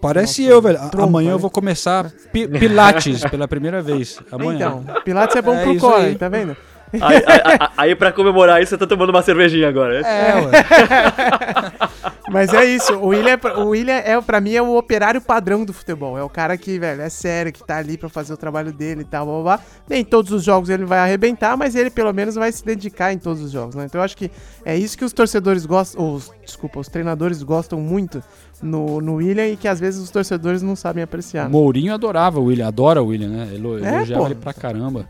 Parece 0.00 0.42
nosso 0.42 0.52
eu, 0.54 0.62
velho. 0.62 0.78
Trompa, 0.90 1.06
Amanhã 1.06 1.30
eu 1.30 1.36
né? 1.36 1.40
vou 1.40 1.50
começar 1.50 2.10
pi- 2.32 2.48
Pilates 2.48 3.22
pela 3.26 3.46
primeira 3.46 3.80
vez. 3.82 4.18
Amanhã. 4.32 4.80
Então, 4.82 5.02
Pilates 5.04 5.36
é 5.36 5.42
bom 5.42 5.54
É 5.54 5.62
pro 5.62 5.76
core, 5.78 6.02
aí. 6.06 6.14
tá 6.16 6.28
vendo? 6.28 6.56
Aí, 6.92 7.00
aí- 7.02 7.22
aí- 7.44 7.68
aí, 7.76 7.94
pra 7.94 8.10
comemorar 8.10 8.60
isso, 8.60 8.70
você 8.70 8.78
tá 8.78 8.86
tomando 8.86 9.10
uma 9.10 9.22
cervejinha 9.22 9.68
agora. 9.68 10.00
É, 10.00 10.34
ué. 10.34 10.50
Mas 12.30 12.54
é 12.54 12.64
isso, 12.64 12.94
o 12.94 13.08
William, 13.08 13.32
é 13.32 13.36
pra- 13.36 13.58
o 13.58 13.68
William 13.70 13.94
é, 13.94 14.20
pra 14.20 14.40
mim, 14.40 14.52
é 14.54 14.62
o 14.62 14.76
operário 14.76 15.20
padrão 15.20 15.64
do 15.64 15.72
futebol. 15.72 16.16
É 16.16 16.22
o 16.22 16.28
cara 16.28 16.56
que, 16.56 16.78
velho, 16.78 17.00
é 17.02 17.08
sério, 17.08 17.52
que 17.52 17.64
tá 17.66 17.76
ali 17.78 17.98
pra 17.98 18.08
fazer 18.08 18.32
o 18.32 18.36
trabalho 18.36 18.72
dele 18.72 19.00
e 19.02 19.04
tal, 19.04 19.26
blá, 19.26 19.34
blá, 19.34 19.42
blá. 19.56 19.64
Nem 19.88 20.04
todos 20.04 20.30
os 20.32 20.44
jogos 20.44 20.70
ele 20.70 20.84
vai 20.84 21.00
arrebentar, 21.00 21.56
mas 21.56 21.74
ele 21.74 21.90
pelo 21.90 22.12
menos 22.12 22.34
vai 22.36 22.50
se 22.52 22.64
dedicar 22.64 23.12
em 23.12 23.18
todos 23.18 23.42
os 23.42 23.50
jogos, 23.50 23.74
né? 23.74 23.84
Então 23.86 24.00
eu 24.00 24.04
acho 24.04 24.16
que 24.16 24.30
é 24.64 24.76
isso 24.76 24.96
que 24.96 25.04
os 25.04 25.12
torcedores 25.12 25.66
gostam, 25.66 26.14
os, 26.14 26.30
desculpa, 26.44 26.78
os 26.80 26.88
treinadores 26.88 27.42
gostam 27.42 27.80
muito 27.80 28.22
no, 28.62 29.00
no 29.00 29.14
William 29.16 29.46
e 29.48 29.56
que 29.56 29.66
às 29.66 29.80
vezes 29.80 30.00
os 30.00 30.10
torcedores 30.10 30.62
não 30.62 30.76
sabem 30.76 31.02
apreciar. 31.02 31.44
né? 31.44 31.50
Mourinho 31.50 31.92
adorava 31.92 32.38
o 32.38 32.44
William, 32.44 32.68
adora 32.68 33.02
o 33.02 33.06
William, 33.06 33.28
né? 33.28 33.48
Elo- 33.54 33.84
É, 33.84 33.96
Elogiava 33.96 34.22
pô. 34.22 34.28
ele 34.28 34.34
pra 34.36 34.52
caramba. 34.54 35.08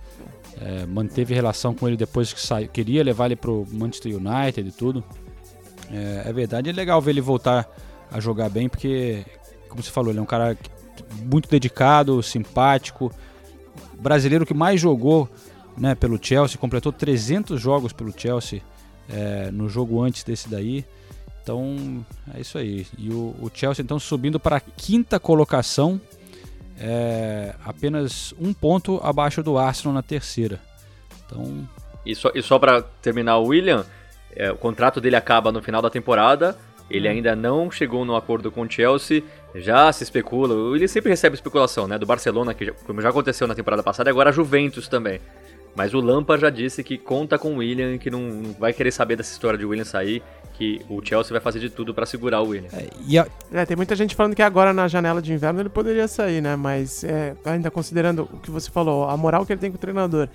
é, 0.62 0.84
manteve 0.86 1.32
relação 1.34 1.74
com 1.74 1.88
ele 1.88 1.96
depois 1.96 2.32
que 2.34 2.40
saiu, 2.40 2.68
queria 2.68 3.02
levar 3.02 3.26
ele 3.26 3.36
pro 3.36 3.66
Manchester 3.72 4.14
United 4.14 4.68
e 4.68 4.72
tudo. 4.72 5.02
É, 5.90 6.28
é 6.28 6.32
verdade, 6.32 6.70
é 6.70 6.72
legal 6.72 7.00
ver 7.00 7.10
ele 7.10 7.20
voltar 7.20 7.68
a 8.10 8.20
jogar 8.20 8.48
bem, 8.48 8.68
porque, 8.68 9.24
como 9.68 9.82
você 9.82 9.90
falou, 9.90 10.10
ele 10.10 10.18
é 10.18 10.22
um 10.22 10.26
cara 10.26 10.56
muito 11.24 11.48
dedicado, 11.48 12.22
simpático, 12.22 13.12
brasileiro 13.98 14.46
que 14.46 14.54
mais 14.54 14.80
jogou 14.80 15.28
né, 15.76 15.94
pelo 15.94 16.18
Chelsea, 16.22 16.58
completou 16.58 16.92
300 16.92 17.60
jogos 17.60 17.92
pelo 17.92 18.12
Chelsea 18.16 18.62
é, 19.08 19.50
no 19.50 19.68
jogo 19.68 20.02
antes 20.02 20.22
desse 20.24 20.48
daí. 20.48 20.84
Então 21.42 22.04
é 22.34 22.40
isso 22.40 22.58
aí. 22.58 22.86
E 22.98 23.10
o, 23.10 23.34
o 23.40 23.50
Chelsea 23.52 23.82
então 23.82 23.98
subindo 23.98 24.38
para 24.38 24.56
a 24.56 24.60
quinta 24.60 25.18
colocação, 25.18 26.00
é, 26.78 27.54
apenas 27.64 28.34
um 28.38 28.52
ponto 28.52 29.00
abaixo 29.02 29.42
do 29.42 29.58
Arsenal 29.58 29.94
na 29.94 30.02
terceira. 30.02 30.60
Então. 31.26 31.68
E 32.04 32.14
só, 32.14 32.30
e 32.34 32.42
só 32.42 32.58
para 32.58 32.82
terminar 32.82 33.38
William, 33.38 33.84
é, 34.34 34.50
o 34.50 34.56
contrato 34.56 35.00
dele 35.00 35.16
acaba 35.16 35.52
no 35.52 35.62
final 35.62 35.82
da 35.82 35.90
temporada. 35.90 36.56
Ele 36.90 37.08
hum. 37.08 37.12
ainda 37.12 37.36
não 37.36 37.70
chegou 37.70 38.04
no 38.04 38.16
acordo 38.16 38.50
com 38.50 38.62
o 38.62 38.70
Chelsea. 38.70 39.22
Já 39.54 39.92
se 39.92 40.02
especula. 40.02 40.76
Ele 40.76 40.88
sempre 40.88 41.10
recebe 41.10 41.34
especulação, 41.34 41.86
né? 41.86 41.98
Do 41.98 42.06
Barcelona, 42.06 42.54
que 42.54 42.66
já, 42.66 42.72
como 42.86 43.00
já 43.00 43.08
aconteceu 43.08 43.46
na 43.46 43.54
temporada 43.54 43.82
passada, 43.82 44.10
e 44.10 44.12
agora 44.12 44.30
a 44.30 44.32
Juventus 44.32 44.88
também. 44.88 45.20
Mas 45.74 45.94
o 45.94 46.00
Lampa 46.00 46.36
já 46.36 46.50
disse 46.50 46.82
que 46.82 46.98
conta 46.98 47.38
com 47.38 47.54
o 47.54 47.56
William, 47.58 47.96
que 47.96 48.10
não, 48.10 48.20
não 48.20 48.52
vai 48.52 48.72
querer 48.72 48.90
saber 48.90 49.16
dessa 49.16 49.32
história 49.32 49.58
de 49.58 49.64
William 49.64 49.84
sair, 49.84 50.22
que 50.54 50.84
o 50.88 51.00
Chelsea 51.02 51.32
vai 51.32 51.40
fazer 51.40 51.60
de 51.60 51.70
tudo 51.70 51.94
para 51.94 52.04
segurar 52.04 52.42
o 52.42 52.48
William. 52.48 52.68
É, 52.72 53.18
a... 53.18 53.60
é, 53.60 53.64
tem 53.64 53.76
muita 53.76 53.94
gente 53.94 54.16
falando 54.16 54.34
que 54.34 54.42
agora 54.42 54.72
na 54.72 54.88
janela 54.88 55.22
de 55.22 55.32
inverno 55.32 55.60
ele 55.60 55.68
poderia 55.68 56.08
sair, 56.08 56.40
né? 56.40 56.56
Mas 56.56 57.04
é, 57.04 57.34
ainda 57.44 57.70
considerando 57.70 58.28
o 58.32 58.38
que 58.38 58.50
você 58.50 58.70
falou, 58.70 59.08
a 59.08 59.16
moral 59.16 59.46
que 59.46 59.52
ele 59.52 59.60
tem 59.60 59.70
com 59.70 59.76
o 59.76 59.80
treinador 59.80 60.28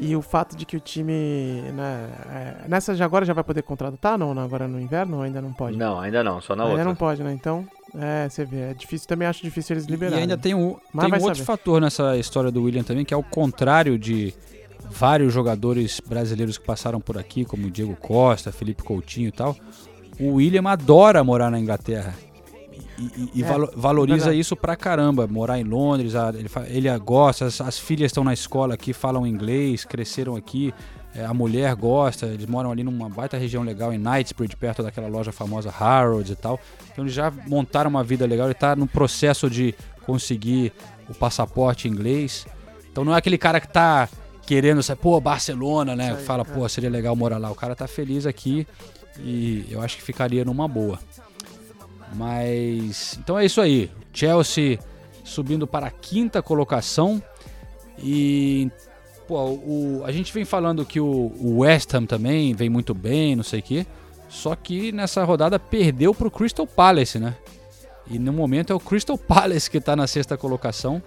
e 0.00 0.14
o 0.14 0.22
fato 0.22 0.56
de 0.56 0.64
que 0.64 0.76
o 0.76 0.80
time, 0.80 1.62
né, 1.74 2.08
é, 2.30 2.68
nessa 2.68 2.94
já 2.94 3.04
agora 3.04 3.24
já 3.24 3.32
vai 3.32 3.42
poder 3.42 3.62
contratar, 3.62 4.16
não, 4.16 4.34
não? 4.34 4.42
Agora 4.42 4.68
no 4.68 4.80
inverno 4.80 5.16
ou 5.18 5.22
ainda 5.22 5.42
não 5.42 5.52
pode? 5.52 5.76
Não, 5.76 5.98
ainda 5.98 6.22
não, 6.22 6.40
só 6.40 6.54
na 6.54 6.62
ainda 6.62 6.72
outra. 6.72 6.82
Ainda 6.82 6.88
não 6.90 6.94
pode, 6.96 7.22
né? 7.22 7.32
Então, 7.32 7.66
é, 7.94 8.28
você 8.28 8.44
vê, 8.44 8.70
é 8.70 8.74
difícil, 8.74 9.08
também 9.08 9.26
acho 9.26 9.42
difícil 9.42 9.74
eles 9.74 9.86
liberarem. 9.86 10.20
E 10.20 10.22
ainda 10.22 10.38
tem 10.38 10.54
um, 10.54 10.76
tem 10.98 11.12
um 11.12 11.24
outro 11.24 11.44
fator 11.44 11.80
nessa 11.80 12.16
história 12.16 12.50
do 12.50 12.62
William 12.62 12.82
também, 12.82 13.04
que 13.04 13.12
é 13.12 13.16
o 13.16 13.22
contrário 13.22 13.98
de 13.98 14.34
vários 14.90 15.32
jogadores 15.32 16.00
brasileiros 16.00 16.56
que 16.58 16.64
passaram 16.64 17.00
por 17.00 17.18
aqui, 17.18 17.44
como 17.44 17.70
Diego 17.70 17.96
Costa, 17.96 18.52
Felipe 18.52 18.82
Coutinho 18.82 19.28
e 19.28 19.32
tal. 19.32 19.56
O 20.20 20.34
William 20.34 20.68
adora 20.68 21.22
morar 21.22 21.50
na 21.50 21.58
Inglaterra. 21.58 22.14
E, 23.34 23.42
é, 23.42 23.46
valoriza 23.76 24.16
verdade. 24.16 24.40
isso 24.40 24.56
pra 24.56 24.74
caramba. 24.74 25.26
Morar 25.26 25.58
em 25.58 25.64
Londres, 25.64 26.14
ele, 26.34 26.50
ele 26.68 26.98
gosta, 26.98 27.46
as, 27.46 27.60
as 27.60 27.78
filhas 27.78 28.10
estão 28.10 28.24
na 28.24 28.34
escola 28.34 28.74
aqui, 28.74 28.92
falam 28.92 29.26
inglês, 29.26 29.84
cresceram 29.84 30.34
aqui. 30.34 30.74
É, 31.14 31.24
a 31.24 31.32
mulher 31.32 31.74
gosta, 31.74 32.26
eles 32.26 32.46
moram 32.46 32.70
ali 32.70 32.84
numa 32.84 33.08
baita 33.08 33.36
região 33.36 33.62
legal 33.62 33.92
em 33.92 33.98
Knightsbridge, 33.98 34.56
perto 34.56 34.82
daquela 34.82 35.08
loja 35.08 35.32
famosa 35.32 35.70
Harrods 35.70 36.30
e 36.30 36.36
tal. 36.36 36.60
Então 36.92 37.04
eles 37.04 37.14
já 37.14 37.30
montaram 37.46 37.88
uma 37.88 38.04
vida 38.04 38.26
legal, 38.26 38.46
ele 38.46 38.52
está 38.52 38.76
no 38.76 38.86
processo 38.86 39.48
de 39.48 39.74
conseguir 40.04 40.72
o 41.08 41.14
passaporte 41.14 41.88
inglês. 41.88 42.46
Então 42.90 43.04
não 43.04 43.14
é 43.14 43.18
aquele 43.18 43.38
cara 43.38 43.60
que 43.60 43.66
está 43.66 44.08
querendo 44.46 44.82
sair, 44.82 44.96
pô, 44.96 45.20
Barcelona, 45.20 45.94
né? 45.94 46.14
Aí, 46.16 46.24
Fala, 46.24 46.42
é. 46.42 46.44
pô, 46.44 46.68
seria 46.68 46.90
legal 46.90 47.14
morar 47.14 47.38
lá. 47.38 47.50
O 47.50 47.54
cara 47.54 47.74
tá 47.74 47.86
feliz 47.86 48.26
aqui 48.26 48.66
e 49.18 49.66
eu 49.70 49.80
acho 49.80 49.96
que 49.96 50.02
ficaria 50.02 50.44
numa 50.44 50.68
boa. 50.68 50.98
Mas 52.14 53.18
então 53.20 53.38
é 53.38 53.44
isso 53.44 53.60
aí. 53.60 53.90
Chelsea 54.12 54.78
subindo 55.24 55.66
para 55.66 55.86
a 55.86 55.90
quinta 55.90 56.42
colocação 56.42 57.22
e 58.02 58.70
pô, 59.26 59.36
o, 59.44 60.02
a 60.04 60.12
gente 60.12 60.32
vem 60.32 60.44
falando 60.44 60.84
que 60.84 61.00
o, 61.00 61.32
o 61.38 61.58
West 61.58 61.92
Ham 61.92 62.06
também 62.06 62.54
vem 62.54 62.70
muito 62.70 62.94
bem, 62.94 63.36
não 63.36 63.44
sei 63.44 63.60
o 63.60 63.62
quê. 63.62 63.86
Só 64.28 64.54
que 64.54 64.92
nessa 64.92 65.24
rodada 65.24 65.58
perdeu 65.58 66.14
para 66.14 66.28
o 66.28 66.30
Crystal 66.30 66.66
Palace, 66.66 67.18
né? 67.18 67.34
E 68.10 68.18
no 68.18 68.32
momento 68.32 68.72
é 68.72 68.76
o 68.76 68.80
Crystal 68.80 69.16
Palace 69.18 69.70
que 69.70 69.78
está 69.78 69.94
na 69.94 70.06
sexta 70.06 70.36
colocação. 70.36 71.02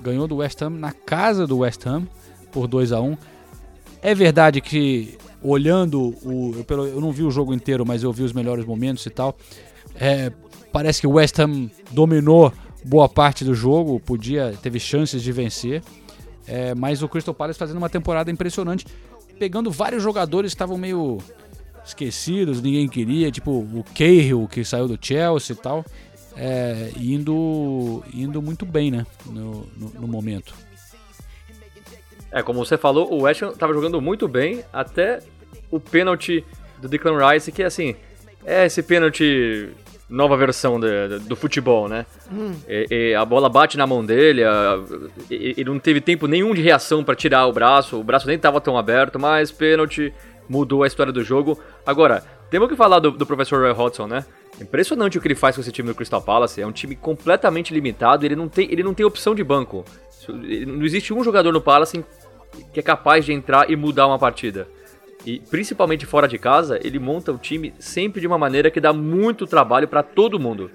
Ganhou 0.00 0.26
do 0.26 0.36
West 0.36 0.60
Ham 0.62 0.70
na 0.70 0.92
casa 0.92 1.46
do 1.46 1.58
West 1.58 1.86
Ham 1.86 2.06
por 2.52 2.66
2 2.66 2.92
a 2.92 3.00
1 3.00 3.16
É 4.00 4.14
verdade 4.14 4.60
que 4.60 5.18
olhando 5.42 6.14
o. 6.22 6.64
Eu 6.68 7.00
não 7.00 7.12
vi 7.12 7.22
o 7.22 7.30
jogo 7.30 7.52
inteiro, 7.52 7.84
mas 7.84 8.02
eu 8.02 8.12
vi 8.12 8.22
os 8.22 8.32
melhores 8.32 8.64
momentos 8.64 9.04
e 9.06 9.10
tal. 9.10 9.36
É, 9.94 10.32
parece 10.72 11.00
que 11.00 11.06
o 11.06 11.12
West 11.12 11.38
Ham 11.38 11.70
dominou 11.90 12.52
boa 12.84 13.08
parte 13.08 13.44
do 13.44 13.54
jogo, 13.54 14.00
podia, 14.00 14.56
teve 14.62 14.78
chances 14.80 15.22
de 15.22 15.32
vencer. 15.32 15.82
É, 16.46 16.74
mas 16.74 17.02
o 17.02 17.08
Crystal 17.08 17.34
Palace 17.34 17.58
fazendo 17.58 17.76
uma 17.76 17.90
temporada 17.90 18.30
impressionante, 18.30 18.86
pegando 19.38 19.70
vários 19.70 20.02
jogadores 20.02 20.52
que 20.52 20.54
estavam 20.54 20.78
meio 20.78 21.18
esquecidos, 21.84 22.62
ninguém 22.62 22.88
queria, 22.88 23.30
tipo 23.30 23.50
o 23.50 23.84
Cahill 23.94 24.48
que 24.50 24.64
saiu 24.64 24.88
do 24.88 24.98
Chelsea 25.00 25.54
e 25.54 25.58
tal, 25.58 25.84
é, 26.36 26.90
indo, 26.96 28.02
indo 28.14 28.40
muito 28.40 28.64
bem, 28.64 28.90
né, 28.90 29.06
no, 29.26 29.66
no, 29.76 29.88
no 30.00 30.08
momento. 30.08 30.54
É, 32.30 32.42
como 32.42 32.64
você 32.64 32.76
falou, 32.76 33.12
o 33.12 33.22
West 33.22 33.42
Ham 33.42 33.52
tava 33.52 33.72
jogando 33.72 34.00
muito 34.00 34.28
bem 34.28 34.62
até 34.72 35.20
o 35.70 35.80
pênalti 35.80 36.44
do 36.80 36.88
Declan 36.88 37.18
Rice, 37.26 37.50
que 37.50 37.62
assim, 37.62 37.94
é 38.44 38.66
esse 38.66 38.82
pênalti 38.82 39.70
nova 40.08 40.36
versão 40.36 40.80
de, 40.80 41.08
de, 41.08 41.18
do 41.28 41.36
futebol, 41.36 41.88
né? 41.88 42.06
Hum. 42.32 42.54
E, 42.68 42.86
e 42.90 43.14
a 43.14 43.24
bola 43.24 43.48
bate 43.48 43.76
na 43.76 43.86
mão 43.86 44.04
dele, 44.04 44.42
ele 45.30 45.64
não 45.64 45.78
teve 45.78 46.00
tempo 46.00 46.26
nenhum 46.26 46.54
de 46.54 46.62
reação 46.62 47.04
para 47.04 47.14
tirar 47.14 47.46
o 47.46 47.52
braço, 47.52 47.98
o 47.98 48.04
braço 48.04 48.26
nem 48.26 48.36
estava 48.36 48.60
tão 48.60 48.78
aberto, 48.78 49.18
mas 49.18 49.52
pênalti 49.52 50.12
mudou 50.48 50.82
a 50.82 50.86
história 50.86 51.12
do 51.12 51.22
jogo. 51.22 51.58
Agora, 51.84 52.22
temos 52.50 52.68
que 52.68 52.76
falar 52.76 52.98
do, 53.00 53.10
do 53.10 53.26
professor 53.26 53.60
Roy 53.60 53.72
Hodgson, 53.72 54.06
né? 54.06 54.24
Impressionante 54.60 55.18
o 55.18 55.20
que 55.20 55.28
ele 55.28 55.34
faz 55.34 55.54
com 55.54 55.60
esse 55.60 55.70
time 55.70 55.88
do 55.88 55.94
Crystal 55.94 56.22
Palace. 56.22 56.60
É 56.60 56.66
um 56.66 56.72
time 56.72 56.96
completamente 56.96 57.72
limitado. 57.72 58.24
Ele 58.24 58.34
não 58.34 58.48
tem, 58.48 58.70
ele 58.72 58.82
não 58.82 58.94
tem 58.94 59.06
opção 59.06 59.34
de 59.34 59.44
banco. 59.44 59.84
Não 60.66 60.84
existe 60.84 61.12
um 61.12 61.22
jogador 61.22 61.52
no 61.52 61.60
Palace 61.60 62.04
que 62.72 62.80
é 62.80 62.82
capaz 62.82 63.24
de 63.24 63.32
entrar 63.32 63.70
e 63.70 63.76
mudar 63.76 64.06
uma 64.06 64.18
partida. 64.18 64.66
E 65.28 65.40
principalmente 65.50 66.06
fora 66.06 66.26
de 66.26 66.38
casa, 66.38 66.80
ele 66.82 66.98
monta 66.98 67.30
o 67.30 67.36
time 67.36 67.74
sempre 67.78 68.18
de 68.18 68.26
uma 68.26 68.38
maneira 68.38 68.70
que 68.70 68.80
dá 68.80 68.94
muito 68.94 69.46
trabalho 69.46 69.86
para 69.86 70.02
todo 70.02 70.40
mundo. 70.40 70.70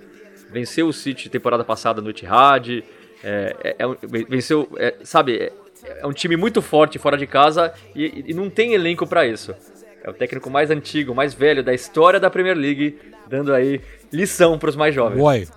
Venceu 0.52 0.88
o 0.88 0.94
City 0.94 1.28
temporada 1.28 1.64
passada 1.64 2.00
no 2.04 2.12
Etihad, 2.12 2.84
é, 3.24 3.56
é, 3.64 3.76
é, 3.80 4.26
venceu, 4.30 4.70
é, 4.78 4.94
sabe, 5.04 5.38
é, 5.38 5.54
é, 5.84 6.06
um 6.06 6.14
time 6.14 6.38
muito 6.38 6.62
forte 6.62 7.00
fora 7.00 7.18
de 7.18 7.26
casa 7.26 7.74
e, 7.96 8.26
e 8.28 8.34
não 8.36 8.48
tem 8.48 8.74
elenco 8.74 9.08
para 9.08 9.26
isso. 9.26 9.56
É 10.04 10.10
o 10.12 10.14
técnico 10.14 10.52
mais 10.52 10.70
antigo, 10.70 11.16
mais 11.16 11.34
velho 11.34 11.64
da 11.64 11.74
história 11.74 12.20
da 12.20 12.30
Premier 12.30 12.56
League, 12.56 13.00
dando 13.28 13.56
aí 13.56 13.82
lição 14.12 14.60
para 14.60 14.70
os 14.70 14.76
mais 14.76 14.94
jovens. 14.94 15.20
Uai. 15.20 15.48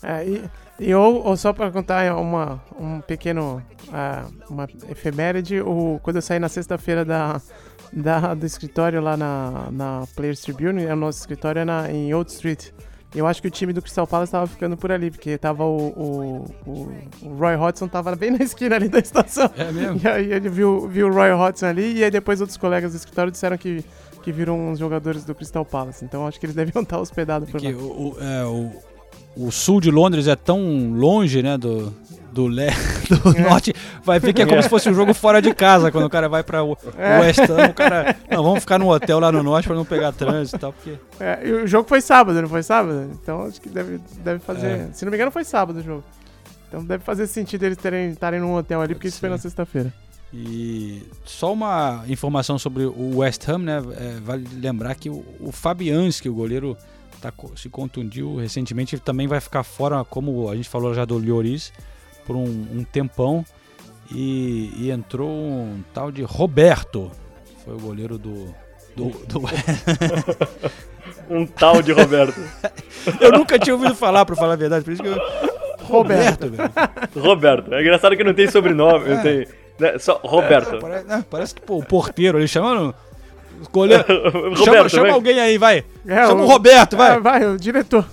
É, 0.00 0.24
e 0.28 0.44
e 0.78 0.92
ou, 0.92 1.24
ou 1.24 1.36
só 1.36 1.52
para 1.52 1.70
contar 1.70 2.16
uma, 2.16 2.60
um 2.78 3.00
pequeno, 3.00 3.62
uh, 3.88 4.52
uma 4.52 4.68
efeméride, 4.90 5.60
o, 5.60 6.00
quando 6.02 6.16
eu 6.16 6.22
saí 6.22 6.40
na 6.40 6.48
sexta-feira 6.48 7.04
da, 7.04 7.40
da, 7.94 8.34
do 8.34 8.44
escritório 8.44 9.00
lá 9.00 9.16
na, 9.16 9.68
na 9.70 10.04
Players 10.16 10.40
Tribune, 10.40 10.86
o 10.86 10.96
nosso 10.96 11.20
escritório 11.20 11.60
é 11.60 11.64
na, 11.64 11.90
em 11.90 12.12
Old 12.12 12.30
Street. 12.30 12.70
Eu 13.14 13.28
acho 13.28 13.40
que 13.40 13.46
o 13.46 13.50
time 13.50 13.72
do 13.72 13.80
Crystal 13.80 14.06
Palace 14.08 14.30
estava 14.30 14.46
ficando 14.46 14.76
por 14.76 14.90
ali, 14.90 15.08
porque 15.08 15.38
tava 15.38 15.64
o, 15.64 15.76
o, 15.76 16.44
o, 16.66 16.92
o, 17.22 17.34
Roy 17.36 17.54
Hodgson 17.54 17.86
tava 17.86 18.16
bem 18.16 18.32
na 18.32 18.42
esquina 18.42 18.74
ali 18.74 18.88
da 18.88 18.98
estação. 18.98 19.48
É 19.56 19.70
mesmo? 19.70 20.00
E 20.02 20.08
aí 20.08 20.32
ele 20.32 20.48
viu, 20.48 20.88
viu 20.88 21.06
o 21.06 21.12
Roy 21.12 21.30
Hodgson 21.30 21.66
ali, 21.66 21.98
e 21.98 22.04
aí 22.04 22.10
depois 22.10 22.40
outros 22.40 22.58
colegas 22.58 22.92
do 22.92 22.96
escritório 22.96 23.30
disseram 23.30 23.56
que, 23.56 23.84
que 24.20 24.32
viram 24.32 24.58
uns 24.68 24.80
jogadores 24.80 25.24
do 25.24 25.32
Crystal 25.32 25.64
Palace. 25.64 26.04
Então 26.04 26.26
acho 26.26 26.40
que 26.40 26.46
eles 26.46 26.56
deviam 26.56 26.82
estar 26.82 26.98
hospedados 26.98 27.48
por 27.48 27.60
que 27.60 27.72
lá. 27.72 27.78
O, 27.78 28.16
é, 28.20 28.44
o, 28.46 28.72
o 29.36 29.52
sul 29.52 29.80
de 29.80 29.92
Londres 29.92 30.26
é 30.26 30.34
tão 30.34 30.90
longe, 30.92 31.40
né, 31.40 31.56
do, 31.56 31.94
do, 32.34 32.48
le, 32.48 32.66
do 33.08 33.36
é. 33.36 33.40
norte, 33.40 33.72
vai 34.02 34.18
ver 34.18 34.32
que 34.32 34.42
é 34.42 34.46
como 34.46 34.58
é. 34.58 34.62
se 34.62 34.68
fosse 34.68 34.90
um 34.90 34.94
jogo 34.94 35.14
fora 35.14 35.40
de 35.40 35.54
casa, 35.54 35.90
quando 35.90 36.04
o 36.04 36.10
cara 36.10 36.28
vai 36.28 36.42
para 36.42 36.62
o 36.62 36.76
é. 36.98 37.20
West 37.20 37.38
Ham, 37.38 37.70
o 37.70 37.74
cara, 37.74 38.16
não, 38.30 38.42
vamos 38.42 38.60
ficar 38.60 38.78
no 38.78 38.90
hotel 38.90 39.20
lá 39.20 39.30
no 39.30 39.42
norte 39.42 39.68
para 39.68 39.76
não 39.76 39.84
pegar 39.84 40.12
trânsito 40.12 40.56
e 40.56 40.60
tal, 40.60 40.72
porque... 40.72 40.98
É, 41.20 41.46
e 41.46 41.52
o 41.52 41.66
jogo 41.66 41.88
foi 41.88 42.00
sábado, 42.00 42.42
não 42.42 42.48
foi 42.48 42.62
sábado? 42.62 43.10
Então 43.22 43.46
acho 43.46 43.60
que 43.60 43.68
deve, 43.68 44.00
deve 44.22 44.40
fazer, 44.40 44.66
é. 44.66 44.88
se 44.92 45.04
não 45.04 45.10
me 45.10 45.16
engano 45.16 45.30
foi 45.30 45.44
sábado 45.44 45.78
o 45.78 45.82
jogo. 45.82 46.04
Então 46.68 46.84
deve 46.84 47.04
fazer 47.04 47.28
sentido 47.28 47.62
eles 47.62 47.78
terem 47.78 48.10
estarem 48.10 48.40
num 48.40 48.54
hotel 48.54 48.80
ali, 48.80 48.94
porque 48.94 49.06
isso 49.06 49.20
foi 49.20 49.28
na 49.28 49.38
sexta-feira. 49.38 49.92
E 50.32 51.04
só 51.24 51.52
uma 51.52 52.04
informação 52.08 52.58
sobre 52.58 52.84
o 52.84 53.18
West 53.18 53.48
Ham, 53.48 53.58
né? 53.58 53.80
É, 53.96 54.20
vale 54.20 54.44
lembrar 54.60 54.96
que 54.96 55.08
o, 55.08 55.24
o 55.38 55.52
Fabianski, 55.52 56.28
o 56.28 56.34
goleiro 56.34 56.76
tá, 57.20 57.32
se 57.56 57.68
contundiu 57.68 58.36
recentemente, 58.36 58.98
também 58.98 59.28
vai 59.28 59.40
ficar 59.40 59.62
fora, 59.62 60.04
como 60.04 60.50
a 60.50 60.56
gente 60.56 60.68
falou 60.68 60.92
já 60.92 61.04
do 61.04 61.16
Lloris, 61.16 61.72
por 62.26 62.36
um, 62.36 62.44
um 62.44 62.84
tempão. 62.84 63.44
E, 64.12 64.70
e, 64.76 64.90
entrou 64.90 65.30
um 65.30 65.82
tal 65.94 66.12
de 66.12 66.22
Roberto, 66.22 67.10
foi 67.64 67.74
o 67.74 67.78
goleiro 67.78 68.18
do. 68.18 68.54
do, 68.94 69.08
do... 69.26 69.40
um 71.30 71.46
tal 71.46 71.80
de 71.82 71.92
Roberto. 71.92 72.38
eu 73.20 73.32
nunca 73.32 73.58
tinha 73.58 73.74
ouvido 73.74 73.94
falar, 73.94 74.26
para 74.26 74.36
falar 74.36 74.52
a 74.52 74.56
verdade, 74.56 74.84
por 74.84 74.92
isso 74.92 75.02
que 75.02 75.08
eu. 75.08 75.18
Roberto. 75.84 76.48
Roberto, 76.48 77.20
Roberto. 77.20 77.74
É 77.74 77.80
engraçado 77.80 78.16
que 78.16 78.24
não 78.24 78.34
tem 78.34 78.48
sobrenome, 78.48 79.10
é. 79.10 79.16
tem 79.16 79.46
Né, 79.78 79.98
Só 79.98 80.20
Roberto. 80.22 80.76
É, 80.76 80.80
parece, 80.80 81.06
né, 81.06 81.24
parece 81.30 81.54
que 81.54 81.62
pô, 81.62 81.78
o 81.78 81.84
porteiro, 81.84 82.38
ele 82.38 82.48
chamando. 82.48 82.94
Goleiro. 83.72 84.04
chama 84.56 84.56
Roberto, 84.56 84.88
chama 84.90 85.02
vai. 85.02 85.12
alguém 85.12 85.40
aí, 85.40 85.58
vai. 85.58 85.84
É, 86.06 86.26
chama 86.26 86.42
o, 86.42 86.46
Roberto, 86.46 86.96
vai. 86.96 87.16
É, 87.16 87.20
vai, 87.20 87.46
o 87.46 87.58
diretor. 87.58 88.04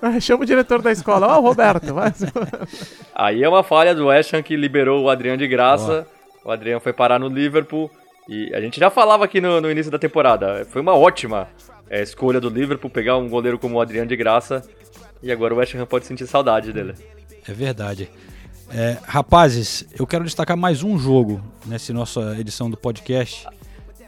Vai, 0.00 0.20
Chama 0.20 0.42
o 0.42 0.46
diretor 0.46 0.82
da 0.82 0.92
escola. 0.92 1.26
Ó, 1.26 1.38
o 1.38 1.42
Roberto, 1.42 1.94
vai. 1.94 2.12
Aí 3.18 3.42
é 3.42 3.48
uma 3.48 3.62
falha 3.62 3.94
do 3.94 4.06
West 4.08 4.34
Ham 4.34 4.42
que 4.42 4.54
liberou 4.56 5.02
o 5.04 5.08
Adriano 5.08 5.38
de 5.38 5.48
graça. 5.48 6.06
O 6.44 6.50
Adriano 6.50 6.80
foi 6.80 6.92
parar 6.92 7.18
no 7.18 7.28
Liverpool. 7.28 7.90
E 8.28 8.52
a 8.54 8.60
gente 8.60 8.78
já 8.78 8.90
falava 8.90 9.24
aqui 9.24 9.40
no, 9.40 9.60
no 9.60 9.70
início 9.70 9.90
da 9.90 9.98
temporada. 9.98 10.66
Foi 10.70 10.82
uma 10.82 10.94
ótima 10.94 11.48
é, 11.88 12.02
escolha 12.02 12.38
do 12.40 12.50
Liverpool 12.50 12.90
pegar 12.90 13.16
um 13.16 13.28
goleiro 13.28 13.58
como 13.58 13.76
o 13.76 13.80
Adriano 13.80 14.08
de 14.08 14.16
graça. 14.16 14.62
E 15.22 15.32
agora 15.32 15.54
o 15.54 15.56
West 15.56 15.74
Ham 15.74 15.86
pode 15.86 16.04
sentir 16.04 16.26
saudade 16.26 16.72
dele. 16.72 16.92
É 17.48 17.52
verdade. 17.52 18.10
É, 18.70 18.98
rapazes, 19.04 19.86
eu 19.98 20.06
quero 20.06 20.24
destacar 20.24 20.56
mais 20.56 20.82
um 20.82 20.98
jogo 20.98 21.40
nessa 21.64 21.92
nossa 21.94 22.36
edição 22.38 22.68
do 22.68 22.76
podcast. 22.76 23.46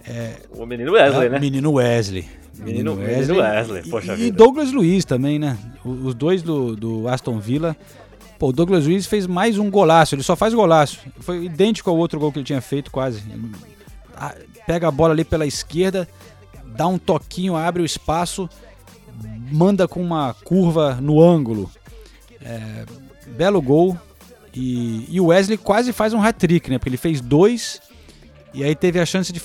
É, 0.06 0.32
O 0.50 0.66
menino 0.66 0.92
Wesley, 0.92 1.26
é, 1.26 1.30
né? 1.30 1.38
Menino 1.38 1.72
Wesley. 1.74 2.28
Menino- 2.58 2.96
menino 2.96 3.36
Wesley, 3.38 3.88
poxa 3.88 4.14
e, 4.14 4.16
vida. 4.16 4.28
E 4.28 4.30
Douglas 4.32 4.72
Luiz 4.72 5.04
também, 5.04 5.38
né? 5.38 5.56
Os 5.84 6.12
dois 6.14 6.42
do, 6.42 6.74
do 6.74 7.06
Aston 7.08 7.38
Villa. 7.38 7.76
Pô, 8.38 8.48
o 8.48 8.52
Douglas 8.52 8.86
Luiz 8.86 9.06
fez 9.06 9.26
mais 9.26 9.58
um 9.58 9.68
golaço, 9.68 10.14
ele 10.14 10.22
só 10.22 10.36
faz 10.36 10.54
golaço. 10.54 11.00
Foi 11.20 11.44
idêntico 11.44 11.90
ao 11.90 11.96
outro 11.96 12.20
gol 12.20 12.30
que 12.30 12.38
ele 12.38 12.46
tinha 12.46 12.60
feito, 12.60 12.90
quase. 12.90 13.22
Ah, 14.16 14.34
Pega 14.66 14.86
a 14.86 14.90
bola 14.90 15.12
ali 15.12 15.24
pela 15.24 15.46
esquerda, 15.46 16.06
dá 16.76 16.86
um 16.86 16.98
toquinho, 16.98 17.56
abre 17.56 17.82
o 17.82 17.84
espaço, 17.84 18.48
manda 19.50 19.88
com 19.88 20.00
uma 20.00 20.34
curva 20.44 20.98
no 21.00 21.20
ângulo. 21.20 21.70
É, 22.40 22.84
belo 23.36 23.60
gol. 23.60 23.98
E, 24.54 25.20
o 25.20 25.26
Wesley 25.26 25.56
quase 25.56 25.92
faz 25.92 26.12
um 26.12 26.20
hat-trick, 26.20 26.70
né? 26.70 26.78
Porque 26.78 26.88
ele 26.88 26.96
fez 26.96 27.20
dois 27.20 27.80
e 28.52 28.64
aí 28.64 28.74
teve 28.74 28.98
a 28.98 29.06
chance 29.06 29.32
de 29.32 29.40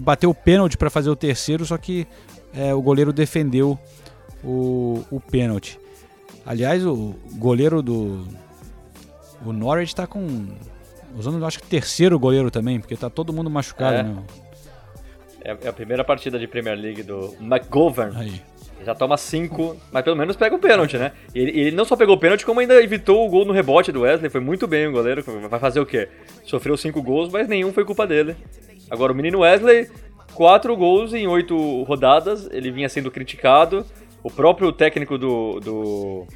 bater 0.00 0.26
o 0.26 0.34
pênalti 0.34 0.76
para 0.76 0.90
fazer 0.90 1.10
o 1.10 1.16
terceiro, 1.16 1.64
só 1.64 1.76
que 1.76 2.06
é, 2.54 2.74
o 2.74 2.80
goleiro 2.80 3.12
defendeu 3.12 3.78
o, 4.42 5.04
o 5.10 5.20
pênalti. 5.20 5.78
Aliás, 6.46 6.86
o 6.86 7.14
goleiro 7.34 7.82
do 7.82 8.24
o 9.44 9.52
Norwich 9.52 9.94
tá 9.94 10.06
com 10.06 10.46
usando 11.16 11.44
acho 11.44 11.58
que 11.60 11.66
terceiro 11.66 12.18
goleiro 12.18 12.50
também, 12.50 12.78
porque 12.80 12.96
tá 12.96 13.10
todo 13.10 13.32
mundo 13.32 13.50
machucado, 13.50 13.96
É. 13.96 14.02
né? 14.02 14.16
É, 15.42 15.56
é 15.62 15.68
a 15.68 15.72
primeira 15.72 16.04
partida 16.04 16.38
de 16.38 16.46
Premier 16.46 16.76
League 16.78 17.02
do 17.02 17.34
McGovern. 17.40 18.40
Já 18.84 18.94
toma 18.94 19.16
cinco, 19.16 19.76
mas 19.90 20.04
pelo 20.04 20.14
menos 20.16 20.36
pega 20.36 20.54
o 20.54 20.58
pênalti, 20.58 20.96
né? 20.98 21.12
E 21.34 21.38
Ele, 21.40 21.60
ele 21.60 21.76
não 21.76 21.84
só 21.84 21.96
pegou 21.96 22.14
o 22.14 22.18
pênalti, 22.18 22.44
como 22.44 22.60
ainda 22.60 22.80
evitou 22.82 23.26
o 23.26 23.30
gol 23.30 23.44
no 23.44 23.52
rebote 23.52 23.90
do 23.90 24.02
Wesley. 24.02 24.30
Foi 24.30 24.40
muito 24.40 24.66
bem 24.66 24.86
o 24.86 24.92
goleiro. 24.92 25.24
Vai 25.48 25.58
fazer 25.58 25.80
o 25.80 25.86
quê? 25.86 26.08
Sofreu 26.44 26.76
cinco 26.76 27.02
gols, 27.02 27.32
mas 27.32 27.48
nenhum 27.48 27.72
foi 27.72 27.84
culpa 27.84 28.06
dele. 28.06 28.36
Agora, 28.90 29.12
o 29.12 29.16
menino 29.16 29.40
Wesley, 29.40 29.88
quatro 30.34 30.76
gols 30.76 31.14
em 31.14 31.26
oito 31.26 31.82
rodadas. 31.84 32.48
Ele 32.52 32.70
vinha 32.70 32.88
sendo 32.88 33.10
criticado. 33.10 33.84
O 34.26 34.30
próprio 34.30 34.72
técnico 34.72 35.16
do, 35.16 35.60
do, 35.60 36.26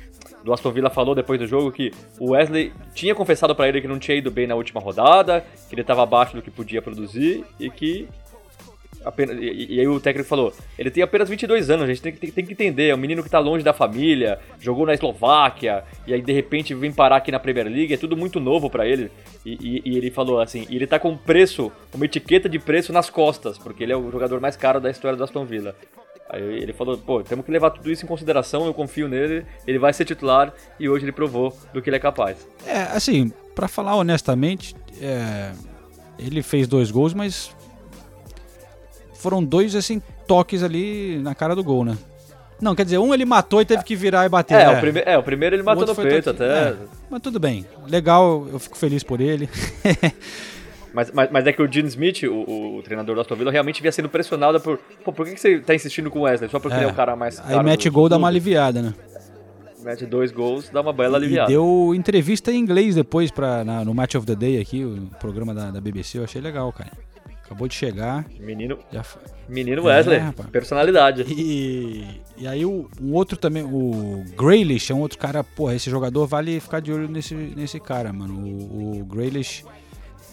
do 0.44 0.52
Aston 0.52 0.70
Villa 0.70 0.90
falou 0.90 1.12
depois 1.12 1.40
do 1.40 1.46
jogo 1.46 1.72
que 1.72 1.90
o 2.20 2.30
Wesley 2.30 2.72
tinha 2.94 3.16
confessado 3.16 3.52
pra 3.52 3.68
ele 3.68 3.80
que 3.80 3.88
não 3.88 3.98
tinha 3.98 4.16
ido 4.16 4.30
bem 4.30 4.46
na 4.46 4.54
última 4.54 4.80
rodada, 4.80 5.44
que 5.68 5.74
ele 5.74 5.80
estava 5.80 6.04
abaixo 6.04 6.36
do 6.36 6.40
que 6.42 6.52
podia 6.52 6.80
produzir 6.80 7.44
e 7.58 7.68
que 7.68 8.06
apenas, 9.04 9.36
e, 9.40 9.74
e 9.74 9.80
aí 9.80 9.88
o 9.88 9.98
técnico 9.98 10.28
falou: 10.28 10.52
ele 10.78 10.88
tem 10.88 11.02
apenas 11.02 11.28
22 11.28 11.68
anos, 11.68 11.82
a 11.84 11.86
gente 11.88 12.00
tem, 12.00 12.12
tem, 12.12 12.30
tem 12.30 12.46
que 12.46 12.52
entender, 12.52 12.90
é 12.90 12.94
um 12.94 12.98
menino 12.98 13.24
que 13.24 13.28
tá 13.28 13.40
longe 13.40 13.64
da 13.64 13.72
família, 13.72 14.38
jogou 14.60 14.86
na 14.86 14.94
Eslováquia, 14.94 15.82
e 16.06 16.14
aí 16.14 16.22
de 16.22 16.32
repente 16.32 16.72
vem 16.74 16.92
parar 16.92 17.16
aqui 17.16 17.32
na 17.32 17.40
Premier 17.40 17.66
League, 17.66 17.92
é 17.92 17.96
tudo 17.96 18.16
muito 18.16 18.38
novo 18.38 18.70
pra 18.70 18.86
ele. 18.86 19.10
E, 19.44 19.54
e- 19.60 19.82
e 19.84 19.96
ele 19.96 20.12
falou 20.12 20.38
assim: 20.40 20.64
ele 20.70 20.86
tá 20.86 20.96
com 21.00 21.16
preço, 21.16 21.72
uma 21.92 22.04
etiqueta 22.04 22.48
de 22.48 22.60
preço 22.60 22.92
nas 22.92 23.10
costas, 23.10 23.58
porque 23.58 23.82
ele 23.82 23.92
é 23.92 23.96
o 23.96 24.12
jogador 24.12 24.40
mais 24.40 24.54
caro 24.54 24.80
da 24.80 24.90
história 24.92 25.16
do 25.16 25.24
Aston 25.24 25.44
Villa. 25.44 25.74
Aí 26.32 26.62
ele 26.62 26.72
falou: 26.72 26.96
pô, 26.96 27.22
temos 27.22 27.44
que 27.44 27.50
levar 27.50 27.70
tudo 27.70 27.90
isso 27.90 28.04
em 28.04 28.08
consideração, 28.08 28.64
eu 28.66 28.72
confio 28.72 29.08
nele, 29.08 29.44
ele 29.66 29.78
vai 29.78 29.92
ser 29.92 30.04
titular, 30.04 30.52
e 30.78 30.88
hoje 30.88 31.04
ele 31.04 31.12
provou 31.12 31.56
do 31.74 31.82
que 31.82 31.90
ele 31.90 31.96
é 31.96 32.00
capaz. 32.00 32.46
É, 32.64 32.82
assim, 32.82 33.32
pra 33.54 33.66
falar 33.66 33.96
honestamente, 33.96 34.76
é, 35.00 35.50
ele 36.18 36.42
fez 36.42 36.68
dois 36.68 36.90
gols, 36.90 37.12
mas 37.12 37.54
foram 39.14 39.42
dois 39.42 39.74
assim 39.74 40.00
toques 40.26 40.62
ali 40.62 41.18
na 41.18 41.34
cara 41.34 41.56
do 41.56 41.64
gol, 41.64 41.84
né? 41.84 41.98
Não, 42.60 42.74
quer 42.74 42.84
dizer, 42.84 42.98
um 42.98 43.12
ele 43.12 43.24
matou 43.24 43.60
e 43.60 43.64
teve 43.64 43.82
que 43.82 43.96
virar 43.96 44.24
e 44.26 44.28
bater. 44.28 44.54
É, 44.54 44.66
né? 44.66 44.76
o, 44.76 44.80
prime 44.80 45.02
é, 45.04 45.18
o 45.18 45.22
primeiro 45.22 45.56
ele 45.56 45.62
matou 45.62 45.86
no 45.86 45.94
peito 45.96 46.32
toque- 46.32 46.42
até. 46.42 46.68
é, 46.68 46.76
mas 47.10 47.20
tudo 47.20 47.40
bem, 47.40 47.66
legal, 47.88 48.46
eu 48.52 48.58
fico 48.58 48.78
feliz 48.78 49.02
por 49.02 49.20
ele. 49.20 49.48
Mas, 50.92 51.10
mas, 51.12 51.30
mas 51.30 51.46
é 51.46 51.52
que 51.52 51.62
o 51.62 51.70
Gene 51.72 51.88
Smith, 51.88 52.22
o, 52.24 52.76
o- 52.78 52.82
treinador 52.82 53.14
do 53.14 53.20
Aston 53.20 53.36
Villa, 53.36 53.50
realmente 53.52 53.80
vinha 53.80 53.92
sendo 53.92 54.08
pressionado 54.08 54.60
por. 54.60 54.78
Pô, 55.04 55.12
por 55.12 55.24
que, 55.26 55.34
que 55.34 55.40
você 55.40 55.58
tá 55.60 55.74
insistindo 55.74 56.10
com 56.10 56.20
o 56.20 56.22
Wesley? 56.22 56.50
Só 56.50 56.58
porque 56.58 56.76
ele 56.76 56.84
é 56.86 56.88
o 56.88 56.94
cara 56.94 57.14
mais. 57.16 57.40
Aí 57.44 57.62
mete 57.62 57.88
gol, 57.88 58.08
dá 58.08 58.16
uma 58.16 58.28
aliviada, 58.28 58.82
né? 58.82 58.94
Mete 59.82 60.04
dois 60.04 60.30
gols, 60.30 60.68
dá 60.68 60.80
uma 60.82 60.92
bela 60.92 61.16
E 61.16 61.22
aliviada. 61.22 61.48
deu 61.48 61.92
entrevista 61.94 62.52
em 62.52 62.58
inglês 62.58 62.94
depois 62.96 63.30
pra, 63.30 63.64
na- 63.64 63.84
no 63.84 63.94
Match 63.94 64.14
of 64.14 64.26
the 64.26 64.34
Day 64.34 64.60
aqui, 64.60 64.84
o 64.84 65.06
programa 65.18 65.54
da, 65.54 65.70
da 65.70 65.80
BBC, 65.80 66.18
eu 66.18 66.24
achei 66.24 66.40
legal, 66.40 66.70
cara. 66.72 66.90
Acabou 67.44 67.66
de 67.66 67.74
chegar. 67.74 68.26
Menino, 68.38 68.78
já 68.92 69.02
menino 69.48 69.84
Wesley, 69.84 70.18
É, 70.18 70.32
personalidade. 70.52 71.24
E, 71.28 72.04
e 72.38 72.46
aí 72.46 72.64
o, 72.64 72.88
um 73.02 73.12
outro 73.14 73.36
também, 73.36 73.64
o 73.64 74.22
Grealish 74.36 74.92
é 74.92 74.94
um 74.94 75.00
outro 75.00 75.18
cara, 75.18 75.42
porra, 75.42 75.74
esse 75.74 75.90
jogador 75.90 76.26
vale 76.26 76.60
ficar 76.60 76.78
de 76.80 76.92
olho 76.92 77.08
nesse, 77.08 77.34
nesse 77.34 77.80
cara, 77.80 78.12
mano. 78.12 78.34
O, 78.38 79.00
o 79.00 79.04
Grealish 79.04 79.64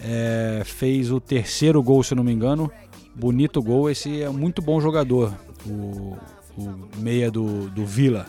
é, 0.03 0.61
fez 0.65 1.11
o 1.11 1.19
terceiro 1.19 1.81
gol, 1.81 2.03
se 2.03 2.15
não 2.15 2.23
me 2.23 2.31
engano. 2.31 2.71
Bonito 3.15 3.61
gol, 3.61 3.89
esse 3.89 4.21
é 4.21 4.29
um 4.29 4.33
muito 4.33 4.61
bom 4.61 4.79
jogador, 4.79 5.33
o, 5.65 6.15
o 6.57 6.89
meia 6.97 7.31
do, 7.31 7.69
do 7.69 7.85
Villa. 7.85 8.25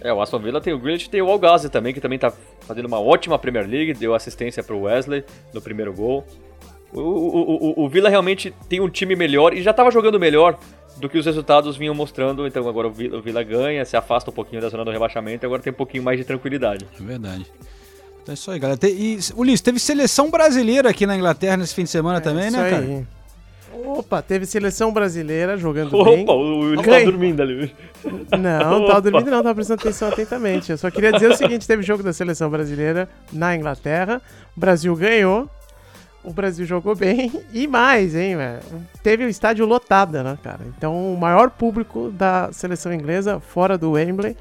É, 0.00 0.12
o 0.12 0.20
Aston 0.20 0.40
Villa 0.40 0.60
tem 0.60 0.72
o 0.72 0.78
Grealish 0.78 1.06
e 1.06 1.10
tem 1.10 1.22
o 1.22 1.30
Algazi 1.30 1.68
também, 1.68 1.94
que 1.94 2.00
também 2.00 2.18
tá 2.18 2.32
fazendo 2.60 2.86
uma 2.86 2.98
ótima 2.98 3.38
Premier 3.38 3.68
League, 3.68 3.94
deu 3.94 4.14
assistência 4.14 4.62
pro 4.62 4.80
Wesley 4.80 5.24
no 5.52 5.60
primeiro 5.60 5.92
gol. 5.92 6.26
O, 6.92 7.00
o, 7.00 7.72
o, 7.80 7.84
o 7.84 7.88
Villa 7.88 8.08
realmente 8.08 8.52
tem 8.68 8.80
um 8.80 8.88
time 8.88 9.14
melhor 9.14 9.54
e 9.54 9.62
já 9.62 9.72
tava 9.72 9.90
jogando 9.90 10.18
melhor 10.18 10.58
do 10.96 11.08
que 11.08 11.16
os 11.16 11.24
resultados 11.24 11.76
vinham 11.76 11.94
mostrando, 11.94 12.46
então 12.46 12.68
agora 12.68 12.88
o 12.88 12.90
Villa, 12.90 13.18
o 13.18 13.22
Villa 13.22 13.42
ganha, 13.42 13.84
se 13.84 13.96
afasta 13.96 14.30
um 14.30 14.34
pouquinho 14.34 14.60
da 14.60 14.68
zona 14.68 14.84
do 14.84 14.90
rebaixamento 14.90 15.44
e 15.44 15.46
agora 15.46 15.62
tem 15.62 15.72
um 15.72 15.76
pouquinho 15.76 16.02
mais 16.02 16.18
de 16.18 16.24
tranquilidade. 16.24 16.86
É 16.98 17.02
verdade. 17.02 17.46
Então 18.22 18.32
é 18.32 18.34
isso 18.34 18.50
aí, 18.50 18.58
galera. 18.58 18.78
Te- 18.78 18.86
E, 18.88 19.18
Ulisses, 19.34 19.60
teve 19.60 19.78
seleção 19.78 20.30
brasileira 20.30 20.88
aqui 20.90 21.06
na 21.06 21.16
Inglaterra 21.16 21.56
nesse 21.56 21.74
fim 21.74 21.84
de 21.84 21.90
semana 21.90 22.20
também, 22.20 22.44
É 22.44 22.48
Isso 22.48 22.56
né, 22.56 22.70
cara? 22.70 22.82
aí. 22.82 23.06
Opa, 23.84 24.22
teve 24.22 24.46
seleção 24.46 24.92
brasileira 24.92 25.56
jogando 25.56 25.96
Opa, 25.96 26.10
bem. 26.10 26.24
o 26.28 26.60
Willis 26.60 26.86
tá 26.86 27.00
dormindo 27.04 27.42
ali. 27.42 27.74
Não, 28.04 28.80
não 28.80 28.86
tava 28.86 28.98
Opa. 28.98 29.00
dormindo 29.00 29.30
não, 29.30 29.42
tava 29.42 29.54
prestando 29.54 29.80
atenção 29.80 30.08
atentamente. 30.08 30.70
Eu 30.70 30.78
só 30.78 30.90
queria 30.90 31.10
dizer 31.12 31.30
o 31.30 31.36
seguinte, 31.36 31.66
teve 31.66 31.82
jogo 31.82 32.02
da 32.02 32.12
seleção 32.12 32.48
brasileira 32.48 33.08
na 33.32 33.56
Inglaterra, 33.56 34.20
o 34.56 34.60
Brasil 34.60 34.94
ganhou, 34.94 35.48
o 36.22 36.32
Brasil 36.32 36.64
jogou 36.64 36.94
bem 36.94 37.32
e 37.52 37.66
mais, 37.66 38.14
hein, 38.14 38.36
velho. 38.36 38.60
Teve 39.02 39.24
o 39.24 39.28
estádio 39.28 39.66
lotado, 39.66 40.22
né, 40.22 40.38
cara? 40.42 40.60
Então, 40.76 41.12
o 41.12 41.18
maior 41.18 41.50
público 41.50 42.10
da 42.10 42.50
seleção 42.52 42.92
inglesa 42.92 43.40
fora 43.40 43.76
do 43.76 43.92
Wembley. 43.92 44.36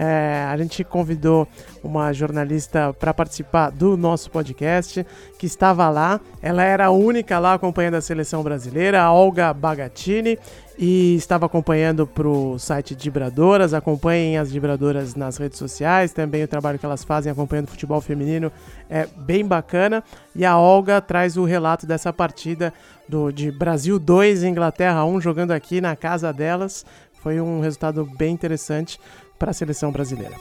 É, 0.00 0.46
a 0.48 0.56
gente 0.56 0.84
convidou 0.84 1.48
uma 1.82 2.12
jornalista 2.12 2.92
para 2.92 3.12
participar 3.12 3.70
do 3.70 3.96
nosso 3.96 4.30
podcast, 4.30 5.04
que 5.36 5.44
estava 5.44 5.90
lá. 5.90 6.20
Ela 6.40 6.62
era 6.62 6.86
a 6.86 6.90
única 6.92 7.36
lá 7.40 7.54
acompanhando 7.54 7.96
a 7.96 8.00
seleção 8.00 8.44
brasileira, 8.44 9.02
a 9.02 9.12
Olga 9.12 9.52
Bagatini, 9.52 10.38
e 10.78 11.16
estava 11.16 11.46
acompanhando 11.46 12.06
para 12.06 12.28
o 12.28 12.60
site 12.60 12.94
Dibradoras. 12.94 13.74
Acompanhem 13.74 14.38
as 14.38 14.52
Dibradoras 14.52 15.16
nas 15.16 15.36
redes 15.36 15.58
sociais, 15.58 16.12
também 16.12 16.44
o 16.44 16.48
trabalho 16.48 16.78
que 16.78 16.86
elas 16.86 17.02
fazem 17.02 17.32
acompanhando 17.32 17.66
o 17.66 17.70
futebol 17.72 18.00
feminino 18.00 18.52
é 18.88 19.04
bem 19.16 19.44
bacana. 19.44 20.04
E 20.32 20.44
a 20.44 20.56
Olga 20.56 21.00
traz 21.00 21.36
o 21.36 21.44
relato 21.44 21.88
dessa 21.88 22.12
partida 22.12 22.72
do, 23.08 23.32
de 23.32 23.50
Brasil 23.50 23.98
2, 23.98 24.44
Inglaterra 24.44 25.04
1, 25.04 25.20
jogando 25.20 25.50
aqui 25.50 25.80
na 25.80 25.96
casa 25.96 26.32
delas. 26.32 26.86
Foi 27.20 27.40
um 27.40 27.58
resultado 27.60 28.08
bem 28.16 28.32
interessante 28.32 29.00
para 29.38 29.50
a 29.50 29.54
seleção 29.54 29.90
brasileira. 29.90 30.34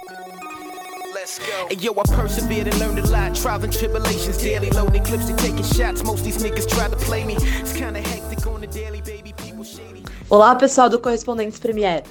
And 1.69 1.81
yo, 1.81 1.91
I 1.93 2.03
persevered 2.15 2.73
and 2.73 2.79
learned 2.79 2.99
a 2.99 3.11
lot. 3.11 3.35
Tribulations 3.69 4.37
daily, 4.37 4.69
loading 4.69 5.03
clips 5.03 5.29
and 5.29 5.37
taking 5.37 5.63
shots. 5.63 6.01
Most 6.01 6.23
these 6.23 6.37
niggas 6.37 6.65
try 6.65 6.89
to 6.89 6.95
play 7.05 7.25
me. 7.25 7.35
It's 7.59 7.73
kinda 7.73 7.99
hectic 7.99 8.47
on 8.47 8.61
the 8.61 8.67
daily, 8.67 9.01
baby. 9.01 9.33
People 9.33 9.65
shady. 9.65 10.03
Olá, 10.29 10.55
pessoal 10.55 10.89
do 10.89 10.99
Correspondentes 10.99 11.59
Premier. 11.59 12.03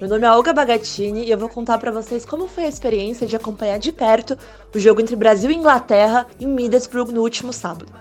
Meu 0.00 0.08
nome 0.08 0.26
é 0.26 0.30
Olga 0.32 0.52
Bagatini 0.52 1.24
e 1.24 1.30
eu 1.30 1.38
vou 1.38 1.48
contar 1.48 1.78
pra 1.78 1.90
vocês 1.90 2.24
como 2.24 2.48
foi 2.48 2.64
a 2.64 2.68
experiência 2.68 3.26
de 3.26 3.36
acompanhar 3.36 3.78
de 3.78 3.92
perto 3.92 4.36
o 4.74 4.78
jogo 4.78 5.00
entre 5.00 5.14
Brasil 5.14 5.50
e 5.50 5.54
Inglaterra 5.54 6.26
em 6.40 6.46
Middlesbrough 6.46 7.12
no 7.12 7.20
último 7.20 7.52
sábado. 7.52 7.92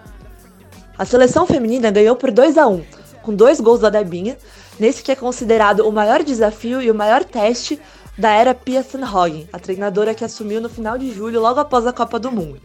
A 0.98 1.06
seleção 1.06 1.46
feminina 1.46 1.92
ganhou 1.92 2.16
por 2.16 2.32
2 2.32 2.58
a 2.58 2.68
1, 2.68 2.84
com 3.22 3.36
dois 3.36 3.60
gols 3.60 3.80
da 3.80 3.90
Debinha, 3.90 4.38
nesse 4.80 5.04
que 5.04 5.12
é 5.12 5.16
considerado 5.16 5.88
o 5.88 5.92
maior 5.92 6.24
desafio 6.24 6.82
e 6.82 6.90
o 6.90 6.96
maior 6.96 7.24
teste 7.24 7.80
da 8.18 8.32
era 8.32 8.54
Pia 8.54 8.84
Sanhogin, 8.84 9.48
a 9.52 9.60
treinadora 9.60 10.14
que 10.14 10.24
assumiu 10.24 10.62
no 10.62 10.70
final 10.70 10.98
de 10.98 11.14
julho 11.14 11.40
logo 11.40 11.60
após 11.60 11.88
a 11.88 11.94
Copa 11.94 12.20
do 12.20 12.32
Mundo. 12.32 12.62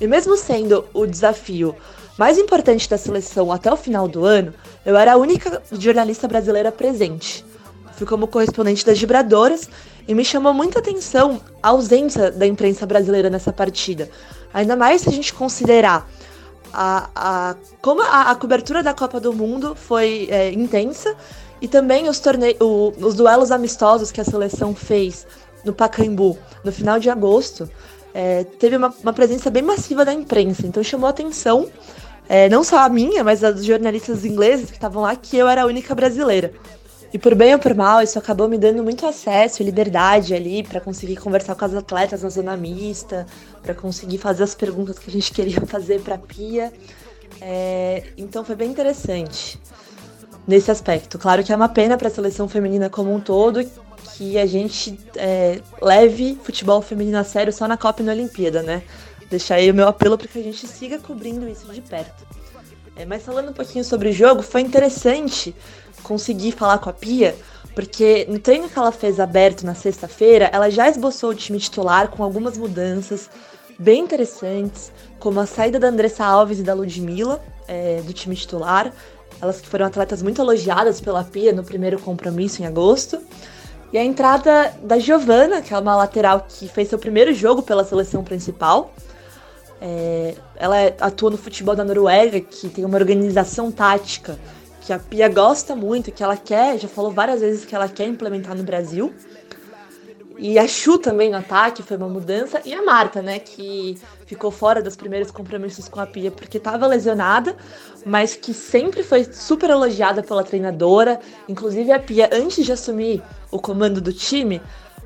E 0.00 0.06
mesmo 0.06 0.36
sendo 0.36 0.86
o 0.94 1.06
desafio 1.06 1.74
mais 2.18 2.38
importante 2.38 2.88
da 2.88 2.98
seleção 2.98 3.50
até 3.52 3.72
o 3.72 3.76
final 3.76 4.06
do 4.06 4.24
ano, 4.24 4.54
eu 4.84 4.96
era 4.96 5.14
a 5.14 5.16
única 5.16 5.62
jornalista 5.72 6.26
brasileira 6.28 6.72
presente. 6.72 7.44
Fui 7.96 8.06
como 8.06 8.26
correspondente 8.26 8.84
das 8.84 8.96
Gibradoras 8.96 9.68
e 10.08 10.14
me 10.14 10.24
chamou 10.24 10.54
muita 10.54 10.78
atenção 10.78 11.40
a 11.62 11.68
ausência 11.68 12.30
da 12.30 12.46
imprensa 12.46 12.86
brasileira 12.86 13.28
nessa 13.28 13.52
partida. 13.52 14.10
Ainda 14.52 14.74
mais 14.74 15.02
se 15.02 15.08
a 15.08 15.12
gente 15.12 15.32
considerar 15.34 16.08
a, 16.72 17.10
a, 17.14 17.56
como 17.82 18.02
a, 18.02 18.30
a 18.30 18.34
cobertura 18.34 18.82
da 18.82 18.94
Copa 18.94 19.20
do 19.20 19.32
Mundo 19.32 19.74
foi 19.74 20.28
é, 20.30 20.50
intensa 20.50 21.14
e 21.60 21.68
também 21.68 22.08
os, 22.08 22.18
torneios, 22.18 22.58
os 22.98 23.14
duelos 23.14 23.50
amistosos 23.50 24.10
que 24.10 24.20
a 24.20 24.24
seleção 24.24 24.74
fez 24.74 25.26
no 25.64 25.72
Pacaembu 25.72 26.38
no 26.64 26.72
final 26.72 26.98
de 26.98 27.10
agosto, 27.10 27.68
é, 28.14 28.44
teve 28.44 28.76
uma, 28.76 28.92
uma, 29.02 29.12
presença 29.12 29.50
bem 29.50 29.62
massiva 29.62 30.04
da 30.04 30.12
imprensa. 30.12 30.66
Então 30.66 30.82
chamou 30.82 31.08
atenção, 31.08 31.68
é, 32.28 32.48
não 32.48 32.64
só 32.64 32.78
a 32.78 32.88
minha, 32.88 33.22
mas 33.22 33.44
a 33.44 33.50
dos 33.50 33.64
jornalistas 33.64 34.24
ingleses 34.24 34.70
que 34.70 34.76
estavam 34.76 35.02
lá, 35.02 35.14
que 35.14 35.36
eu 35.36 35.48
era 35.48 35.62
a 35.62 35.66
única 35.66 35.94
brasileira. 35.94 36.52
E 37.12 37.18
por 37.18 37.34
bem 37.34 37.52
ou 37.52 37.58
por 37.58 37.74
mal, 37.74 38.00
isso 38.02 38.18
acabou 38.18 38.48
me 38.48 38.56
dando 38.56 38.84
muito 38.84 39.04
acesso 39.04 39.62
e 39.62 39.64
liberdade 39.64 40.32
ali 40.32 40.62
para 40.62 40.80
conseguir 40.80 41.16
conversar 41.16 41.56
com 41.56 41.64
as 41.64 41.74
atletas 41.74 42.22
na 42.22 42.28
zona 42.28 42.56
mista, 42.56 43.26
para 43.62 43.74
conseguir 43.74 44.18
fazer 44.18 44.44
as 44.44 44.54
perguntas 44.54 44.98
que 44.98 45.10
a 45.10 45.12
gente 45.12 45.30
queria 45.34 45.60
fazer 45.66 46.00
para 46.00 46.14
a 46.14 46.18
Pia. 46.18 46.72
É, 47.40 48.04
então 48.16 48.44
foi 48.44 48.54
bem 48.54 48.70
interessante 48.70 49.58
nesse 50.50 50.68
aspecto. 50.68 51.16
Claro 51.16 51.44
que 51.44 51.52
é 51.52 51.56
uma 51.56 51.68
pena 51.68 51.96
para 51.96 52.08
a 52.08 52.10
seleção 52.10 52.48
feminina 52.48 52.90
como 52.90 53.14
um 53.14 53.20
todo 53.20 53.64
que 54.16 54.36
a 54.36 54.44
gente 54.46 54.98
é, 55.14 55.60
leve 55.80 56.36
futebol 56.42 56.82
feminino 56.82 57.18
a 57.18 57.24
sério 57.24 57.52
só 57.52 57.68
na 57.68 57.76
Copa 57.76 58.02
e 58.02 58.04
na 58.04 58.10
Olimpíada, 58.10 58.60
né? 58.60 58.82
Deixar 59.30 59.54
aí 59.54 59.70
o 59.70 59.74
meu 59.74 59.86
apelo 59.86 60.18
para 60.18 60.26
que 60.26 60.40
a 60.40 60.42
gente 60.42 60.66
siga 60.66 60.98
cobrindo 60.98 61.48
isso 61.48 61.72
de 61.72 61.80
perto. 61.80 62.26
É, 62.96 63.06
mas 63.06 63.22
falando 63.22 63.50
um 63.50 63.52
pouquinho 63.52 63.84
sobre 63.84 64.08
o 64.08 64.12
jogo, 64.12 64.42
foi 64.42 64.60
interessante 64.62 65.54
conseguir 66.02 66.50
falar 66.50 66.78
com 66.78 66.90
a 66.90 66.92
Pia, 66.92 67.36
porque 67.72 68.26
no 68.28 68.40
treino 68.40 68.68
que 68.68 68.76
ela 68.76 68.90
fez 68.90 69.20
aberto 69.20 69.64
na 69.64 69.76
sexta-feira, 69.76 70.50
ela 70.52 70.68
já 70.68 70.88
esboçou 70.88 71.30
o 71.30 71.34
time 71.34 71.60
titular 71.60 72.08
com 72.08 72.24
algumas 72.24 72.58
mudanças 72.58 73.30
bem 73.78 74.02
interessantes, 74.02 74.90
como 75.20 75.38
a 75.38 75.46
saída 75.46 75.78
da 75.78 75.86
Andressa 75.86 76.24
Alves 76.24 76.58
e 76.58 76.62
da 76.64 76.74
Ludmilla 76.74 77.40
é, 77.68 78.02
do 78.02 78.12
time 78.12 78.34
titular, 78.34 78.92
elas 79.40 79.60
que 79.60 79.68
foram 79.68 79.86
atletas 79.86 80.22
muito 80.22 80.40
elogiadas 80.40 81.00
pela 81.00 81.24
Pia 81.24 81.52
no 81.52 81.64
primeiro 81.64 81.98
compromisso 81.98 82.62
em 82.62 82.66
agosto. 82.66 83.20
E 83.92 83.98
a 83.98 84.04
entrada 84.04 84.72
da 84.82 84.98
Giovana, 84.98 85.60
que 85.60 85.74
é 85.74 85.78
uma 85.78 85.96
lateral 85.96 86.46
que 86.48 86.68
fez 86.68 86.88
seu 86.88 86.98
primeiro 86.98 87.32
jogo 87.32 87.62
pela 87.62 87.84
seleção 87.84 88.22
principal. 88.22 88.94
É, 89.80 90.34
ela 90.56 90.76
atua 91.00 91.30
no 91.30 91.38
futebol 91.38 91.74
da 91.74 91.84
Noruega, 91.84 92.40
que 92.40 92.68
tem 92.68 92.84
uma 92.84 92.98
organização 92.98 93.72
tática 93.72 94.38
que 94.80 94.92
a 94.92 94.98
Pia 94.98 95.28
gosta 95.28 95.74
muito, 95.74 96.10
que 96.12 96.22
ela 96.22 96.36
quer, 96.36 96.78
já 96.78 96.88
falou 96.88 97.10
várias 97.10 97.40
vezes 97.40 97.64
que 97.64 97.74
ela 97.74 97.88
quer 97.88 98.06
implementar 98.06 98.56
no 98.56 98.62
Brasil. 98.62 99.12
E 100.38 100.58
a 100.58 100.66
Chu 100.66 100.96
também 100.98 101.30
no 101.30 101.36
ataque 101.36 101.82
foi 101.82 101.96
uma 101.96 102.08
mudança. 102.08 102.62
E 102.64 102.72
a 102.72 102.82
Marta, 102.82 103.20
né, 103.20 103.38
que 103.38 103.98
ficou 104.30 104.52
fora 104.52 104.80
dos 104.80 104.94
primeiros 104.94 105.32
compromissos 105.32 105.88
com 105.88 105.98
a 105.98 106.06
Pia 106.06 106.30
porque 106.30 106.58
estava 106.58 106.86
lesionada, 106.86 107.56
mas 108.06 108.36
que 108.36 108.54
sempre 108.54 109.02
foi 109.02 109.24
super 109.24 109.70
elogiada 109.70 110.22
pela 110.22 110.44
treinadora. 110.44 111.18
Inclusive 111.48 111.90
a 111.90 111.98
Pia, 111.98 112.30
antes 112.32 112.64
de 112.64 112.70
assumir 112.70 113.20
o 113.50 113.58
comando 113.58 114.00
do 114.00 114.12
time, 114.12 114.62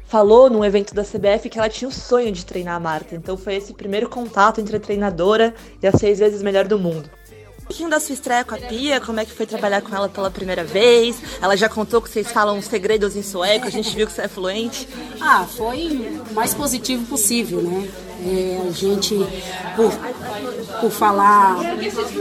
falou 0.07 0.51
num 0.51 0.63
evento 0.63 0.95
da 0.95 1.03
CBF 1.03 1.49
que 1.49 1.59
ela 1.59 1.71
tinha 1.71 1.89
o 1.89 1.93
sonho 1.93 2.31
de 2.31 2.45
treinar 2.45 2.77
a 2.77 2.81
Marta. 2.81 3.15
Então 3.15 3.35
foi 3.35 3.55
esse 3.55 3.73
primeiro 3.73 4.11
contato 4.11 4.61
entre 4.61 4.77
a 4.77 4.81
treinadora 4.81 5.55
e 5.83 5.87
a 5.87 5.93
seis 5.93 6.19
vezes 6.19 6.43
melhor 6.43 6.69
do 6.69 6.79
mundo. 6.79 7.09
Um 7.61 7.67
pouquinho 7.67 7.89
da 7.89 7.99
sua 7.99 8.13
estreia 8.13 8.45
com 8.45 8.55
a 8.55 8.59
Pia, 8.59 9.01
como 9.01 9.21
é 9.21 9.25
que 9.25 9.33
foi 9.33 9.47
trabalhar 9.47 9.81
com 9.81 9.97
ela 9.97 10.07
pela 10.07 10.31
primeira 10.31 10.63
vez? 10.63 11.17
Ela 11.41 11.57
já 11.57 11.67
contou 11.67 12.03
que 12.03 12.11
vocês 12.11 12.31
falam 12.31 12.61
segredos 12.61 13.17
em 13.17 13.23
sueco, 13.23 13.67
a 13.67 13.71
gente 13.71 13.97
viu 13.97 14.07
que 14.07 14.13
você 14.13 14.21
é 14.21 14.29
fluente. 14.29 14.87
Ah, 15.19 15.47
foi 15.47 16.07
o 16.31 16.35
mais 16.35 16.53
positivo 16.53 17.07
possível, 17.07 17.63
né? 17.63 17.89
É, 18.23 18.61
a 18.69 18.71
gente, 18.71 19.15
por, 19.77 19.93
por 20.81 20.91
falar 20.91 21.59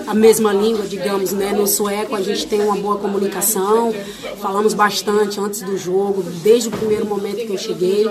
a 0.07 0.13
mesma 0.13 0.51
língua, 0.51 0.85
digamos, 0.85 1.31
né, 1.31 1.53
no 1.53 1.67
sueco, 1.67 2.15
a 2.15 2.21
gente 2.21 2.47
tem 2.47 2.61
uma 2.61 2.75
boa 2.75 2.97
comunicação. 2.97 3.93
Falamos 4.41 4.73
bastante 4.73 5.39
antes 5.39 5.61
do 5.61 5.77
jogo, 5.77 6.23
desde 6.43 6.69
o 6.69 6.71
primeiro 6.71 7.05
momento 7.05 7.45
que 7.45 7.53
eu 7.53 7.57
cheguei. 7.57 8.05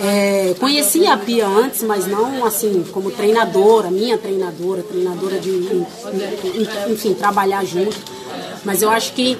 É, 0.00 0.54
conhecia 0.58 1.12
a 1.12 1.16
Pia 1.16 1.46
antes, 1.46 1.82
mas 1.82 2.06
não 2.06 2.44
assim 2.44 2.84
como 2.90 3.10
treinadora, 3.10 3.90
minha 3.90 4.16
treinadora, 4.16 4.82
treinadora 4.82 5.38
de, 5.38 5.84
enfim, 6.88 7.14
trabalhar 7.14 7.64
junto. 7.64 7.96
Mas 8.64 8.82
eu 8.82 8.90
acho 8.90 9.12
que 9.12 9.38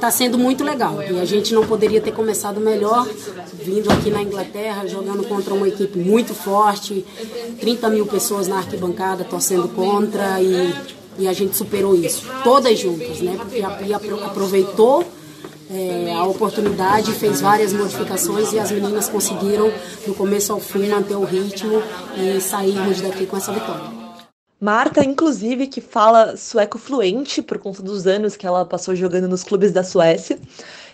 está 0.00 0.10
sendo 0.10 0.38
muito 0.38 0.64
legal. 0.64 1.02
E 1.02 1.20
a 1.20 1.24
gente 1.26 1.52
não 1.52 1.66
poderia 1.66 2.00
ter 2.00 2.12
começado 2.12 2.58
melhor 2.58 3.06
vindo 3.52 3.90
aqui 3.92 4.10
na 4.10 4.22
Inglaterra, 4.22 4.86
jogando 4.86 5.22
contra 5.28 5.52
uma 5.52 5.68
equipe 5.68 5.98
muito 5.98 6.34
forte, 6.34 7.04
30 7.60 7.90
mil 7.90 8.06
pessoas 8.06 8.48
na 8.48 8.56
arquibancada 8.56 9.24
torcendo 9.24 9.68
contra 9.68 10.40
e, 10.40 10.74
e 11.18 11.28
a 11.28 11.32
gente 11.34 11.54
superou 11.54 11.94
isso, 11.94 12.24
todas 12.42 12.78
juntas, 12.78 13.20
né? 13.20 13.36
Porque 13.38 13.62
a 13.62 13.70
Pia 13.70 13.96
aproveitou 13.96 15.04
é, 15.70 16.14
a 16.14 16.24
oportunidade, 16.24 17.12
fez 17.12 17.42
várias 17.42 17.72
modificações 17.72 18.52
e 18.54 18.58
as 18.58 18.70
meninas 18.70 19.08
conseguiram, 19.08 19.70
do 20.06 20.14
começo 20.14 20.52
ao 20.52 20.60
fim, 20.60 20.88
manter 20.88 21.14
o 21.14 21.24
ritmo 21.24 21.82
e 22.16 22.40
sairmos 22.40 23.02
daqui 23.02 23.26
com 23.26 23.36
essa 23.36 23.52
vitória. 23.52 23.99
Marta, 24.60 25.02
inclusive, 25.02 25.66
que 25.66 25.80
fala 25.80 26.36
sueco 26.36 26.78
fluente 26.78 27.40
por 27.40 27.58
conta 27.58 27.82
dos 27.82 28.06
anos 28.06 28.36
que 28.36 28.46
ela 28.46 28.64
passou 28.66 28.94
jogando 28.94 29.26
nos 29.26 29.42
clubes 29.42 29.72
da 29.72 29.82
Suécia. 29.82 30.38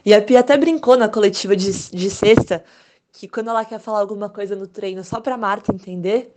E 0.04 0.14
a 0.14 0.22
Pia 0.22 0.38
até 0.38 0.56
brincou 0.56 0.96
na 0.96 1.08
coletiva 1.08 1.56
de, 1.56 1.72
de 1.90 2.10
sexta 2.10 2.64
que 3.12 3.26
quando 3.26 3.50
ela 3.50 3.64
quer 3.64 3.80
falar 3.80 3.98
alguma 3.98 4.28
coisa 4.28 4.54
no 4.54 4.68
treino 4.68 5.02
só 5.02 5.20
pra 5.20 5.36
Marta 5.36 5.74
entender, 5.74 6.32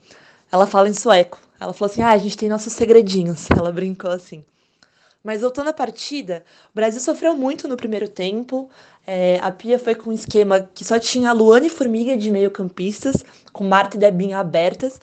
ela 0.52 0.66
fala 0.66 0.90
em 0.90 0.94
sueco. 0.94 1.40
Ela 1.60 1.72
falou 1.72 1.92
assim: 1.92 2.02
ah, 2.02 2.12
a 2.12 2.18
gente 2.18 2.36
tem 2.36 2.50
nossos 2.50 2.74
segredinhos. 2.74 3.48
Ela 3.56 3.72
brincou 3.72 4.10
assim. 4.10 4.44
Mas 5.24 5.42
voltando 5.42 5.68
à 5.68 5.74
partida, 5.74 6.44
o 6.72 6.76
Brasil 6.76 7.02
sofreu 7.02 7.36
muito 7.36 7.68
no 7.68 7.76
primeiro 7.76 8.08
tempo. 8.08 8.70
É, 9.06 9.38
a 9.42 9.52
Pia 9.52 9.78
foi 9.78 9.94
com 9.94 10.10
um 10.10 10.14
esquema 10.14 10.62
que 10.74 10.86
só 10.86 10.98
tinha 10.98 11.34
Luane 11.34 11.68
e 11.68 11.70
Formiga 11.70 12.16
de 12.16 12.32
meio-campistas, 12.32 13.24
com 13.52 13.66
Marta 13.66 13.98
e 13.98 14.00
Debinha 14.00 14.40
abertas. 14.40 15.00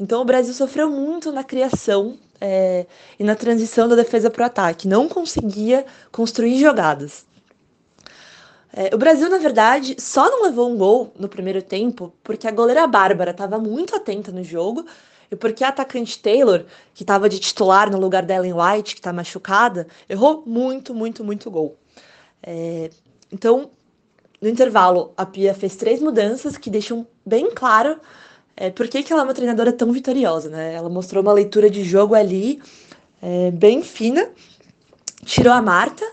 Então 0.00 0.22
o 0.22 0.24
Brasil 0.24 0.54
sofreu 0.54 0.88
muito 0.88 1.30
na 1.30 1.44
criação 1.44 2.18
é, 2.40 2.86
e 3.18 3.22
na 3.22 3.34
transição 3.34 3.86
da 3.86 3.94
defesa 3.94 4.30
para 4.30 4.42
o 4.42 4.46
ataque, 4.46 4.88
não 4.88 5.06
conseguia 5.06 5.84
construir 6.10 6.58
jogadas. 6.58 7.26
É, 8.72 8.94
o 8.94 8.98
Brasil, 8.98 9.28
na 9.28 9.36
verdade, 9.36 9.96
só 9.98 10.30
não 10.30 10.44
levou 10.44 10.70
um 10.70 10.76
gol 10.76 11.12
no 11.18 11.28
primeiro 11.28 11.60
tempo 11.60 12.14
porque 12.22 12.48
a 12.48 12.50
goleira 12.50 12.86
Bárbara 12.86 13.32
estava 13.32 13.58
muito 13.58 13.94
atenta 13.94 14.32
no 14.32 14.42
jogo 14.42 14.86
e 15.30 15.36
porque 15.36 15.62
a 15.62 15.68
atacante 15.68 16.18
Taylor, 16.18 16.64
que 16.94 17.02
estava 17.02 17.28
de 17.28 17.38
titular 17.38 17.90
no 17.90 17.98
lugar 17.98 18.24
da 18.24 18.34
Ellen 18.36 18.54
White, 18.54 18.94
que 18.94 19.00
está 19.00 19.12
machucada, 19.12 19.86
errou 20.08 20.42
muito, 20.46 20.94
muito, 20.94 21.22
muito 21.22 21.50
gol. 21.50 21.76
É, 22.42 22.88
então, 23.30 23.70
no 24.40 24.48
intervalo, 24.48 25.12
a 25.14 25.26
Pia 25.26 25.52
fez 25.52 25.76
três 25.76 26.00
mudanças 26.00 26.56
que 26.56 26.70
deixam 26.70 27.06
bem 27.26 27.50
claro 27.50 28.00
é, 28.60 28.68
por 28.68 28.86
que, 28.88 29.02
que 29.02 29.10
ela 29.10 29.22
é 29.22 29.24
uma 29.24 29.32
treinadora 29.32 29.72
tão 29.72 29.90
vitoriosa, 29.90 30.50
né? 30.50 30.74
Ela 30.74 30.90
mostrou 30.90 31.22
uma 31.22 31.32
leitura 31.32 31.70
de 31.70 31.82
jogo 31.82 32.14
ali 32.14 32.60
é, 33.22 33.50
bem 33.50 33.82
fina, 33.82 34.28
tirou 35.24 35.50
a 35.50 35.62
Marta, 35.62 36.04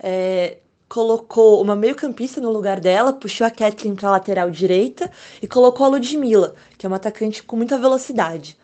é, 0.00 0.58
colocou 0.88 1.60
uma 1.60 1.74
meio-campista 1.74 2.40
no 2.40 2.52
lugar 2.52 2.78
dela, 2.78 3.12
puxou 3.12 3.44
a 3.44 3.50
Kathleen 3.50 3.96
para 3.96 4.08
a 4.08 4.12
lateral 4.12 4.52
direita 4.52 5.10
e 5.42 5.48
colocou 5.48 5.84
a 5.84 5.88
Ludmilla, 5.88 6.54
que 6.78 6.86
é 6.86 6.88
uma 6.88 6.94
atacante 6.94 7.42
com 7.42 7.56
muita 7.56 7.76
velocidade. 7.76 8.56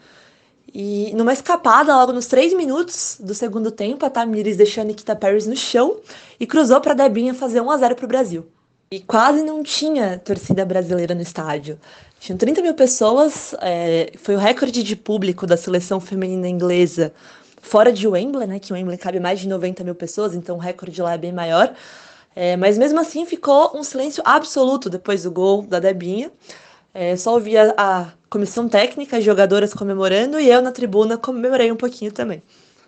E 0.72 1.12
numa 1.16 1.32
escapada, 1.32 1.96
logo 1.96 2.12
nos 2.12 2.28
três 2.28 2.54
minutos 2.54 3.16
do 3.18 3.34
segundo 3.34 3.72
tempo, 3.72 4.06
a 4.06 4.10
Tamires 4.10 4.56
deixou 4.56 4.82
a 4.82 4.84
Nikita 4.84 5.16
Paris 5.16 5.48
no 5.48 5.56
chão 5.56 5.96
e 6.38 6.46
cruzou 6.46 6.80
para 6.80 6.92
a 6.92 6.94
Debinha 6.94 7.34
fazer 7.34 7.60
1 7.60 7.70
a 7.72 7.76
0 7.76 7.96
para 7.96 8.04
o 8.04 8.08
Brasil. 8.08 8.46
E 8.92 9.00
quase 9.00 9.42
não 9.42 9.62
tinha 9.62 10.18
torcida 10.18 10.64
brasileira 10.64 11.14
no 11.14 11.22
estádio. 11.22 11.78
Tinham 12.20 12.36
30 12.36 12.60
mil 12.60 12.74
pessoas, 12.74 13.54
é, 13.62 14.12
foi 14.18 14.36
o 14.36 14.38
recorde 14.38 14.82
de 14.82 14.94
público 14.94 15.46
da 15.46 15.56
seleção 15.56 15.98
feminina 15.98 16.46
inglesa 16.46 17.14
fora 17.62 17.90
de 17.90 18.06
Wembley, 18.06 18.46
né? 18.46 18.58
Que 18.58 18.74
Wembley 18.74 18.98
cabe 18.98 19.18
mais 19.18 19.40
de 19.40 19.48
90 19.48 19.82
mil 19.82 19.94
pessoas, 19.94 20.34
então 20.34 20.56
o 20.56 20.58
recorde 20.58 21.00
lá 21.00 21.14
é 21.14 21.18
bem 21.18 21.32
maior. 21.32 21.74
É, 22.36 22.58
mas 22.58 22.76
mesmo 22.76 23.00
assim 23.00 23.24
ficou 23.24 23.72
um 23.74 23.82
silêncio 23.82 24.22
absoluto 24.26 24.90
depois 24.90 25.22
do 25.22 25.30
gol 25.30 25.62
da 25.62 25.80
Debinha. 25.80 26.30
É, 26.92 27.16
só 27.16 27.32
ouvia 27.32 27.74
a 27.74 28.12
comissão 28.28 28.68
técnica, 28.68 29.16
as 29.16 29.24
jogadoras 29.24 29.72
comemorando 29.72 30.38
e 30.38 30.50
eu 30.50 30.60
na 30.60 30.72
tribuna 30.72 31.16
comemorei 31.16 31.72
um 31.72 31.76
pouquinho 31.76 32.12
também. 32.12 32.42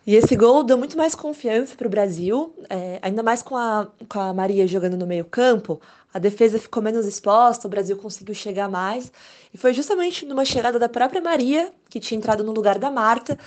E 0.05 0.17
esse 0.17 0.35
gol 0.35 0.65
deu 0.65 0.77
muito 0.77 0.97
mais 0.97 1.15
confiança 1.15 1.77
para 1.77 1.87
o 1.87 1.91
Brasil, 1.91 2.53
é, 2.69 2.99
ainda 3.01 3.23
mais 3.23 3.41
com 3.41 3.57
a, 3.57 3.87
com 4.09 4.19
a 4.19 4.35
Maria 4.35 4.67
jogando 4.67 4.97
no 4.97 5.07
meio-campo. 5.07 5.81
A 6.13 6.19
defesa 6.19 6.59
ficou 6.59 6.83
menos 6.83 7.07
exposta, 7.07 7.69
o 7.69 7.71
Brasil 7.71 7.97
conseguiu 7.97 8.35
chegar 8.35 8.69
mais. 8.69 9.13
E 9.55 9.59
foi 9.59 9.73
justamente 9.73 10.27
numa 10.27 10.45
chegada 10.45 10.77
da 10.77 10.89
própria 10.89 11.21
Maria, 11.21 11.73
que 11.89 12.01
tinha 12.01 12.19
entrado 12.19 12.43
no 12.43 12.53
lugar 12.53 12.81
da 12.81 12.91
Marta, 12.91 13.39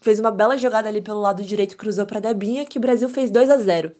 fez 0.00 0.18
uma 0.18 0.32
bela 0.32 0.58
jogada 0.58 0.88
ali 0.88 1.00
pelo 1.00 1.20
lado 1.20 1.42
direito, 1.44 1.76
cruzou 1.76 2.04
para 2.04 2.18
Debinha, 2.18 2.64
que 2.64 2.78
o 2.78 2.80
Brasil 2.80 3.08
fez 3.08 3.30
2 3.30 3.48
a 3.48 3.56
0 3.58 3.92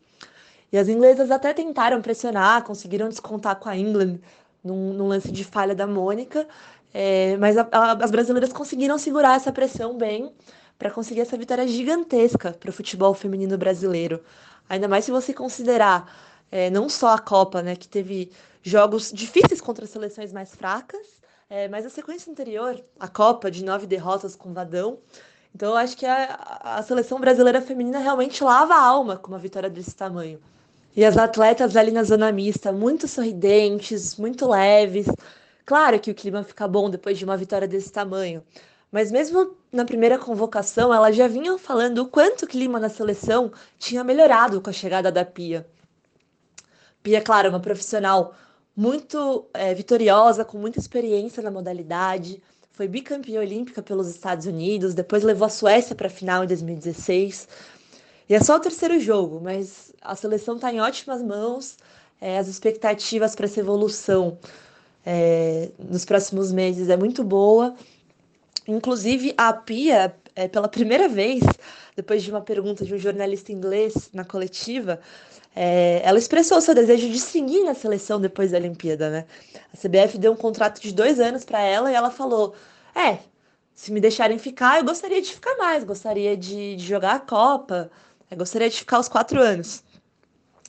E 0.72 0.78
as 0.78 0.88
inglesas 0.88 1.30
até 1.30 1.54
tentaram 1.54 2.02
pressionar, 2.02 2.64
conseguiram 2.64 3.08
descontar 3.08 3.56
com 3.56 3.68
a 3.68 3.76
England 3.76 4.18
num, 4.64 4.92
num 4.92 5.06
lance 5.06 5.30
de 5.30 5.44
falha 5.44 5.74
da 5.74 5.86
Mônica, 5.86 6.48
é, 6.92 7.36
mas 7.36 7.56
a, 7.56 7.68
a, 7.70 7.92
as 8.04 8.10
brasileiras 8.10 8.52
conseguiram 8.52 8.98
segurar 8.98 9.36
essa 9.36 9.52
pressão 9.52 9.96
bem 9.96 10.32
para 10.80 10.90
conseguir 10.90 11.20
essa 11.20 11.36
vitória 11.36 11.68
gigantesca 11.68 12.56
para 12.58 12.70
o 12.70 12.72
futebol 12.72 13.12
feminino 13.12 13.58
brasileiro. 13.58 14.24
Ainda 14.66 14.88
mais 14.88 15.04
se 15.04 15.10
você 15.10 15.34
considerar 15.34 16.10
é, 16.50 16.70
não 16.70 16.88
só 16.88 17.08
a 17.08 17.18
Copa, 17.18 17.60
né, 17.60 17.76
que 17.76 17.86
teve 17.86 18.32
jogos 18.62 19.12
difíceis 19.12 19.60
contra 19.60 19.86
seleções 19.86 20.32
mais 20.32 20.54
fracas, 20.54 21.06
é, 21.50 21.68
mas 21.68 21.84
a 21.84 21.90
sequência 21.90 22.32
anterior, 22.32 22.82
a 22.98 23.08
Copa 23.08 23.50
de 23.50 23.62
nove 23.62 23.86
derrotas 23.86 24.34
com 24.34 24.54
Vadão. 24.54 24.98
Então 25.54 25.72
eu 25.72 25.76
acho 25.76 25.94
que 25.94 26.06
a, 26.06 26.60
a 26.62 26.82
seleção 26.82 27.20
brasileira 27.20 27.60
feminina 27.60 27.98
realmente 27.98 28.42
lava 28.42 28.72
a 28.72 28.82
alma 28.82 29.18
com 29.18 29.28
uma 29.28 29.38
vitória 29.38 29.68
desse 29.68 29.94
tamanho. 29.94 30.40
E 30.96 31.04
as 31.04 31.18
atletas 31.18 31.76
ali 31.76 31.90
na 31.90 32.04
zona 32.04 32.32
mista, 32.32 32.72
muito 32.72 33.06
sorridentes, 33.06 34.16
muito 34.16 34.48
leves. 34.48 35.08
Claro 35.66 36.00
que 36.00 36.10
o 36.10 36.14
clima 36.14 36.42
fica 36.42 36.66
bom 36.66 36.88
depois 36.88 37.18
de 37.18 37.24
uma 37.26 37.36
vitória 37.36 37.68
desse 37.68 37.92
tamanho, 37.92 38.42
mas 38.90 39.12
mesmo 39.12 39.56
na 39.72 39.84
primeira 39.84 40.18
convocação, 40.18 40.92
elas 40.92 41.14
já 41.14 41.28
vinham 41.28 41.58
falando 41.58 41.98
o 41.98 42.08
quanto 42.08 42.44
o 42.44 42.48
clima 42.48 42.80
na 42.80 42.88
seleção 42.88 43.52
tinha 43.78 44.02
melhorado 44.02 44.60
com 44.60 44.70
a 44.70 44.72
chegada 44.72 45.12
da 45.12 45.24
Pia. 45.24 45.66
Pia, 47.02 47.20
claro, 47.20 47.48
uma 47.48 47.60
profissional 47.60 48.34
muito 48.76 49.46
é, 49.54 49.74
vitoriosa, 49.74 50.44
com 50.44 50.58
muita 50.58 50.78
experiência 50.78 51.42
na 51.42 51.50
modalidade, 51.50 52.42
foi 52.72 52.88
bicampeã 52.88 53.40
olímpica 53.40 53.82
pelos 53.82 54.08
Estados 54.08 54.46
Unidos, 54.46 54.94
depois 54.94 55.22
levou 55.22 55.46
a 55.46 55.50
Suécia 55.50 55.94
para 55.94 56.06
a 56.06 56.10
final 56.10 56.44
em 56.44 56.46
2016. 56.46 57.46
E 58.28 58.34
é 58.34 58.40
só 58.40 58.56
o 58.56 58.60
terceiro 58.60 58.98
jogo, 58.98 59.40
mas 59.42 59.92
a 60.00 60.14
seleção 60.16 60.56
está 60.56 60.72
em 60.72 60.80
ótimas 60.80 61.22
mãos, 61.22 61.76
é, 62.20 62.38
as 62.38 62.48
expectativas 62.48 63.34
para 63.34 63.46
essa 63.46 63.60
evolução 63.60 64.38
é, 65.04 65.70
nos 65.78 66.04
próximos 66.04 66.52
meses 66.52 66.88
é 66.88 66.96
muito 66.96 67.24
boa. 67.24 67.74
Inclusive, 68.66 69.34
a 69.36 69.52
Pia, 69.52 70.14
é, 70.34 70.48
pela 70.48 70.68
primeira 70.68 71.08
vez, 71.08 71.42
depois 71.96 72.22
de 72.22 72.30
uma 72.30 72.40
pergunta 72.40 72.84
de 72.84 72.94
um 72.94 72.98
jornalista 72.98 73.52
inglês 73.52 74.10
na 74.12 74.24
coletiva, 74.24 75.00
é, 75.54 76.00
ela 76.04 76.18
expressou 76.18 76.60
seu 76.60 76.74
desejo 76.74 77.08
de 77.08 77.18
seguir 77.18 77.64
na 77.64 77.74
seleção 77.74 78.20
depois 78.20 78.52
da 78.52 78.58
Olimpíada, 78.58 79.10
né? 79.10 79.26
A 79.72 79.76
CBF 79.76 80.18
deu 80.18 80.32
um 80.32 80.36
contrato 80.36 80.80
de 80.80 80.92
dois 80.92 81.18
anos 81.18 81.44
para 81.44 81.60
ela 81.60 81.90
e 81.90 81.94
ela 81.94 82.10
falou: 82.10 82.54
É, 82.94 83.18
se 83.74 83.92
me 83.92 84.00
deixarem 84.00 84.38
ficar, 84.38 84.78
eu 84.78 84.84
gostaria 84.84 85.20
de 85.20 85.32
ficar 85.32 85.56
mais, 85.56 85.84
gostaria 85.84 86.36
de, 86.36 86.76
de 86.76 86.86
jogar 86.86 87.16
a 87.16 87.20
Copa, 87.20 87.90
eu 88.30 88.36
gostaria 88.36 88.70
de 88.70 88.76
ficar 88.76 89.00
os 89.00 89.08
quatro 89.08 89.40
anos. 89.40 89.82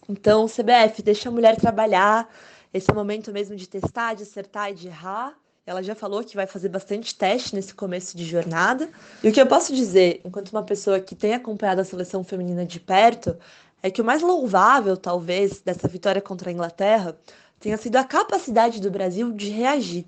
Então, 0.09 0.47
CBF, 0.47 1.01
deixa 1.03 1.30
a 1.30 1.31
mulher 1.31 1.55
trabalhar. 1.57 2.27
Esse 2.73 2.89
é 2.89 2.93
o 2.93 2.95
momento 2.95 3.31
mesmo 3.31 3.55
de 3.55 3.68
testar, 3.68 4.13
de 4.13 4.23
acertar 4.23 4.72
e 4.72 4.73
de 4.73 4.88
errar. 4.88 5.38
Ela 5.64 5.84
já 5.84 5.94
falou 5.94 6.24
que 6.24 6.36
vai 6.36 6.48
fazer 6.48 6.70
bastante 6.70 7.14
teste 7.14 7.54
nesse 7.54 7.74
começo 7.76 8.18
de 8.18 8.26
jornada. 8.26 8.90
E 9.24 9.30
o 9.30 9.32
que 9.32 9.40
eu 9.40 9.46
posso 9.46 9.76
dizer, 9.76 10.20
enquanto 10.26 10.50
uma 10.50 10.64
pessoa 10.64 11.00
que 11.00 11.14
tem 11.14 11.36
acompanhado 11.36 11.82
a 11.82 11.84
seleção 11.84 12.24
feminina 12.24 12.66
de 12.66 12.80
perto, 12.80 13.38
é 13.84 13.92
que 13.92 14.02
o 14.02 14.06
mais 14.06 14.24
louvável, 14.24 14.98
talvez, 14.98 15.62
dessa 15.62 15.88
vitória 15.88 16.20
contra 16.20 16.50
a 16.50 16.54
Inglaterra 16.54 17.16
tenha 17.60 17.78
sido 17.78 17.96
a 17.98 18.04
capacidade 18.04 18.82
do 18.82 18.90
Brasil 18.90 19.32
de 19.32 19.50
reagir. 19.50 20.06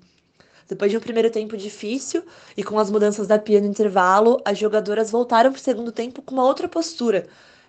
Depois 0.68 0.90
de 0.90 0.96
um 0.96 1.00
primeiro 1.00 1.30
tempo 1.30 1.56
difícil 1.56 2.24
e 2.56 2.64
com 2.64 2.76
as 2.76 2.90
mudanças 2.90 3.28
da 3.28 3.38
pia 3.38 3.60
no 3.60 3.68
intervalo, 3.68 4.40
as 4.44 4.58
jogadoras 4.58 5.12
voltaram 5.12 5.52
para 5.52 5.58
o 5.58 5.62
segundo 5.62 5.92
tempo 5.92 6.20
com 6.20 6.34
uma 6.34 6.44
outra 6.44 6.68
postura, 6.68 7.28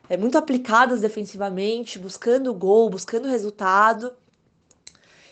é, 0.09 0.17
muito 0.17 0.39
aplicadas 0.39 1.01
defensivamente, 1.01 1.99
buscando 1.99 2.49
o 2.49 2.53
gol, 2.53 2.89
buscando 2.89 3.25
o 3.25 3.31
resultado. 3.31 4.11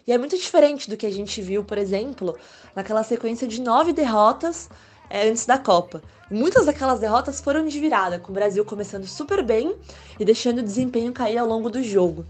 E 0.06 0.12
é 0.12 0.18
muito 0.18 0.38
diferente 0.38 0.90
do 0.90 0.98
que 0.98 1.06
a 1.06 1.12
gente 1.12 1.42
viu, 1.42 1.64
por 1.64 1.78
exemplo, 1.78 2.38
naquela 2.76 3.04
sequência 3.04 3.48
de 3.48 3.62
nove 3.62 3.94
derrotas 3.94 4.70
é, 5.10 5.28
antes 5.30 5.46
da 5.46 5.58
Copa. 5.58 6.02
Muitas 6.30 6.66
daquelas 6.66 7.00
derrotas 7.00 7.40
foram 7.40 7.66
de 7.68 7.80
virada, 7.80 8.20
com 8.20 8.32
o 8.32 8.36
Brasil 8.36 8.66
começando 8.66 9.06
super 9.06 9.44
bem 9.44 9.76
e 10.20 10.26
deixando 10.26 10.60
o 10.60 10.64
desempenho 10.64 11.14
cair 11.14 11.38
ao 11.38 11.48
longo 11.48 11.70
do 11.70 11.82
jogo. 11.84 12.26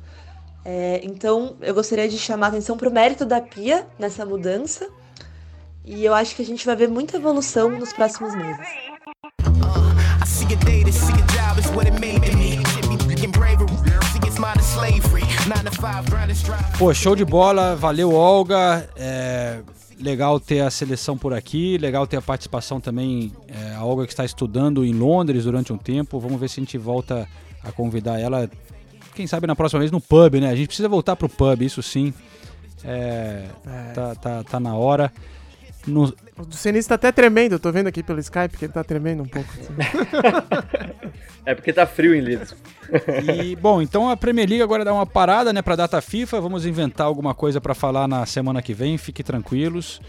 É, 0.66 1.02
então, 1.04 1.56
eu 1.62 1.74
gostaria 1.74 2.08
de 2.08 2.18
chamar 2.18 2.48
a 2.48 2.50
atenção 2.50 2.78
para 2.78 2.88
o 2.88 2.92
mérito 2.92 3.26
da 3.26 3.42
Pia 3.42 3.88
nessa 3.98 4.26
mudança. 4.26 4.88
E 5.86 6.06
eu 6.06 6.14
acho 6.14 6.36
que 6.36 6.42
a 6.42 6.46
gente 6.46 6.66
vai 6.66 6.76
ver 6.76 6.88
muita 6.88 7.18
evolução 7.18 7.70
nos 7.70 7.92
próximos 7.92 8.34
meses. 8.36 8.68
Pô, 16.78 16.94
show 16.94 17.16
de 17.16 17.24
bola, 17.24 17.76
valeu 17.76 18.12
Olga. 18.12 18.90
É, 18.96 19.60
legal 20.00 20.40
ter 20.40 20.62
a 20.62 20.72
seleção 20.72 21.18
por 21.18 21.34
aqui, 21.34 21.78
legal 21.78 22.08
ter 22.08 22.18
a 22.18 22.22
participação 22.22 22.82
também, 22.82 23.32
é, 23.48 23.76
a 23.76 23.84
Olga 23.84 24.06
que 24.06 24.14
está 24.14 24.26
estudando 24.26 24.84
em 24.84 24.94
Londres 24.94 25.44
durante 25.46 25.72
um 25.72 25.78
tempo. 25.78 26.20
Vamos 26.20 26.40
ver 26.40 26.50
se 26.50 26.60
a 26.60 26.64
gente 26.64 26.78
volta 26.78 27.28
a 27.64 27.72
convidar 27.72 28.20
ela, 28.20 28.50
quem 29.14 29.28
sabe 29.28 29.48
na 29.48 29.56
próxima 29.56 29.80
vez 29.80 29.92
no 29.92 30.02
pub, 30.02 30.36
né? 30.36 30.50
A 30.50 30.56
gente 30.56 30.68
precisa 30.68 30.90
voltar 30.90 31.16
pro 31.16 31.30
pub, 31.30 31.62
isso 31.62 31.82
sim. 31.82 32.14
É, 32.84 33.46
é. 33.66 33.94
Tá, 33.94 34.16
tá, 34.16 34.44
tá 34.44 34.60
na 34.60 34.76
hora. 34.76 35.12
No... 35.86 36.14
O 36.38 36.52
Senise 36.52 36.88
tá 36.88 36.96
até 36.96 37.12
tremendo, 37.12 37.54
eu 37.54 37.60
tô 37.60 37.72
vendo 37.72 37.88
aqui 37.88 38.02
pelo 38.02 38.20
Skype 38.20 38.58
que 38.58 38.66
ele 38.66 38.74
tá 38.74 38.84
tremendo 38.84 39.24
um 39.24 39.28
pouco. 39.28 39.50
Assim. 41.44 41.52
é 41.52 41.56
porque 41.56 41.74
tá 41.74 41.86
frio 41.86 42.16
em 42.16 42.22
Leeds. 42.22 42.56
E, 43.42 43.56
bom, 43.56 43.82
então 43.82 44.10
a 44.10 44.16
Premier 44.18 44.48
League 44.48 44.64
agora 44.64 44.86
dá 44.86 44.94
uma 44.94 45.06
parada, 45.06 45.52
né, 45.52 45.62
pra 45.62 45.76
data 45.76 46.02
FIFA. 46.02 46.42
Vamos 46.42 46.66
inventar 46.66 47.08
alguma 47.08 47.34
coisa 47.34 47.60
para 47.60 47.74
falar 47.74 48.08
na 48.08 48.26
semana 48.26 48.62
que 48.62 48.74
vem, 48.74 48.98
fiquem 48.98 49.26
tranquilos. 49.26 50.02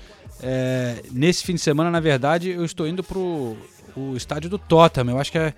É, 0.42 0.96
nesse 1.10 1.44
fim 1.44 1.54
de 1.54 1.60
semana, 1.60 1.90
na 1.90 2.00
verdade, 2.00 2.50
eu 2.50 2.64
estou 2.64 2.86
indo 2.86 3.02
pro 3.02 3.56
o 3.96 4.16
estádio 4.16 4.50
do 4.50 4.58
Tottenham. 4.58 5.10
Eu 5.10 5.20
acho 5.20 5.30
que 5.30 5.38
é, 5.38 5.54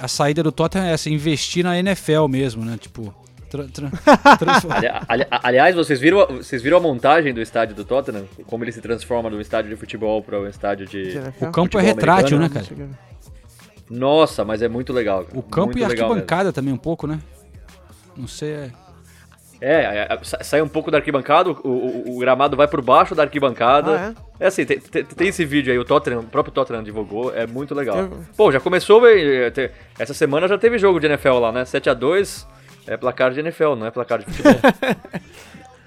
a 0.00 0.08
saída 0.08 0.42
do 0.42 0.52
Tottenham 0.52 0.86
é 0.86 0.92
essa, 0.92 1.08
investir 1.08 1.64
na 1.64 1.78
NFL 1.78 2.26
mesmo, 2.28 2.64
né? 2.64 2.76
Tipo, 2.78 3.14
Tra, 3.50 3.64
tra, 3.64 3.90
ali, 4.76 4.86
ali, 5.08 5.26
aliás, 5.28 5.74
vocês 5.74 5.98
viram, 5.98 6.24
vocês 6.36 6.62
viram 6.62 6.76
a 6.76 6.80
montagem 6.80 7.34
do 7.34 7.42
estádio 7.42 7.74
do 7.74 7.84
Tottenham? 7.84 8.24
Como 8.46 8.62
ele 8.62 8.70
se 8.70 8.80
transforma 8.80 9.28
do 9.28 9.40
estádio 9.40 9.70
de 9.70 9.76
futebol 9.76 10.22
para 10.22 10.38
o 10.38 10.46
estádio 10.46 10.86
de. 10.86 11.14
O 11.40 11.50
campo 11.50 11.76
é 11.76 11.82
retrátil, 11.82 12.38
né, 12.38 12.48
cara? 12.48 12.64
Nossa, 13.90 14.44
mas 14.44 14.62
é 14.62 14.68
muito 14.68 14.92
legal. 14.92 15.24
Cara. 15.24 15.38
O 15.38 15.42
campo 15.42 15.66
muito 15.66 15.78
e 15.80 15.84
a 15.84 15.88
arquibancada 15.88 16.52
também, 16.52 16.72
um 16.72 16.78
pouco, 16.78 17.06
né? 17.06 17.18
Não 18.16 18.28
sei. 18.28 18.52
É... 18.52 18.70
É, 19.62 19.74
é, 19.74 20.08
é 20.10 20.18
sai 20.22 20.62
um 20.62 20.68
pouco 20.68 20.90
da 20.90 20.96
arquibancada, 20.96 21.50
o, 21.50 21.54
o, 21.62 22.16
o, 22.16 22.18
gramado 22.18 22.56
vai 22.56 22.66
por 22.66 22.80
baixo 22.80 23.14
da 23.14 23.24
arquibancada. 23.24 23.90
Ah, 23.90 24.14
é? 24.40 24.44
é? 24.44 24.46
assim, 24.46 24.64
tem, 24.64 24.80
tem, 24.80 25.04
tem, 25.04 25.28
esse 25.28 25.44
vídeo 25.44 25.70
aí, 25.70 25.78
o 25.78 25.84
Tottenham, 25.84 26.20
o 26.20 26.24
próprio 26.24 26.54
Tottenham 26.54 26.82
divulgou, 26.82 27.34
é 27.34 27.46
muito 27.46 27.74
legal. 27.74 27.98
Eu... 27.98 28.10
Pô, 28.34 28.50
já 28.50 28.58
começou, 28.58 29.02
essa 29.98 30.14
semana 30.14 30.48
já 30.48 30.56
teve 30.56 30.78
jogo 30.78 30.98
de 30.98 31.06
NFL 31.08 31.34
lá, 31.34 31.52
né? 31.52 31.64
7x2, 31.64 32.46
é 32.86 32.96
placar 32.96 33.32
de 33.32 33.40
NFL, 33.40 33.74
não 33.74 33.86
é 33.86 33.90
placar 33.90 34.20
de 34.20 34.24
futebol. 34.24 34.54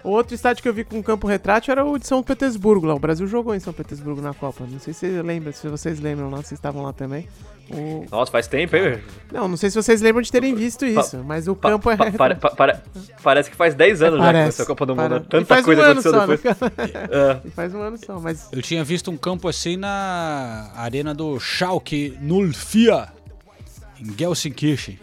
o 0.03 0.09
outro 0.11 0.35
estádio 0.35 0.61
que 0.61 0.69
eu 0.69 0.73
vi 0.73 0.83
com 0.83 1.01
campo 1.01 1.25
retrátil 1.25 1.71
era 1.71 1.83
o 1.83 1.97
de 1.97 2.05
São 2.05 2.21
Petersburgo 2.21 2.85
lá. 2.85 2.93
O 2.93 2.99
Brasil 2.99 3.25
jogou 3.25 3.55
em 3.55 3.59
São 3.59 3.73
Petersburgo 3.73 4.21
na 4.21 4.35
Copa. 4.35 4.67
Não 4.69 4.79
sei 4.79 4.93
se 4.93 4.99
você 5.09 5.21
lembra, 5.23 5.51
se 5.51 5.67
vocês 5.67 5.99
lembram 5.99 6.29
lá, 6.29 6.37
vocês 6.37 6.53
estavam 6.53 6.83
lá 6.83 6.93
também. 6.93 7.27
O... 7.71 8.05
Nossa, 8.11 8.31
faz 8.31 8.47
tempo, 8.47 8.75
hein? 8.75 8.99
Não, 9.31 9.47
não 9.47 9.57
sei 9.57 9.69
se 9.69 9.81
vocês 9.81 10.01
lembram 10.01 10.21
de 10.21 10.31
terem 10.31 10.53
visto 10.53 10.85
isso, 10.85 11.17
pa 11.17 11.23
mas 11.23 11.47
o 11.47 11.55
campo 11.55 11.89
é. 11.89 11.97
Pa 12.11 12.35
pa 12.35 12.81
parece 13.21 13.49
que 13.49 13.55
faz 13.55 13.73
10 13.73 14.01
anos 14.01 14.19
parece, 14.19 14.33
já 14.33 14.33
que 14.33 14.43
começou 14.43 14.63
a 14.63 14.67
Copa 14.67 14.85
do 14.85 14.95
Mundo. 14.95 15.27
Tanta 15.29 15.63
coisa 15.63 15.81
um 15.81 15.85
aconteceu 15.85 16.11
só, 16.11 16.27
depois. 16.27 16.41
é. 17.45 17.49
Faz 17.51 17.73
um 17.73 17.81
ano 17.81 17.97
só, 17.97 18.19
mas. 18.19 18.49
Eu 18.51 18.61
tinha 18.61 18.83
visto 18.83 19.09
um 19.09 19.17
campo 19.17 19.47
assim 19.47 19.77
na 19.77 20.71
arena 20.75 21.13
do 21.13 21.39
Schalke 21.39 22.17
04 22.21 23.13
em 24.01 24.17
Gelsenkirchen. 24.17 24.99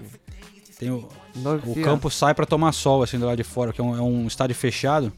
Tem 0.78 0.90
o, 0.90 1.08
o 1.66 1.82
campo 1.82 2.10
sai 2.10 2.34
para 2.34 2.46
tomar 2.46 2.72
sol, 2.72 3.02
assim, 3.02 3.18
do 3.18 3.26
lado 3.26 3.36
de 3.36 3.44
fora, 3.44 3.72
que 3.72 3.80
é 3.80 3.84
um, 3.84 3.96
é 3.96 4.02
um 4.02 4.26
estádio 4.26 4.54
fechado. 4.54 5.12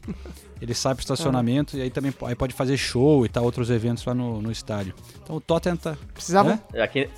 Ele 0.61 0.73
sai 0.73 0.95
pro 0.95 1.01
estacionamento 1.01 1.75
ah. 1.75 1.79
e 1.79 1.81
aí 1.83 1.89
também 1.89 2.13
aí 2.25 2.35
pode 2.35 2.53
fazer 2.53 2.77
show 2.77 3.25
e 3.25 3.29
tal, 3.29 3.43
outros 3.43 3.69
eventos 3.69 4.05
lá 4.05 4.13
no, 4.13 4.41
no 4.41 4.51
estádio. 4.51 4.93
Então 5.21 5.35
o 5.35 5.41
Tottenham 5.41 5.75
tá. 5.75 5.97
Precisava. 6.13 6.51
Né? 6.51 6.59
É, 6.73 6.81
aqui, 6.81 7.09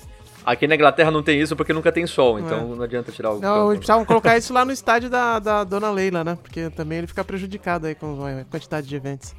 aqui 0.46 0.68
na 0.68 0.76
Inglaterra 0.76 1.10
não 1.10 1.22
tem 1.22 1.40
isso 1.40 1.56
porque 1.56 1.72
nunca 1.72 1.90
tem 1.90 2.06
sol, 2.06 2.38
então 2.38 2.72
é. 2.72 2.76
não 2.76 2.82
adianta 2.84 3.10
tirar 3.10 3.32
o. 3.32 3.40
Não, 3.40 3.70
precisavam 3.70 4.04
colocar 4.04 4.36
isso 4.38 4.54
lá 4.54 4.64
no 4.64 4.70
estádio 4.72 5.10
da, 5.10 5.40
da 5.40 5.64
Dona 5.64 5.90
Leila, 5.90 6.22
né? 6.22 6.38
Porque 6.40 6.70
também 6.70 6.98
ele 6.98 7.06
fica 7.08 7.24
prejudicado 7.24 7.88
aí 7.88 7.96
com 7.96 8.24
a 8.24 8.44
quantidade 8.44 8.86
de 8.86 8.94
eventos. 8.94 9.34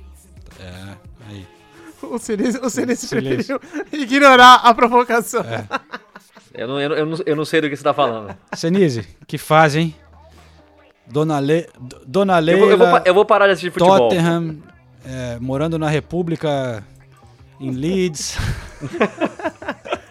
É, 0.59 0.97
aí. 1.29 1.47
O 1.99 2.19
Sinistro, 2.19 2.63
o 2.63 2.69
Sinistro 2.69 3.19
preferiu 3.19 3.59
ignorar 3.91 4.61
a 4.63 4.71
provocação. 4.71 5.41
É. 5.41 5.67
Eu 6.53 6.67
não, 6.67 6.79
eu, 6.79 6.89
não- 6.89 6.95
eu, 6.95 7.05
não, 7.07 7.17
eu 7.25 7.35
não 7.35 7.43
sei 7.43 7.59
do 7.59 7.67
que 7.67 7.75
você 7.75 7.83
tá 7.83 7.91
falando. 7.91 8.37
Senise, 8.53 9.03
que 9.25 9.35
fase, 9.35 9.79
hein? 9.79 9.95
Dona, 11.07 11.39
Le... 11.39 11.67
Dona 12.05 12.37
Eu 12.37 12.41
Leila... 12.41 12.59
vou, 12.59 12.69
eu, 12.69 12.77
vou, 12.77 13.01
eu 13.03 13.13
vou 13.15 13.25
parar 13.25 13.47
de 13.47 13.53
assistir 13.53 13.71
futebol. 13.71 13.97
Tottenham, 13.97 14.57
é, 15.03 15.39
morando 15.39 15.79
na 15.79 15.89
República 15.89 16.83
em 17.59 17.71
Leeds. 17.71 18.37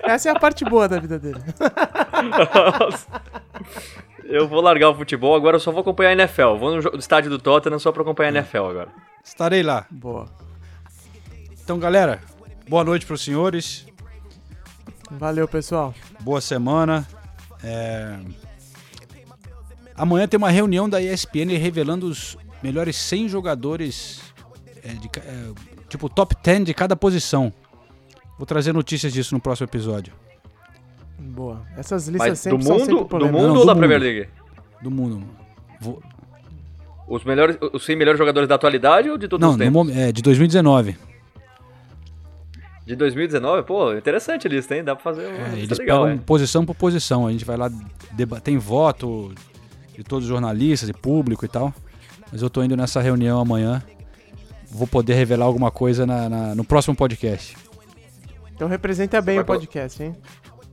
Essa 0.06 0.28
é 0.28 0.32
a 0.32 0.38
parte 0.38 0.64
boa 0.64 0.88
da 0.88 0.98
vida 0.98 1.18
dele. 1.18 1.40
Eu 4.24 4.48
vou 4.48 4.60
largar 4.60 4.90
o 4.90 4.94
futebol, 4.94 5.36
agora 5.36 5.56
eu 5.56 5.60
só 5.60 5.70
vou 5.70 5.82
acompanhar 5.82 6.10
a 6.10 6.12
NFL. 6.14 6.56
Vou 6.58 6.82
no 6.82 6.98
estádio 6.98 7.30
do 7.30 7.38
Tottenham 7.38 7.78
só 7.78 7.92
pra 7.92 8.02
acompanhar 8.02 8.30
a 8.30 8.38
NFL 8.38 8.64
agora. 8.64 8.88
Estarei 9.24 9.62
lá. 9.62 9.86
Boa. 9.88 10.26
Então, 11.62 11.78
galera, 11.78 12.20
boa 12.68 12.82
noite 12.82 13.06
para 13.06 13.14
os 13.14 13.22
senhores. 13.22 13.86
Valeu, 15.10 15.46
pessoal. 15.46 15.94
Boa 16.20 16.40
semana. 16.40 17.06
É, 17.62 18.18
Amanhã 19.96 20.28
tem 20.28 20.36
uma 20.36 20.50
reunião 20.50 20.88
da 20.88 21.00
ESPN 21.00 21.56
revelando 21.58 22.06
os 22.06 22.36
melhores 22.62 22.96
100 22.96 23.30
jogadores, 23.30 24.20
é, 24.84 24.88
de 24.88 25.08
é, 25.20 25.52
tipo 25.88 26.08
top 26.08 26.36
10 26.42 26.66
de 26.66 26.74
cada 26.74 26.94
posição. 26.94 27.52
Vou 28.38 28.46
trazer 28.46 28.72
notícias 28.72 29.12
disso 29.12 29.34
no 29.34 29.40
próximo 29.40 29.66
episódio. 29.66 30.12
Boa. 31.18 31.62
Essas 31.76 32.06
listas 32.08 32.28
Mas 32.28 32.38
do 32.38 32.42
sempre 32.42 32.64
são 32.64 32.72
mundo, 32.78 32.98
sempre 32.98 33.18
do 33.18 33.26
mundo 33.26 33.32
Não, 33.32 33.48
ou 33.54 33.60
do 33.60 33.66
da 33.66 33.74
mundo. 33.74 33.78
Premier 33.78 34.00
League? 34.00 34.28
Do 34.82 34.90
mundo. 34.90 35.22
Vou- 35.80 36.02
Os, 37.08 37.24
melhores, 37.24 37.56
os 37.72 37.84
100 37.84 37.96
melhores 37.96 38.18
jogadores 38.18 38.48
da 38.48 38.56
atualidade 38.56 39.08
ou 39.08 39.16
de 39.16 39.28
todos 39.28 39.42
Não, 39.44 39.52
os 39.52 39.56
tempos? 39.58 39.72
mom- 39.86 39.90
é, 39.92 40.10
de 40.12 40.20
2019. 40.22 40.96
De 42.84 42.94
2019? 42.94 43.62
Pô, 43.64 43.94
interessante 43.94 44.46
a 44.46 44.50
lista, 44.50 44.76
hein? 44.76 44.84
Dá 44.84 44.94
pra 44.94 45.02
fazer 45.02 45.26
uma 45.26 45.48
É, 45.48 45.58
eles 45.58 45.78
legal, 45.78 46.04
pegam 46.04 46.08
é. 46.20 46.24
posição 46.24 46.64
por 46.64 46.74
posição. 46.74 47.26
A 47.26 47.32
gente 47.32 47.44
vai 47.44 47.56
lá, 47.56 47.70
tem 48.44 48.58
voto 48.58 49.32
de 49.96 50.04
todos 50.04 50.24
os 50.24 50.28
jornalistas 50.28 50.88
e 50.88 50.92
público 50.92 51.44
e 51.44 51.48
tal. 51.48 51.72
Mas 52.30 52.42
eu 52.42 52.50
tô 52.50 52.62
indo 52.62 52.76
nessa 52.76 53.00
reunião 53.00 53.40
amanhã. 53.40 53.82
Vou 54.70 54.86
poder 54.86 55.14
revelar 55.14 55.46
alguma 55.46 55.70
coisa 55.70 56.04
na- 56.06 56.28
na- 56.28 56.54
no 56.54 56.64
próximo 56.64 56.94
podcast. 56.94 57.56
Então 58.56 58.66
representa 58.68 59.20
bem 59.20 59.38
o 59.38 59.44
podcast, 59.44 60.02
hein? 60.02 60.16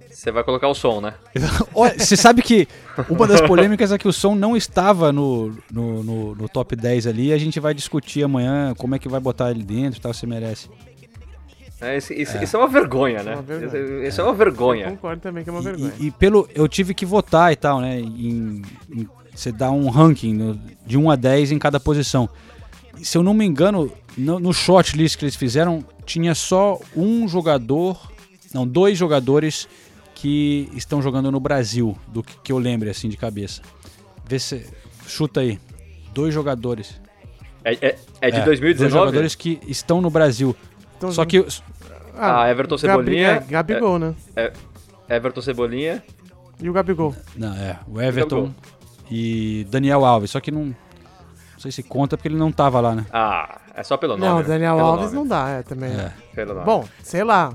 Você 0.09 0.31
vai 0.31 0.43
colocar 0.43 0.69
o 0.69 0.73
som, 0.73 1.01
né? 1.01 1.15
Olha, 1.75 1.99
você 1.99 2.15
sabe 2.15 2.41
que 2.41 2.65
uma 3.09 3.27
das 3.27 3.41
polêmicas 3.41 3.91
é 3.91 3.97
que 3.97 4.07
o 4.07 4.13
som 4.13 4.33
não 4.35 4.55
estava 4.55 5.11
no, 5.11 5.49
no, 5.69 6.01
no- 6.01 6.35
no 6.35 6.47
top 6.49 6.75
10 6.77 7.07
ali. 7.07 7.27
E 7.27 7.33
a 7.33 7.37
gente 7.37 7.59
vai 7.59 7.73
discutir 7.73 8.23
amanhã 8.23 8.73
como 8.77 8.95
é 8.95 8.99
que 8.99 9.09
vai 9.09 9.19
botar 9.19 9.51
ele 9.51 9.63
dentro 9.63 9.99
e 9.99 10.01
tal, 10.01 10.13
se 10.13 10.25
merece. 10.25 10.69
É, 11.81 11.97
isso, 11.97 12.13
isso- 12.13 12.37
É. 12.37 12.43
isso 12.45 12.55
é 12.55 12.59
uma 12.59 12.69
vergonha, 12.69 13.21
né? 13.21 13.33
uma 13.33 13.41
vergonha. 13.41 13.67
Isso, 13.67 14.03
isso 14.07 14.21
é 14.21 14.23
uma 14.23 14.33
vergonha. 14.33 14.85
Eu 14.85 14.91
concordo 14.91 15.21
também 15.21 15.43
que 15.43 15.49
é 15.49 15.53
uma 15.53 15.59
E- 15.59 15.63
vergonha. 15.63 15.93
E, 15.99 16.05
e 16.07 16.11
pelo. 16.11 16.47
Eu 16.55 16.67
tive 16.69 16.93
que 16.93 17.05
votar 17.05 17.51
e 17.51 17.55
tal, 17.57 17.81
né? 17.81 17.99
Em, 17.99 18.61
em- 18.95 19.07
você 19.35 19.51
dá 19.51 19.71
um 19.71 19.89
ranking 19.89 20.33
no- 20.33 20.59
de 20.85 20.97
1 20.97 21.11
a 21.11 21.15
10 21.17 21.51
em 21.51 21.59
cada 21.59 21.79
posição. 21.81 22.29
E 22.97 23.03
se 23.03 23.17
eu 23.17 23.23
não 23.23 23.33
me 23.33 23.43
engano, 23.45 23.91
no, 24.17 24.39
no 24.39 24.53
short 24.53 24.95
list 24.97 25.17
que 25.17 25.25
eles 25.25 25.35
fizeram, 25.35 25.83
tinha 26.05 26.33
só 26.35 26.79
um 26.95 27.27
jogador. 27.27 28.11
Não, 28.53 28.67
dois 28.67 28.97
jogadores 28.97 29.67
que 30.15 30.69
estão 30.75 31.01
jogando 31.01 31.31
no 31.31 31.39
Brasil, 31.39 31.97
do 32.07 32.21
que, 32.23 32.37
que 32.43 32.51
eu 32.51 32.57
lembre 32.57 32.89
assim 32.89 33.09
de 33.09 33.17
cabeça. 33.17 33.61
Vê 34.25 34.39
se. 34.39 34.65
Chuta 35.07 35.41
aí. 35.41 35.59
Dois 36.13 36.33
jogadores. 36.33 37.01
É, 37.65 37.73
é, 37.73 37.97
é 38.21 38.31
de 38.31 38.37
Dois 38.41 38.59
2019? 38.59 38.89
jogadores 38.91 39.35
que 39.35 39.59
estão 39.67 40.01
no 40.01 40.09
Brasil. 40.09 40.55
Então, 40.97 41.11
Só 41.11 41.25
que. 41.25 41.45
Ah, 42.15 42.47
Everton 42.49 42.75
Gabi- 42.77 42.81
Cebolinha. 42.81 43.27
é, 43.27 43.39
Gabigol, 43.39 43.99
né? 43.99 44.15
É, 44.35 44.53
Everton 45.09 45.41
Cebolinha. 45.41 46.03
E 46.61 46.69
o 46.69 46.73
Gabigol. 46.73 47.15
Não, 47.35 47.53
é. 47.55 47.79
O 47.87 47.99
Everton 47.99 48.53
e 49.09 49.65
Daniel 49.69 50.05
Alves. 50.05 50.31
Só 50.31 50.39
que 50.39 50.51
não. 50.51 50.75
Não 51.63 51.71
sei 51.71 51.71
se 51.71 51.83
conta 51.83 52.17
porque 52.17 52.27
ele 52.27 52.35
não 52.35 52.51
tava 52.51 52.81
lá, 52.81 52.93
né? 52.93 53.05
Ah, 53.13 53.57
é 53.73 53.83
só 53.83 53.95
pelo 53.95 54.17
nome. 54.17 54.25
Não, 54.29 54.37
o 54.37 54.41
né? 54.41 54.47
Daniel 54.47 54.75
Pelo 54.75 54.87
Alves 54.87 55.05
nome. 55.13 55.15
não 55.15 55.27
dá, 55.27 55.49
é 55.49 55.63
também. 55.63 55.91
É. 55.91 56.11
Pelo 56.35 56.53
nome. 56.55 56.65
Bom, 56.65 56.85
sei 57.01 57.23
lá. 57.23 57.53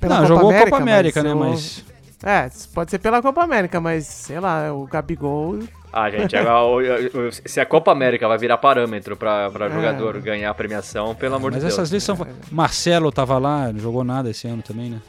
pela 0.00 0.14
Não, 0.14 0.22
Copa 0.22 0.28
jogou 0.34 0.48
América, 0.50 0.70
Copa 0.70 0.82
América, 0.82 1.22
né? 1.22 1.34
Mas. 1.34 1.84
É, 2.22 2.50
pode 2.74 2.90
ser 2.90 2.98
pela 2.98 3.20
Copa 3.22 3.42
América, 3.42 3.80
mas 3.80 4.06
sei 4.06 4.40
lá, 4.40 4.72
o 4.72 4.86
Gabigol. 4.86 5.58
Ah, 5.92 6.08
gente, 6.10 6.36
agora, 6.36 6.62
o- 6.62 7.28
o- 7.28 7.32
se 7.32 7.60
a 7.60 7.66
Copa 7.66 7.90
América 7.92 8.28
vai 8.28 8.38
virar 8.38 8.56
parâmetro 8.58 9.16
pra, 9.16 9.50
pra 9.50 9.66
É. 9.66 9.70
jogador 9.70 10.18
ganhar 10.20 10.50
a 10.50 10.54
premiação, 10.54 11.14
pelo 11.14 11.34
amor 11.34 11.50
Mas 11.50 11.60
de 11.60 11.66
Deus. 11.66 11.74
essas 11.78 11.90
listas 11.90 12.16
são. 12.16 12.26
Marcelo 12.50 13.10
tava 13.10 13.36
lá, 13.38 13.72
não 13.72 13.80
jogou 13.80 14.04
nada 14.04 14.30
esse 14.30 14.46
ano 14.48 14.62
também, 14.62 14.90
né? 14.90 15.00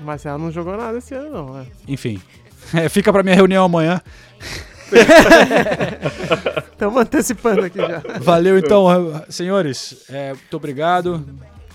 O 0.00 0.04
Marcelo 0.04 0.38
não 0.38 0.50
jogou 0.50 0.76
nada 0.76 0.98
esse 0.98 1.14
ano, 1.14 1.30
não. 1.30 1.58
É. 1.60 1.66
Enfim. 1.86 2.20
É, 2.74 2.86
fica 2.90 3.10
pra 3.10 3.22
minha 3.22 3.34
reunião 3.34 3.64
amanhã. 3.64 3.98
Estamos 6.72 7.00
antecipando 7.00 7.64
aqui 7.64 7.78
já. 7.78 8.02
Valeu 8.20 8.58
então, 8.58 8.86
senhores. 9.28 10.04
É, 10.08 10.32
muito 10.32 10.56
obrigado. 10.56 11.24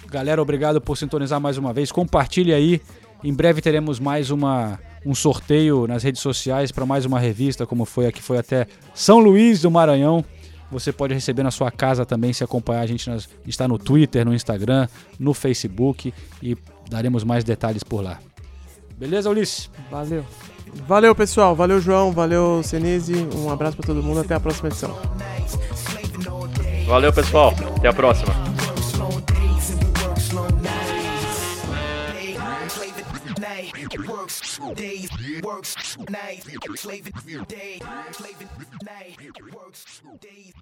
Galera, 0.09 0.41
obrigado 0.41 0.79
por 0.79 0.97
sintonizar 0.97 1.39
mais 1.41 1.57
uma 1.57 1.73
vez. 1.73 1.91
Compartilhe 1.91 2.53
aí. 2.53 2.81
Em 3.23 3.33
breve 3.33 3.61
teremos 3.61 3.99
mais 3.99 4.29
uma, 4.31 4.79
um 5.05 5.15
sorteio 5.15 5.87
nas 5.87 6.03
redes 6.03 6.21
sociais 6.21 6.71
para 6.71 6.85
mais 6.85 7.05
uma 7.05 7.19
revista, 7.19 7.65
como 7.65 7.85
foi 7.85 8.07
a 8.07 8.11
que 8.11 8.21
foi 8.21 8.37
até 8.37 8.67
São 8.93 9.19
Luís 9.19 9.61
do 9.61 9.71
Maranhão. 9.71 10.23
Você 10.71 10.91
pode 10.91 11.13
receber 11.13 11.43
na 11.43 11.51
sua 11.51 11.71
casa 11.71 12.05
também, 12.05 12.33
se 12.33 12.43
acompanhar 12.43 12.81
a 12.81 12.85
gente 12.85 13.09
nas, 13.09 13.29
está 13.45 13.67
no 13.67 13.77
Twitter, 13.77 14.25
no 14.25 14.33
Instagram, 14.33 14.87
no 15.19 15.33
Facebook 15.33 16.13
e 16.41 16.57
daremos 16.89 17.23
mais 17.23 17.43
detalhes 17.43 17.83
por 17.83 18.03
lá. 18.03 18.19
Beleza, 18.97 19.29
Ulisses? 19.29 19.69
Valeu. 19.89 20.25
Valeu, 20.87 21.15
pessoal. 21.15 21.55
Valeu, 21.55 21.79
João. 21.79 22.11
Valeu, 22.11 22.61
Senise. 22.63 23.27
Um 23.35 23.49
abraço 23.49 23.77
pra 23.77 23.85
todo 23.85 24.03
mundo. 24.03 24.19
Até 24.19 24.35
a 24.35 24.39
próxima 24.39 24.69
edição. 24.69 24.97
Valeu, 26.87 27.13
pessoal. 27.13 27.53
Até 27.77 27.87
a 27.87 27.93
próxima. 27.93 28.33
Works 34.07 34.59
days, 34.75 35.09
works 35.43 35.97
nights, 36.09 36.47
slaving 36.75 37.13
day, 37.47 37.79
slaving 38.11 38.47
night, 38.83 39.17
works 39.53 40.01
days. 40.19 40.53